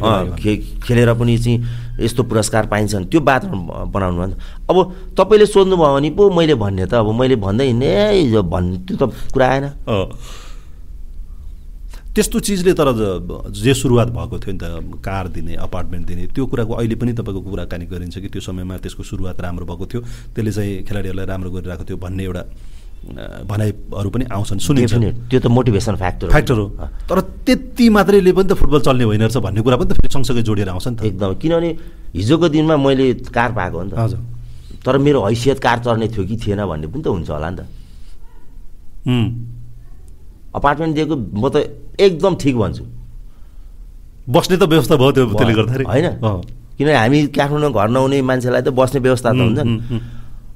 खेलेर 0.84 1.09
पनि 1.15 1.38
चाहिँ 1.39 1.57
यस्तो 2.03 2.23
पुरस्कार 2.27 2.68
पाइन्छ 2.68 3.07
त्यो 3.07 3.19
वातावरण 3.23 3.91
बनाउनु 3.95 4.18
भयो 4.19 4.27
नि 4.27 4.35
त। 4.35 4.39
अब 4.68 4.76
तपाईँले 5.15 5.45
सोध्नुभयो 5.47 5.95
भने 5.95 6.09
पो 6.19 6.30
मैले 6.35 6.55
भन्ने 6.59 6.85
त। 6.91 6.99
अब 6.99 7.15
मैले 7.15 7.35
भन्दै 7.39 7.65
हिँड्ने 7.72 7.88
हिजो 8.27 8.43
भन्ने 8.43 8.77
त्यो 8.84 8.95
त 8.99 9.03
कुरा 9.31 9.47
आएन 9.47 9.65
त्यस्तो 12.11 12.39
चिजले 12.43 12.73
तर 12.76 12.91
जे 13.55 13.72
सुरुवात 13.72 14.11
भएको 14.11 14.35
थियो 14.43 14.51
नि 14.51 14.59
त 14.59 14.99
कार 14.99 15.31
दिने 15.31 15.55
अपार्टमेन्ट 15.63 16.07
दिने 16.07 16.27
त्यो 16.35 16.43
कुराको 16.43 16.73
अहिले 16.76 16.95
पनि 16.99 17.15
तपाईँको 17.15 17.39
कुराकानी 17.39 17.85
गरिन्छ 17.88 18.19
कि 18.19 18.27
त्यो 18.27 18.41
समयमा 18.51 18.84
त्यसको 18.84 19.03
सुरुवात 19.07 19.39
राम्रो 19.39 19.63
भएको 19.63 19.85
थियो। 19.88 20.01
त्यसले 20.35 20.51
चाहिँ 20.51 20.84
खेलाडीहरूलाई 20.84 21.26
राम्रो 21.31 21.49
गरिरहेको 21.55 21.88
थियो 21.88 21.97
भन्ने 22.03 22.23
एउटा 22.27 22.43
भनाइहरू 23.01 24.09
पनि 24.09 24.25
आउँछन्। 24.29 24.59
सुनिन्छ। 24.61 24.93
त्यो 25.29 25.39
त 25.41 25.45
मोटिभेसन 25.49 25.95
फ्याक्टर। 25.97 26.27
फ्याक्टर 26.29 26.53
हो। 26.53 26.67
तर 27.09 27.19
त्यति 27.45 27.89
मात्रैले 27.89 28.31
पनि 28.31 28.47
त 28.49 28.53
फुटबल 28.53 28.79
चल्ने 28.85 29.03
होइन 29.03 29.21
रहेछ 29.25 29.37
भन्ने 29.41 29.61
कुरा 29.61 29.77
पनि 29.77 29.89
त 29.89 29.93
फेरि 29.97 30.09
सँगसँगै 30.13 30.41
जोडिएर 30.45 30.69
आउँछ 30.69 30.87
नि 30.87 30.95
त। 30.95 31.03
एकदम। 31.09 31.33
किनभने 31.41 31.69
हिजोको 32.13 32.47
दिनमा 32.49 32.77
मैले 32.77 33.13
कार 33.33 33.51
पाएको 33.57 33.77
हो 33.77 33.83
नि 33.83 33.91
त। 33.91 33.97
हजुर। 33.97 34.19
तर 34.85 34.97
मेरो 34.97 35.19
हैसियत 35.25 35.59
कार 35.59 35.77
चढ्ने 35.81 36.07
थियो 36.13 36.23
कि 36.29 36.35
थिएन 36.37 36.61
भन्ने 36.61 36.87
पनि 36.87 37.01
त 37.01 37.07
हुन्छ 37.09 37.29
होला 37.29 37.49
नि 37.49 37.57
त। 37.57 37.61
अपार्टमेन्ट 40.53 40.93
दिएको 40.95 41.15
म 41.15 41.49
त 41.49 41.55
एकदम 41.97 42.33
ठिक 42.37 42.55
भन्छु। 42.55 42.83
बस्ने 44.29 44.55
त 44.61 44.63
व्यवस्था 44.69 44.95
भयो 45.01 45.11
त्यो 45.11 45.25
त्यसले 45.25 45.53
गर्दाखेरि। 45.57 45.85
होइन। 45.89 46.07
किनभने 46.77 46.97
हामी 46.97 47.17
काठमाडौँ 47.33 47.71
घर 47.73 47.89
नहुने 47.89 48.21
मान्छेलाई 48.21 48.61
त 48.61 48.69
बस्ने 48.69 48.99
व्यवस्था 49.01 49.29
त 49.33 49.41
हुन्छ 49.41 49.59
नि। 49.65 49.73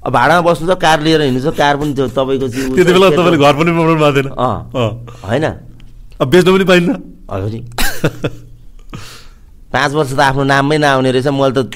भाडामा 0.05 0.41
बस्नु 0.45 0.67
छ 0.67 0.77
कार 0.77 1.01
लिएर 1.01 1.21
हिँड्नु 1.21 1.41
छ 1.41 1.55
कार 1.57 1.77
पनि 1.77 1.93
त्यो 1.93 2.07
तपाईँको 2.13 2.47
त्यति 2.47 2.91
बेला 2.93 3.09
तपाईँले 3.09 3.37
घर 3.37 3.53
पनि 3.57 3.71
बनाउनु 3.73 3.95
भएको 3.97 4.11
थिएन। 4.15 4.29
होइन। 5.25 5.45
अब 6.21 6.27
बेच्नु 6.29 6.51
पनि 6.53 6.65
पाइन्न। 6.65 6.89
अब 7.29 7.43
नि। 7.49 7.59
पाँच 9.73 9.91
वर्ष 9.93 10.11
त 10.13 10.19
आफ्नो 10.19 10.43
नाममै 10.43 10.77
नआउने 10.77 11.11
रहेछ 11.11 11.27
मैले 11.33 11.63
त 11.63 11.73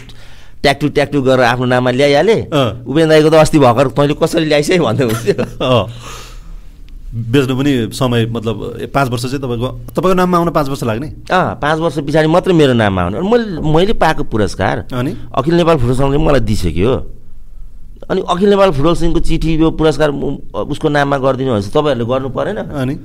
ट्याक्टु 0.62 0.88
ट्याक्टु 0.92 1.22
गरेर 1.22 1.46
आफ्नो 1.46 1.66
नाममा 1.66 1.92
ल्याइहालेँ। 1.92 2.42
उपेन्द्र 2.86 3.10
दाईको 3.10 3.30
त 3.30 3.36
अस्ति 3.44 3.60
भर्खर 3.60 3.88
तैँले 3.98 4.14
कसरी 4.14 4.46
ल्याइस् 4.46 4.72
है 4.72 4.80
भन्दै 4.80 5.04
हुन्थ्यो। 5.10 5.36
अँ। 5.60 5.84
बेच्नु 7.10 7.54
पनि 7.58 7.72
समय 7.98 8.26
मतलब 8.30 8.86
पाँच 8.94 9.08
वर्ष 9.10 9.24
चाहिँ 9.26 9.42
तपाईँको 9.42 9.70
तपाईँको 9.98 10.14
नाममा 10.14 10.38
आउन 10.38 10.50
पाँच 10.54 10.68
वर्ष 10.70 10.84
लाग्ने? 10.86 11.08
अँ 11.34 11.58
पाँच 11.58 11.78
वर्ष 11.80 11.98
पछाडि 12.06 12.28
मात्रै 12.30 12.54
मेरो 12.54 12.74
नाममा 12.78 13.02
आउने। 13.02 13.18
मैले 13.26 13.62
मैले 13.66 13.94
पाएको 13.98 14.24
पुरस्कार 14.30 14.94
अनि? 14.94 15.12
अखिल 15.34 15.54
नेपाल 15.58 15.76
फुटबल 15.82 15.96
सङ्घले 15.98 16.18
मलाई 16.22 16.40
दिइसक्यो। 16.46 16.94
अनि 18.10 18.22
अखिल 18.26 18.50
नेपाल 18.50 18.70
फुटबल 18.74 18.94
सङ्घको 18.98 19.20
चिठी 19.22 19.50
यो 19.62 19.70
पुरस्कार 19.78 20.10
म- 20.12 20.42
उसको 20.74 20.88
नाममा 20.90 21.18
गरिदिनु 21.18 21.52
भनेपछि 21.54 21.70
तपाईँहरूले 21.70 22.06
गर्नु 22.10 22.30
परेन। 22.34 22.58
अनि? 22.58 22.96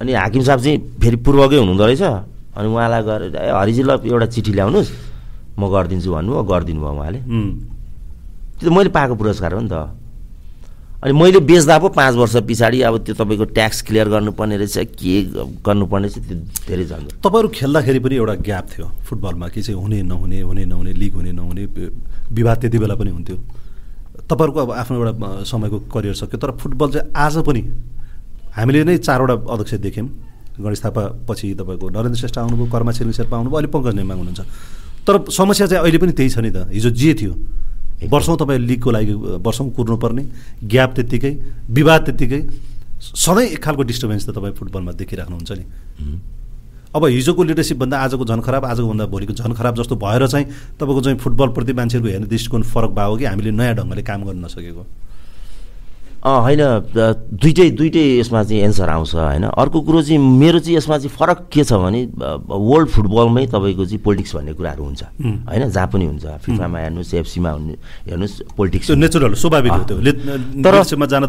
अनि 0.00 0.12
हाकिम 0.12 0.42
साहब 0.42 0.60
चाहिँ 0.60 0.78
फेरि 1.02 1.16
पूर्वकै 1.18 1.56
हुनुहुँदो 1.58 1.84
रहेछ। 1.86 2.02
अनि 2.54 2.66
उहाँलाई 2.70 3.02
गएर 3.02 3.22
ए 3.34 3.50
हरिजी 3.58 3.82
ल 3.82 3.90
एउटा 4.06 4.26
चिठी 4.30 4.52
ल्याउनुहोस्। 4.54 4.90
म 5.58 5.62
गरिदिन्छु 5.66 6.10
भन्नु 6.14 6.30
गरिदिनु 6.46 6.80
भयो 6.80 6.94
उहाँले। 6.94 7.20
त्यो 8.58 8.70
त 8.70 8.72
मैले 8.72 8.90
पाएको 8.94 9.14
पुरस्कार 9.18 9.50
हो 9.54 9.60
नि 9.60 9.70
त। 9.74 9.76
अनि 11.04 11.12
मैले 11.12 11.40
बेच्दा 11.42 11.74
पो 11.82 11.88
पाँच 11.90 12.14
वर्ष 12.14 12.36
पछाडि 12.48 12.80
अब 12.86 12.94
त्यो 13.04 13.14
तपाईँको 13.18 13.44
ट्याक्स 13.50 13.82
क्लियर 13.82 14.08
गर्नुपर्ने 14.14 14.56
रहेछ। 14.62 14.94
के 14.94 15.14
गर्नुपर्ने 15.66 16.06
रहेछ 16.06 16.18
त्यो 16.22 16.36
धेरै 16.70 16.84
झन्झट 16.86 17.18
तपाईँहरू 17.18 17.48
खेल्दाखेरि 17.50 17.98
पनि 17.98 18.14
एउटा 18.22 18.34
ग्याप 18.46 18.64
थियो 18.72 18.86
फुटबलमा 19.04 19.46
कि 19.50 19.60
चाहिँ 19.62 19.76
हुने 19.82 20.02
नहुने 20.06 20.40
हुने 20.40 20.64
नहुने 20.64 20.92
लिग 20.94 21.12
हुने 21.18 21.32
नहुने 21.34 21.62
विवाद 22.30 22.56
त्यति 22.62 22.78
बेला 22.78 22.94
पनि 22.94 23.10
हुन्थ्यो। 23.10 23.36
तपाईँहरूको 24.30 24.60
अब 24.60 24.70
आफ्नो 24.72 24.96
एउटा 24.96 25.44
समयको 25.44 25.78
करियर 25.92 26.14
सक्यो 26.14 26.38
तर 26.40 26.50
फुटबल 26.60 26.88
चाहिँ 26.90 27.10
आज 27.14 27.36
पनि 27.46 27.62
हामीले 28.56 28.84
नै 28.84 28.96
चारवटा 28.98 29.34
अध्यक्ष 29.52 29.74
देख्यौँ। 29.84 30.08
गणेश 30.54 30.80
थापा 30.84 31.02
पछि 31.28 31.54
तपाईँको 31.58 31.86
नरेन्द्र 31.90 32.18
श्रेष्ठ 32.18 32.38
आउनुभयो 32.38 32.66
कर्मा 32.70 32.92
छिरिङ 32.94 33.12
शेर्पा 33.12 33.36
आउनुभयो 33.36 33.56
अहिले 33.58 33.70
पङ्कज 33.74 33.94
नेमाङ 33.94 34.16
हुनुहुन्छ। 34.18 34.40
तर 35.06 35.14
समस्या 35.30 35.66
चाहिँ 35.66 35.82
अहिले 35.82 35.98
पनि 35.98 36.12
त्यही 36.14 36.30
छ 36.30 36.38
नि 36.38 36.50
त। 36.54 36.70
हिजो 36.70 36.90
जे 36.90 37.10
थियो 37.20 37.32
वर्षौँ 38.06 38.36
तपाईँ 38.38 38.58
लिगको 38.70 38.90
लागि 38.90 39.12
वर्षौँ 39.42 39.70
कुर्नुपर्ने 39.76 40.22
ग्याप 40.62 40.90
त्यत्तिकै 40.94 41.32
विवाद 41.74 42.00
त्यत्तिकै 42.06 42.40
सधैँ 43.02 43.46
एक 43.50 43.60
खालको 43.64 43.82
डिस्टर्बेन्स 43.82 44.22
त 44.24 44.30
तपाईँ 44.30 44.54
फुटबलमा 44.54 44.92
देखिराख्नुहुन्छ 44.94 45.52
नि। 45.52 45.64
अब 46.94 47.04
हिजोको 47.04 47.42
लिडरसिपभन्दा 47.42 47.98
आजको 47.98 48.24
झन् 48.24 48.42
खराब 48.42 48.64
आजको 48.64 48.88
भन्दा 48.88 49.06
भोलिको 49.10 49.32
झन् 49.34 49.54
खराब 49.54 49.74
जस्तो 49.76 49.96
भएर 49.98 50.26
चाहिँ 50.26 50.46
तपाईँको 50.78 51.00
चाहिँ 51.02 51.18
फुटबलप्रति 51.18 51.72
मान्छेहरूको 51.74 52.10
हेर्ने 52.10 52.26
दृष्टिकोण 52.26 52.62
फरक 52.62 52.90
भएको 52.94 53.16
कि 53.16 53.24
हामीले 53.24 53.50
नयाँ 53.50 53.74
ढङ्गले 53.74 54.02
काम 54.02 54.22
गर्न 54.24 54.44
नसकेको? 54.44 54.84
होइन 56.24 56.60
दुइटै 57.36 57.68
दुइटै 57.76 58.04
यसमा 58.20 58.42
चाहिँ 58.48 58.62
एन्सर 58.62 58.88
आउँछ 58.88 59.14
होइन। 59.14 59.44
अर्को 59.44 59.80
कुरो 59.80 60.02
चाहिँ 60.02 60.18
मेरो 60.18 60.58
चाहिँ 60.58 60.76
यसमा 60.76 60.96
चाहिँ 60.98 61.12
फरक 61.12 61.38
के 61.52 61.64
छ 61.68 61.72
भने 61.76 62.00
वर्ल्ड 62.48 62.88
फुटबलमै 62.96 63.44
तपाईँको 63.52 63.84
चाहिँ 63.84 64.00
पोलिटिक्स 64.00 64.34
भन्ने 64.34 64.52
कुराहरू 64.54 64.84
हुन्छ. 64.84 65.02
होइन। 65.50 65.68
जहाँ 65.68 65.88
पनि 65.92 66.04
हुन्छ 66.06 66.24
फिफामा 66.46 66.78
हेर्नुहोस् 66.78 67.14
एफसीमा 67.14 67.50
हेर्नुहोस् 68.08 68.56
पोलिटिक्स 68.56 68.90
नेचुरल 69.04 69.34
स्वाभाविक 69.34 69.72
तर 70.64 70.74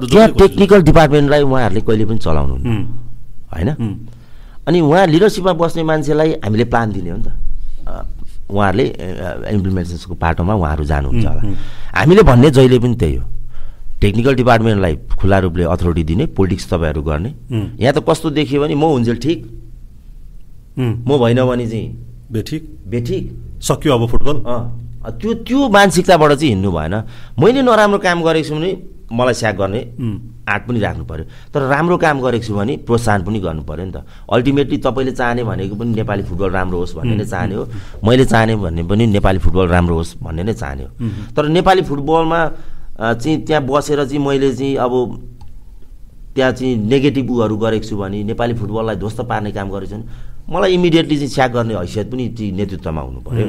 त्यहाँ 0.07 0.29
टेक्निकल 0.31 0.81
डिपार्टमेन्टलाई 0.87 1.41
उहाँहरूले 1.43 1.81
कहिले 1.81 2.05
पनि 2.05 2.19
चलाउनु 2.23 2.55
होइन। 3.51 3.69
अनि 4.67 4.79
उहाँ 4.81 5.05
लिडरसिपमा 5.07 5.53
बस्ने 5.53 5.83
मान्छेलाई 5.83 6.31
हामीले 6.43 6.65
प्लान 6.65 6.91
दिने 6.91 7.09
हो 7.09 7.17
नि 7.17 7.23
त। 7.23 7.29
उहाँहरूले 8.49 8.85
इम्प्लिमेन्टेसनको 9.53 10.15
पाटोमा 10.15 10.53
उहाँहरू 10.53 10.83
जानुहुन्छ 10.85 11.25
होला। 11.25 11.41
हामीले 11.97 12.23
भन्ने 12.23 12.49
जहिले 12.51 12.79
पनि 12.79 12.95
त्यही 12.95 13.15
हो। 13.15 13.25
टेक्निकल 14.01 14.35
डिपार्टमेन्टलाई 14.35 14.95
खुला 15.17 15.37
रूपले 15.39 15.63
अथोरिटी 15.65 16.03
दिने 16.03 16.25
पोलिटिक्स 16.37 16.65
तपाईँहरू 16.69 17.01
गर्ने। 17.01 17.29
यहाँ 17.81 17.93
त 17.93 17.99
कस्तो 18.05 18.29
देखियो 18.37 18.61
भने 18.61 18.75
म 18.75 18.83
हुन्जेल 18.85 19.17
ठिक। 19.17 19.39
म 20.77 21.09
भइन 21.17 21.39
भने 21.45 21.65
चाहिँ 21.65 21.87
बे 22.31 22.41
ठिक। 22.41 22.63
बेठिक 22.89 23.23
सक्यो 23.61 23.93
अब 23.93 24.03
फुटबल। 24.09 24.35
त्यो 25.21 25.33
त्यो 25.45 25.69
मानसिकताबाट 25.69 26.31
चाहिँ 26.33 26.49
हिँड्नु 26.53 26.71
भएन। 26.71 26.95
मैले 27.39 27.61
नराम्रो 27.61 27.99
काम 28.01 28.21
गरेको 28.21 28.49
छु 28.49 28.55
भने 28.55 28.71
मलाई 29.15 29.33
स्याक 29.33 29.55
गर्ने 29.55 29.81
आँट 30.45 30.67
पनि 30.67 30.79
राख्नु 30.79 31.03
पऱ्यो 31.05 31.25
तर 31.53 31.61
राम्रो 31.71 31.97
काम 31.97 32.21
गरेको 32.21 32.45
छु 32.45 32.53
भने 32.55 32.73
प्रोत्साहन 32.87 33.23
पनि 33.25 33.39
गर्नु 33.39 33.63
पऱ्यो 33.63 33.85
नि 33.85 33.91
त। 33.91 34.05
अल्टिमेटली 34.29 34.77
तपाईँले 34.77 35.11
चाहने 35.11 35.43
भनेको 35.43 35.75
पनि 35.75 35.91
नेपाली 35.95 36.23
फुटबल 36.23 36.49
राम्रो 36.51 36.77
होस् 36.79 36.95
भन्ने 36.95 37.15
नै 37.15 37.25
चाहने 37.25 37.55
हो। 37.55 37.63
मैले 38.03 38.25
चाहने 38.25 38.55
भन्ने 38.55 38.83
पनि 38.83 39.05
नेपाली 39.07 39.39
फुटबल 39.39 39.67
राम्रो 39.67 39.95
होस् 39.95 40.17
भन्ने 40.23 40.43
नै 40.43 40.53
चाहने 40.53 40.83
हो। 40.83 40.91
तर 41.35 41.47
नेपाली 41.49 41.81
फुटबलमा 41.81 42.39
चाहिँ 42.95 43.37
त्यहाँ 43.45 43.63
बसेर 43.65 44.05
चाहिँ 44.05 44.25
मैले 44.25 44.53
चाहिँ 44.55 44.75
अब 44.75 44.93
त्यहाँ 46.35 46.51
चाहिँ 46.51 46.75
नेगेटिभ 46.75 47.31
उहरू 47.31 47.57
गरेको 47.57 47.85
छु 47.87 47.97
भने 47.97 48.23
नेपाली 48.23 48.53
फुटबललाई 48.53 48.95
ध्वस्त 48.95 49.21
पार्ने 49.29 49.51
काम 49.51 49.69
गरेको 49.71 49.91
छु 49.91 49.97
भने 49.97 50.53
मलाई 50.53 50.73
इमिडिएटली 50.73 51.15
चाहिँ 51.15 51.29
स्याक 51.31 51.51
गर्ने 51.51 51.73
हैसियत 51.75 52.11
पनि 52.11 52.51
नेतृत्वमा 52.55 53.01
हुनु 53.01 53.19
पऱ्यो 53.25 53.47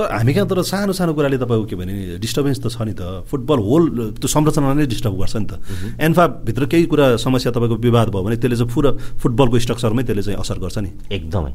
तर 0.00 0.08
हामी 0.16 0.32
कहाँ 0.32 0.48
तर 0.48 0.62
सानो 0.64 0.92
सानो 0.96 1.12
कुराले 1.12 1.36
तपाईँको 1.36 1.66
के 1.68 1.76
भने 1.76 2.16
डिस्टर्बेन्स 2.16 2.58
त 2.64 2.72
छ 2.72 2.80
नि 2.88 2.96
त। 2.96 3.28
फुटबल 3.28 3.58
होल 3.60 4.16
त्यो 4.16 4.28
संरचना 4.32 4.72
नै 4.72 4.86
डिस्टर्ब 4.88 5.14
गर्छ 5.20 5.36
नि 5.36 5.46
त। 5.46 5.52
एन्फाभित्र 6.00 6.64
केही 6.64 6.84
कुरा 6.88 7.20
समस्या 7.20 7.52
तपाईँको 7.52 7.76
विवाद 7.76 8.08
भयो 8.08 8.22
भने 8.24 8.36
त्यसले 8.40 8.56
चाहिँ 8.56 8.72
पुरा 8.72 8.90
फुटबलको 9.20 9.56
स्ट्रक्चरमै 9.60 10.02
त्यसले 10.08 10.22
चाहिँ 10.24 10.40
असर 10.40 10.56
गर्छ 10.56 10.78
नि। 10.80 10.90
एकदमै। 11.12 11.52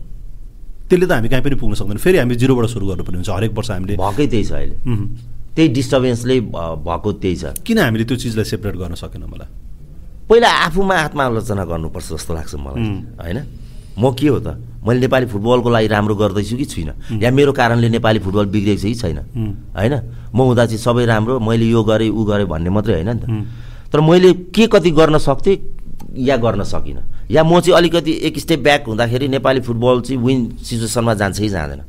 त्यसले 0.86 1.06
त 1.10 1.12
हामी 1.18 1.30
कहीँ 1.34 1.42
पनि 1.42 1.56
पुग्न 1.58 1.74
सक्दैन। 1.74 1.98
फेरि 1.98 2.18
हामी 2.22 2.36
जिरोबाट 2.38 2.66
सुरु 2.70 2.86
गर्नुपर्ने 2.86 3.18
हुन्छ। 3.26 3.30
हरेक 3.34 3.52
वर्ष 3.58 3.70
हामीले 3.74 3.98
भएकै 3.98 4.26
त्यही 4.30 4.46
छ 4.46 4.52
अहिले। 4.54 4.76
त्यही 5.56 5.68
डिस्टर्बेन्सले 5.74 6.36
भएको 6.86 7.10
त्यही 7.18 7.36
छ। 7.42 7.44
किन 7.66 7.78
हामीले 7.82 8.06
त्यो 8.06 8.18
चिजलाई 8.22 8.46
सेपरेट 8.46 8.76
गर्न 8.78 8.94
सकेन 8.94 9.26
मलाई? 9.26 9.50
पहिला 10.30 10.50
आफूमा 10.70 10.96
आत्मालोचना 11.10 11.64
गर्नुपर्छ 11.66 12.08
जस्तो 12.14 12.32
लाग्छ 12.38 12.54
मलाई. 12.62 12.82
होइन? 13.18 13.40
म 13.98 14.14
के 14.14 14.28
हो 14.28 14.40
त? 14.40 14.48
मैले 14.86 15.00
नेपाली 15.00 15.26
फुटबलको 15.26 15.70
लागि 15.70 15.88
राम्रो 15.88 16.16
गर्दैछु 16.16 16.58
कि 16.58 16.66
छुइनँ? 16.66 17.20
या 17.22 17.32
मेरो 17.32 17.52
कारणले 17.54 17.90
नेपाली 17.90 18.20
फुटबल 18.20 18.46
बिग्रेको 18.54 18.82
छ 18.82 18.86
कि 18.86 18.96
छैन. 18.96 19.18
होइन? 19.74 19.94
म 20.36 20.40
हुँदा 20.46 20.66
चाहिँ 20.66 20.78
सबै 20.78 21.06
राम्रो 21.06 21.40
मैले 21.40 21.66
यो 21.66 21.84
गरेँ 21.84 22.10
ऊ 22.10 22.24
गरेँ 22.24 22.46
भन्ने 22.46 22.70
मात्रै 22.70 22.94
होइन 23.02 23.10
नि 23.10 23.20
त. 23.20 23.26
तर 23.92 24.00
मैले 24.02 24.34
के 24.54 24.68
कति 24.68 24.92
गर्न 24.92 25.18
सक्थेँ 25.18 25.58
या 26.22 26.38
गर्न 26.38 26.64
सकिनँ? 26.64 27.28
या 27.32 27.44
म 27.44 27.60
चाहिँ 27.60 27.78
अलिकति 27.78 28.12
एक 28.30 28.40
स्टेप 28.40 28.60
ब्याक 28.60 28.86
हुँदाखेरि 28.88 29.28
नेपाली 29.28 29.60
फुटबल 29.66 30.02
चाहिँ 30.02 30.22
विन 30.22 30.40
सिचुएसनमा 30.62 31.14
जान्छ 31.14 31.40
कि 31.40 31.50
जाँदैन. 31.50 31.82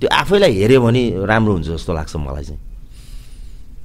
त्यो 0.00 0.08
आफैलाई 0.12 0.52
हेऱ्यो 0.52 0.80
भने 0.82 1.02
राम्रो 1.24 1.52
हुन्छ 1.52 1.66
जस्तो 1.68 1.92
लाग्छ 1.94 2.16
मलाई 2.16 2.44
चाहिँ। 2.44 2.60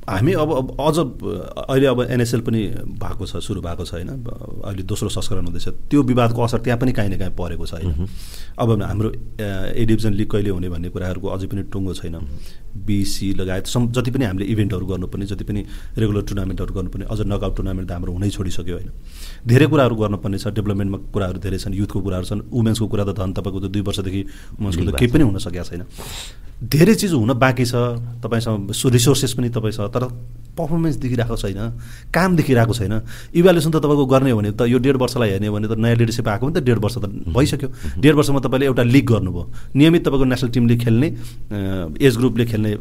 हामी 0.09 0.33
अब 0.33 0.77
अझ 0.79 0.97
अहिले 0.99 1.87
अब 1.87 2.01
एनएसएल 2.11 2.41
पनि 2.41 2.61
भएको 2.99 3.25
छ 3.25 3.39
सुरु 3.39 3.61
भएको 3.61 3.85
छ 3.85 3.93
होइन? 3.93 4.09
अहिले 4.65 4.83
दोस्रो 4.83 5.09
संस्करण 5.09 5.45
हुँदैछ। 5.45 5.67
त्यो 5.89 6.03
विवादको 6.03 6.41
असर 6.43 6.59
त्यहाँ 6.59 6.79
पनि 6.79 6.91
काहीँ 6.91 7.09
न 7.09 7.17
काहीँ 7.17 7.33
परेको 7.33 7.65
छ 7.65 7.73
होइन? 7.73 8.07
अब 8.59 8.81
हाम्रो 8.83 9.09
ए 9.39 9.85
डिभिजन 9.85 10.13
लिग 10.13 10.29
कहिले 10.29 10.49
हुने 10.49 10.69
भन्ने 10.69 10.89
कुराहरूको 10.89 11.27
अझै 11.27 11.47
पनि 11.47 11.63
टुङ्गो 11.71 11.93
छैन। 11.93 12.15
बिसी 12.75 13.33
लगायत 13.33 13.65
सम 13.67 13.91
जति 13.91 14.11
पनि 14.11 14.25
हामीले 14.25 14.45
इभेन्टहरू 14.45 14.85
गर्नुपर्ने 14.85 15.25
जति 15.25 15.43
पनि 15.43 15.61
रेगुलर 15.97 16.21
टुर्नामेन्टहरू 16.25 16.73
गर्नुपर्ने 16.73 17.05
अझ 17.05 17.19
नकआउट 17.21 17.55
टुर्नामेन्ट 17.55 17.89
त 17.89 17.91
हाम्रो 17.93 18.11
हुनै 18.13 18.29
छोडिसक्यो 18.29 18.75
होइन। 18.75 18.89
धेरै 19.47 19.67
कुराहरू 19.67 19.95
गर्नुपर्ने 19.95 20.37
छ 20.37 20.47
डेभलपमेन्टमा 20.57 20.97
कुराहरू 21.13 21.39
धेरै 21.39 21.57
छन् 21.57 21.73
युथको 21.73 21.99
कुराहरू 22.01 22.25
छन् 22.25 22.41
वुमेन्सको 22.49 22.87
कुरा 22.87 23.03
त 23.03 23.11
धन 23.13 23.29
तपाईँको 23.33 23.59
त 23.59 23.65
दुई 23.69 23.81
वर्षदेखि 23.87 24.21
वुमेन्सको 24.57 24.83
त 24.83 24.91
केही 24.99 25.11
पनि 25.13 25.23
हुन 25.23 25.37
सकेको 25.37 25.63
छैन। 25.69 25.83
धेरै 26.65 26.95
चिज 26.95 27.13
हुन 27.13 27.33
बाँकी 27.37 27.65
छ 27.65 27.75
तपाईँसँग 28.23 28.71
रिसोर्सेस 28.71 29.33
पनि 29.37 29.49
तपाईँ 29.53 29.75
छ 29.77 29.79
तर 29.93 30.03
पर्फर्मेन्स 30.53 30.95
देखिरहेको 31.01 31.35
छैन 31.35 31.59
काम 32.13 32.35
देखिरहेको 32.35 32.73
छैन। 32.73 32.93
इभ्यालुएसन 33.33 33.71
त 33.71 33.77
तपाईँको 33.81 34.05
गर्ने 34.05 34.31
हो 34.31 34.37
भने 34.37 34.51
त 34.53 34.69
यो 34.69 34.77
डेढ 34.77 34.97
वर्षलाई 35.01 35.29
हेर्ने 35.29 35.47
हो 35.47 35.53
भने 35.55 35.67
त 35.67 35.77
नयाँ 35.77 35.95
लिडरसिप 35.97 36.27
आएको 36.29 36.45
भने 36.45 36.59
त 36.59 36.63
डेढ 36.63 36.77
वर्ष 36.77 36.97
त 36.97 37.05
भइसक्यो। 37.33 37.69
डेढ 37.97 38.13
वर्षमा 38.13 38.39
तपाईँले 38.45 38.65
एउटा 38.65 38.83
लिग 38.85 39.05
गर्नुभयो। 39.09 39.43
नियमित 39.75 40.01
तपाईँको 40.05 40.25
नेसनल 40.29 40.49
टिमले 40.53 40.75
खेल्ने 40.77 41.07
एज 41.97 42.17
ग्रुपले 42.17 42.45
खेल्ने 42.45 42.71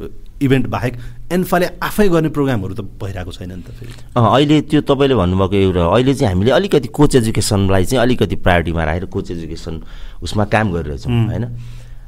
इभेन्ट 0.43 0.67
बाहेक 0.69 0.95
एन्फाले 1.33 1.67
आफै 1.81 2.09
गर्ने 2.09 2.29
प्रोग्रामहरू 2.29 2.75
त 2.75 2.81
भइरहेको 3.01 3.33
छैन 3.33 3.53
नि 3.57 3.63
त 3.65 3.73
फेरि। 3.73 3.93
अहिले 4.21 4.61
त्यो 4.69 4.81
तपाईँले 4.85 5.15
भन्नुभएको 5.17 5.57
एउटा 5.57 5.83
अहिले 5.89 6.15
चाहिँ 6.15 6.35
हामीले 6.35 6.51
अलिकति 6.53 6.89
कोच 6.93 7.15
एजुकेसनलाई 7.17 7.85
चाहिँ 7.89 8.03
अलिकति 8.03 8.37
प्रायोरिटीमा 8.37 8.85
राखेर 8.85 9.07
कोच 9.09 9.31
एजुकेसन 9.31 9.75
उसमा 10.23 10.45
काम 10.53 10.67
गरिरहेछौँ 10.73 11.09
होइन? 11.09 11.45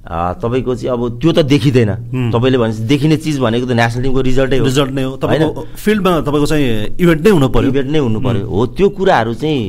तपाईँको 0.04 0.74
चाहिँ 0.74 0.92
अब 0.92 1.18
त्यो 1.20 1.32
त 1.32 1.38
देखिँदैन। 1.48 1.90
तपाईँले 2.32 2.58
भनेपछि 2.58 2.82
देखिने 2.84 3.16
चिज 3.24 3.38
भनेको 3.40 3.66
त 3.66 3.72
नेसनल 3.72 4.02
टिमको 4.04 4.20
रिजल्टै 4.20 4.58
हो। 4.58 4.64
रिजल्ट 4.64 4.92
नै 4.92 5.02
हो। 5.02 5.16
होइन? 5.16 5.44
फिल्डमा 5.80 6.10
तपाईँको 6.28 6.46
चाहिँ 6.46 6.96
इभेन्ट 7.00 7.20
नै 7.24 7.30
हुनु 7.30 7.48
पर्यो। 7.48 7.68
इभेन्ट 7.72 7.90
नै 7.90 7.98
हुनु 7.98 8.20
पर्यो। 8.20 8.44
हो 8.44 8.66
त्यो 8.76 8.88
कुराहरू 8.92 9.32
चाहिँ 9.34 9.60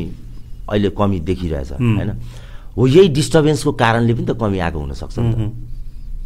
अहिले 0.70 0.90
कमी 0.92 1.20
देखिरहेछ। 1.24 1.72
होइन? 1.72 2.12
हो 2.76 2.88
यही 2.88 3.08
डिस्टर्बेन्सको 3.16 3.72
कारणले 3.72 4.14
पनि 4.14 4.26
त 4.28 4.36
कमी 4.36 4.60
आएको 4.60 4.80
हुनसक्छ 4.80 5.16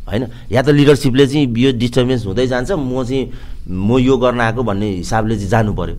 होइन? 0.09 0.23
या 0.49 0.61
त 0.61 0.69
लिडरसिपले 0.73 1.25
चाहिँ 1.29 1.45
यो 1.45 1.71
डिस्टर्बेन्स 1.77 2.25
हुँदै 2.25 2.47
जान्छ 2.49 2.71
म 2.73 3.03
चाहिँ 3.05 3.23
म 3.69 4.01
यो 4.01 4.17
गर्न 4.17 4.41
आएको 4.41 4.61
भन्ने 4.65 5.05
हिसाबले 5.05 5.35
चाहिँ 5.37 5.49
जानु 5.49 5.73
पर्यो। 5.77 5.95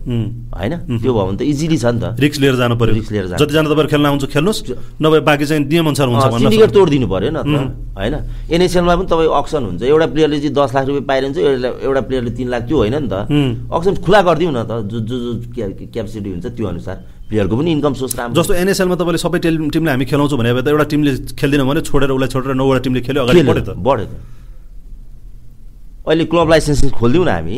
होइन? 0.51 0.75
त्यो 0.99 1.11
भयो 1.15 1.27
भने 1.31 1.39
त 1.39 1.43
इजिली 1.47 1.79
छ 1.79 1.87
नि 1.95 2.01
त। 2.03 2.19
रिक्स 2.19 2.39
लिएर 2.43 2.55
जानु 2.59 2.75
पर्यो। 2.75 2.95
रिस्क 2.99 3.13
लिएर 3.15 3.27
जानु 3.31 3.39
जतिजना 3.39 3.69
तपाईँहरू 3.71 3.91
खेल्न 3.95 4.07
आउँछ 4.11 4.25
खेल्नुहोस्। 4.27 4.61
नभए 4.99 5.21
बाँकी 5.23 5.45
चाहिँ 5.47 5.63
नियम 5.71 5.87
अनुसार 5.87 6.09
हुन्छ 6.11 6.27
सिन्डिकेट 6.43 6.71
तोडिदिनु 6.75 7.07
पऱ्यो 7.07 7.31
न। 7.31 7.39
होइन? 7.95 8.15
एनएसएलमा 8.51 8.95
पनि 8.99 9.07
तपाईँ 9.07 9.31
अक्सन 9.31 9.63
हुन्छ। 9.71 9.83
एउटा 9.87 10.07
प्लेयरले 10.11 10.39
चाहिँ 10.43 10.55
दस 10.59 10.71
लाख 10.75 10.85
रुपियाँ 10.91 11.07
पाइरहन्छ 11.07 11.37
एउटा 11.39 11.69
एउटा 11.87 12.03
प्लेयरले 12.11 12.31
तिन 12.35 12.49
लाख 12.51 12.63
त्यो 12.67 12.77
होइन 12.83 12.97
नि 12.99 13.09
त। 13.09 13.15
अक्सन 13.71 13.95
खुला 14.03 14.21
गरिदिउँ 14.27 14.51
न 14.51 14.61
त। 14.67 14.73
जो 14.91 14.99
जो 15.07 15.17
जो 15.23 15.31
क्यापेसिटी 15.55 16.31
हुन्छ 16.31 16.47
त्यो 16.51 16.67
अनुसार। 16.67 16.97
प्लेयरको 17.31 17.55
पनि 17.57 17.71
इन्कम 17.79 17.95
सोर्स 17.95 18.15
राम्रो 18.19 18.35
जस्तो 18.43 18.55
एनएसएलमा 18.59 18.97
तपाईँले 18.99 19.21
सबै 19.23 19.39
टिमले 19.39 19.91
हामी 19.91 20.05
खेलाउँछौँ 20.11 20.39
भने 20.39 20.51
त 20.63 20.69
एउटा 20.75 20.87
टिमले 20.91 21.11
खेल्दैन 21.39 21.63
भने 21.63 21.81
छोडेर 21.87 22.11
उसलाई 22.11 22.29
छोडेर 22.35 22.55
नौवटा 22.59 22.81
टिमले 22.85 23.01
खेल्यो 23.07 23.23
अगाडि 23.23 23.43
बढ्यो 23.47 23.65
त। 23.65 23.79
बढ्यो 23.79 24.07
त। 24.11 24.15
अहिले 26.11 26.25
क्लब 26.27 26.49
लाइसेन्स 26.51 26.91
खोलिदिउँ 26.91 27.25
न 27.25 27.31
हामी। 27.31 27.55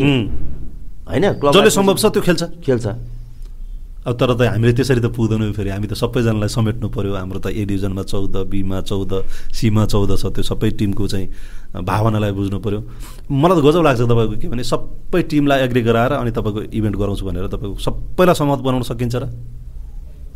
होइन 1.08 1.24
क्लब 1.40 1.52
जसले 1.56 1.70
सम्भव 1.72 1.96
छ 1.96 2.04
त्यो 2.12 2.20
खेल्छ। 2.20 2.42
खेल्छ। 2.60 2.86
अब 4.02 4.14
तर 4.18 4.34
त 4.34 4.42
हामीले 4.50 4.72
त्यसरी 4.76 5.00
त 5.00 5.08
पुग्दैनौँ 5.14 5.54
फेरि। 5.56 5.70
हामी 5.72 5.86
त 5.86 5.94
सबैजनालाई 5.94 6.50
समेट्नु 6.52 6.88
पऱ्यो 6.92 7.14
हाम्रो 7.16 7.38
त 7.38 7.54
ए 7.54 7.64
डिभिजनमा 7.64 8.02
चौध 8.02 8.34
बीमा 8.50 8.78
चौध 8.82 9.12
सीमा 9.56 9.84
चौध 9.88 10.10
छ। 10.18 10.24
त्यो 10.34 10.42
सबै 10.42 10.70
टिमको 10.74 11.06
चाहिँ 11.06 11.80
भावनालाई 11.80 12.32
बुझ्नु 12.34 12.58
पऱ्यो 12.60 12.80
मलाई 13.30 13.56
त 13.56 13.60
गजब 13.62 13.82
लाग्छ 13.86 14.02
तपाईँको 14.04 14.36
के 14.42 14.46
भने 14.52 14.64
सबै 14.66 15.22
टिमलाई 15.30 15.58
एग्री 15.64 15.80
गराएर 15.86 16.12
अनि 16.18 16.30
तपाईँको 16.34 16.60
इभेन्ट 16.76 16.96
गराउँछु 16.98 17.24
भनेर 17.24 17.46
तपाईँको 17.46 17.78
सबैलाई 17.78 18.34
सहमत 18.34 18.60
बनाउन 18.66 18.82
सकिन्छ 18.90 19.16
र। 19.22 19.24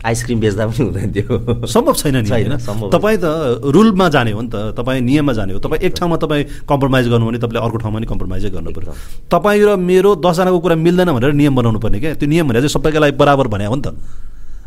आइसक्रिम 0.06 0.38
बेच्दा 0.40 0.66
पनि 0.66 0.82
हुँदैन 0.86 1.10
त्यो। 1.12 1.66
सम्भव 1.66 1.94
छैन 1.98 2.16
नि 2.22 2.30
होइन? 2.30 2.54
तपाईँ 2.94 3.18
त 3.18 3.26
रुलमा 3.66 4.06
जाने 4.14 4.32
हो 4.32 4.40
नि 4.40 4.48
त 4.48 4.78
तपाईँ 4.78 5.00
नियममा 5.02 5.32
जाने 5.34 5.52
हो। 5.52 5.58
तपाईँ 5.58 5.82
एक 5.82 5.92
ठाउँमा 5.98 6.16
तपाईँ 6.22 6.44
कम्प्रोमाइज 6.64 7.08
गर्नु 7.10 7.26
भने 7.26 7.38
तपाईँले 7.42 7.60
अर्को 7.66 7.78
ठाउँमा 7.82 7.98
नि 8.00 8.06
कम्प्रोमाइजै 8.06 8.50
गर्नु 8.54 8.70
पऱ्यो 8.70 8.94
तपाईँ 9.26 9.62
र 9.66 9.76
मेरो 9.76 10.10
दसजनाको 10.22 10.58
कुरा 10.62 10.76
मिल्दैन 10.78 11.10
भनेर 11.10 11.32
नियम 11.34 11.54
बनाउनु 11.58 11.78
पर्ने 11.82 11.98
क्या? 12.00 12.14
त्यो 12.14 12.28
नियम 12.28 12.46
भनेर 12.48 12.62
चाहिँ 12.62 12.74
सबैको 12.78 12.98
लागि 13.02 13.16
बराबर 13.18 13.46
भने 13.50 13.66
हो 13.66 13.74
नि 13.74 13.82
त। 13.82 13.98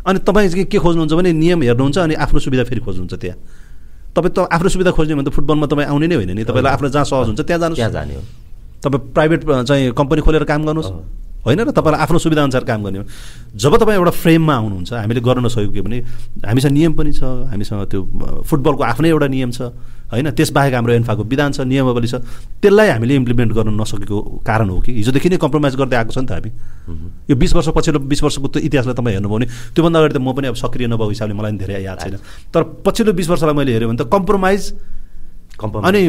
अनि 0.00 0.18
तपाईँ 0.24 0.64
के 0.68 0.78
खोज्नुहुन्छ 0.78 1.12
भने 1.12 1.32
नियम 1.32 1.62
हेर्नुहुन्छ 1.62 1.98
अनि 1.98 2.14
आफ्नो 2.20 2.38
सुविधा 2.40 2.64
फेरि 2.68 2.80
खोज्नुहुन्छ 2.80 3.14
त्यहाँ। 3.16 3.38
तपाईँ 4.16 4.32
त 4.36 4.38
आफ्नो 4.50 4.68
सुविधा 4.68 4.90
खोज्ने 4.92 5.14
भने 5.14 5.28
त 5.28 5.32
फुटबलमा 5.32 5.66
तपाईँ 5.72 5.88
आउने 5.88 6.06
नै 6.08 6.16
होइन 6.20 6.32
नि। 6.36 6.44
तपाईँलाई 6.44 6.72
आफ्नो 6.72 6.88
जहाँ 6.88 7.04
सहज 7.04 7.26
हुन्छ 7.32 7.40
त्यहाँ 7.40 7.60
त्यहाँ 7.60 7.72
जानुहोस् 7.72 7.94
जाने 7.96 8.14
हो। 8.16 8.22
तपाईँ 8.80 9.12
प्राइभेट 9.12 9.40
चाहिँ 9.68 9.92
कम्पनी 9.92 10.20
खोलेर 10.20 10.44
काम 10.44 10.64
गर्नुहोस्। 10.64 10.90
होइन 11.44 11.60
र 11.60 11.70
तपाईँलाई 11.70 12.00
आफ्नो 12.04 12.18
सुविधा 12.18 12.42
अनुसार 12.42 12.64
काम 12.64 12.84
गर्ने 12.84 12.98
हो। 12.98 13.04
जब 13.56 13.76
तपाईँ 13.80 13.96
एउटा 13.96 14.12
फ्रेममा 14.12 14.54
आउनुहुन्छ 14.54 14.92
हामीले 14.92 15.20
गर्न 15.20 15.44
नसकेको 15.46 15.72
के 15.72 15.80
भने 15.80 15.98
हामीसँग 16.44 16.72
नियम 16.72 16.92
पनि 16.92 17.12
छ 17.12 17.22
हामीसँग 17.48 17.88
त्यो 17.88 18.00
फुटबलको 18.44 18.82
आफ्नै 18.84 19.08
एउटा 19.08 19.26
नियम 19.32 19.50
छ 19.50 19.72
होइन? 20.10 20.30
त्यसबाहेक 20.34 20.74
हाम्रो 20.74 20.92
एन्फाको 20.92 21.22
विधान 21.22 21.52
छ 21.52 21.60
नियमावली 21.64 22.08
छ। 22.10 22.14
त्यसलाई 22.60 22.88
हामीले 22.92 23.14
इम्प्लिमेन्ट 23.14 23.52
गर्न 23.54 23.72
नसकेको 23.72 24.42
कारण 24.42 24.68
हो 24.68 24.78
कि? 24.82 24.92
हिजोदेखि 24.92 25.28
नै 25.30 25.38
कम्प्रोमाइज 25.38 25.74
गर्दै 25.80 25.96
आएको 25.96 26.12
छ 26.12 26.18
नि 26.18 26.26
त 26.26 26.32
हामी। 26.34 26.50
यो 27.30 27.34
बिस 27.38 27.54
वर्ष 27.54 27.68
पछिल्लो 27.72 28.00
बिस 28.10 28.22
वर्षको 28.22 28.48
त्यो 28.50 28.60
इतिहासलाई 28.66 28.94
तपाईँ 28.98 29.14
हेर्नुभयो 29.16 29.38
भने 29.38 29.46
त्योभन्दा 29.72 29.98
अगाडि 29.98 30.14
त 30.14 30.20
म 30.20 30.34
पनि 30.34 30.46
अब 30.50 30.56
सक्रिय 30.58 30.86
नभएको 30.90 31.08
हिसाबले 31.14 31.34
मलाई 31.34 31.50
पनि 31.54 31.58
धेरै 31.62 31.82
याद 31.86 31.98
छैन। 32.02 32.16
तर 32.50 32.62
पछिल्लो 32.84 33.12
बिस 33.14 33.28
वर्षलाई 33.30 33.54
मैले 33.54 33.72
हेऱ्यो 33.72 33.88
भने 33.88 33.98
त 34.02 34.10
कम्प्रोमाइज 34.10 34.62
अनि 35.60 36.02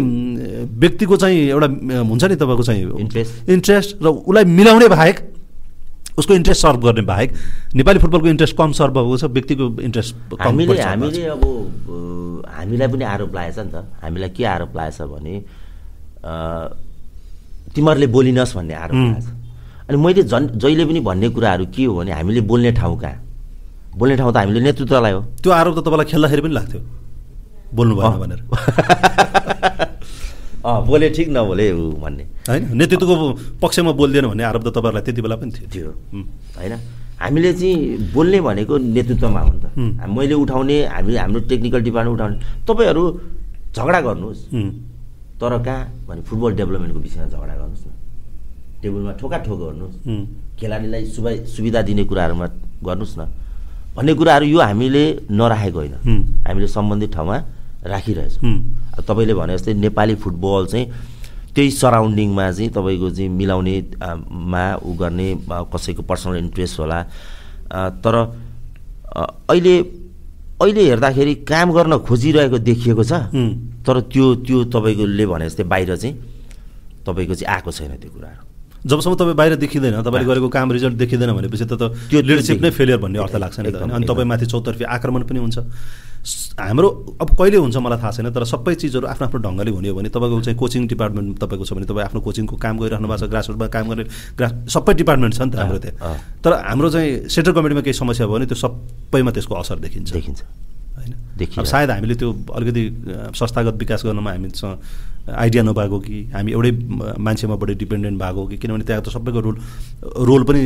व्यक्तिको 0.80 1.15
चाहिँ 1.18 1.40
एउटा 1.49 1.68
हुन्छ 2.10 2.23
नि 2.23 2.36
तपाईँको 2.36 2.64
चाहिँ. 2.64 2.84
इन्ट्रेस्ट 3.49 3.90
र 4.03 4.07
उसलाई 4.07 4.45
मिलाउने 4.45 4.88
बाहेक 4.88 5.18
उसको 6.19 6.34
इन्ट्रेस्ट 6.34 6.61
सर्भ 6.61 6.80
गर्ने 6.84 7.02
बाहेक 7.07 7.30
नेपाली 7.76 7.99
फुटबलको 7.99 8.28
इन्ट्रेस्ट 8.28 8.56
कम 8.57 8.72
सर्भ 8.80 8.98
भएको 8.98 9.18
छ 9.18 9.23
व्यक्तिको 9.32 9.65
इन्ट्रेस्ट 9.82 10.15
हामीले 10.41 10.82
हामीले 10.82 11.26
अब 11.26 11.44
हामीलाई 12.52 12.88
पनि 12.88 13.03
आरोप 13.06 13.36
लागेछ 13.36 13.60
नि 13.60 13.72
त। 13.72 13.76
हामीलाई 14.03 14.30
के 14.30 14.44
आरोप 14.45 14.76
लागेछ 14.76 15.02
भने 15.02 15.36
तिमीहरूले 17.76 18.07
बोलिनस् 18.07 18.56
भन्ने 18.56 18.73
आरोप। 18.76 18.95
लागेछ 18.95 19.28
अनि 19.90 19.98
मैले 19.98 20.23
झन् 20.23 20.48
जहिले 20.60 20.86
पनि 20.86 20.99
भन्ने 20.99 21.30
कुराहरू 21.36 21.65
के 21.76 21.84
हो 21.86 21.95
भने 21.95 22.11
हामीले 22.11 22.41
बोल्ने 22.48 22.72
ठाउँ 22.72 22.98
कहाँ? 22.99 23.18
बोल्ने 23.95 24.15
ठाउँ 24.18 24.32
त 24.34 24.38
हामीले 24.38 24.60
नेतृत्वलाई 24.61 25.11
हो। 25.11 25.22
त्यो 25.44 25.52
आरोप 25.52 25.73
त 25.76 25.80
तपाईँलाई 25.88 26.07
खेल्दाखेरि 26.11 26.41
पनि 26.41 26.53
लाग्थ्यो। 26.53 26.82
बोल्नु 27.72 27.95
भएन 27.95 28.15
भनेर। 28.19 28.41
बोले 30.61 31.09
ठिक 31.09 31.27
नबोले 31.29 31.65
ऊ 31.73 31.91
भन्ने। 32.01 32.23
होइन 32.49 32.63
नेतृत्वको 32.77 33.15
पक्षमा 33.61 33.91
बोल्दैन 33.91 34.25
भन्ने 34.31 34.43
आरोप 34.43 34.63
त 34.63 34.67
तपाईँहरूलाई 34.77 35.03
त्यति 35.05 35.21
बेला 35.21 35.35
पनि 35.41 35.51
थियो। 35.51 35.67
थियो। 35.73 35.89
होइन 36.57 36.73
हामीले 37.21 37.51
चाहिँ 37.53 38.13
बोल्ने 38.13 38.39
भनेको 38.41 38.77
नेतृत्वमा 38.77 39.41
हो 39.41 39.51
नि 39.53 39.59
त। 39.61 39.65
मैले 40.09 40.35
उठाउने 40.38 40.77
हामी 40.85 41.15
हाम्रो 41.17 41.39
टेक्निकल 41.49 41.81
डिपार्टमेन्ट 41.81 42.15
उठाउने। 42.17 42.38
तपाईँहरू 42.65 43.03
झगडा 43.75 43.99
गर्नुहोस्। 44.01 44.41
तर 45.41 45.53
कहाँ 45.65 45.81
भने 46.07 46.21
फुटबल 46.21 46.51
डेभलपमेन्टको 46.53 46.99
विषयमा 47.01 47.27
झगडा 47.33 47.53
गर्नुहोस् 47.57 47.85
न। 47.85 47.89
टेबलमा 48.81 49.11
ठोका 49.21 49.38
ठोक 49.45 49.59
गर्नुहोस्। 49.59 49.95
खेलाडीलाई 50.59 51.03
सुविधा 51.09 51.45
सुविधा 51.45 51.81
दिने 51.81 52.03
कुराहरूमा 52.05 52.47
गर्नुहोस् 52.85 53.17
न। 53.17 53.21
भन्ने 53.97 54.13
कुराहरू 54.13 54.45
यो 54.45 54.59
हामीले 54.61 55.03
नराखेको 55.29 55.79
होइन। 55.79 55.95
हामीले 56.45 56.67
सम्बन्धित 56.67 57.09
ठाउँमा 57.13 57.38
राखिरहेछौँ। 57.85 58.41
तपाईँले 59.03 59.34
भने 59.34 59.57
जस्तै 59.57 59.73
नेपाली 59.73 60.15
फुटबल 60.15 60.65
चाहिँ 60.72 60.86
त्यही 61.56 61.69
सराउन्डिङमा 61.72 62.45
चाहिँ 62.52 62.69
तपाईँको 62.72 63.10
चाहिँ 63.11 63.30
मिलाउने 63.30 63.76
मा 64.52 64.64
उ 64.80 64.91
गर्ने 64.95 65.28
कसैको 65.49 66.02
पर्सनल 66.07 66.38
इन्ट्रेस्ट 66.38 66.80
होला। 66.80 66.99
तर 67.99 68.15
अहिले 69.49 69.76
अहिले 70.61 70.82
हेर्दाखेरि 70.86 71.34
काम 71.44 71.72
गर्न 71.73 71.98
खोजिरहेको 72.07 72.57
देखिएको 72.60 73.03
छ। 73.03 73.14
तर 73.84 73.95
त्यो 74.14 74.26
त्यो 74.45 74.64
तपाईँकोले 74.72 75.26
भने 75.26 75.45
जस्तै 75.49 75.64
बाहिर 75.65 75.95
चाहिँ 75.98 76.15
तपाईँको 77.06 77.34
चाहिँ 77.36 77.49
आएको 77.56 77.72
छैन 77.72 77.98
त्यो 77.98 78.11
कुराहरू। 78.14 78.44
जबसम्म 78.82 79.15
तपाईँ 79.15 79.36
बाहिर 79.36 79.56
देखिँदैन 79.57 80.02
तपाईँले 80.02 80.26
गरेको 80.30 80.48
काम 80.49 80.72
रिजल्ट 80.72 80.95
देखिँदैन 81.02 81.32
भनेपछि 81.34 81.65
त 81.65 81.73
त्यो 82.10 82.22
लिडरसिप 82.22 82.61
नै 82.61 82.69
फेलियर 82.72 82.98
भन्ने 82.98 83.19
अर्थ 83.19 83.36
लाग्छ 83.36 83.60
नि 83.60 83.72
त। 83.73 83.76
अनि। 83.90 84.06
तपाईँमाथि 84.06 84.45
चौतर्फी 84.45 84.84
आक्रमण 84.86 85.22
पनि 85.26 85.40
हुन्छ। 85.41 85.57
हाम्रो 86.22 86.89
अब 87.22 87.30
कहिले 87.34 87.57
हुन्छ 87.57 87.77
मलाई 87.81 87.98
थाहा 87.98 88.11
छैन 88.14 88.30
तर 88.30 88.43
सबै 88.45 88.76
चिजहरू 88.77 89.07
आफ्नो 89.10 89.26
आफ्नो 89.27 89.39
ढङ्गले 89.41 89.72
हुने 89.72 89.89
हो 89.89 89.95
भने 89.98 90.10
तपाईँको 90.14 90.41
चाहिँ 90.45 90.57
कोचिङ 90.57 90.88
डिपार्टमेन्ट 90.88 91.39
तपाईँको 91.41 91.65
छ 91.65 91.73
भने 91.73 91.85
तपाईँ 91.89 92.06
आफ्नो 92.06 92.22
कोचिङको 92.22 92.56
काम 92.61 92.77
गरिरहनु 92.77 93.07
भएको 93.10 93.26
छ 93.26 93.30
ग्रासरुटमा 93.34 93.68
काम 93.73 93.85
गर्ने 93.89 94.03
ग्रास 94.38 94.52
सबै 94.69 94.93
डिपार्टमेन्ट 95.02 95.34
छ 95.34 95.41
नि 95.41 95.52
त 95.52 95.56
हाम्रो 95.57 95.80
त्यहाँ। 95.81 96.14
तर 96.45 96.52
हाम्रो 96.61 96.89
चाहिँ 96.93 97.10
सेन्ट्रल 97.26 97.53
कमिटीमा 97.57 97.81
केही 97.81 97.98
समस्या 97.98 98.26
भयो 98.30 98.35
भने 98.38 98.45
त्यो 98.45 98.57
सबैमा 98.61 99.31
त्यसको 99.34 99.56
असर 99.56 99.77
देखिन्छ। 99.81 100.14
देखिन्छ। 100.14 100.41
होइन? 101.02 101.65
सायद 101.65 101.89
हामीले 101.89 102.15
त्यो 102.22 102.30
अलिकति 102.53 102.84
संस्थागत 103.34 103.76
विकास 103.81 104.06
गर्नमा 104.06 104.31
हामीसँग 104.31 105.34
आइडिया 105.34 105.64
नपाएको 105.64 105.98
कि 106.06 106.18
हामी 106.34 106.52
एउटै 106.52 106.72
मान्छेमा 107.18 107.56
बढी 107.56 107.73
डिपेन्डेन्ट 107.81 108.18
भएको 108.22 108.41
कि 108.48 108.57
किनभने 108.61 108.84
त्यहाँ 108.85 109.02
त 109.02 109.10
सबैको 109.10 109.39
रोल 109.41 109.56
रोल 110.30 110.43
पनि 110.45 110.61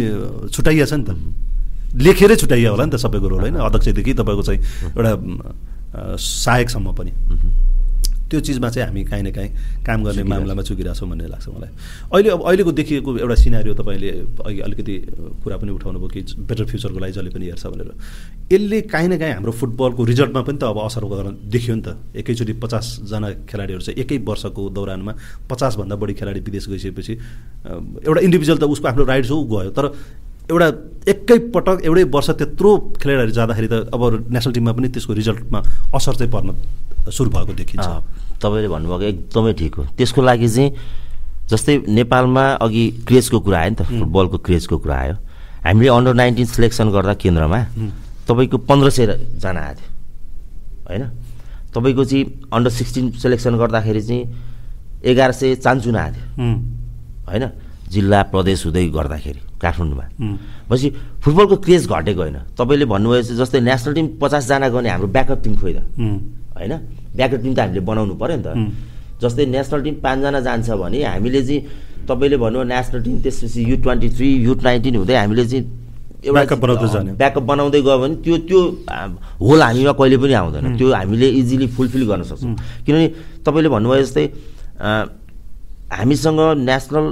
छुट्याइया 0.51 0.85
छ 0.85 0.93
नि 0.99 1.03
त। 1.07 1.15
लेखेरै 1.93 2.35
छुट्याइया 2.35 2.69
होला 2.71 2.85
नि 2.85 2.91
त 2.91 2.97
सबैको 2.97 3.27
रोल 3.27 3.41
होइन? 3.45 3.55
अध्यक्षदेखि 3.61 4.13
तपाईँको 4.13 4.43
चाहिँ 4.43 4.59
एउटा 4.97 5.11
सहायकसम्म 6.17 6.87
पनि। 6.95 7.11
त्यो 8.25 8.39
चिजमा 8.41 8.69
चाहिँ 8.73 8.89
हामी 8.89 9.03
काहीँ 9.05 9.23
न 9.23 9.29
काहीँ 9.31 9.85
काम 9.85 10.03
गर्ने। 10.03 10.23
मामलामा 10.25 10.61
चुकिरहेछौँ 10.65 11.09
भन्ने 11.09 11.29
लाग्छ 11.29 11.45
मलाई। 11.45 11.69
अहिले 12.09 12.29
अब 12.33 12.41
अहिलेको 12.41 12.71
देखिएको 12.73 13.09
एउटा 13.21 13.35
सिनारियो 13.37 13.73
तपाईँले 13.77 14.09
अघि 14.41 14.59
अलिकति 14.65 14.95
कुरा 15.45 15.57
पनि 15.61 15.71
उठाउनु 15.77 15.99
भयो 16.01 16.09
कि 16.09 16.21
बेटर 16.41 16.65
फ्युचरको 16.65 16.99
लागि 16.99 17.13
जसले 17.13 17.29
पनि 17.29 17.45
हेर्छ 17.53 17.65
भनेर। 17.69 17.89
यसले 18.49 18.81
काहीँ 18.89 19.09
न 19.13 19.17
काहीँ 19.21 19.33
हाम्रो 19.37 19.51
फुटबलको 19.61 20.01
रिजल्टमा 20.09 20.41
पनि 20.41 20.57
त 20.57 20.63
अब 20.65 20.77
असर 20.89 21.05
गर्न 21.05 21.37
देखियो 21.53 21.75
नि 21.77 21.83
त। 21.85 22.01
एकैचोटि 22.17 22.53
पचासजना 22.65 23.45
खेलाडीहरू 23.45 23.81
चाहिँ 23.85 23.97
एकै 24.01 24.17
वर्षको 24.25 24.61
दौरानमा 24.73 25.13
पचासभन्दा 25.45 25.95
बढी 25.95 26.13
खेलाडी 26.17 26.39
विदेश 26.49 26.65
गइसकेपछि 26.65 27.13
एउटा 28.09 28.21
इन्डिभिजुअल 28.25 28.57
त 28.57 28.65
उसको 28.73 28.87
आफ्नो 28.89 29.03
राइट्स 29.05 29.29
हो 29.31 29.37
गयो। 29.45 29.69
तर 29.69 29.85
एउटा 30.51 30.67
एकै 31.11 31.37
पटक 31.53 31.77
एउटै 31.85 32.03
वर्ष 32.13 32.29
त्यत्रो 32.37 32.69
खेलाडीहरू 33.01 33.33
जाँदाखेरि 33.33 33.67
त 33.67 33.73
अब 33.93 34.01
नेसनल 34.29 34.53
टिममा 34.53 34.71
पनि 34.77 34.87
त्यसको 34.93 35.13
रिजल्टमा 35.17 35.59
असर 35.97 36.13
चाहिँ 36.21 36.31
पर्न 36.33 36.49
सुरु 37.09 37.29
भएको 37.33 37.53
देखिन्छ। 37.61 37.87
तपाईँले 38.41 38.69
भन्नुभएको 38.69 39.05
एकदमै 39.09 39.53
ठिक 39.57 39.73
हो। 39.75 39.83
त्यसको 39.97 40.21
लागि 40.21 40.49
चाहिँ 40.49 40.69
जस्तै 41.49 41.73
नेपालमा 41.97 42.45
अघि 42.65 42.83
क्रेजको 43.07 43.37
कुरा 43.45 43.57
आयो 43.59 43.69
नि 43.69 43.75
त 43.77 43.81
फुटबलको 43.85 44.37
क्रेजको 44.45 44.75
कुरा 44.81 44.97
आयो। 44.97 45.15
हामीले 45.65 45.89
अन्डर 45.89 46.13
नाइन्टिन 46.13 46.45
सिलेक्सन 46.45 46.89
गर्दा 46.89 47.13
केन्द्रमा 47.21 47.59
तपाईँको 48.25 48.57
पन्ध्र 48.69 48.89
सयजना 48.89 49.61
आएको 49.61 49.81
थियो 49.81 49.89
होइन? 50.89 51.03
तपाईँको 51.73 52.03
चाहिँ 52.05 52.23
अन्डर 52.53 52.71
सिक्सटिन 52.73 53.05
सिलेक्सन 53.21 53.53
गर्दाखेरि 53.61 54.01
चाहिँ 54.01 54.23
एघार 55.05 55.31
सय 55.37 55.55
चान्चुना 55.61 55.99
आएको 56.01 56.17
थियो 56.17 56.49
होइन? 57.29 57.45
जिल्ला 57.93 58.19
प्रदेश 58.33 58.65
हुँदै 58.65 58.85
गर्दाखेरि। 58.89 59.41
काठमाडौँमा। 59.61 60.05
भनेपछि 60.67 60.87
फुटबलको 61.23 61.55
क्रेज 61.65 61.83
घटेको 61.87 62.21
होइन। 62.21 62.37
तपाईँले 62.57 62.85
भन्नुभयो 62.85 63.21
जस्तै 63.39 63.59
नेसनल 63.59 63.93
टिम 63.95 64.07
पचासजना 64.21 64.67
गर्ने 64.69 64.89
हाम्रो 64.89 65.07
ब्याकअप 65.15 65.39
टिम 65.43 65.53
खोइ 65.61 65.73
त। 65.73 65.79
होइन? 66.55 66.73
ब्याकअप 67.15 67.41
टिम 67.43 67.53
त 67.55 67.59
हामीले 67.59 67.81
बनाउनु 67.81 68.13
पऱ्यो 68.19 68.37
नि 68.37 68.43
त. 68.43 68.49
जस्तै 69.21 69.45
नेसनल 69.45 69.79
टिम 69.83 69.95
पाँचजना 70.03 70.39
जान्छ 70.47 70.69
भने 70.75 70.99
हामीले 71.03 71.41
चाहिँ 71.47 71.59
तपाईँले 72.07 72.37
भन्नु 72.37 72.63
नेसनल 72.63 72.99
टिम 73.03 73.15
त्यसपछि 73.23 73.59
U 73.71 73.75
twenty 73.81 74.09
three 74.15 74.27
U 74.45 74.53
nineteen 74.59 74.95
हुँदै 74.95 75.15
हामीले 75.15 75.45
चाहिँ 75.47 75.63
जाने। 76.25 77.11
ब्याकअप 77.21 77.43
बनाउँदै 77.45 77.81
गयो 77.85 77.97
भने 78.01 78.15
त्यो 78.25 78.35
त्यो 78.49 78.59
होल 79.39 79.61
हामीमा 79.61 79.93
कहिले 79.93 80.17
पनि 80.17 80.33
आउँदैन। 80.33 80.77
त्यो 80.77 80.87
हामीले 80.89 81.27
इजिली 81.39 81.67
फुलफिल 81.77 82.03
गर्न 82.09 82.23
सक्छौँ। 82.25 82.55
किनभने 82.85 83.07
तपाईँले 83.45 83.69
भन्नुभयो 83.69 84.03
जस्तै 84.03 84.25
हामीसँग 85.93 86.39
नेसनल 86.65 87.05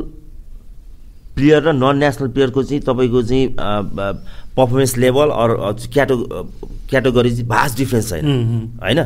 प्लेयर 1.35 1.61
र 1.64 1.72
नन 1.73 1.97
नेसनल 1.97 2.27
प्लेयरको 2.30 2.64
चाहिँ 2.64 2.81
तपाईँको 2.81 3.22
चाहिँ 3.23 3.45
पर्फर्मेन्स 4.53 4.97
लेभल 4.97 5.30
अरू 5.34 5.55
क्याटो 5.93 6.15
क्याटेगोरी 6.89 7.30
चाहिँ 7.31 7.47
भास्ट 7.47 7.77
डिफ्रेन्स 7.77 8.10
छैन। 8.10 8.26
होइन? 8.81 8.99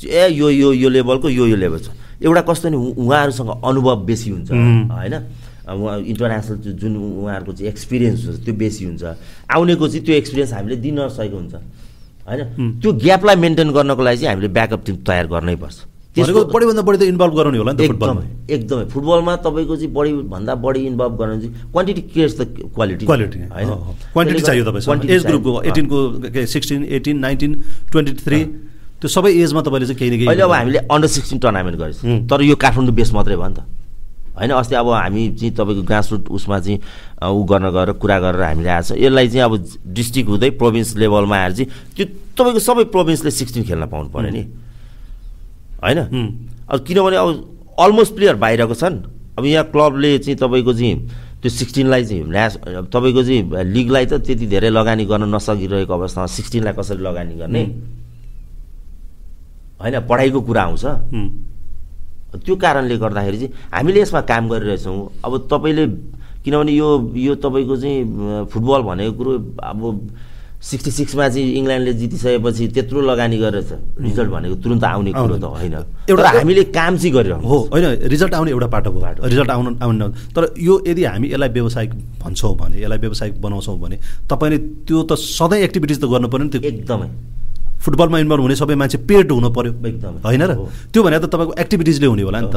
ए 0.00 0.28
यो 0.32 0.48
यो 0.50 0.72
यो 0.72 0.88
लेभलको 0.88 1.28
यो 1.28 1.46
यो 1.46 1.56
लेभल 1.56 1.78
छ। 1.78 1.92
एउटा 2.24 2.40
कस्तो 2.48 2.68
नि 2.68 2.76
उहाँहरूसँग 2.96 3.50
अनुभव 3.60 3.96
बेसी 4.08 4.30
हुन्छ। 4.30 4.50
होइन? 4.50 5.14
उहाँ 5.70 6.00
इन्टरनेसनल 6.00 6.56
जुन 6.80 6.96
उहाँहरूको 6.96 7.52
चाहिँ 7.52 7.68
एक्सपिरियन्स 7.70 8.26
हुन्छ 8.26 8.44
त्यो 8.44 8.54
बेसी 8.56 8.84
हुन्छ। 8.84 9.04
आउनेको 9.52 9.88
चाहिँ 9.88 10.04
त्यो 10.04 10.14
एक्सपिरियन्स 10.16 10.52
हामीले 10.52 10.76
दिन 10.80 11.00
नसकेको 11.00 11.36
हुन्छ। 11.36 11.54
होइन? 12.24 12.80
त्यो 12.80 12.92
ग्यापलाई 13.04 13.36
मेन्टेन 13.36 13.70
गर्नको 13.70 14.02
लागि 14.02 14.16
चाहिँ 14.16 14.32
हामीले 14.32 14.48
ब्याकअप 14.48 14.80
टिम 14.86 14.96
तयार 15.04 15.26
गर्नै 15.28 15.56
पर्छ। 15.60 15.78
भनेको 16.10 16.44
बढीभन्दा 16.50 16.82
बढी 16.82 16.98
त 16.98 17.02
इन्भल्भ 17.06 17.34
गराउने 17.34 17.58
होला 17.58 17.72
नि 17.72 17.84
एकदमै 17.84 18.24
एकदमै। 18.50 18.84
फुटबलमा 18.90 19.34
तपाईँको 19.46 19.76
चाहिँ 19.76 19.92
बढी 19.94 20.12
भन्दा 20.26 20.54
बढी 20.58 20.80
इन्भल्भ 20.86 21.14
गर्न 21.20 21.40
चाहिँ 21.40 21.52
quantity 21.70 22.02
creates 22.10 22.34
the 22.40 22.42
quality 22.74 23.06
quality 23.06 23.38
होइन? 23.38 23.70
क्वान्टिटी 24.12 24.40
चाहियो 24.42 24.64
Quantity 24.64 25.10
एज 25.10 25.26
ग्रुपको। 25.26 25.62
एटिनको 25.70 25.98
sixteen 26.50 26.84
eighteen 26.98 27.18
nineteen 27.18 27.52
twenty 27.92 28.12
three 28.26 28.38
त्यो 29.00 29.08
सबै 29.08 29.30
एजमा 29.38 29.60
तपाईँले 29.62 29.86
चाहिँ 29.86 29.98
केही 29.98 30.10
न 30.10 30.16
केही 30.18 30.26
अहिले 30.26 30.42
अब 30.42 30.52
हामीले 30.52 30.78
अन्डर 30.90 31.08
सिक्सटिन 31.08 31.38
टुर्नामेन्ट 31.38 31.78
गरेछ 31.78 32.04
हुँ। 32.04 32.18
तर 32.26 32.42
यो 32.42 32.56
काठमाडौँ 32.58 32.94
बेस 32.94 33.12
मात्रै 33.14 33.36
भयो 33.36 33.48
नि 33.48 33.54
त। 33.54 33.62
होइन 34.34 34.50
अस्ति 34.50 34.74
अब 34.74 34.88
हामी 34.90 35.22
चाहिँ 35.38 35.52
तपाईँको 35.54 35.82
ग्रासरुट 35.86 36.28
उसमा 36.28 36.58
चाहिँ 36.58 36.78
ऊ 37.22 37.44
गर्न 37.46 37.70
गएर 37.70 37.92
कुरा 38.02 38.18
गरेर 38.18 38.42
हामीले 38.42 38.68
आएको 38.68 38.86
छ। 38.88 38.98
यसलाई 38.98 39.28
चाहिँ 39.30 39.44
अब 39.46 39.54
डिस्ट्रिक्ट 39.94 40.28
हुँदै 40.28 40.50
प्रोभिन्स 40.58 40.96
लेभलमा 40.96 41.36
आएर 41.38 41.52
चाहिँ 41.54 41.70
त्यो 41.96 42.04
तपाईँको 42.34 42.60
सबै 42.60 42.84
प्रोभिन्सले 42.90 43.30
सिक्सटिन 43.30 43.62
खेल्न 43.64 43.86
पाउनु 43.86 44.10
पऱ्यो 44.10 44.30
नि। 44.34 44.42
होइन। 45.82 45.98
अब 46.68 46.78
किनभने 46.86 47.16
अब 47.16 47.28
अलमोस्ट 47.78 48.14
प्लेयर 48.14 48.34
बाहिरको 48.36 48.74
छन्। 48.74 48.96
अब 49.38 49.44
यहाँ 49.44 49.64
क्लबले 49.72 50.18
चाहिँ 50.18 50.36
तपाईँको 50.38 50.72
चाहिँ 50.72 50.96
त्यो 51.40 51.50
सिक्सटिनलाई 51.50 52.04
चाहिँ 52.04 52.24
न्यास 52.24 52.56
तपाईँको 52.92 53.22
चाहिँ 53.24 53.64
लिगलाई 53.64 54.06
त 54.06 54.20
त्यति 54.20 54.46
धेरै 54.46 54.70
लगानी 54.70 55.04
गर्न 55.08 55.24
नसकिरहेको 55.34 55.92
अवस्थामा 55.92 56.26
सिक्सटिनलाई 56.28 56.74
कसरी 56.76 57.00
लगानी 57.00 57.34
गर्ने? 57.40 57.62
होइन 59.80 60.00
पढाइको 60.04 60.40
कुरा 60.44 60.62
आउँछ। 60.62 60.84
त्यो 62.36 62.54
कारणले 62.56 62.96
गर्दाखेरि 63.00 63.36
चाहिँ 63.38 63.52
हामीले 63.72 64.00
यसमा 64.00 64.20
काम 64.28 64.48
गरिरहेछौँ। 64.48 65.24
अब 65.24 65.32
तपाईँले 65.50 65.86
किनभने 66.44 66.72
यो 66.72 66.88
यो 67.16 67.34
तपाईँको 67.40 67.76
चाहिँ 67.76 68.44
फुटबल 68.52 68.80
भनेको 68.84 69.12
कुरो 69.16 69.32
अब 69.64 69.80
सिक्सटी 70.60 70.90
सिक्समा 70.90 71.28
चाहिँ 71.28 71.52
इङ्ल्यान्डले 71.56 71.92
जितिसकेपछि 71.92 72.68
त्यत्रो 72.68 73.00
लगानी 73.00 73.36
गरेर 73.38 73.64
रिजल्ट 74.00 74.30
भनेको 74.30 74.54
तुरन्त 74.54 74.84
आउने 74.84 75.12
कुरो 75.12 75.36
त 75.36 75.44
होइन। 75.44 75.74
एउटा- 76.10 76.36
हामीले 76.36 76.64
काम 76.64 76.96
चाहिँ 76.96 77.12
गरिरहनु 77.14 77.48
हो 77.48 77.58
होइन 77.72 77.84
रिजल्ट 78.04 78.34
आउने 78.34 78.50
एउटा 78.50 78.66
पाटो 78.66 78.90
हो। 78.90 79.00
रिजल्ट 79.24 79.50
आउनु 79.50 79.70
आउनु। 79.82 80.08
तर 80.36 80.52
यो 80.58 80.84
यदि 80.86 81.04
हामी 81.04 81.28
यसलाई 81.32 81.48
व्यावसायिक 81.48 81.90
भन्छौँ 82.20 82.56
भने 82.56 82.76
यसलाई 82.82 82.98
व्यावसायिक 82.98 83.40
बनाउँछौँ 83.40 83.78
भने 83.80 83.96
तपाईँले 84.28 84.58
त्यो 84.84 85.02
त 85.02 85.12
सधैँ 85.16 85.60
एक्टिभिटिज 85.60 86.00
त 86.00 86.04
गर्नु 86.04 86.28
पऱ्यो 86.28 86.44
नि 86.44 86.50
त्यो। 86.50 86.60
एकदमै। 86.60 87.08
फुटबलमा 87.80 88.18
इन्भल्भ 88.18 88.40
हुने 88.40 88.56
सबै 88.56 88.74
मान्छे 88.74 88.98
पेड 88.98 89.32
हुनु 89.32 89.48
पऱ्यो 89.50 89.72
एकदमै। 89.72 90.20
होइन 90.20 90.42
र। 90.42 90.52
त्यो 90.92 91.02
भने 91.02 91.18
त 91.18 91.24
तपाईँको 91.24 91.54
एक्टिभिटिजले 91.58 92.06
हुने 92.06 92.22
होला 92.22 92.40
नि 92.40 92.48
त। 92.52 92.56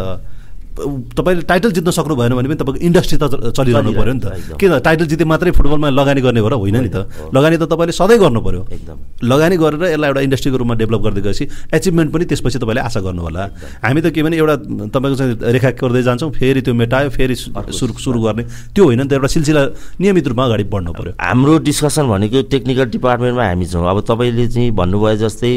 तपाईँले 0.74 1.42
टाइटल 1.46 1.72
जित्न 1.72 1.92
सक्नु 1.92 2.16
भएन 2.16 2.34
भने 2.34 2.48
पनि 2.50 2.58
तपाईँको 2.58 2.80
इन्डस्ट्री 2.82 3.18
त 3.22 3.26
चलिरहनु 3.54 3.92
पऱ्यो 3.94 4.14
नि 4.14 4.20
त। 4.20 4.58
किन? 4.58 4.72
टाइटल 4.82 5.06
जिते 5.06 5.26
मात्रै 5.26 5.52
फुटबलमा 5.54 5.90
लगानी 5.94 6.22
गर्ने 6.22 6.40
हो 6.42 6.50
र 6.50 6.54
होइन 6.58 6.78
नि 6.82 6.90
त। 6.90 7.06
लगानी 7.30 7.58
त 7.58 7.70
तपाईँले 7.70 7.94
सधैँ 7.94 8.18
गर्नु 8.20 8.42
पऱ्यो 8.42 8.62
एकदम। 8.74 8.98
लगानी 9.24 9.56
गरेर 9.58 9.84
यसलाई 9.94 10.10
एउटा 10.10 10.22
इन्डस्ट्रीको 10.26 10.58
रूपमा 10.58 10.76
डेभलप 10.82 11.02
गर्दै 11.06 11.22
गएपछि 11.22 11.46
एचिभमेन्ट 11.78 12.10
पनि 12.14 12.26
त्यसपछि 12.26 12.58
तपाईँले 12.60 12.82
आशा 12.90 13.00
गर्नु 13.06 13.22
होला 13.22 13.44
हामी 13.86 14.02
त 14.02 14.08
के 14.10 14.24
भने 14.24 14.36
एउटा 14.38 14.56
तपाईँको 14.90 15.16
चाहिँ 15.16 15.34
रेखा 15.54 15.70
गर्दै 15.78 16.02
जान्छौँ 16.10 16.32
फेरि 16.34 16.62
त्यो 16.66 16.74
मेटायो 16.74 17.10
फेरि 17.14 17.36
सुरु 17.38 17.94
सुरु 18.02 18.20
गर्ने। 18.26 18.44
त्यो 18.74 18.84
होइन 18.84 19.02
नि 19.02 19.08
त 19.08 19.14
एउटा 19.14 19.28
सिलसिला 19.30 19.62
नियमित 20.02 20.26
रूपमा 20.34 20.44
अगाडि 20.50 20.64
बढ्नु 20.74 20.92
पऱ्यो 20.98 21.12
हाम्रो 21.22 21.54
डिस्कसन 21.70 22.06
भनेको 22.10 22.42
टेक्निकल 22.50 22.86
डिपार्टमेन्टमा 22.98 23.44
हामी 23.46 23.66
छौँ। 23.70 23.86
अब 23.86 23.98
तपाईँले 24.10 24.48
चाहिँ 24.50 24.72
भन्नुभयो 24.74 25.16
जस्तै 25.22 25.52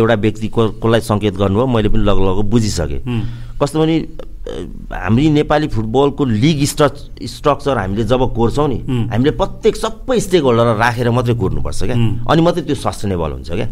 एउटा 0.00 0.14
व्यक्ति 0.24 0.48
को 0.48 0.60
कसलाई 0.80 1.00
सङ्केत 1.04 1.34
गर्नुभयो 1.36 1.66
मैले 1.68 1.88
पनि 1.92 2.02
लग 2.08 2.18
लग 2.24 2.38
बुझिसकेँ 2.48 3.00
कस्तो 3.60 3.76
भने 3.78 3.96
अ, 4.00 4.24
हामी 4.42 5.28
नेपाली 5.30 5.66
फुटबलको 5.70 6.24
लिग 6.24 6.64
स्ट्रक 6.66 6.94
स्ट्रक्चर 7.22 7.78
हामीले 7.78 8.04
जब 8.04 8.22
कोर्छौँ 8.34 8.68
नि। 8.68 8.78
हामीले 9.12 9.30
प्रत्येक 9.38 9.76
सबै 9.76 10.18
स्टेक 10.20 10.42
होल्डरलाई 10.42 10.78
राखेर 10.78 11.10
मात्रै 11.10 11.34
कोर्नुपर्छ 11.38 11.82
क्या। 11.84 11.96
अनि 12.26 12.40
मात्रै 12.42 12.62
त्यो 12.66 12.74
सस्टेनेबल 12.74 13.30
हुन्छ 13.38 13.50
क्या। 13.54 13.68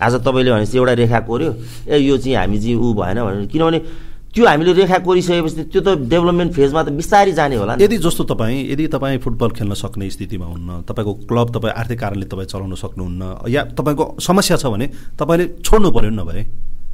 आज 0.00 0.14
तपाईँले 0.22 0.50
भनेपछि 0.54 0.78
एउटा 0.78 0.92
रेखा 1.02 1.20
कोर्यो 1.26 1.50
ए 1.90 1.98
यो 1.98 2.16
चाहिँ 2.16 2.36
हामी 2.36 2.58
चाहिँ 2.62 2.76
ऊ 2.78 2.94
भएन 2.94 3.18
भने 3.20 3.46
किनभने 3.50 3.78
त्यो 4.30 4.46
हामीले 4.46 4.72
रेखा 4.72 4.98
कोरिसकेपछि 5.02 5.64
त्यो 5.66 5.80
त 5.82 5.88
डेभलपमेन्ट 6.06 6.52
फेजमा 6.54 6.82
त 6.86 6.88
बिस्तारै 6.94 7.32
जाने 7.34 7.56
होला 7.58 7.74
यदि 7.82 7.96
जस्तो 7.98 8.24
तपाईँ 8.30 8.70
यदि 8.70 8.86
तपाईँ 8.86 9.18
फुटबल 9.18 9.50
खेल्न 9.58 9.74
सक्ने 9.74 10.10
स्थितिमा 10.14 10.46
हुन्न 10.46 10.86
तपाईँको 10.86 11.12
क्लब 11.26 11.48
तपाईँ 11.58 11.74
आर्थिक 11.74 11.98
कारणले 12.00 12.26
तपाईँ 12.30 12.48
चलाउन 12.54 12.74
सक्नुहुन्न 12.78 13.50
या 13.50 13.62
तपाईँको 13.74 14.04
समस्या 14.22 14.56
छ 14.62 14.70
भने 14.70 14.86
तपाईँले 15.18 15.46
छोड्नु 15.66 15.90
पऱ्यो 15.90 16.10
नभए 16.14 16.42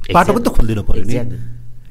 बाटो 0.09 0.33
पनि 0.33 0.43
त 0.43 0.49
खोलिदिनु 0.57 0.83
पऱ्यो 0.89 1.03
नि. 1.05 1.15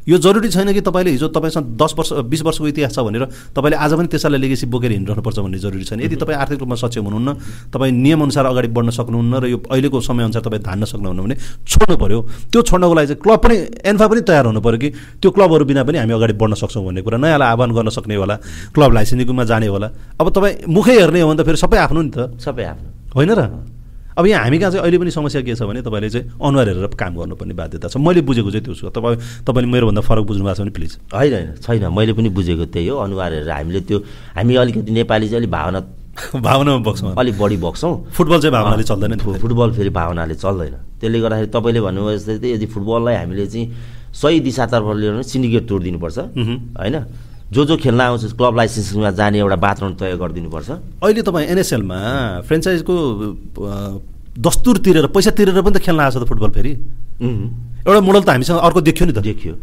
यो 0.07 0.19
जरुरी 0.19 0.49
छैन 0.49 0.73
कि 0.73 0.81
तपाईँले 0.81 1.11
हिजो 1.11 1.28
तपाईँसँग 1.35 1.74
दस 1.74 1.95
वर्ष 1.99 2.12
बिस 2.31 2.43
वर्षको 2.43 2.66
इतिहास 2.69 2.95
छ 2.95 3.03
भनेर 3.03 3.24
तपाईँले 3.51 3.77
आज 3.77 3.93
पनि 3.99 4.07
त्यसैलाई 4.07 4.41
लेगेसी 4.41 4.66
बोकेर 4.70 4.91
हिँडिरहनुपर्छ 4.93 5.39
भन्ने 5.39 5.59
जरुरी 5.59 5.85
छैन। 5.85 6.01
यदि 6.01 6.16
तपाईँ 6.16 6.39
आर्थिक 6.39 6.59
रूपमा 6.62 6.77
सक्षम 6.78 7.05
हुनुहुन्न 7.11 7.31
तपाईँ 7.74 7.93
नियमअनुसार 7.93 8.47
अगाडि 8.47 8.69
बढ्न 8.70 8.91
सक्नुहुन्न 8.95 9.35
र 9.43 9.47
यो 9.51 9.59
अहिलेको 9.66 10.01
समयअनुसार 10.01 10.43
तपाईँ 10.47 10.62
धान्न 10.62 10.85
सक्नुहुन्न 10.87 11.20
भने 11.27 11.35
छोड्नु 11.66 11.97
पऱ्यो 11.99 12.20
त्यो 12.55 12.62
छोड्नको 12.62 12.95
लागि 12.95 13.07
चाहिँ 13.07 13.20
क्लब 13.23 13.41
पनि 13.43 13.57
एन्फा 13.83 14.07
पनि 14.07 14.20
तयार 14.23 14.47
हुनु 14.47 14.61
पऱ्यो 14.62 14.78
कि 14.78 14.89
त्यो 15.19 15.31
क्लबहरू 15.35 15.65
बिना 15.66 15.83
पनि 15.83 15.99
हामी 15.99 16.15
अगाडि 16.15 16.35
बढ्न 16.39 16.55
सक्छौँ 16.55 16.85
भन्ने 16.87 17.03
कुरा। 17.03 17.19
नयाँलाई 17.19 17.49
आह्वान 17.51 17.70
गर्न 17.74 17.91
सक्ने 17.91 18.15
होला 18.15 18.37
क्लब 18.78 18.91
लाइसेन्सिङमा 18.95 19.45
जाने 19.45 19.66
होला। 19.66 19.89
अब 20.23 20.27
तपाईँ 20.31 20.70
मुखै 20.70 20.95
हेर्ने 21.03 21.20
हो 21.20 21.28
भने 21.35 21.43
त 21.43 21.47
फेरि 21.47 21.59
सबै 21.59 21.78
आफ्नो 21.83 22.01
नि 22.03 22.11
त। 22.15 22.39
सबै 22.39 22.62
आफ्नो। 22.62 22.89
होइन 23.11 23.31
र? 23.35 23.43
अब 24.17 24.27
यहाँ 24.27 24.43
हामी 24.45 24.59
कहाँ 24.59 24.71
चाहिँ 24.71 24.83
अहिले 24.83 24.99
पनि 24.99 25.11
समस्या 25.11 25.43
के 25.43 25.55
छ 25.55 25.63
भने 25.69 25.83
तपाईँले 25.85 26.09
चाहिँ 26.11 26.41
अनुहार 26.41 26.69
हेरेर 26.69 26.87
काम 26.97 27.13
गर्नुपर्ने 27.17 27.55
बाध्यता 27.55 27.89
छ। 27.89 27.97
मैले 28.01 28.21
बुझेको 28.25 28.51
चाहिँ 28.51 28.65
त्यो 28.65 28.75
छु। 28.75 28.89
तपाईँ 28.89 29.45
तपाईँले 29.45 29.69
मेरोभन्दा 29.69 30.01
फरक 30.01 30.25
बुझ्नु 30.25 30.45
भएको 30.45 30.57
छ 30.57 30.61
भने 30.61 30.73
प्लिज। 30.73 30.93
होइन 31.13 31.33
होइन 31.37 31.49
छैन। 31.61 31.85
मैले 31.93 32.13
पनि 32.17 32.29
बुझेको 32.33 32.65
त्यही 32.73 32.89
हो। 32.89 32.97
अनुहार 32.97 33.33
हेरेर 33.33 33.51
हामीले 33.51 33.81
त्यो 33.85 33.99
हामी 34.41 34.55
अलिकति 34.57 34.91
नेपाली 34.93 35.29
चाहिँ 35.29 35.41
अलिक 35.45 35.51
भावना 35.53 35.81
भावनामा 36.33 36.81
बग्छौँ 36.81 37.13
अलिक 37.13 37.37
बढी 37.39 37.57
बग्छौँ 37.61 37.93
फुटबल 38.17 38.39
चाहिँ 38.41 38.53
भावनाले 38.57 38.85
चल्दैन 38.89 39.13
फुटबल 39.21 39.69
फेरि 39.77 39.91
भावनाले 39.93 40.35
चल्दैन। 40.35 40.75
त्यसले 40.97 41.19
गर्दाखेरि 41.21 41.51
तपाईँले 41.53 41.81
भन्नुभयो 41.85 42.17
जस्तै 42.17 42.49
यदि 42.57 42.67
फुटबललाई 42.73 43.15
हामीले 43.21 43.47
चाहिँ 43.53 43.67
सही 44.17 44.41
दिशातर्फ 44.41 44.87
लिएर 44.97 45.23
सिन्डिकेट 45.29 45.69
तोडिदिनुपर्छ। 45.69 46.19
होइन? 46.81 46.97
जो 47.47 47.64
जो 47.64 47.77
खेल्न 47.77 48.01
आउँछ 48.01 48.35
क्लब 48.35 48.55
लाइसेन्सिङमा 48.56 49.10
जाने 49.14 49.39
एउटा 49.39 49.56
वातावरण 49.56 49.94
तय 49.94 50.16
गरिदिनुपर्छ। 50.18 50.70
अहिले 50.98 51.23
तपाईँ 51.23 51.47
एनएसएलमा 51.47 51.98
फ्रेन्चाइजको 52.47 52.94
दस्तुर 54.36 54.77
तिरेर 54.85 55.06
पैसा 55.14 55.31
तिरेर 55.31 55.62
पनि 55.62 55.74
त 55.74 55.81
खेल्न 55.81 56.01
आएको 56.01 56.18
छ 56.18 56.23
त 56.23 56.27
फुटबल 56.27 56.51
फेरि? 56.51 56.73
एउटा 57.86 58.01
मोडल 58.02 58.23
त 58.27 58.28
हामीसँग 58.35 58.59
अर्को 58.59 58.81
देखियो 58.82 59.06
नि 59.06 59.14
त। 59.14 59.23
देखियो। 59.23 59.55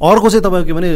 अर्को 0.00 0.28
चाहिँ 0.32 0.42
तपाईँको 0.42 0.66
के 0.66 0.72
भने 0.72 0.90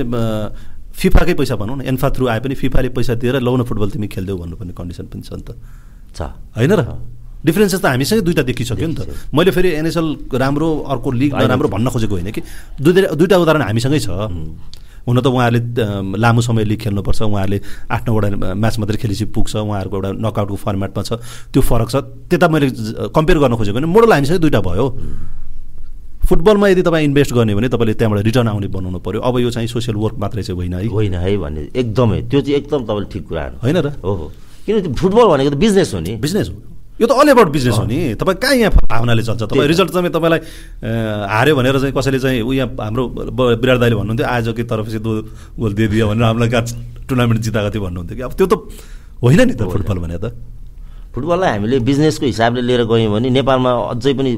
फिफाकै 0.91 1.35
पैसा 1.37 1.55
भनौँ 1.61 1.77
न 1.77 1.81
एन्फा 1.87 2.09
थ्रु 2.17 2.27
आए 2.27 2.41
पनि 2.41 2.55
फिफाले 2.57 2.89
पैसा 2.97 3.15
दिएर 3.21 3.41
लौ 3.41 3.57
न 3.57 3.63
फुटबल 3.69 3.91
तिमी 3.93 4.09
खेल्दैौ 4.09 4.37
भन्नुपर्ने 4.37 4.73
कन्डिसन 4.73 5.07
पनि 5.13 5.23
छ 5.23 5.37
नि 5.37 5.45
त। 5.45 5.55
छ। 6.17 6.21
होइन 6.57 6.73
र? 6.73 6.83
डिफ्रेन्सेस 7.45 7.81
त 7.81 7.87
हामीसँगै 7.93 8.25
दुइटा 8.25 8.43
देखिसक्यो 8.43 8.89
नि 8.89 8.97
त। 8.97 9.01
मैले 9.33 9.51
फेरि 9.53 9.69
एनएसएल 9.81 10.33
राम्रो 10.33 10.69
अर्को 10.89 11.09
लिग। 11.13 11.31
नराम्रो 11.37 11.69
भन्न 11.69 11.89
खोजेको 11.93 12.15
होइन 12.19 12.31
कि। 12.33 12.43
दुईवटा 12.81 13.15
दुइटा 13.17 13.37
उदाहरण 13.37 13.63
हामीसँगै 13.69 14.01
छ। 14.01 14.09
हुन 15.11 15.21
त 15.21 15.27
उहाँहरूले 15.27 15.61
लामो 16.17 16.41
समय 16.41 16.65
लिग 16.65 16.79
खेल्नुपर्छ 16.81 17.21
उहाँहरूले 17.23 17.59
आठ 17.91 18.03
नौवटा 18.07 18.55
म्याच 18.55 18.79
मात्रै 18.79 18.99
खेलेपछि 19.03 19.25
पुग्छ 19.35 19.57
उहाँहरूको 19.59 19.97
एउटा 19.97 20.11
नकआउटको 20.23 20.57
फर्मेटमा 20.57 21.03
छ। 21.03 21.19
त्यो 21.51 21.61
फरक 21.61 21.89
छ। 21.91 21.97
त्यता 22.31 22.47
मैले 22.49 22.71
कम्पेयर 23.11 23.39
गर्न 23.43 23.55
खोजेको 23.59 23.77
भने 23.77 23.91
मोडल 23.91 24.13
हामीसँगै 24.13 24.39
दुइटा 24.39 24.61
भयो। 24.63 24.87
फुटबलमा 26.21 26.69
यदि 26.69 26.83
तपाईँ 26.87 27.05
इन्भेस्ट 27.05 27.33
गर्ने 27.35 27.55
भने 27.57 27.69
तपाईँले 27.69 27.95
त्यहाँबाट 27.99 28.25
रिटर्न 28.25 28.49
आउने 28.49 28.69
बनाउनु 28.69 28.99
पऱ्यो 29.03 29.21
अब 29.21 29.39
यो 29.41 29.51
चाहिँ 29.51 29.67
सोसियल 29.67 29.97
वर्क 29.97 30.17
मात्रै 30.21 30.43
चाहिँ 30.43 30.57
होइन 30.57 30.75
है। 30.75 30.87
होइन 30.87 31.15
है 31.15 31.37
भन्ने 31.37 31.63
एकदमै। 31.75 32.21
त्यो 32.31 32.41
चाहिँ 32.41 32.57
एकदम 32.61 32.81
तपाईँले 32.85 33.09
ठिक 33.11 33.25
कुरा 33.29 33.45
होइन 33.65 33.77
र? 33.77 33.89
हो 34.05 34.31
किनभने 34.67 34.95
फुटबल 34.95 35.27
भनेको 35.27 35.51
त 35.51 35.57
बिजनेस 35.57 35.95
हो 35.95 36.01
नि। 36.01 36.17
बिजनेस 36.21 36.49
हो। 36.49 36.70
यो 37.01 37.07
त 37.09 37.13
अल 37.17 37.29
एबाउट 37.33 37.49
बिजनेस 37.49 37.77
हो 37.81 37.85
नि। 37.89 38.15
तपाईँ 38.21 38.37
कहाँ 38.37 38.55
यहाँ 38.61 38.73
भावनाले 38.77 39.23
चल्छ? 39.25 39.43
तपाईँ। 39.49 39.69
रिजल्ट 39.73 39.91
चाहिँ 39.91 40.13
तपाईँलाई 40.13 40.41
हार्यो 41.33 41.55
भनेर 41.57 41.77
चाहिँ 41.81 41.95
कसैले 41.97 42.19
चाहिँ 42.21 42.45
ऊ 42.45 42.53
यहाँ 42.53 42.77
हाम्रो 42.77 43.03
विराट 43.57 43.79
दाईले 43.81 43.97
भन्नुहुन्थ्यो 43.97 44.27
आज 44.29 44.47
कि 44.53 44.63
तरफ 44.69 44.87
चाहिँ 44.93 45.01
दो 45.01 45.13
गोल 45.57 45.73
दिइदियो 45.81 46.05
भनेर 46.13 46.25
हामीलाई 46.29 46.49
कहाँ 46.53 46.65
टुर्नामेन्ट 47.09 47.41
जिताएको 47.41 47.71
थियो 47.73 47.83
भन्नुहुन्थ्यो 47.89 48.17
कि? 48.17 48.23
अब 48.29 48.33
त्यो 48.37 48.47
त 48.47 48.55
होइन 49.25 49.41
नि 49.49 49.55
त। 49.57 49.65
फुटबल 49.65 49.99
भने 50.05 50.19
त। 50.21 50.37
फुटबललाई 51.17 51.51
हामीले 51.57 51.79
बिजनेसको 51.89 52.27
हिसाबले 52.27 52.61
लिएर 52.69 52.85
गयौँ 52.85 53.11
भने 53.17 53.29
नेपालमा 53.33 53.71
अझै 53.97 54.13
पनि 54.15 54.33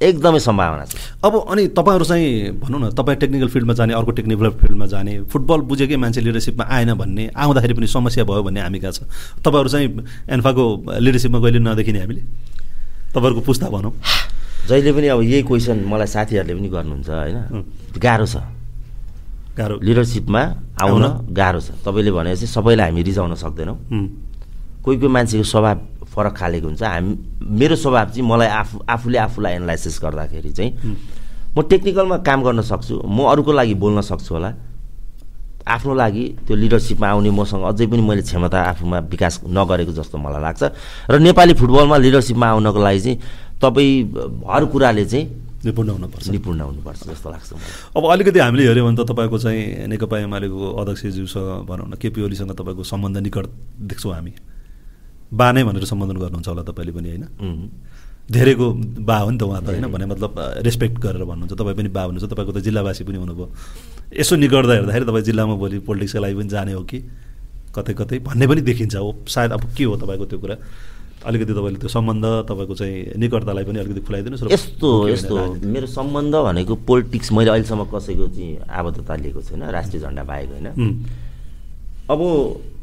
एकदमै 0.00 0.38
सम्भावना 0.40 0.84
छ। 0.84 0.96
अब 1.24 1.34
अनि 1.52 1.66
तपाईँहरू 1.76 2.04
चाहिँ 2.04 2.56
भनौँ 2.56 2.80
न 2.80 2.90
तपाईँ 2.96 3.18
टेक्निकल 3.20 3.48
फिल्डमा 3.48 3.74
जाने 3.76 3.92
अर्को 3.94 4.10
टेक्निकल 4.16 4.50
फिल्डमा 4.56 4.86
जाने 4.86 5.12
फुटबल 5.28 5.60
बुझेकै 5.68 5.96
मान्छे 5.96 6.20
लिडरसिपमा 6.20 6.64
आएन 6.64 6.94
भन्ने 6.96 7.30
आउँदाखेरि 7.36 7.74
पनि 7.74 7.86
समस्या 7.86 8.24
भयो 8.24 8.42
भन्ने 8.42 8.60
हामी 8.60 8.78
कहाँ 8.80 8.92
छ? 8.92 9.04
तपाईँहरू 9.44 9.68
चाहिँ 9.68 9.88
एन्फाको 10.30 10.64
लिडरसिपमा 10.98 11.38
कहिले 11.40 11.58
नदेखिने 11.60 12.00
हामीले? 12.00 12.22
तपाईँहरूको 13.12 13.42
पुस्ता 13.44 13.68
भनौँ। 13.68 13.92
जहिले 14.68 14.92
पनि 14.92 15.06
अब 15.12 15.20
यही 15.20 15.42
क्वेसन 15.44 15.84
मलाई 15.84 16.06
साथीहरूले 16.06 16.54
पनि 16.54 16.68
गर्नुहुन्छ 16.68 17.08
होइन? 17.10 17.36
गाह्रो 18.00 18.26
छ। 18.26 18.36
गाह्रो। 19.58 19.76
लिडरसिपमा 19.84 20.42
आउन? 20.80 21.04
गाह्रो 21.28 21.60
छ। 21.60 21.68
तपाईँले 21.84 22.10
भनेपछि 22.16 22.46
सबैलाई 22.48 22.88
हामी 22.88 23.02
रिजाउन 23.02 23.34
सक्दैनौँ। 23.36 23.76
कोही 24.80 24.96
कोही 24.96 25.12
मान्छेको 25.12 25.44
स्वभाव 25.44 25.99
फरक 26.10 26.34
खालेको 26.36 26.66
हुन्छ। 26.66 26.82
हामी 26.82 27.12
मेरो 27.60 27.76
स्वभाव 27.76 28.08
चाहिँ 28.10 28.26
मलाई 28.26 28.48
आफू 28.60 28.74
आफूले 28.88 29.18
आफूलाई 29.18 29.52
एनालाइसिस 29.62 29.98
गर्दाखेरि 30.02 30.52
चाहिँ 30.52 30.72
म 31.56 31.62
टेक्निकलमा 31.70 32.16
काम 32.26 32.42
गर्न 32.42 32.60
सक्छु। 32.62 32.94
म 33.06 33.30
अरूको 33.30 33.52
लागि 33.52 33.74
बोल्न 33.74 34.00
सक्छु 34.02 34.34
होला। 34.34 34.50
आफ्नो 35.60 35.94
लागि 35.94 36.24
त्यो 36.46 36.56
लिडरसिपमा 36.56 37.06
आउने 37.08 37.30
मसँग 37.30 37.62
अझै 37.62 37.86
पनि 37.86 38.02
मैले 38.02 38.22
क्षमता 38.22 38.58
आफूमा 38.74 38.98
विकास 39.12 39.34
नगरेको 39.46 39.92
जस्तो 39.92 40.18
मलाई 40.18 40.42
लाग्छ। 40.42 40.62
र 41.10 41.18
नेपाली 41.20 41.54
फुटबलमा 41.54 41.96
लिडरसिपमा 41.96 42.46
आउनको 42.54 42.80
लागि 42.80 43.00
चाहिँ 43.00 43.16
तपाईँ 43.62 43.94
हर 44.50 44.64
कुराले 44.72 45.04
चाहिँ 45.04 45.24
निपुण 45.60 45.88
हुनुपर्छ 46.00 46.28
निपुण 46.32 46.60
हुनुपर्छ 46.60 47.00
जस्तो 47.12 47.28
लाग्छ 47.30 47.50
अब 47.92 48.02
अलिकति 48.02 48.38
हामीले 48.40 48.62
हेऱ्यो 48.66 48.84
भने 48.86 48.96
त 48.96 49.04
तपाईँको 49.12 49.38
चाहिँ 49.38 49.86
नेकपा 49.92 50.16
एमालेको 50.24 50.56
अध्यक्षज्यूसँग 50.80 51.68
भनौँ 51.68 51.86
न 51.92 51.94
केपी 52.00 52.20
ओलीसँग 52.24 52.56
तपाईँको 52.56 52.82
सम्बन्ध 52.82 53.16
निकट 53.28 53.46
देख्छौँ 53.84 54.14
हामी। 54.14 54.32
बा 55.32 55.46
नै 55.52 55.62
भनेर 55.64 55.84
सम्बोधन 55.86 56.16
गर्नुहुन्छ 56.18 56.48
होला 56.48 56.62
तपाईँले 56.66 56.92
पनि 56.92 57.08
होइन. 57.10 57.24
धेरैको 58.30 58.66
बा 59.02 59.16
हो 59.18 59.30
नि 59.30 59.38
त 59.38 59.42
उहाँ 59.42 59.62
त 59.62 59.68
होइन? 59.70 59.86
भने 59.90 60.06
मतलब 60.06 60.34
रेस्पेक्ट 60.66 60.96
गरेर 60.98 61.24
भन्नुहुन्छ। 61.24 61.54
तपाईँ 61.54 61.76
पनि 61.76 61.88
बा 61.90 62.02
हुनुहुन्छ। 62.06 62.30
तपाईँको 62.30 62.52
त 62.52 62.58
जिल्लावासी 62.62 63.02
पनि 63.04 63.18
हुनुभयो। 63.18 63.46
यसो 64.14 64.34
निकट्दा 64.36 64.74
हेर्दाखेरि 64.74 65.06
तपाईँ 65.06 65.24
जिल्लामा 65.24 65.54
भोलि 65.54 65.78
पोलिटिक्सको 65.82 66.20
लागि 66.20 66.34
पनि 66.34 66.48
जाने 66.48 66.72
हो 66.78 66.82
कि? 66.86 66.98
कतै 67.74 67.92
कतै 67.94 68.18
भन्ने 68.26 68.46
पनि 68.46 68.60
देखिन्छ 68.66 68.96
हो। 68.96 69.10
सायद 69.26 69.50
अब 69.54 69.62
के 69.74 69.84
हो 69.84 69.94
तपाईँको 69.98 70.24
त्यो 70.30 70.38
कुरा? 70.38 70.56
अलिकति 71.20 71.52
तपाईँले 71.52 71.78
त्यो 71.78 71.90
सम्बन्ध 71.90 72.24
तपाईँको 72.50 72.74
चाहिँ 72.74 73.18
निकटतालाई 73.18 73.64
पनि 73.66 73.78
अलिकति 73.82 74.00
खुलाइदिनुहोस् 74.08 74.44
र 74.46 74.52
यस्तो 74.54 74.90
यस्तो। 75.08 75.34
मेरो 75.66 75.86
सम्बन्ध 75.86 76.34
भनेको 76.34 76.74
पोलिटिक्स 76.86 77.28
मैले 77.36 77.50
अहिलेसम्म 77.50 77.84
कसैको 77.92 78.26
चाहिँ 78.34 78.50
आबद्धता 78.66 79.14
लिएको 79.20 79.40
छैन। 79.42 79.62
राष्ट्रिय 79.68 80.00
झन्डा 80.02 80.22
बाहेक 80.24 80.48
होइन? 80.50 80.66
अब 82.10 82.20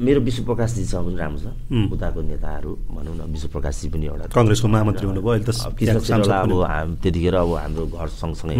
मेरो 0.00 0.20
विश्व 0.24 0.42
प्रकाशजीसँग 0.48 1.04
पनि 1.04 1.16
राम्रो 1.20 1.40
छ. 1.40 1.46
उताको 1.92 2.20
नेताहरू 2.24 2.70
भनौँ 2.96 3.14
न 3.16 3.20
विश्व 3.28 3.48
प्रकाशजी 3.52 3.88
पनि 3.92 4.06
एउटा 4.08 4.24
कङ्ग्रेसको 4.32 4.68
महामन्त्री 4.68 5.06
हुनुभयो 5.06 5.32
अब। 5.36 6.52
हाम 6.64 6.88
त्यतिखेर 7.02 7.34
अब 7.36 7.52
हाम्रो 7.54 7.84
घर 7.92 8.08
सँगसँगै. 8.08 8.56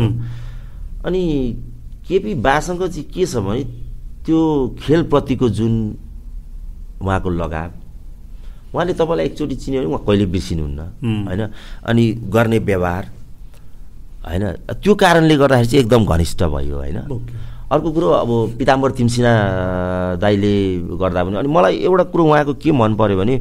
अनि 1.08 1.22
केपी 2.08 2.34
बासँग 2.44 2.82
चाहिँ 2.84 3.04
के 3.08 3.24
छ 3.24 3.40
भने 3.40 3.64
त्यो 4.28 4.40
खेलप्रतिको 4.84 5.48
जुन 5.56 5.74
उहाँको 7.00 7.30
लगाव 7.30 7.70
उहाँले 8.74 8.92
तपाईँलाई 8.92 9.26
एकचोटि 9.26 9.56
चिन्यो 9.56 9.80
भने 9.80 9.88
उहाँ 9.88 10.04
कहिले 10.04 10.26
बिर्सिनुहुन्न. 10.28 10.80
होइन 11.28 11.42
अनि 11.88 12.04
गर्ने 12.28 12.58
व्यवहार 12.68 13.04
होइन 14.28 14.44
त्यो 14.84 14.94
कारणले 15.00 15.36
गर्दाखेरि 15.40 15.68
चाहिँ 15.68 15.80
एकदम 15.84 16.04
घनिष्ठ 16.04 16.42
भयो 16.44 16.76
होइन। 16.76 16.98
अर्को 17.68 17.88
कुरो 17.92 18.08
अब 18.08 18.30
पिताम्बर 18.58 18.90
तिमसिना 18.96 19.32
दाईले 20.16 20.52
गर्दा 20.96 21.24
पनि 21.24 21.36
अनि 21.36 21.48
मलाई 21.48 21.74
एउटा 21.84 22.04
कुरो 22.08 22.24
उहाँको 22.24 22.54
के 22.56 22.72
मन 22.72 22.94
पऱ्यो 22.96 23.16
भने 23.18 23.34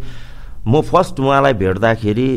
म 0.67 0.81
फर्स्ट 0.83 1.19
उहाँलाई 1.19 1.53
भेट्दाखेरि 1.55 2.29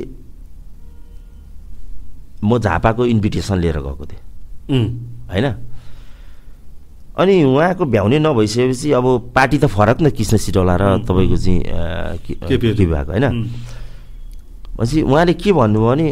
म 2.45 2.59
झापाको 2.59 3.05
इन्भिटेसन 3.05 3.59
लिएर 3.59 3.79
गएको 3.83 4.05
थिएँ। 4.07 4.23
होइन? 5.29 5.47
अनि 7.19 7.35
उहाँको 7.45 7.85
भ्याउने 7.85 8.19
नभइसकेपछि 8.19 8.93
अब 8.95 9.07
पार्टी 9.35 9.59
त 9.59 9.67
फरक 9.67 9.99
न 10.01 10.11
कृष्ण 10.15 10.37
सिटौला 10.41 10.77
र 10.81 11.05
तपाईँको 11.05 11.37
चाहिँ 11.37 11.61
के 12.25 12.33
केपी 12.49 12.87
भएको 12.87 13.11
होइन? 13.13 13.27
भनेपछि 14.79 15.03
उहाँले 15.03 15.35
के 15.35 15.53
भन्नुभयो 15.53 15.91
भने 15.91 16.09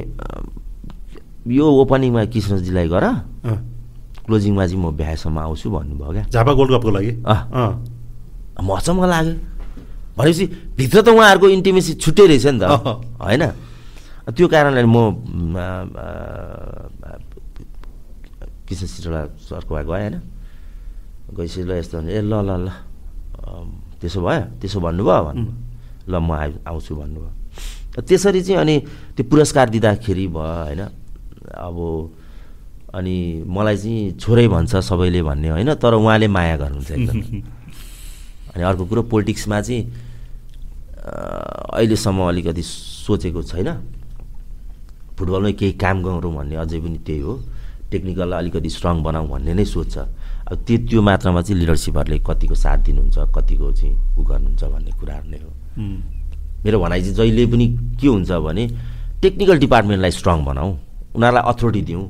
यो 1.55 1.64
ओपनिङमा 1.64 2.24
कृष्णजीलाई 2.28 2.88
गर। 2.92 3.05
क्लोजिङमा 4.28 4.64
चाहिँ 4.68 4.80
म 4.84 4.92
भ्याएसम्म 4.92 5.38
आउँछु 5.40 5.66
भन्नुभयो 5.72 6.12
क्या। 6.12 6.24
झापा 6.28 6.52
गोल्ड 6.52 6.70
कपको 6.76 6.90
लागि? 6.92 7.12
अँ। 7.24 7.40
अँ, 7.48 7.72
मचम्म 8.60 9.00
लाग्यो। 9.09 9.34
भनेपछि 10.18 10.44
भित्र 10.76 10.98
त 11.00 11.09
उहाँहरूको 11.09 11.48
इन्टिमेसी 11.48 11.92
छुट्टै 11.96 12.26
रहेछ 12.28 12.46
नि 12.52 12.60
त। 12.60 12.64
होइन? 13.16 13.44
त्यो 14.28 14.46
कारणले 14.52 14.84
म 14.84 14.98
म, 15.48 15.56
कृष्ण 18.68 18.84
सिटोला 18.84 19.20
सरकोमा 19.48 19.82
गएँ 19.88 19.88
होइन? 19.88 20.16
गइसकेँ 21.32 21.64
ल 21.64 21.72
यस्तो 21.80 21.96
ए 22.05 22.20
ल 22.20 22.32
ल 22.44 22.50
ल। 22.66 22.68
त्यसो 24.00 24.20
भयो। 24.20 24.60
त्यसो 24.60 24.78
भन्नुभयो 24.84 25.22
भन्नु 25.24 25.50
ल 26.09 26.14
म 26.20 26.30
आउँछु 26.68 26.92
भन्नुभयो। 26.92 27.32
त्यसरी 28.05 28.40
चाहिँ 28.44 28.60
अनि 28.60 28.76
त्यो 29.16 29.24
पुरस्कार 29.24 29.66
दिँदाखेरि 29.72 30.26
भयो 30.28 30.36
होइन? 30.36 30.82
अब 31.48 31.78
अनि 32.94 33.44
मलाई 33.47 33.77
चाहिँ 33.77 34.16
छोरै 34.19 34.48
भन्छ 34.48 34.77
सबैले 34.77 35.23
भन्ने 35.23 35.48
होइन? 35.48 35.74
तर 35.74 35.94
उहाँले 35.94 36.28
माया 36.28 36.56
गर्नुहुन्छ 36.56 36.90
एकदम। 36.90 37.20
अनि 38.55 38.62
अर्को 38.65 38.85
कुरो 38.86 39.02
पोलिटिक्समा 39.12 39.60
चाहिँ 39.60 39.82
अहिलेसम्म 41.05 42.20
अलिकति 42.28 42.62
सोचेको 42.62 43.43
छैन 43.43 43.69
फुटबलमै 45.19 45.52
केही 45.52 45.73
काम 45.73 46.02
गरौँ 46.02 46.35
भन्ने 46.35 46.56
अझै 46.56 46.81
पनि 46.81 46.98
त्यही 47.06 47.20
हो। 47.20 47.35
टेक्निकल 47.90 48.32
अलिकति 48.32 48.70
स्ट्रङ 48.70 49.02
बनाऊँ 49.02 49.28
भन्ने 49.28 49.55
नै 49.55 49.65
सोच 49.65 49.93
छ। 49.94 49.98
अब 50.48 50.65
त्यो 50.66 50.77
त्यो 50.89 51.01
मात्रामा 51.02 51.40
चाहिँ 51.43 51.60
लिडरसिपहरूले 51.60 52.19
कतिको 52.24 52.55
साथ 52.55 52.78
दिनुहुन्छ 52.89 53.19
कतिको 53.36 53.73
चाहिँ 53.73 53.94
उ 54.16 54.23
गर्नुहुन्छ 54.24 54.65
भन्ने 54.65 54.90
कुराहरू 55.01 55.28
नै 55.31 55.39
हो। 55.44 55.51
मेरो 56.65 56.77
भनाइ 56.81 57.01
चाहिँ 57.02 57.15
जहिले 57.15 57.47
पनि 57.52 57.66
के 58.01 58.06
हुन्छ 58.09 58.31
भने 58.32 58.65
टेक्निकल 59.23 59.59
डिपार्टमेन्टलाई 59.59 60.10
स्ट्रङ 60.10 60.44
बनाऊ। 60.44 60.70
उनीहरूलाई 61.16 61.43
अथोरिटी 61.52 61.82
दिउँ। 61.89 62.05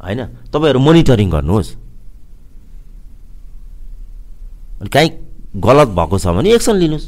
होइन? 0.00 0.20
तपाईँहरू 0.52 0.78
मोनिटरिङ 0.80 1.28
गर्नुहोस्। 1.30 1.70
अनि 4.80 4.90
काहीँ 4.90 5.10
गलत 5.56 5.88
भएको 5.94 6.16
छ 6.18 6.26
भने 6.34 6.48
एक्सन 6.54 6.76
लिनुहोस्। 6.76 7.06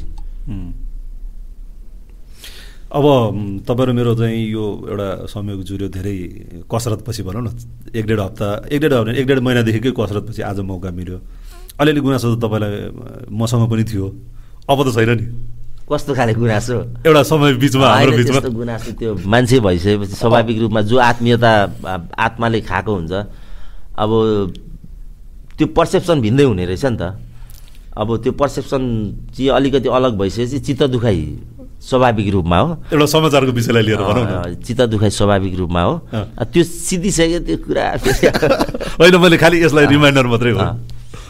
अब 2.87 3.05
तपाईँहरू 3.67 3.93
मेरो 3.93 4.15
चाहिँ 4.15 4.39
यो 4.47 4.63
एउटा 4.87 5.07
संयोग 5.27 5.61
जुर्यो 5.67 5.87
धेरै 5.91 6.15
कसरतपछि 6.71 7.21
भनौँ 7.27 7.43
न 7.43 7.47
एक 7.91 8.05
डेढ 8.07 8.19
हप्ता 8.19 8.47
एक 8.71 8.79
डेढ 8.81 8.93
हप्ता 8.93 9.11
एक 9.11 9.27
डेढ 9.27 9.39
महिनादेखिकै 9.43 9.91
कसरतपछि 9.91 10.41
आज 10.41 10.59
मौका 10.63 10.89
मिल्यो। 10.95 11.19
अलिअलि 11.79 11.99
गुनासो 11.99 12.35
त 12.35 12.39
तपाईँलाई 12.39 13.27
मसँग 13.27 13.63
पनि 13.69 13.83
थियो। 13.83 14.07
अब 14.71 14.79
त 14.87 14.95
छैन 14.95 15.11
नि। 15.19 15.25
कस्तो 15.87 16.11
खाले 16.19 16.33
गुनासो? 16.35 16.77
एउटा 17.07 17.23
समय 17.23 17.53
बिचमा 17.63 17.87
त्यस्तो 18.11 18.51
गुनासो 18.51 18.91
त्यो 18.99 19.11
मान्छे 19.23 19.59
भइसकेपछि 19.63 20.15
स्वाभाविक 20.19 20.57
रूपमा 20.67 20.81
जो 20.83 20.97
आत्मीयता 20.99 21.51
आत्माले 22.11 22.59
खाएको 22.67 22.91
हुन्छ 22.91 23.13
अब 23.95 24.11
त्यो 25.57 25.67
पर्सेप्सन 25.71 26.21
भिन्दै 26.21 26.43
हुने 26.43 26.65
रहेछ 26.67 26.85
नि 26.85 26.97
त। 26.99 27.15
अब 27.97 28.07
त्यो 28.23 28.31
पर्सेप्सन 28.35 28.81
चाहिँ 29.31 29.49
अलिकति 29.49 29.87
अलग 29.89 30.17
भइसकेपछि 30.19 30.59
चित्त 30.59 30.83
दुखाइ 30.91 31.17
स्वाभाविक 31.87 32.27
रूपमा 32.35 32.57
हो। 32.59 32.69
एउटा 32.93 33.05
समाचारको 33.07 33.51
विषयलाई 33.55 33.83
लिएर 33.87 34.01
भनौँ 34.03 34.53
चित्त 34.67 34.81
दुखाइ 34.91 35.09
स्वाभाविक 35.09 35.55
रूपमा 35.55 35.81
हो। 35.81 35.93
त्यो 36.51 36.63
सिद्धिसक्यो 36.63 37.39
त्यो 37.47 37.57
कुरा। 37.63 37.85
होइन 38.99 39.15
मैले 39.23 39.37
खालि 39.39 39.63
यसलाई 39.63 39.85
रिमाइन्डर 39.87 40.25
मात्रै 40.27 40.51
हो। 40.51 40.67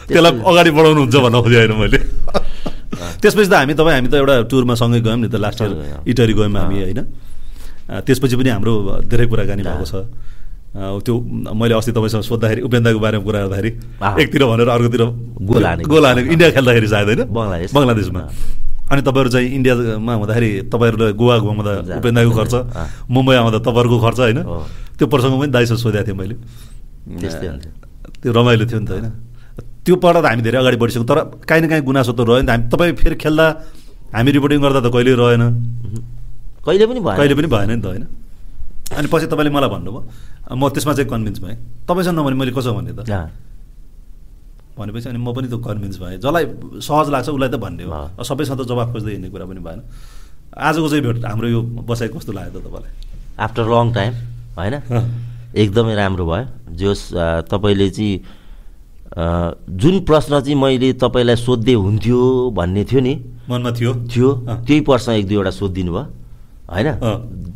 त्यसलाई 0.08 0.32
अगाडि 0.50 0.70
बढाउनुहुन्छ 0.76 1.16
भन्न 1.24 1.36
खोजेँ 1.44 1.58
होइन 1.60 1.74
मैले 1.80 1.98
त्यसपछि 3.22 3.48
त 3.48 3.54
हामी 3.54 3.74
तपाईँ 3.78 3.96
हामी 3.98 4.08
त 4.08 4.14
एउटा 4.20 4.34
टुरमा 4.50 4.74
सँगै 4.80 5.00
गयौँ 5.04 5.18
नि 5.20 5.28
त 5.28 5.36
लास्ट 5.36 5.60
इयर 5.60 5.70
सँगै 5.70 5.86
गयौँ। 5.88 6.02
इटरी 6.10 6.32
गयौँ 6.38 6.50
हामी 6.58 6.76
होइन 6.82 7.00
त्यसपछि 8.06 8.34
पनि 8.40 8.50
हाम्रो 8.54 8.72
धेरै 9.10 9.26
कुराकानी 9.30 9.62
भएको 9.62 9.84
छ 9.84 9.94
त्यो 11.04 11.14
मैले 11.58 11.74
अस्ति 11.74 11.92
तपाईँसँग 11.96 12.22
सोद्धाखेरि 12.28 12.60
उपेन्द्रको 12.68 13.00
बारेमा 13.00 13.24
कुरा 13.24 13.38
गर्दाखेरि। 13.48 13.70
एकतिर 14.22 14.42
भनेर 14.44 14.68
अर्कोतिर 14.68 15.02
गोल 15.48 15.64
हानेको। 15.64 15.88
गोल 15.88 16.04
हानेको 16.06 16.28
इन्डिया 16.32 16.48
खेल्दाखेरि 16.56 16.88
सायद 16.92 17.08
होइन 17.08 17.22
बङ्गलादेश। 17.32 17.70
बङ्गलादेशमा। 17.74 18.20
अनि 18.92 19.00
तपाईँहरू 19.08 19.30
चाहिँ 19.32 19.48
इन्डियामा 19.58 20.12
हुँदाखेरि 20.20 20.50
तपाईँहरूले 20.72 21.12
गोवा 21.18 21.34
घुमाउँदा 21.40 21.72
उपेन्द्रको 21.98 22.32
खर्च। 22.38 22.54
मुम्बई 23.10 23.34
आउँदा 23.40 23.58
तपाईँहरूको 23.64 23.98
खर्च 24.04 24.18
होइन। 24.20 24.38
त्यो 24.98 25.06
प्रसङ्ग 25.08 25.34
पनि 25.40 25.50
दाइसँग 25.56 25.78
सोधेको 25.82 26.04
थिएँ 26.06 26.16
मैले 26.20 26.34
त्यो 28.20 28.30
रमाइलो 28.32 28.64
थियो 28.68 28.80
नि 28.80 28.86
त 28.86 28.90
होइन 28.92 29.06
त्यो 29.88 29.96
पढ 29.96 30.16
त 30.20 30.26
हामी 30.28 30.42
धेरै 30.44 30.58
अगाडि 30.60 30.76
बढिसक्यौँ 30.76 31.08
तर 31.08 31.18
काहीँ 31.48 31.62
न 31.64 31.66
काहीँ 31.72 31.82
गुनासो 31.88 32.12
त 32.12 32.20
रह्यो 32.28 32.44
नि 32.44 32.46
त। 32.46 32.50
हामी 32.52 32.68
तपाईँ 32.68 32.92
फेरि 33.00 33.16
खेल्दा 33.16 33.46
हामी 34.12 34.30
रिपोर्टिङ 34.36 34.58
गर्दा 34.60 34.80
त 34.84 34.88
कहिल्यै 34.92 35.16
रहेन 35.16 35.42
कहिले 36.68 36.84
पनि 36.86 37.00
भएन। 37.00 37.16
कहिले 37.16 37.34
पनि 37.40 37.48
भएन 37.48 37.70
नि 37.72 37.80
त 37.80 37.86
होइन? 37.88 38.04
अनि 38.98 39.06
पछि 39.08 39.26
तपाईँले 39.32 39.50
मलाई 39.56 39.70
भन्नुभयो 39.72 40.00
म 40.52 40.62
त्यसमा 40.68 40.92
चाहिँ 40.92 41.08
कन्भिन्स 41.08 41.38
भएँ। 41.40 41.56
तपाईँसँग 41.88 42.16
नभने 42.20 42.36
मैले 42.36 42.52
कसो 42.52 42.72
भने 42.76 42.92
त? 42.92 43.00
भनेपछि 44.76 45.08
अनि 45.08 45.18
म 45.18 45.32
पनि 45.32 45.48
त 45.48 45.56
कन्भिन्स 45.64 45.96
भएँ। 45.98 46.16
जसलाई 46.20 46.44
सहज 46.84 47.06
लाग्छ 47.08 47.28
उसलाई 47.32 47.48
त 47.48 47.56
भन्ने 47.56 47.84
हो। 47.88 48.22
सबैसँग 48.24 48.60
त 48.60 48.68
जवाब 48.68 48.88
खोज्दै 48.92 49.12
हिँड्ने 49.16 49.28
कुरा 49.32 49.44
पनि 49.48 49.60
भएन। 49.64 49.80
आजको 50.52 50.88
चाहिँ 50.88 51.02
भेट 51.04 51.24
हाम्रो 51.24 51.48
यो 51.48 51.60
बसाइ 51.88 52.08
कस्तो 52.12 52.32
लाग्यो 52.36 52.60
त 52.60 52.64
तपाईँलाई? 52.68 52.92
आफ्टर 53.40 53.64
लङ 53.72 53.86
टाइम 53.96 54.12
होइन? 54.58 54.74
एकदमै 55.56 55.94
राम्रो 55.96 56.24
भयो। 56.28 56.44
जोस् 56.76 57.04
अ, 57.16 57.24
तपाईँले 57.48 57.88
चाहिँ 57.90 58.37
जुन 59.18 60.00
प्रश्न 60.06 60.40
चाहिँ 60.40 60.54
मैले 60.54 60.92
तपाईँलाई 61.02 61.36
सोध्दै 61.36 61.74
हुन्थ्यो 61.74 62.18
भन्ने 62.54 62.84
थियो 62.84 63.00
नि 63.00 63.14
मनमा 63.50 63.70
थियो? 63.74 63.92
थियो। 64.06 64.28
त्यही 64.66 64.80
प्रश्न 64.86 65.12
एक 65.18 65.26
दुईवटा 65.28 65.50
सोधिदिनु 65.50 65.92
भयो 65.92 66.06
होइन। 66.70 66.88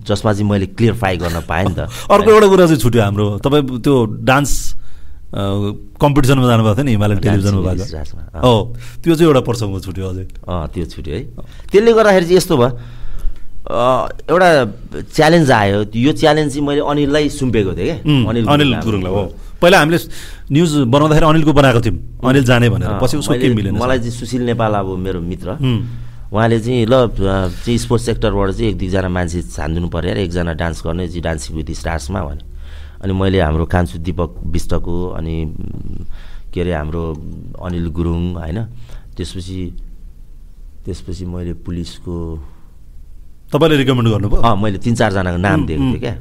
जसमा 0.09 0.33
चाहिँ 0.33 0.49
मैले 0.51 0.67
क्लियरफाई 0.75 1.17
गर्न 1.23 1.41
पाएँ 1.47 1.65
नि 1.69 1.75
त। 1.77 1.87
अर्को 2.15 2.29
एउटा 2.33 2.47
कुरा 2.49 2.67
चाहिँ 2.67 2.81
छुट्यो 2.83 3.03
हाम्रो 3.03 3.27
तपाईँ 3.45 3.63
त्यो 3.85 3.95
डान्स 4.27 4.53
कम्पिटिसनमा 6.03 6.47
जानुभएको 6.49 6.75
थियो 6.77 6.85
नि 6.85 6.91
हिमालयन 6.97 7.19
टेलिभिजनमा 7.21 7.63
भएको। 7.63 7.85
हो 8.43 8.55
त्यो 9.05 9.15
चाहिँ 9.15 9.29
एउटा 9.31 9.41
प्रसङ्ग 9.47 9.81
छुट्यो 9.85 10.07
अझै। 10.09 10.25
अँ 10.49 10.67
त्यो 10.75 10.85
छुट्यो 10.93 11.15
है। 11.15 11.23
त्यसले 11.71 11.93
गर्दाखेरि 11.93 12.25
चाहिँ 12.27 12.37
यस्तो 12.37 12.57
भयो 12.57 12.71
एउटा 14.33 14.49
च्यालेन्ज 15.15 15.51
आयो 15.51 15.79
यो 15.95 16.13
च्यालेन्ज 16.13 16.51
चाहिँ 16.53 16.67
मैले 16.67 16.81
अनिललाई 16.91 17.29
सुम्पेको 17.39 17.73
थिएँ 17.79 17.87
क्या। 17.87 17.97
उम्, 18.03 18.49
अनिल 18.51 18.75
गुरुङलाई 18.83 19.13
हो। 19.13 19.25
पहिला 19.63 19.79
हामीले 19.79 19.99
न्युज 20.53 20.73
बनाउँदाखेरि 20.91 21.27
अनिलको 21.27 21.53
बनाएको 21.53 21.81
थियौँ। 21.81 21.97
अनिल 22.25 22.45
जाने 22.45 22.69
भनेर। 22.69 22.99
पछि 23.03 23.17
उसको 23.17 23.35
के 23.35 23.39
मैले- 23.39 23.57
मिलेन। 23.57 23.75
मलाई 23.79 23.99
चाहिँ 23.99 24.11
सुशील 24.11 24.43
नेपाल 24.43 24.73
अब 24.75 24.99
मेरो 24.99 25.21
मित्र। 25.21 25.51
उहाँले 26.33 26.61
चाहिँ 26.61 26.87
ल 26.87 26.93
चाहिँ 27.65 27.79
स्पोर्ट्स 27.79 28.07
सेक्टरबाट 28.07 28.51
चाहिँ 28.51 28.71
एक 28.71 28.79
दुईजना 28.79 29.09
मान्छे 29.09 29.43
छानिदिनु 29.43 29.89
पऱ्यो 29.89 30.11
अरे। 30.11 30.25
एकजना 30.25 30.53
डान्स 30.53 30.83
गर्ने 30.87 31.09
चाहिँ 31.09 31.23
डान्सिङ 31.23 31.57
विथ 31.57 31.75
स्टार्समा 31.75 32.21
भने। 32.25 32.45
अनि 33.05 33.13
मैले 33.13 33.41
हाम्रो 33.41 33.67
कान्छु 33.67 33.99
दिपक 33.99 34.35
विष्टको 34.47 35.09
अनि 35.09 35.55
के 36.55 36.61
अरे 36.61 36.73
हाम्रो 36.73 37.03
अनिल 37.63 37.87
गुरुङ 37.87 38.35
होइन। 38.35 38.65
त्यसपछि 39.17 39.75
त्यसपछि 40.85 41.25
मैले 41.25 41.53
पुलिसको 41.53 42.45
तपाईँले 43.53 43.77
रिकमेन्ड 43.77 44.09
गर्नुभयो? 44.09 44.57
मैले 44.57 44.79
तिन 44.79 44.95
चारजनाको 44.95 45.37
नाम 45.37 45.67
दिएको। 45.67 45.83
थिएँ 45.83 46.01
क्या। 46.01 46.17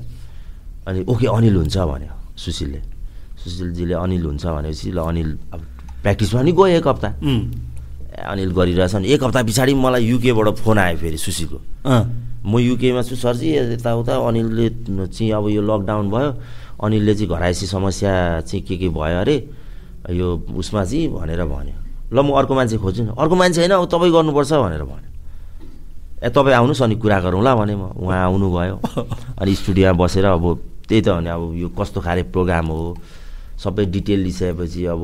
अनि 0.87 1.05
ओके 1.07 1.27
अनिल 1.27 1.55
हुन्छ 1.55 1.77
भन्यो 1.77 2.37
सुशीलले। 2.37 3.00
सुशीलजीले 3.43 3.93
अनिल 3.93 4.23
हुन्छ 4.25 4.45
भनेपछि 4.45 4.91
ल 4.91 4.99
अनिल 5.01 5.29
अब 5.53 5.59
प्र्याक्टिसमा 6.01 6.41
नि 6.41 6.51
गयो 6.51 6.65
एक 6.77 6.87
हप्ता। 6.87 7.09
अनिल 8.11 8.51
गरिरहेछ 8.53 8.95
अनि 8.95 9.07
एक 9.07 9.23
हप्ता 9.23 9.41
पछाडि 9.43 9.73
मलाई 9.73 10.03
युकेबाट 10.05 10.47
फोन 10.61 10.77
आयो 10.77 10.97
फेरि 10.97 11.17
सुशीलको। 11.17 11.57
अँ, 11.85 12.03
म 12.45 12.57
युकेमा 12.59 13.01
छु 13.01 13.15
सरजी 13.15 13.77
यताउता 13.77 14.13
अनिलले 14.27 14.67
चाहिँ 15.09 15.31
अब 15.31 15.49
यो 15.49 15.61
लकडाउन 15.61 16.09
भयो। 16.09 16.29
अनिलले 16.81 17.13
चाहिँ 17.15 17.29
घरायसी 17.29 17.65
समस्या 17.65 18.41
चाहिँ 18.41 18.61
के 18.65 18.77
के 18.77 18.89
भयो 18.89 19.17
अरे 19.21 19.35
यो 20.09 20.27
उसमा 20.57 20.83
चाहिँ 20.85 21.07
भनेर 21.13 21.41
भन्यो। 21.45 21.77
ल 22.13 22.17
म 22.21 22.33
अर्को 22.33 22.53
मान्छे 22.57 22.77
खोज्छु 22.77 23.01
नि। 23.05 23.11
अर्को 23.15 23.35
मान्छे 23.37 23.61
होइन 23.61 23.71
अब 23.71 23.85
तपाईँ 23.85 24.11
गर्नुपर्छ 24.11 24.51
भनेर 24.53 24.83
भन्यो। 24.83 25.09
ए 26.25 26.29
तपाईँ 26.29 26.55
आउनुहोस् 26.57 26.81
अनि 26.81 26.95
कुरा 26.97 27.19
गरौँला 27.21 27.55
भने 27.55 27.75
म। 27.77 27.83
उहाँ 28.01 28.19
आउनुभयो। 28.25 28.75
अनि 29.39 29.51
स्टुडियोमा 29.55 29.93
बसेर 29.97 30.25
अब 30.25 30.45
त्यही 30.89 31.01
त 31.01 31.09
भने 31.21 31.29
अब 31.29 31.41
यो 31.55 31.69
कस्तो 31.69 32.01
खाले 32.01 32.23
प्रोग्राम 32.33 32.67
हो। 32.67 32.97
सबै 33.63 33.85
डिटेल 33.93 34.19
लिइसकेपछि 34.25 34.85
अब 34.93 35.01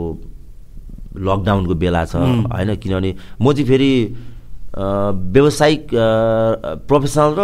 लकडाउनको 1.18 1.76
बेला 1.76 2.06
छ 2.06 2.16
होइन? 2.16 2.76
किनभने 2.82 3.12
म 3.42 3.54
चाहिँ 3.54 3.68
फेरि 3.68 3.92
व्यावसायिक 4.78 5.88
प्रोफेसनल 6.90 7.32
र 7.38 7.42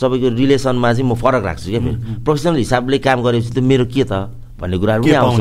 तपाईँको 0.00 0.28
रिलेसनमा 0.36 0.92
चाहिँ 0.92 1.08
म 1.08 1.14
फरक 1.16 1.42
राख्छु 1.44 1.68
क्या 1.70 1.80
फेरि। 1.80 1.98
प्रोफेसनल 2.24 2.56
हिसाबले 2.60 2.98
काम 3.00 3.22
गरेपछि 3.24 3.50
त 3.56 3.58
मेरो 3.64 3.84
के 3.88 4.04
त 4.04 4.28
भन्ने 4.60 4.76
कुराहरू 4.78 5.02
पनि 5.04 5.16
आउँछ। 5.16 5.40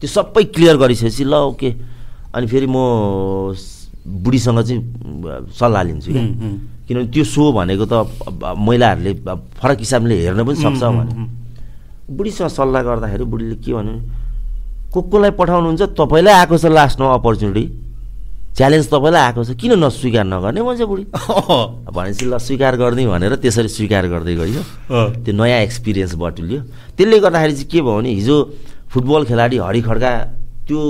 त्यो 0.00 0.08
सबै 0.08 0.42
क्लियर 0.52 0.76
गरिसकेपछि 0.76 1.24
ल 1.24 1.34
ओके। 1.56 1.70
अनि 2.36 2.46
फेरि 2.46 2.66
म 2.68 2.76
बुढीसँग 4.06 4.60
चाहिँ 4.60 4.80
सल्लाह 5.56 5.82
लिन्छु 5.88 6.10
क्या। 6.12 6.24
किनभने 6.86 7.08
त्यो 7.10 7.24
सो 7.24 7.42
भनेको 7.52 7.84
त 7.88 7.94
महिलाहरूले 8.60 9.12
फरक 9.56 9.78
हिसाबले 9.80 10.14
हेर्न 10.20 10.44
पनि 10.44 10.56
सक्छ 10.60 10.82
भने। 10.84 11.12
बुढीसँग 12.10 12.48
सल्लाह 12.48 12.82
गर्दाखेरि 12.82 13.24
बुढीले 13.24 13.56
के 13.56 13.72
भन्यो? 13.72 13.92
भने, 13.92 14.00
को 14.92 15.02
कोलाई 15.02 15.30
पठाउनुहुन्छ 15.34 15.82
तपाईँलाई 15.98 16.34
आएको 16.34 16.56
छ 16.58 16.64
लास्टमा 16.70 17.12
अपर्च्युनिटी 17.14 17.64
च्यालेन्ज 18.56 18.86
तपाईँलाई 18.88 19.22
आएको 19.26 19.44
छ। 19.44 19.50
किन 19.60 19.72
नस्वीकार 19.84 20.24
नगर्ने 20.24 20.62
भन्छ 20.62 20.82
बुढी? 20.86 21.04
भनेपछि 21.92 22.24
ल 22.24 22.38
स्वीकार 22.38 22.76
गरिदिउँ 22.80 23.10
भनेर 23.12 23.34
त्यसरी 23.42 23.68
स्वीकार 23.68 24.06
गर्दै 24.08 24.34
गयो। 24.34 24.62
त्यो 25.24 25.32
नयाँ 25.34 25.60
एक्सपिरियन्स 25.66 26.14
बटुल्यो। 26.14 26.60
त्यसले 26.96 27.18
गर्दाखेरि 27.20 27.52
चाहिँ 27.52 27.68
के 27.68 27.80
भयो 27.82 27.96
भने 28.00 28.10
हिजो 28.16 28.36
फुटबल 28.88 29.24
खेलाडी 29.28 29.56
हरि 29.60 29.80
खड्का 29.82 30.10
त्यो 30.66 30.80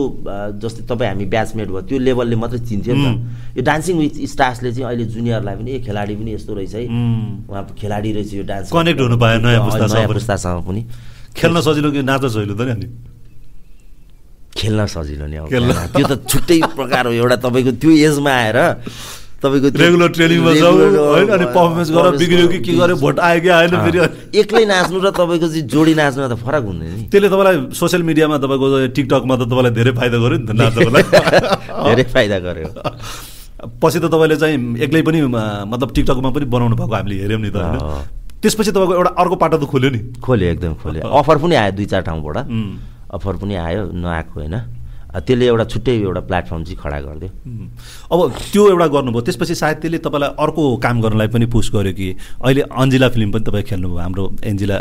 जस्तै 0.62 0.82
तपाईँ 0.88 1.10
हामी 1.10 1.24
ब्याचमेट 1.28 1.68
भयो 1.68 1.80
त्यो 1.88 1.98
लेभलले 2.00 2.36
मात्रै 2.42 2.60
चिन्थ्यो 2.64 2.94
नि. 2.96 3.04
त 3.04 3.60
यो 3.60 3.62
डान्सिङ 3.62 3.94
विथ 4.00 4.14
स्टार्सले 4.32 4.72
चाहिँ 4.72 4.86
अहिले 4.88 5.04
जुनियरलाई 5.12 5.54
पनि 5.60 5.70
ए 5.76 5.78
खेलाडी 5.84 6.14
पनि 6.16 6.30
यस्तो 6.32 6.52
रहेछ 6.56 6.74
है। 6.74 6.82
उहाँ 7.50 7.62
खेलाडी 7.76 8.10
रहेछ 8.16 8.30
यो 8.34 8.44
डान्स 8.48 8.72
Connect 8.72 9.00
हुनु 9.00 9.16
पायो 9.20 9.38
नयाँ 9.44 9.60
पुस्तासँग 10.16 10.64
पनि। 10.64 10.82
खेल्न 11.36 11.60
सजिलो 11.60 11.88
कि 11.92 12.00
नाच्न 12.08 12.28
सजिलो 12.32 12.54
त 12.56 12.62
नि 12.72 12.88
खेल्न 14.56 14.80
सजिलो 14.88 15.26
नि। 15.28 15.36
त्यो 15.92 16.06
त 16.08 16.12
छुट्टै 16.24 16.56
प्रकार 16.72 17.06
हो 17.06 17.12
एउटा 17.12 17.36
तपाईँको 17.44 17.72
त्यो 17.76 17.90
एजमा 18.08 18.32
आएर 18.32 18.58
तपाईँको 19.36 19.68
रेगुलर 19.76 20.08
ट्रेनिङमा 20.16 20.52
जाऊ 20.56 20.74
होइन? 20.76 21.28
अनि 21.28 21.46
पर्फर्मेन्स 21.52 21.88
गरेर 21.92 22.16
बिग्रियो 22.20 22.46
कि 22.48 22.58
के 22.66 22.72
गर्यो? 22.72 22.96
भोट 22.96 23.16
आयो 23.20 23.40
कि 23.44 23.48
आएन। 23.52 23.72
फेरि? 23.84 23.98
एक्लै 24.40 24.64
नाच्नु 24.64 24.98
र 25.04 25.10
तपाईँको 25.12 25.46
चाहिँ 25.52 25.62
जोडी 25.68 25.94
नाच्नुमा 25.94 26.28
त 26.32 26.34
फरक 26.40 26.62
हुँदैन 26.64 26.92
नि। 26.96 27.04
त्यसले 27.12 27.28
तपाईँलाई 27.28 27.56
सोसियल 27.76 28.02
मिडियामा 28.08 28.36
तपाईँको 28.40 28.66
टिकटकमा 28.96 29.34
त 29.36 29.42
तपाईँलाई 29.44 29.72
धेरै 29.76 29.92
फाइदा 29.92 30.16
गर्यो 30.24 30.38
नि 30.40 30.46
त 30.48 30.52
नाच्नको 30.56 30.90
लागि। 30.96 31.08
धेरै 31.88 32.04
फाइदा 32.16 32.36
गर्यो। 32.48 32.68
पछि 33.76 33.98
त 34.00 34.04
तपाईँले 34.08 34.36
चाहिँ 34.40 34.56
एक्लै 34.84 35.02
पनि 35.04 35.18
मतलब 35.28 35.88
टिकटकमा 35.96 36.30
पनि 36.32 36.44
बनाउनु 36.48 36.76
भएको 36.80 36.94
हामीले 36.96 37.14
हेऱ्यौँ 37.20 37.40
नि 37.44 37.50
त 37.52 37.56
होइन। 37.60 38.40
त्यसपछि 38.40 38.70
तपाईँको 38.72 38.94
एउटा 38.94 39.10
अर्को 39.20 39.36
पाटो 39.36 39.56
त 39.60 39.64
खोल्यो 39.68 39.90
नि? 39.92 40.00
खोल्यो 40.24 40.48
एकदम 40.48 40.72
खोल्यो। 40.80 41.02
अफर 41.04 41.36
पनि 41.44 41.54
आयो 41.60 41.72
दुई 41.76 41.86
चार 41.92 42.02
ठाउँबाट। 42.08 42.36
अफर 43.16 43.34
पनि 43.36 43.54
आयो 43.54 43.82
नआएको 43.92 44.40
होइन। 44.40 44.56
त्यसले 45.20 45.46
एउटा 45.46 45.64
छुट्टै 45.64 45.94
एउटा 46.02 46.20
प्लेटफर्म 46.28 46.62
चाहिँ 46.64 46.78
खडा 46.82 46.98
गरिदियो। 47.00 47.30
अब 48.12 48.18
त्यो 48.52 48.62
एउटा 48.70 48.86
गर्नुभयो। 48.94 49.22
त्यसपछि 49.26 49.54
सायद 49.54 49.76
त्यसले 49.80 49.98
तपाईँलाई 50.04 50.30
अर्को 50.36 50.62
काम 50.76 50.96
गर्नलाई 51.00 51.28
पनि 51.32 51.46
पुस 51.46 51.70
गर्यो 51.74 51.92
कि 51.96 52.08
अहिले 52.44 52.62
अन्जिला 52.68 53.08
फिल्म 53.14 53.30
पनि 53.32 53.44
तपाईँ 53.48 53.64
खेल्नुभयो। 53.64 53.98
हाम्रो 53.98 54.24
एन्जिला 54.44 54.78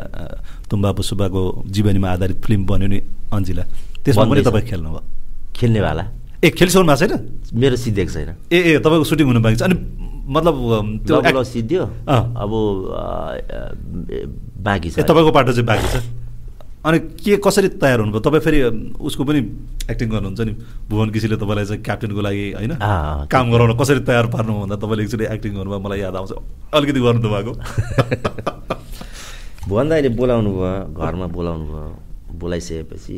तुम्बा 0.69 0.89
पुसुबाको 0.91 1.41
जीवनीमा 1.71 2.09
आधारित 2.11 2.37
फिल्म 2.45 2.61
बन्यो 2.65 2.87
नि 2.87 2.99
अन्जिला 3.31 3.63
त्यसमा 4.03 4.23
पनि। 4.25 4.41
तपाईँ 4.43 4.65
खेल्नुभयो। 4.65 5.01
खेल्नेवाला। 5.55 6.03
ए 6.43 6.49
खेलिसक्नु 6.51 6.85
भएको 6.85 7.07
छैन 7.07 7.13
मेरो 7.55 7.75
सिद्धेको 7.79 8.11
छैन। 8.11 8.29
ए 8.51 8.59
ए 8.59 8.79
तपाईँको 8.83 9.05
सुटिङ 9.07 9.25
हुनु 9.31 9.39
बाँकी 9.39 9.57
छ। 9.57 9.63
अनि 9.63 9.75
मतलब 10.25 10.55
त्यो 11.07 11.43
सिद्धियो। 11.43 11.83
अब 12.11 12.51
बाँकी 14.65 14.89
छ। 14.89 14.99
तपाईँको 14.99 15.31
पाटो 15.31 15.51
चाहिँ 15.53 15.65
बाँकी 15.65 15.87
छ। 15.93 15.95
अनि 16.85 16.99
के 17.17 17.41
कसरी 17.41 17.81
तयार 17.81 17.99
हुनुभयो? 17.99 18.21
तपाईँ 18.21 18.43
फेरि 18.45 18.59
उसको 19.01 19.23
पनि 19.25 19.39
एक्टिङ 19.89 20.09
गर्नुहुन्छ 20.09 20.41
नि। 20.45 20.53
भुवन 20.89 21.09
किसीले 21.09 21.35
तपाईँलाई 21.41 21.65
चाहिँ 21.65 21.81
क्याप्टेनको 21.81 22.21
लागि 22.21 22.51
होइन? 22.61 22.77
काम 23.25 23.45
गराउन 23.51 23.73
कसरी 23.77 23.99
तयार 24.05 24.25
पार्नु 24.29 24.53
भन्दा 24.61 24.75
तपाईँले 24.77 25.03
एकचोटि 25.03 25.25
एक्टिङ 25.33 25.53
गर्नुभयो 25.57 25.79
मलाई 25.81 25.99
याद 26.05 26.15
आउँछ। 26.15 26.31
अलिकति 26.77 26.99
गर्नु 27.01 27.29
भएको। 27.33 27.53
भुवन 29.69 29.89
दाइले 29.89 30.09
बोलाउनु 30.13 30.51
भयो 30.53 30.93
घरमा 30.93 31.27
बोलाउनु 31.33 31.65
भयो। 31.65 31.89
बोलाइसकेपछि 32.37 33.17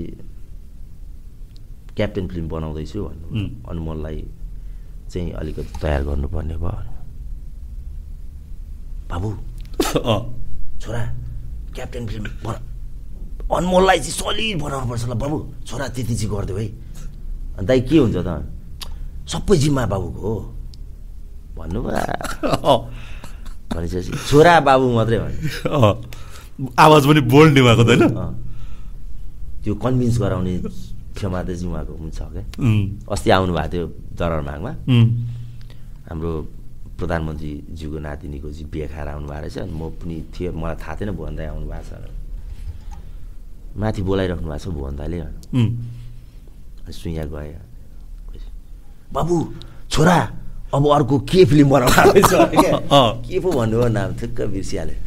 क्याप्टेन 1.97 2.27
फिल्म 2.27 2.47
बनाउँदैछु 2.47 3.03
भन्नु 3.03 3.27
उम्. 3.35 3.49
अनमोललाई 3.67 4.23
चाहिँ 5.11 5.31
अलिकति 5.43 5.79
तयार 5.81 6.01
गर्नुपर्ने 6.07 6.55
भयो 6.55 6.95
बाबु 9.11 9.29
छोरा 10.81 11.03
क्याप्टेन 11.75 12.07
फिल्म 12.07 12.25
बना। 12.45 12.59
अनमोललाई 13.47 13.99
चाहिँ 13.99 14.15
सलिड 14.19 14.61
बनाउनुपर्छ 14.61 15.03
ल 15.07 15.13
बाबु 15.15 15.37
छोरा 15.67 15.87
त्यति 15.95 16.15
चाहिँ 16.15 16.31
गरिदेऊ 16.31 16.57
है। 16.57 16.67
अनि 17.57 17.65
दाइ 17.67 17.79
के 17.87 17.97
हुन्छ 17.97 18.17
त? 18.19 18.29
सबै 19.31 19.55
जिम्मा 19.57 19.85
बाबुको 19.87 20.19
हो। 20.19 20.35
भन्नुभयो। 21.57 22.73
भनेपछि 23.73 24.11
छोरा 24.27 24.59
बाबु 24.67 24.85
मात्रै 24.95 25.17
भने 25.19 25.37
अँ 25.67 25.95
आवाज 26.75 27.03
पनि 27.07 27.21
बोल्ड 27.31 27.51
नि 27.55 27.61
भएको 27.61 27.83
त 27.83 27.87
होइन। 27.87 28.03
त्यो 29.63 29.73
कन्भिन्स 29.83 30.17
गराउने 30.19 30.53
क्षमता 31.15 31.41
चाहिँ 31.43 31.71
उहाँको 31.71 31.93
पनि 31.97 32.11
छ 32.11 32.21
क्या। 32.35 32.43
अस्ति 33.13 33.29
आउनुभएको 33.31 33.69
थियो 33.73 33.85
दरबारमागमा 34.17 34.71
उम्, 34.91 35.07
हाम्रो 36.09 36.31
प्रधानमन्त्रीज्यूको 36.99 37.99
नातिनीको 37.99 38.47
चाहिँ 38.53 38.69
बिहे 38.71 38.87
खाएर 38.91 39.07
आउनुभएको 39.07 39.41
रहेछ। 39.41 39.57
अनि 39.57 39.71
म 39.71 39.89
पनि 39.97 40.15
थिएँ 40.33 40.51
मलाई 40.51 40.75
थाहा 40.81 40.93
थिएन 40.99 41.11
भुवन 41.17 41.35
दाई 41.35 41.47
आउनु 41.51 41.67
भएको 41.67 41.83
छ। 41.89 42.16
माथि 43.77 44.01
बोलाइराख्नु 44.01 44.47
भएको 44.49 44.59
छ 44.59 44.67
भुवन। 44.73 44.97
अनि 44.97 46.93
सुइया 46.93 47.25
गएँ 47.25 47.55
बाबु 49.13 49.35
छोरा 49.89 50.17
अब 50.73 50.83
अर्को 50.87 51.19
के 51.29 51.45
फिल्म 51.45 51.69
बनाउनु। 51.69 52.21
के? 53.27 53.39
पो 53.39 53.49
भन्नुभयो 53.51 53.87
नाम? 53.87 54.09
ठिक्क 54.19 54.41
बिर्सिहाल्यो। 54.51 54.97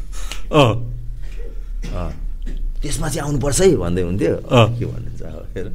त्यसमा 2.81 3.09
चाहिँ 3.09 3.29
आउनुपर्छ 3.29 3.61
है 3.61 3.77
भन्दै 3.77 4.03
हुन्थ्यो। 4.03 4.35
के 4.49 4.85
भन्नुहुन्छ? 4.89 5.23
अब 5.23 5.47
हेर 5.53 5.67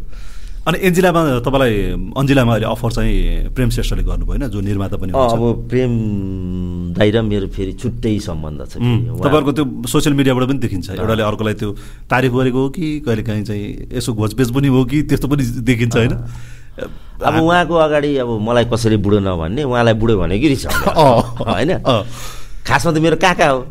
अनि 0.65 0.77
एन्जिलामा 0.81 1.21
तपाईँलाई 1.45 1.73
अन्जिलामा 2.17 2.51
अहिले 2.53 2.65
अफर 2.65 2.91
चाहिँ 2.91 3.53
प्रेम 3.53 3.69
श्रेष्ठले 3.69 4.03
गर्नुभयो 4.03 4.33
होइन 4.33 4.49
जो 4.49 4.59
निर्माता 4.61 4.97
पनि 4.97 5.11
अब 5.13 5.69
प्रेम 5.69 5.91
दाइ 6.97 7.09
र 7.11 7.21
मेरो 7.21 7.47
फेरि 7.53 7.73
छुट्टै 7.77 8.17
सम्बन्ध 8.25 8.59
छ 8.65 8.73
तपाईँहरूको 8.73 9.51
त्यो 9.51 9.65
सोसियल 9.85 10.13
मिडियाबाट 10.17 10.43
पनि 10.49 10.57
देखिन्छ। 10.65 10.89
एउटाले 10.97 11.23
अर्कोलाई 11.23 11.53
त्यो 11.53 11.69
तारिफ 12.09 12.31
गरेको 12.33 12.59
हो 12.59 12.69
कि 12.73 12.99
कहिले 13.05 13.23
काहीँ 13.23 13.43
चाहिँ 13.45 13.93
यसो 13.93 14.13
घोचपेच 14.13 14.49
पनि 14.57 14.67
हो 14.73 14.81
कि 14.89 15.01
त्यस्तो 15.05 15.27
पनि 15.29 15.43
देखिन्छ 15.69 15.95
होइन? 15.95 16.13
अब 17.21 17.35
उहाँको 17.45 17.75
अगाडि 17.75 18.17
अब 18.17 18.29
मलाई 18.41 18.65
कसरी 18.65 18.97
बुढो 18.97 19.19
नभन्ने 19.21 19.63
उहाँलाई 19.63 19.93
बुढो 19.93 20.17
भने 20.17 20.39
कि 20.39 20.47
रिस। 20.49 20.65
होइन। 20.65 21.77
खासमा 22.65 22.91
त 22.91 22.97
मेरो 22.97 23.15
काका 23.21 23.47
हो। 23.47 23.61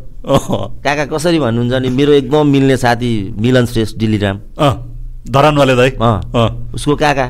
काका 0.80 1.04
कसरी 1.10 1.38
भन्नुहुन्छ 1.42 1.74
नि 1.82 1.88
मेरो 1.90 2.12
एकदम 2.22 2.46
मिल्ने 2.46 2.76
साथी 2.76 3.34
मिलन 3.34 3.66
श्रेष्ठ 3.66 3.98
डिलिराम। 3.98 4.36
अँ, 4.58 4.93
धरानवाले 5.24 5.90
अँ, 5.90 6.70
उसको 6.74 6.96
काका। 6.96 7.26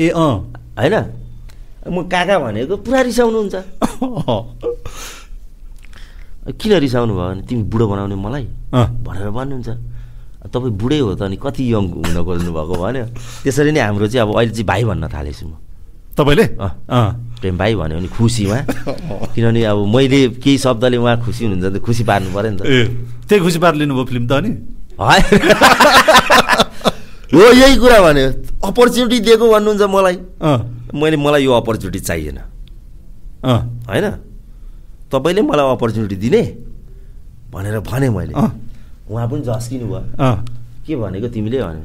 ए 0.00 0.08
अँ। 0.08 0.30
होइन? 0.78 0.94
म 1.88 2.02
काका 2.08 2.38
भनेको 2.38 2.76
पुरा 2.84 3.00
रिसाउनुहुन्छ। 3.08 3.54
किन 6.48 6.72
रिसाउनु 6.80 7.12
भयो 7.12 7.28
भने 7.28 7.42
तिमी 7.44 7.62
बुढो 7.68 7.86
बनाउने 7.88 8.14
मलाई 8.16 8.44
भनेर 9.04 9.30
भन्नुहुन्छ। 9.30 9.68
तपाईँ 10.48 10.72
बुढै 10.80 10.98
हो 11.04 11.14
त 11.14 11.22
अनि 11.28 11.36
कति 11.36 11.62
यङ 11.72 11.84
हुन 11.92 12.16
खोज्नु 12.24 12.50
भएको 12.56 12.74
भन्यो। 12.80 13.04
त्यसरी 13.44 13.70
नै 13.76 13.80
हाम्रो 13.84 14.06
चाहिँ 14.08 14.24
अब 14.24 14.32
अहिले 14.32 14.52
चाहिँ 14.56 14.64
भाइ 14.64 14.84
भन्न 14.88 15.04
थालेछु 15.12 15.44
म। 15.44 15.60
तपाईँले? 16.16 16.44
अँ। 16.56 16.70
अँ, 16.88 17.08
प्रेम 17.40 17.54
भाइ 17.58 17.74
भन्यो 17.76 17.96
भने 18.00 18.08
खुसी 18.16 18.44
उहाँ। 18.48 18.62
किनभने 19.36 19.60
अब 19.64 19.78
मैले 19.92 20.40
केही 20.40 20.56
शब्दले 20.58 20.96
उहाँ 20.96 21.16
खुसी 21.20 21.44
हुनुहुन्छ 21.44 21.64
भने 21.68 21.78
त 21.78 21.84
खुसी 21.84 22.02
पार्नु 22.08 22.28
पऱ्यो 22.32 22.50
नि 22.50 22.56
त। 22.56 22.62
त्यही 23.28 23.40
खुसी 23.44 23.58
पारेर 23.60 23.76
लिनुभयो 23.84 24.04
फिल्म 24.08 24.24
त 24.24 24.32
अनि? 24.40 24.50
है। 25.00 25.18
हो 27.34 27.50
यही 27.52 27.76
कुरा 27.76 28.00
भन्यो। 28.02 28.28
अपर्च्युनिटी 28.68 29.18
दिएको 29.20 29.50
भन्नुहुन्छ 29.52 29.82
मलाई। 29.94 30.16
मैले 30.94 31.16
मलाई 31.16 31.44
यो 31.44 31.52
अपर्च्युनिटी 31.60 32.00
चाहिएन। 32.00 32.38
अँ, 33.44 33.58
होइन? 33.88 34.10
तपाईँले 35.12 35.42
मलाई 35.42 35.72
अपर्च्युनिटी 35.76 36.16
दिने 36.16 36.42
भनेर 37.52 37.78
भने 37.80 38.10
मैले। 38.10 38.32
उहाँ 38.34 39.28
पनि 39.28 39.42
झस्किनु 39.44 39.86
भयो। 39.86 40.00
अँ, 40.18 40.44
के 40.86 40.96
भनेको 40.96 41.28
तिमीले 41.28 41.62
भन्यो 41.62 41.84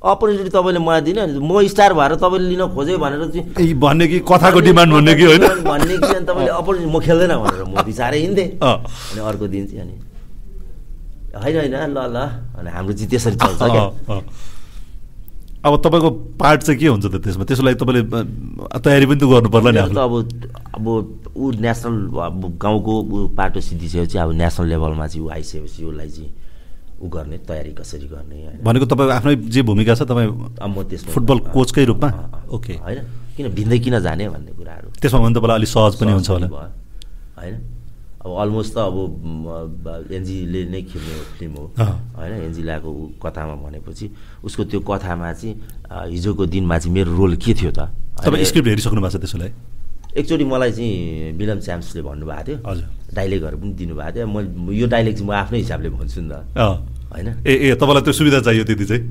अपर्च्युनिटी 0.00 0.50
तपाईँले 0.50 0.78
मलाई 0.80 1.00
दिने 1.06 1.20
अनि 1.20 1.38
म 1.38 1.66
स्टार 1.68 1.92
भएर 1.94 2.14
तपाईँले 2.16 2.48
लिन 2.48 2.66
खोज्यो 2.74 2.98
भनेर 2.98 3.28
चाहिँ 3.30 3.74
भन्ने 3.76 4.06
कि 4.08 4.18
कथाको 4.24 4.60
डिमान्ड 4.64 4.92
भन्ने 4.92 5.14
कि 5.14 5.24
होइन? 5.24 5.44
भन्ने 5.64 5.96
कि 6.00 6.06
अनि 6.08 6.24
तपाईँले 6.24 6.50
अपर्च्युनिटी 6.50 6.96
म 6.96 7.00
खेल्दैन 7.04 7.32
भनेर 7.36 7.64
म 7.68 7.82
बिचारै 7.84 8.18
हिँड्थेँ। 8.18 8.48
अँ, 8.64 8.76
अनि 9.12 9.20
अर्को 9.20 9.46
दिन 9.46 9.66
चाहिँ 9.66 9.80
अनि 9.84 9.92
होइन 11.34 11.56
होइन 11.56 11.74
ल 11.94 11.98
ल। 12.10 12.18
अनि 12.58 12.70
हाम्रो 12.70 12.92
चाहिँ 12.94 13.10
त्यसरी 13.10 13.36
चल्छ 13.36 13.62
क्या। 13.62 13.84
अब 15.60 15.72
तपाईँको 15.84 16.10
पार्ट 16.40 16.60
चाहिँ 16.62 16.78
के 16.80 16.86
हुन्छ 16.88 17.06
त 17.06 17.16
त्यसमा? 17.20 17.44
त्यसको 17.44 17.64
लागि 17.64 17.76
तपाईँले 17.78 18.02
तयारी 18.80 19.06
पनि 19.06 19.18
त 19.20 19.24
गर्नु 19.28 19.48
पर्ला 19.52 19.70
नि। 19.70 19.80
अब 19.92 20.14
अब 20.74 20.86
ऊ 21.36 21.44
नेसनल 21.60 21.94
अब 22.16 22.56
गाउँको 22.56 22.92
ऊ 23.00 23.16
पाटो 23.36 23.60
सिद्धिसकेपछि 23.60 24.18
अब 24.18 24.32
नेसनल 24.40 24.66
लेभलमा 24.72 25.06
चाहिँ 25.06 25.20
ऊ 25.20 25.28
आइसकेपछि 25.28 25.84
उसलाई 25.84 26.08
चाहिँ 26.10 26.30
ऊ 27.00 27.08
गर्ने 27.08 27.38
तयारी 27.44 27.72
कसरी 27.76 28.08
गर्ने 28.08 28.64
भनेको 28.64 28.86
तपाईँको 28.88 29.12
आफ्नै 29.12 29.36
जे 29.52 29.60
भूमिका 29.62 29.94
छ 29.94 30.02
तपाईँ 30.08 30.28
म 30.32 30.82
त्यसमा 30.88 31.12
फुटबल 31.12 31.38
कोचकै 31.52 31.84
रूपमा? 31.92 32.08
ओके। 32.48 32.74
होइन। 32.80 32.98
किन 33.36 33.46
भिन्दै 33.52 33.78
किन 33.84 34.00
जाने 34.00 34.28
भन्ने 34.28 34.52
कुराहरू? 34.52 34.88
त्यसमा 34.96 35.20
भने 35.20 35.34
तपाईँलाई 35.36 35.56
अलिक 35.60 35.68
सहज 35.68 35.92
पनि 36.00 36.12
हुन्छ 36.12 36.28
होला। 36.30 36.48
होइन? 36.48 37.54
अब 38.20 38.30
अलमोस्ट 38.36 38.74
त 38.74 38.78
अब 38.84 38.96
म, 39.24 39.48
एनजीले 40.12 40.60
नै 40.68 40.80
खेल्ने 40.84 41.14
फिल्म 41.40 41.54
हो। 41.56 41.64
होइन 42.20 42.32
एनजिलाको 42.52 42.88
ऊ 42.88 43.16
कथामा 43.16 43.54
भनेपछि 43.64 44.06
उसको 44.44 44.62
त्यो 44.68 44.80
कथामा 44.84 45.32
चाहिँ 45.40 45.54
हिजोको 46.12 46.44
दिनमा 46.52 46.76
चाहिँ 46.78 46.92
मेरो 46.94 47.16
रोल 47.16 47.36
के 47.40 47.52
थियो 47.56 47.72
त? 47.72 47.88
तपाईँ 48.20 48.44
स्क्रिप्ट 48.44 48.68
हेरिसक्नु 48.68 49.00
भएको 49.00 49.16
छ 49.16 49.20
त्यसको 49.24 49.38
लागि 49.40 49.52
एकचोटि 50.20 50.44
मलाई 50.44 50.72
चाहिँ 50.76 51.32
विलियम 51.38 51.58
च्याम्सले 51.64 52.02
भन्नुभएको 52.02 52.44
थियो। 52.44 52.58
हजुर। 52.60 52.86
डाइलेगहरू 53.14 53.56
पनि 53.56 53.72
दिनुभएको 53.80 54.12
थियो। 54.12 54.26
मैले 54.28 54.76
यो 54.76 54.86
डाइलेग 54.90 55.14
चाहिँ 55.16 55.28
म 55.28 55.32
आफ्नै 55.40 55.58
हिसाबले 55.64 55.88
भन्छु 55.88 56.20
नि 56.20 56.28
त। 56.28 56.44
होइन। 57.14 57.28
ए 57.46 57.52
ए 57.56 57.74
तपाईँलाई 57.80 58.02
त्यो 58.04 58.12
सुविधा 58.12 58.40
चाहियो 58.44 58.64
त्यति 58.68 58.84
चाहिँ? 58.84 59.02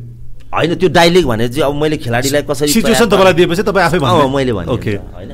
होइन 0.53 0.71
त्यो 0.75 0.89
डाइलेग 0.93 1.25
भने 1.25 1.47
चाहिँ 1.49 1.65
अब 1.65 1.73
मैले 1.81 1.97
खेलाडीलाई 1.97 2.43
कसरी 2.45 2.69
सिचुएसन 2.77 3.09
तपाईँलाई 3.09 3.33
दिएपछि 3.33 3.63
तपाईँ 3.63 3.85
आफै 3.89 3.97
मैले 4.37 4.53
भने 4.53 4.69
ओके 4.69 4.93
होइन। 5.17 5.31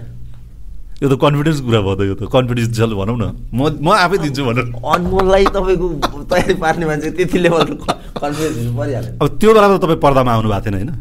यो 1.01 1.07
त 1.11 1.15
कन्फिडेन्स 1.19 1.59
कुरा 1.67 1.80
भयो 1.84 1.95
त 1.99 2.01
यो 2.07 2.15
त 2.15 2.23
कन्फिडेन्सियल 2.31 2.91
भनौँ 2.95 3.17
न। 3.19 3.23
म 3.51 3.59
म 3.84 3.88
आफै 3.99 4.17
दिन्छु 4.23 4.41
भनेर। 4.47 4.65
अनमोललाई 4.80 5.43
तपाईँको 5.51 5.88
तयारी 6.31 6.55
पार्ने 6.55 6.85
मान्छे 6.88 7.09
त्यति 7.19 7.38
लेभलको 7.43 7.85
कन्फिडेन्स 8.23 8.72
परिहाल्यो। 8.80 9.11
अब 9.19 9.27
त्यो 9.35 9.49
बेलामा 9.55 9.76
त 9.76 9.84
तपाईँ 9.84 9.99
पर्दामा 9.99 10.31
आउनु 10.35 10.47
भएको 10.47 10.63
थिएन 10.65 10.76
होइन? 10.80 10.91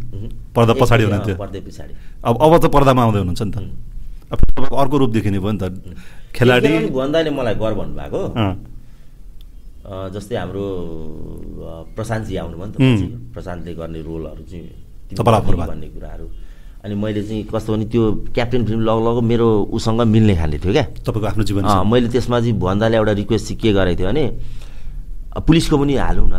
पर्दा 0.51 0.73
पछाडि 0.83 1.03
हुनुहुन्थ्यो। 1.07 1.37
अब 2.27 2.35
अब 2.43 2.53
त 2.59 2.67
पर्दामा 2.75 3.01
आउँदै 3.07 3.19
हुनुहुन्छ 3.23 3.43
नि 3.47 3.53
त। 3.55 3.59
अब 4.35 4.39
तपाईँको 4.51 4.77
अर्को 4.83 4.97
रूप 4.99 5.11
देखिने 5.15 5.39
भयो 5.39 5.53
नि 5.55 5.61
त। 5.63 5.65
खेलाडी 6.35 6.91
भन्दाले 6.91 7.31
मलाई 7.31 7.55
गर 7.55 7.73
भन्नुभएको। 7.79 8.23
जस्तै 10.11 10.37
हाम्रो 10.43 10.67
प्रशान्तजी 11.95 12.35
आउनुभयो 12.43 12.67
नि 12.67 12.73
त। 12.75 12.77
प्रशान्तले 13.31 13.73
गर्ने 13.79 14.01
रोलहरू 14.03 14.43
चाहिँ? 14.43 14.75
भन्ने 15.15 15.89
कुराहरू। 15.95 16.27
अनि 16.85 16.95
मैले 16.95 17.23
चाहिँ 17.25 17.43
कस्तो 17.49 17.73
भने 17.73 17.85
त्यो 17.89 18.03
क्याप्टेन 18.37 18.65
फिल्म 18.69 18.81
लग 18.85 18.99
लग 19.09 19.17
मेरो 19.25 19.49
उसँग 19.73 20.01
मिल्ने 20.05 20.37
खाले 20.37 20.59
थियो 20.61 20.73
क्या। 20.73 20.85
तपाईँको 21.01 21.27
आफ्नो 21.33 21.45
जीवन 21.49 21.65
मैले 21.89 22.09
त्यसमा 22.13 22.41
चाहिँ 22.41 22.53
भन्दाले 22.61 22.97
एउटा 22.97 23.13
रिक्वेस्ट 23.25 23.45
चाहिँ 23.49 23.61
के 23.61 23.73
गरेको 23.73 23.99
थियो 23.99 24.09
भने 24.13 24.25
पुलिसको 25.49 25.79
पनि 25.81 25.95
हालौँ 25.97 26.29
न। 26.29 26.37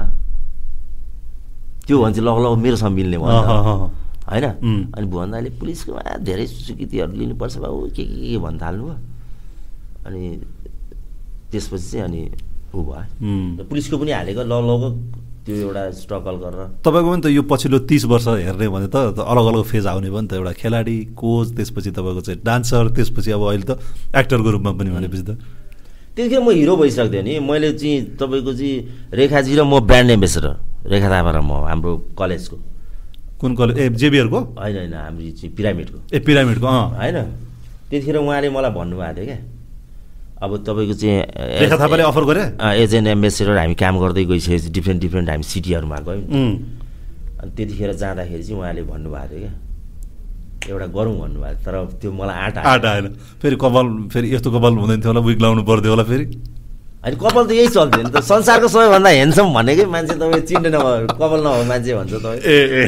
त्यो 1.89 1.97
भने 1.97 2.13
चाहिँ 2.13 2.25
लग 2.29 2.37
लग 2.45 2.53
मेरोसँग 2.61 2.93
मिल्ने 2.93 3.17
भयो। 3.17 3.89
होइन. 4.29 4.45
अनि 4.93 5.05
भन्दाले 5.09 5.49
पुलिसकोमा 5.57 6.01
धेरै 6.21 6.45
स्वीकृतिहरू 6.45 7.13
लिनुपर्छ 7.13 7.57
बाबु। 7.57 7.89
के 7.95 8.03
के 8.05 8.29
के 8.29 8.37
भन्न 8.37 8.57
थाल्नुभयो? 8.61 8.95
अनि 10.05 10.21
त्यसपछि 11.51 11.87
चाहिँ 11.89 12.05
अनि 12.05 12.21
ऊ 12.73 12.81
भयो. 12.85 13.65
पुलिसको 13.65 13.97
पनि 13.97 14.11
हालेको 14.13 14.41
ल 14.45 14.53
लग 14.61 14.83
त्यो 15.45 15.55
एउटा 15.55 15.83
स्ट्रगल 16.01 16.35
गरेर। 16.41 16.61
तपाईँको 16.81 17.09
पनि 17.09 17.21
त 17.21 17.25
यो 17.29 17.41
पछिल्लो 17.45 17.79
तिस 17.85 18.05
वर्ष 18.09 18.27
हेर्ने 18.49 18.67
भने 18.67 18.87
त 18.89 19.21
अलग 19.21 19.45
अलग 19.45 19.63
फेज 19.69 19.85
आउने 19.85 20.09
भयो 20.09 20.21
नि 20.21 20.27
त 20.27 20.33
एउटा 20.41 20.53
खेलाडी 20.57 20.97
कोच 21.13 21.47
त्यसपछि 21.53 21.91
तपाईँको 21.93 22.21
चाहिँ 22.25 22.39
डान्सर 22.41 22.89
त्यसपछि 22.97 23.31
अब 23.31 23.43
अहिले 23.45 23.65
त 23.69 23.77
एक्टरको 24.09 24.49
रूपमा 24.51 24.71
पनि 24.73 24.89
भनेपछि 24.89 25.23
त। 25.23 25.37
त्यतिखेर 26.17 26.41
म 26.41 26.49
हिरो 26.49 26.73
भइसकेको 26.81 27.13
थिएँ 27.13 27.23
नि। 27.23 27.33
मैले 27.45 27.69
चाहिँ 27.77 28.17
तपाईँको 28.17 28.51
चाहिँ 28.57 28.75
रेखाजी 29.13 29.53
र 29.53 29.61
म 29.61 29.85
ब्रान्ड 29.85 30.09
एम्बेसडर 30.17 30.53
रेखा 30.89 31.09
थापा 31.13 31.31
र 31.31 31.39
म 31.45 31.51
हाम्रो 31.69 31.91
कलेजको। 32.17 32.57
कुन 33.37 33.51
कलेज 33.53 33.77
ए 33.77 33.89
जेबियरको? 34.01 34.39
होइन 34.57 34.75
होइन 34.81 34.93
हाम्रो 34.95 35.29
चाहिँ 35.37 35.51
पिरामिडको। 35.53 35.97
ए 36.09 36.19
पिरामिडको 36.25 36.65
अँ। 36.65 36.83
होइन। 36.97 37.17
त्यतिखेर 37.89 38.17
उहाँले 38.17 38.49
मलाई 38.49 38.71
भन्नुभएको 38.73 39.13
थियो 39.13 39.25
क्या 39.29 39.39
अब 40.43 40.51
तपाईँको 40.67 40.93
चाहिँ 40.99 42.03
अफर 42.03 42.23
गरे? 42.29 42.43
एज 42.83 42.93
एन 42.95 43.07
एम्बेसेडर 43.07 43.57
हामी 43.57 43.75
काम 43.75 43.99
गर्दै 43.99 44.23
गइसकेपछि 44.25 44.69
डिफ्रेन्ट 44.75 45.01
डिफ्रेन्ट 45.01 45.29
हामी 45.29 45.43
सिटीहरूमा 45.43 45.97
गयौँ. 46.07 46.23
अनि 47.41 47.51
त्यतिखेर 47.55 47.91
जाँदाखेरि 47.93 48.43
चाहिँ 48.43 48.59
उहाँले 48.59 48.83
भन्नुभएको 48.83 49.27
थियो 49.31 49.47
क्या। 49.47 50.73
एउटा 50.73 50.87
गरौँ 50.91 51.15
भन्नुभएको 51.19 51.59
तर 51.65 51.75
त्यो 52.01 52.11
मलाई 52.11 52.37
आँट 52.45 52.57
आँट 52.57 52.85
आएन। 52.85 53.05
फेरि 53.41 53.55
कपाल 53.63 53.85
फेरि 54.11 54.27
यस्तो 54.35 54.49
कपाल 54.51 54.73
हुँदैन 54.75 54.99
थियो 55.01 55.11
होला 55.13 55.21
विग 55.23 55.39
लाउनु 55.41 55.63
पर्थ्यो 55.63 55.91
होला 55.93 56.03
फेरि। 56.03 56.25
अनि 57.05 57.15
कपाल 57.15 57.43
त 57.45 57.51
यही 57.53 57.67
चल्थ्यो 57.69 58.01
नि 58.03 58.09
त। 58.11 58.19
संसारको 58.25 58.67
सबैभन्दा 58.67 59.09
हेन्डसम 59.09 59.47
भनेकै 59.53 59.85
मान्छे 59.87 60.15
तपाईँ 60.19 60.41
चिन्ने 60.49 60.69
नभए 60.73 61.15
कपाल 61.15 61.39
नभए 61.45 61.63
मान्छे 61.69 61.91
भन्छ 61.95 62.13
तपाईँ। 62.17 62.39
ए 62.43 62.57
ए। 62.81 62.83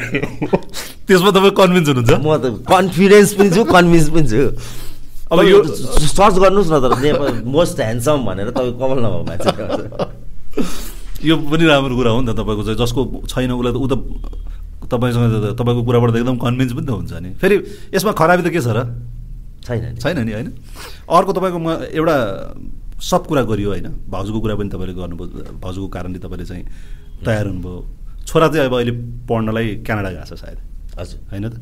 त्यसमा 1.05 1.31
तपाईँ 1.31 1.53
कन्भिन्स 1.53 1.87
हुनुहुन्छ? 1.89 2.11
म 2.17 2.27
त 2.41 2.45
कन्फिडेन्स 2.65 3.29
पनि 3.37 3.49
छु 3.55 3.61
कन्भिन्स 3.63 4.07
पनि 4.09 4.27
छु। 4.27 4.41
अब 5.31 5.39
यो- 5.43 5.65
सर्च 5.67 6.35
गर्नुहोस् 6.39 6.71
न 6.71 6.75
तर 6.83 7.43
मोस्ट 7.45 7.79
ह्यान्डसम 7.79 8.17
भनेर 8.25 8.49
तपाईँ 8.55 8.73
कपाल 8.79 8.99
नभएको 9.03 9.23
मान्छे। 9.27 9.51
यो 11.27 11.35
पनि 11.35 11.65
राम्रो 11.67 11.95
कुरा 11.95 12.11
हो 12.11 12.19
नि 12.21 12.27
त 12.31 12.35
तपाईँको 12.39 12.63
चाहिँ 12.63 12.77
जसको 12.79 13.01
छैन 13.27 13.51
उसलाई 13.51 13.73
त 13.73 13.77
ऊ 13.77 13.87
त 13.87 13.93
तपाईँसँग 14.87 15.57
तपाईँको 15.59 15.81
कुराबाट 15.83 16.09
त 16.11 16.15
एकदम 16.21 16.37
कन्भिन्स 16.39 16.71
पनि 16.73 16.85
त 16.87 16.91
हुन्छ 16.95 17.13
नि। 17.19 17.29
फेरि 17.41 17.55
यसमा 17.91 18.11
खराबी 18.15 18.41
त 18.47 18.49
के 18.55 18.61
छ 18.63 18.71
र? 18.71 18.79
छैन 19.67 19.83
नि। 19.83 19.99
छैन 19.99 20.17
नि 20.23 20.31
होइन? 20.31 20.47
अर्को 21.11 21.31
तपाईँको 21.35 21.59
म 21.59 21.67
एउटा 21.91 22.15
सब 23.03 23.21
कुरा 23.27 23.41
गरियो 23.51 23.69
होइन? 23.75 23.87
भाउजूको 24.07 24.39
कुरा 24.39 24.55
पनि 24.55 24.69
तपाईँले 24.71 24.93
गर्नुभयो 24.95 25.59
भाउजूको 25.59 25.87
कारणले 25.91 26.19
तपाईँले 26.23 26.45
चाहिँ 26.47 26.63
तयार 27.25 27.45
हुनुभयो। 27.51 27.75
छोरा 28.23 28.47
चाहिँ 28.47 28.67
अब 28.71 28.73
अहिले 28.79 28.93
पढ्नलाई 29.27 29.67
क्यानाडा 29.83 30.09
गएको 30.15 30.27
छ 30.31 30.39
सायद। 30.39 30.57
हजुर। 30.95 31.19
होइन 31.31 31.45
त? 31.51 31.55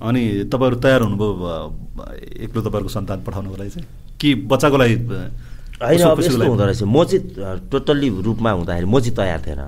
अनि 0.00 0.48
तपाईँहरू 0.52 0.76
तयार 0.80 1.00
हुनुभयो 1.02 1.28
एक्लो 2.44 2.60
तपाईँहरूको 2.60 2.88
सन्तान 2.88 3.18
पठाउनको 3.24 3.56
लागि 3.56 3.70
चाहिँ? 3.70 3.86
कि 4.20 4.28
बच्चाको 4.48 4.76
लागि 4.76 4.96
होइन? 4.96 6.02
हुँदो 6.48 6.64
रहेछ। 6.64 6.82
म 6.84 7.04
चाहिँ 7.04 7.68
टोटल्ली 7.70 8.08
रूपमा 8.20 8.50
हुँदाखेरि 8.50 8.86
म 8.88 9.00
चाहिँ 9.00 9.16
तयार 9.16 9.40
थिएन. 9.46 9.60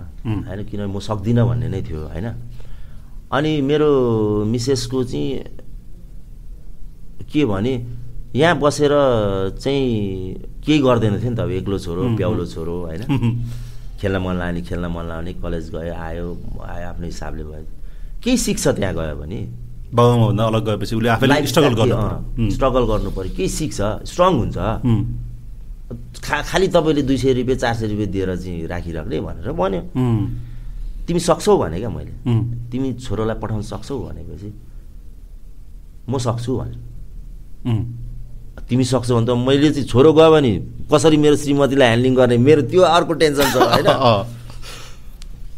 होइन 0.49 0.61
किनभने 0.69 0.93
म 0.93 0.99
सक्दिनँ 1.01 1.45
भन्ने 1.49 1.69
नै 1.69 1.81
थियो 1.85 2.01
होइन। 2.09 2.29
अनि 3.33 3.61
मेरो 3.61 3.89
मिसेसको 4.45 5.05
चाहिँ 5.05 5.29
के 7.33 7.45
भने 7.45 7.75
यहाँ 8.37 8.57
बसेर 8.61 8.93
चाहिँ 9.57 9.85
केही 10.65 10.79
गर्दैन 10.81 11.21
थियो 11.21 11.31
नि 11.31 11.37
त 11.37 11.41
अब 11.41 11.51
एक्लो 11.61 11.79
छोरो 11.79 12.17
प्याउलो. 12.17 12.45
छोरो 12.45 12.75
होइन। 12.89 13.03
खेल्न 14.01 14.17
मन 14.21 14.35
लाग्ने 14.37 14.61
खेल्न 14.69 14.87
मन 14.89 15.05
लाग्ने 15.09 15.33
कलेज 15.41 15.71
गयो 15.73 15.95
आयो 15.97 16.27
आयो 16.61 16.87
आफ्नो 16.93 17.07
हिसाबले 17.07 17.45
भयो। 17.45 17.65
केही 18.21 18.37
सिक्छ 18.37 18.69
त्यहाँ 18.69 18.95
गयो 18.95 19.17
भने 19.17 19.41
बाबुआमाभन्दा 19.93 20.45
अलग 20.51 20.63
गएपछि 20.69 20.95
उसले 20.97 21.09
आफैले 21.09 21.33
लाइफ 21.33 21.47
स्ट्रगल 21.53 21.75
गर्नु। 21.81 22.51
स्ट्रगल 22.57 22.85
गर्नु 22.91 23.11
पऱ्यो 23.17 23.33
केही 23.37 23.49
सिक्छ 23.49 23.79
स्ट्रङ 24.09 24.33
हुन्छ। 24.41 24.59
खा 26.25 26.37
खालि 26.49 26.67
तपाईँले 26.73 27.03
दुई 27.05 27.17
सय 27.21 27.33
रुपियाँ 27.37 27.59
चार 27.61 27.75
सय 27.77 27.87
रुपियाँ 27.93 28.11
दिएर 28.13 28.31
चाहिँ 28.37 28.67
राखिराख्ने 28.73 29.21
भनेर 29.21 29.53
भन्यो। 29.53 29.83
तिमी 31.07 31.21
सक्छौ 31.21 31.57
भने 31.59 31.79
क्या 31.79 31.91
मैले? 31.93 32.13
तिमी 32.73 32.89
छोरोलाई 33.05 33.37
पठाउन 33.43 33.63
सक्छौ 33.69 33.99
भनेपछि 33.99 34.51
म 36.09 36.19
सक्छु 36.19 36.53
भने 36.57 36.77
तिमी 38.69 38.85
सक्छौ 38.85 39.13
भने 39.17 39.27
त 39.27 39.31
मैले 39.37 39.71
चाहिँ 39.77 39.87
छोरो 39.93 40.13
गयो 40.13 40.31
भने 40.33 40.53
कसरी 40.93 41.17
मेरो 41.17 41.37
श्रीमतीलाई 41.37 41.89
ह्यान्डलिङ 41.89 42.15
गर्ने? 42.17 42.37
मेरो 42.39 42.63
त्यो 42.71 42.83
अर्को 42.83 43.13
टेन्सन 43.21 43.47
छ 43.53 43.57
होइन? 43.73 43.89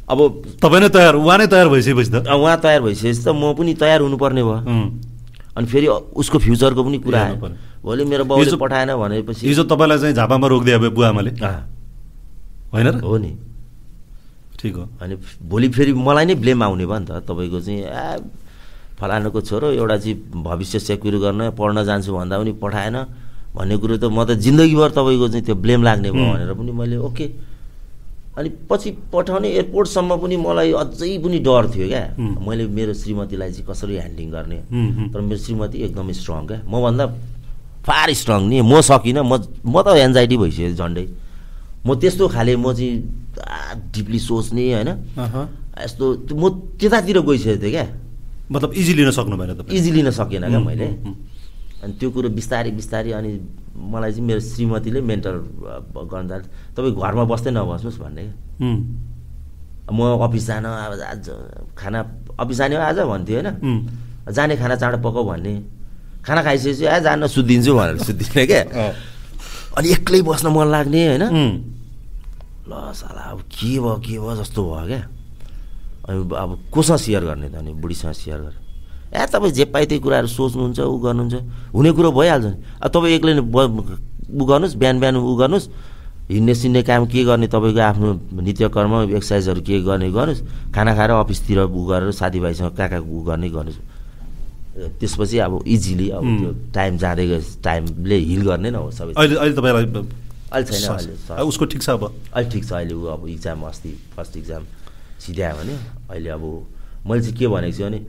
अब 0.05 0.19
तपाईँ 0.61 0.81
नै 0.83 0.89
तयार 0.93 1.15
उहाँ 1.17 1.39
नै 1.39 1.47
तयार 1.49 1.69
भइसकेपछि 1.69 2.11
त? 2.13 2.17
उहाँ 2.29 2.57
तयार 2.61 2.81
भइसकेपछि 2.83 3.23
त 3.25 3.29
म 3.33 3.55
पनि 3.57 3.73
तयार 3.75 4.01
हुनुपर्ने 4.05 4.43
भयो। 4.43 4.61
अनि 5.57 5.67
फेरि 5.67 5.87
उसको 5.89 6.39
फ्युचरको 6.39 6.81
पनि 6.85 6.99
कुरा 6.99 7.21
आयो। 7.25 7.37
भोलि 7.85 8.05
मेरो 8.05 8.25
बाउले 8.25 8.57
पठाएन 8.57 8.91
भनेपछि 8.97 9.47
हिजो 9.49 9.65
तपाईँलाई 9.65 9.99
चाहिँ 9.99 10.15
झापामा 10.15 10.47
रोकिदियो 10.49 10.77
अब 10.79 10.85
बुवा 10.95 11.09
आमाले 11.09 11.31
अँ, 11.41 11.57
होइन 12.73 12.87
र? 12.89 13.01
हो 13.01 13.17
नि। 13.17 13.31
ठिक 14.61 14.75
हो। 14.77 14.85
अनि 15.01 15.15
भोलि 15.49 15.69
फेरि 15.69 15.93
मलाई 15.93 16.25
नै 16.27 16.35
ब्लेम 16.41 16.63
आउने 16.65 16.85
भयो 16.87 16.99
नि 16.99 17.07
त। 17.07 17.25
तपाईँको 17.29 17.61
चाहिँ 17.61 17.85
आ 17.85 18.19
फलानुको 18.99 19.41
छोरो 19.41 19.73
एउटा 19.73 19.97
चाहिँ 20.01 20.17
भविष्य 20.43 20.79
सेक्युर 20.81 21.15
गर्न 21.21 21.51
पढ्न 21.53 21.85
जान्छु 21.85 22.13
भन्दा 22.13 22.39
पनि 22.41 22.53
पठाएन। 22.61 22.97
भन्ने 23.55 23.77
कुरो 23.79 23.97
त 24.03 24.05
म 24.11 24.25
त 24.25 24.35
जिन्दगीभर 24.37 24.91
तपाईँको 24.91 25.27
चाहिँ 25.29 25.45
त्यो 25.45 25.55
ब्लेम 25.55 25.81
लाग्ने 25.85 26.11
भयो 26.11 26.25
भनेर 26.35 26.53
पनि 26.57 26.73
मैले 26.73 26.97
ओके। 26.99 27.27
अनि 28.39 28.48
पछि 28.70 28.90
पठाउने 29.15 29.48
एयरपोर्टसम्म 29.48 30.11
पनि 30.19 30.36
मलाई 30.36 30.73
अझै 30.74 31.19
पनि 31.23 31.39
डर 31.39 31.65
थियो 31.74 31.86
क्या। 31.89 32.02
मैले 32.19 32.66
मेरो 32.66 32.94
श्रीमतीलाई 32.94 33.51
चाहिँ 33.52 33.66
कसरी 33.70 33.94
ह्यान्डलिङ 33.94 34.28
गर्ने। 34.31 34.59
तर 35.15 35.20
मेरो 35.23 35.39
श्रीमती 35.39 35.78
एकदमै 35.86 36.12
स्ट्रङ 36.19 36.47
क्या। 36.47 36.59
मभन्दा 36.66 37.05
फार 37.86 38.12
स्ट्रङ 38.12 38.40
नि। 38.51 38.59
म 38.61 38.81
सकिनँ। 38.81 39.23
म 39.23 39.39
म 39.62 39.77
त 39.86 39.94
एन्जाइटी 40.02 40.36
भइसक्यो 40.36 40.74
झन्डै। 40.74 41.06
म 41.86 41.89
त्यस्तो 41.94 42.24
खाले 42.35 42.56
म 42.56 42.73
चाहिँ 42.74 42.94
डिपली 43.94 44.19
सोच्ने 44.19 44.65
होइन। 44.74 44.90
यस्तो 45.85 46.05
म 46.35 46.43
त्यतातिर 46.81 47.19
गइसकेको 47.23 47.62
थिएँ 47.62 47.70
क्या। 47.70 47.86
मतलब 48.51 48.70
इजी 48.74 48.93
लिन 48.98 49.11
सक्नु 49.11 49.36
भएन 49.36 49.52
तपाईँ। 49.62 49.78
इजी 49.78 49.90
लिन 49.94 50.11
सकेन 50.11 50.44
क्या 50.51 50.61
मैले। 50.61 50.86
अनि 51.85 51.93
त्यो 52.01 52.09
कुरो 52.11 52.28
बिस्तारै 52.32 52.70
बिस्तारै 52.81 53.12
अनि 53.12 53.31
मलाई 53.93 54.11
चाहिँ 54.16 54.27
मेरो 54.27 54.40
श्रीमतीले 54.40 55.01
मेन्टर 55.05 55.35
जान्छ 55.93 56.44
तपाईँ 56.74 56.94
घरमा 56.97 57.24
बस्दै 57.28 57.51
नबस्नुहोस् 57.52 58.01
भन्ने 58.01 58.24
म 59.93 60.01
अफिस 60.24 60.44
जान 60.48 60.65
अब 60.65 60.93
आज 61.12 61.28
खाना 61.77 62.01
अफिस 62.40 62.56
जाने 62.56 62.74
हो 62.77 62.82
आज 62.89 62.98
भन्थ्यो 63.05 63.36
होइन। 63.36 64.32
जाने 64.32 64.56
खाना 64.56 64.74
चाँडो 64.81 64.98
पकाउ 65.05 65.24
भन्ने। 65.28 65.52
खाना 66.24 66.40
खाइसकेपछि 66.40 66.85
आ 66.89 66.98
जान 67.05 67.27
सुत्दिन्छु 67.28 67.73
भनेर 67.77 67.98
सुत्दिने 68.01 68.47
क्या। 68.48 68.65
अनि 69.77 69.89
एक्लै 69.93 70.20
बस्न 70.24 70.48
मन 70.56 70.66
लाग्ने 70.73 71.01
होइन। 71.05 71.24
ल 72.65 72.73
साला 72.97 73.23
अब 73.36 73.40
के 73.52 73.77
भयो 73.77 74.01
के 74.01 74.16
भयो 74.24 74.32
जस्तो 74.40 74.61
भयो 74.65 74.86
क्या। 74.89 75.02
अनि 76.09 76.16
अब 76.32 76.51
कोसँग 76.73 76.97
सेयर 77.05 77.23
गर्ने 77.28 77.48
त 77.52 77.61
अनि 77.61 77.77
बुढीसँग 77.77 78.16
सेयर 78.16 78.40
गर्ने। 78.40 78.64
ए 79.15 79.27
तपाईँ 79.31 79.53
जे 79.55 79.65
पाए 79.70 79.85
त्यही 79.86 80.01
कुराहरू 80.03 80.27
सोच्नुहुन्छ 80.27 80.81
ऊ 80.81 80.99
गर्नुहुन्छ। 80.99 81.35
हुने 81.70 81.91
कुरो 81.95 82.11
भइहाल्छ। 82.12 82.45
नि 82.45 82.57
अब 82.82 82.89
तपाईँ 82.91 83.15
एक्लै 83.15 83.32
ऊ 83.39 84.45
गर्नुहोस् 84.45 84.74
बिहान 84.74 84.97
बिहान 85.01 85.16
ऊ 85.16 85.35
गर्नुहोस्। 85.39 85.69
हिँड्ने 86.24 86.55
सिन्ने 86.55 86.82
काम 86.82 87.07
के 87.07 87.23
गर्ने 87.24 87.47
तपाईँको 87.47 87.81
आफ्नो 87.81 88.09
नित्यकर्म 88.43 89.15
एक्सर्साइजहरू 89.15 89.61
के 89.61 89.81
गर्ने 89.86 90.11
गर्नुहोस्। 90.11 90.73
खाना 90.74 90.93
खाएर 90.97 91.11
अफिसतिर 91.23 91.59
ऊ 91.69 91.81
गरेर 91.86 92.11
साथीभाइसँग 92.11 92.74
कहाँ 92.74 92.89
कहाँ 92.91 93.03
ऊ 93.05 93.23
गर्ने 93.23 93.49
गर्नुहोस्। 93.55 93.81
त्यसपछि 94.99 95.39
अब 95.39 95.62
इजिली 95.62 96.09
अब. 96.11 96.23
त्यो 96.24 96.51
टाइम 96.74 96.97
जाँदै 96.99 97.27
गए 97.28 97.41
टाइमले 97.62 98.16
हिल 98.19 98.43
गर्ने 98.43 98.70
न 98.70 98.74
हो 98.74 98.91
सबै। 98.91 99.12
अहिले 99.15 99.36
अहिले 99.36 99.55
तपाईँलाई 99.55 99.86
अहिले 100.51 100.66
छैन 100.66 101.47
उसको 101.47 101.65
ठिक 101.70 101.82
छ 101.82 101.89
अब? 101.91 102.03
अहिले 102.35 102.51
ठिक 102.51 102.65
छ 102.65 102.73
अहिले 102.73 102.95
ऊ 102.95 103.05
अब 103.15 103.28
इक्जाम 103.28 103.62
अस्ति 103.70 103.93
फर्स्ट 104.16 104.36
इक्जाम 104.36 104.62
सिध्यायो 105.23 105.55
भने 105.55 105.74
अहिले 106.11 106.31
अब 106.31 106.43
मैले 107.07 107.23
चाहिँ 107.23 107.36
के 107.39 107.47
भनेको 107.47 107.77
छु 107.78 107.85
भने 107.85 108.01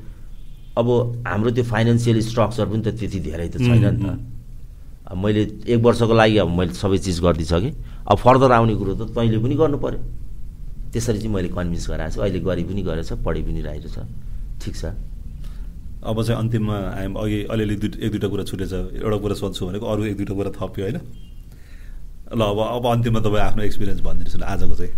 अब 0.75 0.87
हाम्रो 1.27 1.49
त्यो 1.55 1.63
फाइनेन्सियल 1.63 2.19
स्ट्रक्चर 2.21 2.65
पनि 2.67 2.81
त 2.83 2.87
त्यति 2.99 3.19
धेरै 3.19 3.47
त 3.47 3.57
छैन 3.63 3.85
नि 3.85 4.03
त। 4.03 4.19
अब 5.07 5.17
मैले 5.17 5.41
एक 5.71 5.79
वर्षको 5.79 6.13
लागि 6.13 6.37
अब 6.43 6.49
मैले 6.49 6.73
सबै 6.75 6.97
चिज 6.97 7.19
गरिदिइसकेँ। 7.23 7.73
अब 8.11 8.17
फर्दर 8.17 8.51
आउने 8.51 8.75
कुरो 8.75 8.93
त 8.99 9.01
तैँले 9.15 9.37
पनि 9.39 9.55
गर्नु 9.55 9.77
पऱ्यो 9.77 9.99
त्यसरी 10.91 11.19
चाहिँ 11.19 11.33
मैले 11.33 11.49
कन्भिन्स 11.53 11.85
गराएको 11.89 12.15
छु। 12.15 12.21
अहिले 12.21 12.39
गरी 12.39 12.63
पनि 12.65 12.81
गरेछ 12.81 13.11
पढि 13.23 13.41
पनि 13.45 13.61
रहेको 13.61 13.89
छ। 13.91 13.97
ठिक 14.63 14.75
छ। 14.75 14.83
अब 16.05 16.17
चाहिँ 16.21 16.39
अन्तिममा 16.39 16.75
आयौँ। 17.01 17.13
अघि 17.13 17.37
अलिअलि 17.49 17.75
दुई 17.75 17.89
एक 18.01 18.11
दुईवटा 18.11 18.27
कुरा 18.29 18.43
छुटेछ। 18.45 18.73
एउटा 18.99 19.17
कुरा 19.17 19.35
सोध्छु 19.35 19.61
भनेको 19.67 19.85
अरू 19.85 20.01
एक 20.05 20.17
दुईवटा 20.17 20.35
कुरा 20.35 20.51
थप्यो 20.59 20.83
होइन? 20.85 20.97
ल 22.33 22.41
अब 22.41 22.59
अब 22.59 22.85
अन्तिममा 22.85 23.19
तपाईँ 23.25 23.43
आफ्नो 23.49 23.61
एक्सपिरियन्स 23.63 24.01
भनिदिनुहोस् 24.01 24.37
न 24.37 24.43
आजको 24.43 24.75
चाहिँ। 24.75 24.93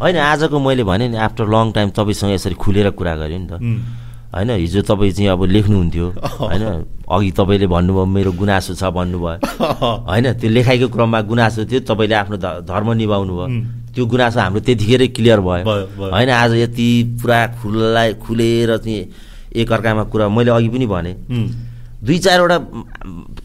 होइन 0.00 0.16
आजको 0.16 0.56
मैले 0.58 0.84
भने 0.84 1.08
नि 1.10 1.16
आफ्टर 1.16 1.46
लङ 1.46 1.66
टाइम 1.74 1.88
तपाईँसँग 1.94 2.30
यसरी 2.34 2.54
खुलेर 2.54 2.90
कुरा 2.90 3.14
गरेँ 3.16 3.38
नि 3.38 3.48
त। 3.50 3.54
होइन 4.30 4.50
हिजो 4.50 4.80
तपाईँ 4.86 5.12
चाहिँ 5.12 5.30
अब 5.30 5.42
लेख्नुहुन्थ्यो। 5.50 6.06
होइन 6.38 6.64
अघि 7.10 7.30
तपाईँले 7.34 7.66
भन्नुभयो 7.66 8.04
मेरो 8.06 8.32
गुनासो 8.38 8.74
छ 8.78 8.94
भन्नुभयो। 8.94 9.38
होइन 10.06 10.26
त्यो 10.38 10.50
लेखाइको 10.50 10.88
क्रममा 10.94 11.20
गुनासो 11.26 11.64
थियो 11.66 11.80
तपाईँले 11.82 12.14
आफ्नो 12.14 12.36
धर्म 12.62 12.88
निभाउनु 12.94 13.34
भयो. 13.34 13.48
त्यो 13.90 14.06
गुनासो 14.06 14.38
हाम्रो 14.40 14.60
त्यतिखेरै 14.62 15.08
क्लियर 15.18 15.40
भयो। 15.42 15.64
होइन 16.14 16.30
आज 16.30 16.52
यति 16.62 17.18
पुरा 17.18 17.38
खुल्ला 17.58 18.02
खुलेर 18.22 18.76
चाहिँ 18.78 19.02
एकअर्कामा 19.50 20.02
कुरा 20.14 20.28
मैले 20.30 20.50
अघि 20.54 20.68
पनि 20.70 20.86
भने। 20.86 21.12
दुई 22.06 22.18
चारवटा 22.22 22.58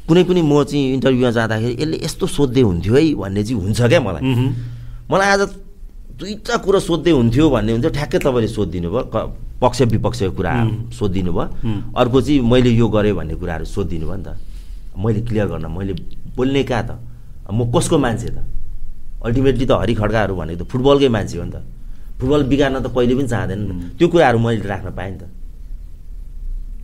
कुनै 0.05 0.23
पनि 0.23 0.41
म 0.45 0.63
चाहिँ 0.69 0.93
इन्टरभ्यूमा 1.01 1.31
जाँदाखेरि 1.33 1.73
यसले 1.81 1.97
यस्तो 2.05 2.25
सोध्दै 2.29 2.61
हुन्थ्यो 2.61 2.93
है 2.93 3.13
भन्ने 3.17 3.41
चाहिँ 3.43 3.57
हुन्छ 3.57 3.81
क्या 3.89 3.99
मलाई। 4.05 4.21
मलाई 5.09 5.27
आज 5.33 5.41
दुईवटा 6.13 6.55
कुरो 6.61 6.79
सोध्दै 6.79 7.11
हुन्थ्यो 7.11 7.49
भन्ने 7.49 7.71
हुन्थ्यो 7.73 7.91
ठ्याक्कै 7.97 8.19
तपाईँले 8.21 8.49
सोधिदिनु 8.53 8.89
भयो 8.93 9.05
पक्ष 9.61 9.81
विपक्षको 9.81 10.31
कुरा. 10.35 10.51
सोधिदिनु 10.91 11.31
भयो. 11.31 11.45
अर्को 11.95 12.21
चाहिँ 12.21 12.41
मैले 12.41 12.69
यो 12.75 12.87
गरेँ 12.87 13.13
भन्ने 13.13 13.35
कुराहरू 13.35 13.65
सोधिदिनु 13.65 14.05
भयो 14.07 14.17
नि 14.17 14.23
त। 14.23 14.37
मैले 14.97 15.21
क्लियर 15.27 15.47
गर्न 15.47 15.65
मैले 15.71 15.93
बोल्ने 16.35 16.63
कहाँ 16.63 16.83
त? 16.83 16.91
म 17.51 17.71
कसको 17.71 17.97
मान्छे 17.97 18.29
त? 18.35 18.37
अल्टिमेटली 19.25 19.65
त 19.65 19.71
हरि 19.81 19.93
खड्काहरू 19.95 20.35
भनेको 20.35 20.63
त 20.63 20.67
फुटबलकै 20.67 21.09
मान्छे 21.09 21.37
हो 21.39 21.45
नि 21.45 21.51
त। 21.51 21.57
फुटबल 22.19 22.41
बिगार्न 22.51 22.79
त 22.79 22.87
कहिले 22.95 23.15
पनि 23.15 23.27
चाहँदैन 23.27 23.59
त्यो 23.99 24.07
कुराहरू 24.07 24.39
मैले 24.39 24.63
राख्न 24.63 24.89
पाएँ 24.95 25.11
नि 25.11 25.17
त। 25.19 25.23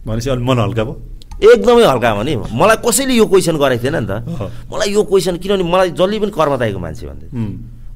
भनेपछि 0.07 0.29
अलिक 0.29 0.43
मन 0.43 0.59
हल्का 0.59 0.83
भयो? 0.83 0.95
एकदमै 1.41 1.83
हल्का 1.85 2.09
हो 2.11 2.23
नि। 2.23 2.33
मलाई 2.51 2.77
कसैले 2.83 3.13
यो 3.15 3.25
क्वेसन 3.31 3.55
गरेको 3.57 3.83
थिएन 3.83 3.97
नि 4.01 4.07
त। 4.07 4.13
मलाई 4.71 4.89
यो 4.91 5.01
क्वेसन 5.07 5.35
किनभने 5.37 5.63
मलाई 5.63 5.89
जसले 5.95 6.19
पनि 6.19 6.31
कर्मदायको 6.35 6.79
मान्छे 6.79 7.05
भन्दै। 7.07 7.27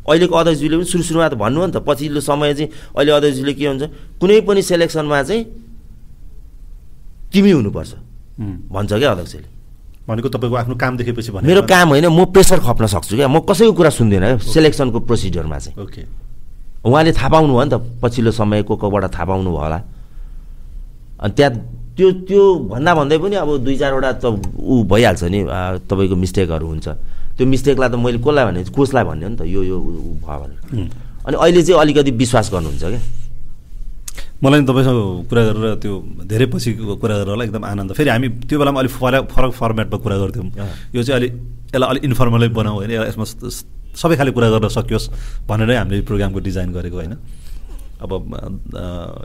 अहिलेको 0.05 0.35
अध्यक्षजीले 0.35 0.75
पनि 0.77 0.85
सुरु 0.85 1.03
सुरुमा 1.03 1.27
त 1.29 1.33
भन्नुभयो 1.33 1.67
नि 1.67 1.73
त 1.73 1.77
पछिल्लो 1.81 2.21
समय 2.21 2.53
चाहिँ 2.53 2.69
अहिले 2.97 3.11
अध्यक्षजीले 3.11 3.53
के 3.53 3.65
हुन्छ 3.65 3.83
कुनै 4.21 4.41
पनि 4.45 4.61
सेलेक्सनमा 4.61 5.23
चाहिँ 5.23 5.43
तिमी 7.33 7.51
हुनुपर्छ। 7.51 7.91
भन्छ 8.69 8.91
क्या 8.93 9.11
अध्यक्षले। 9.11 9.47
भनेको 10.07 10.29
तपाईँको 10.29 10.55
आफ्नो 10.55 10.75
काम 10.77 10.93
देखेपछि 10.97 11.31
भने 11.33 11.47
मेरो 11.49 11.61
काम 11.65 11.87
होइन 11.89 12.07
म 12.07 12.25
प्रेसर 12.29 12.59
खप्न 12.61 12.85
सक्छु 12.85 13.15
क्या। 13.17 13.27
म 13.27 13.41
कसैको 13.41 13.73
कुरा 13.73 13.89
सुन्दिनँ 13.89 14.37
क्या 14.37 14.53
सेलेक्सनको 14.53 14.99
प्रोसिडियरमा 15.09 15.57
चाहिँ। 15.59 15.75
ओके। 15.81 16.01
उहाँले 16.85 17.11
थाहा 17.17 17.29
पाउनु 17.33 17.53
भयो 17.57 17.63
नि 17.65 17.71
त 17.73 17.81
पछिल्लो 18.01 18.31
समय 18.31 18.63
को 18.69 18.77
कोबाट 18.77 19.09
थाहा 19.09 19.25
पाउनु 19.25 19.49
भयो 19.49 19.57
होला। 19.57 19.79
अनि 21.25 21.33
त्यहाँ 21.33 21.51
त्यो 21.97 22.11
त्यो 22.29 22.43
भन्दा 22.69 22.91
भन्दै 22.93 23.17
पनि 23.17 23.35
अब 23.41 23.49
दुई 23.65 23.75
चारवटा 23.81 24.11
त 24.21 24.25
ऊ 24.61 24.83
भइहाल्छ 24.85 25.23
नि 25.33 25.39
तपाईँको 25.89 26.15
मिस्टेकहरू 26.15 26.67
हुन्छ। 26.67 26.87
त्यो 27.37 27.45
मिस्टेकलाई 27.47 27.89
त 27.89 27.95
मैले 27.95 28.19
कसलाई 28.23 28.45
भने 28.45 28.59
कोचलाई 28.71 29.03
भन्ने 29.03 29.25
हो 29.25 29.29
नि 29.31 29.37
त 29.37 29.41
यो 29.45 29.61
यो 29.63 29.77
भयो 30.23 30.39
भनेर. 30.43 30.59
अनि 31.27 31.35
अहिले 31.35 31.61
चाहिँ 31.63 31.79
अलिकति 31.81 32.11
विश्वास 32.21 32.47
गर्नुहुन्छ 32.53 32.83
क्या? 32.83 33.01
मलाई 34.43 34.61
तपाईँसँग 34.67 34.99
कुरा 35.29 35.41
गरेर 35.47 35.75
त्यो 35.81 35.93
धेरै 36.27 36.45
पछिको 36.53 36.95
कुरा 37.01 37.15
गरेर 37.17 37.29
होला 37.33 37.43
एकदम 37.47 37.63
आनन्द। 37.65 37.91
फेरि 37.97 38.09
हामी 38.09 38.27
त्यो 38.45 38.57
बेलामा 38.59 38.79
अलिक 38.79 38.91
फरक 38.91 39.23
फरक 39.31 39.51
फर्मेटमा 39.51 39.97
कुरा 40.03 40.17
गर्थ्यौँ। 40.21 40.47
यो 40.95 41.01
चाहिँ 41.03 41.17
अलिक 41.19 41.31
यसलाई 41.75 41.89
अलिक 41.89 42.03
इन्फर्मलै 42.03 42.49
बनाऊ 42.51 42.75
होइन 42.79 42.91
यसमा 43.09 43.25
सबै 43.95 44.15
खाले 44.19 44.31
कुरा 44.35 44.47
गर्न 44.53 44.67
सकियोस् 44.75 45.07
भनेरै 45.49 45.75
हामीले 45.75 46.03
प्रोग्रामको 46.03 46.39
डिजाइन 46.39 46.69
गरेको 46.71 46.97
होइन। 46.99 47.15
अब 47.95 48.11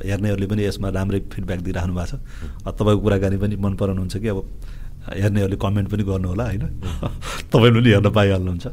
हेर्नेहरूले 0.06 0.46
पनि 0.46 0.62
यसमा 0.70 0.88
राम्रै 0.94 1.20
फिडब्याक 1.26 1.60
दिइराख्नु 1.66 1.94
भएको 1.94 2.16
छ। 2.16 2.70
तपाईँको 2.70 3.02
कुराकानी 3.02 3.36
पनि 3.42 3.54
मन 3.58 3.74
पराउनुहुन्छ 3.74 4.16
कि? 4.22 4.28
अब 4.30 4.38
हेर्नेहरूले 5.10 5.56
कमेन्ट 5.56 5.88
पनि 5.90 6.02
गर्नु 6.06 6.28
होला 6.28 6.44
होइन? 6.44 6.64
तपाईँले 7.50 7.80
पनि 7.80 7.90
हेर्न 7.90 8.08
पाइहाल्नुहुन्छ। 8.10 8.66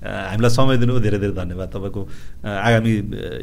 हामीलाई 0.00 0.50
समय 0.50 0.76
दिनुभयो 0.80 1.00
धेरै 1.00 1.18
धेरै 1.20 1.34
धन्यवाद 1.36 1.68
तपाईँको 1.76 2.00
आगामी 2.44 2.92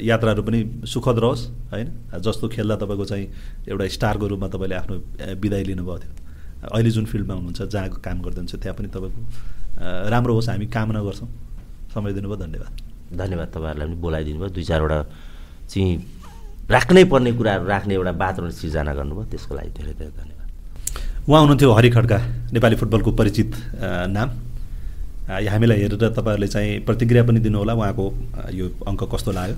यात्राहरू 0.10 0.42
पनि 0.42 0.60
सुखद 0.90 1.18
रहोस् 1.22 1.44
होइन? 1.74 1.88
जस्तो 2.18 2.46
खेल्दा 2.50 2.76
तपाईँको 2.82 3.06
चाहिँ 3.06 3.26
एउटा 3.70 3.86
स्टारको 3.98 4.26
रूपमा 4.28 4.48
तपाईँले 4.50 4.76
आफ्नो 4.82 4.96
विदाय 5.38 5.64
लिनुभएको 5.70 5.98
थियो। 6.02 6.14
अहिले 6.74 6.90
जुन 6.92 7.06
फिल्डमा 7.06 7.34
हुनुहुन्छ 7.34 7.62
जहाँ 7.62 8.02
काम 8.02 8.18
गर्दै 8.26 8.42
हुनुहुन्छ 8.42 8.56
त्यहाँ 8.58 8.76
पनि 8.78 8.88
तपाईँको 8.90 9.22
राम्रो 10.10 10.34
होस् 10.34 10.50
हामी 10.50 10.66
कामना 10.66 11.02
गर्छौँ। 11.06 11.30
समय 11.94 12.14
दिनुभयो 12.18 12.38
धन्यवाद। 12.42 12.74
धन्यवाद 13.22 13.48
तपाईँहरूलाई 13.54 13.88
पनि 13.88 13.98
बोलाइदिनु 14.02 14.40
भयो। 14.42 14.50
दुई 14.50 14.66
चारवटा 14.66 15.00
चाहिँ 15.70 15.94
राख्नै 16.74 17.04
पर्ने 17.06 17.32
कुराहरू 17.38 17.66
राख्ने 17.70 17.94
एउटा 17.94 18.12
वातावरण 18.18 18.52
सिर्जना 18.52 18.94
गर्नुभयो 18.98 19.26
त्यसको 19.32 19.54
लागि 19.56 19.72
धेरै 19.78 19.94
धेरै 19.94 20.12
धन्यवाद। 20.12 20.27
उहाँ 21.28 21.40
हुनुहुन्थ्यो 21.42 21.72
हरि 21.74 21.90
खड्का 21.92 22.18
नेपाली 22.56 22.76
फुटबलको 22.80 23.12
परिचित 23.12 23.52
नाम। 24.16 24.30
हामीलाई 25.28 25.78
हेरेर 25.78 26.10
तपाईँहरूले 26.16 26.48
चाहिँ 26.48 26.80
प्रतिक्रिया 26.88 27.24
पनि 27.28 27.40
दिनुहोला 27.44 27.74
उहाँको 27.74 28.06
यो 28.56 28.66
अङ्क 28.88 29.04
कस्तो 29.12 29.32
लाग्यो। 29.36 29.56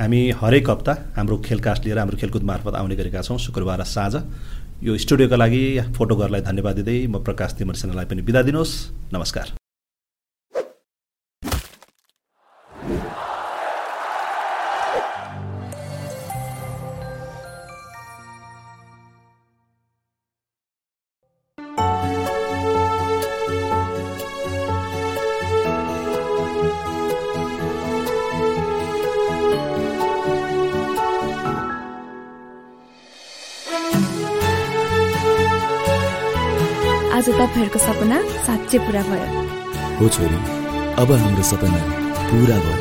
हामी 0.00 0.20
हरेक 0.40 0.70
हप्ता 0.70 0.92
हाम्रो 1.16 1.36
खेलकास्ट 1.44 1.84
लिएर 1.84 1.98
हाम्रो 1.98 2.16
खेलकुद 2.16 2.42
मार्फत 2.42 2.74
आउने 2.80 2.96
गरेका 2.96 3.20
छौँ 3.22 3.38
शुक्रबार 3.38 3.84
साँझ। 3.84 4.14
यो 4.82 4.96
स्टुडियोका 4.96 5.36
लागि 5.36 5.62
फोटोघरलाई 5.92 6.40
धन्यवाद 6.48 6.80
दिँदै 6.80 7.06
म 7.06 7.20
प्रकाश 7.20 7.60
तिमर 7.60 7.74
सेनालाई 7.76 8.08
पनि 8.08 8.22
बिदा 8.24 8.42
दिनुहोस्। 8.48 8.72
नमस्कार। 9.12 9.61
साँच्चै 38.46 38.78
पुरा 38.78 39.02
भयो। 39.02 39.42
हो 39.98 40.08
छोरी 40.08 40.38
अब 41.02 41.12
हाम्रो 41.12 41.42
सपना 41.42 41.80
पुरा 42.28 42.56
भयो। 42.64 42.80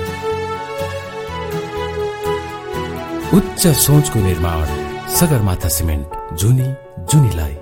उच्च 3.37 3.67
सोचको 3.67 4.19
निर्माण 4.19 4.65
सगरमाथा 5.15 5.69
सिमेन्ट 5.69 6.07
जुनी 6.33 6.67
जुनीलाई। 7.11 7.55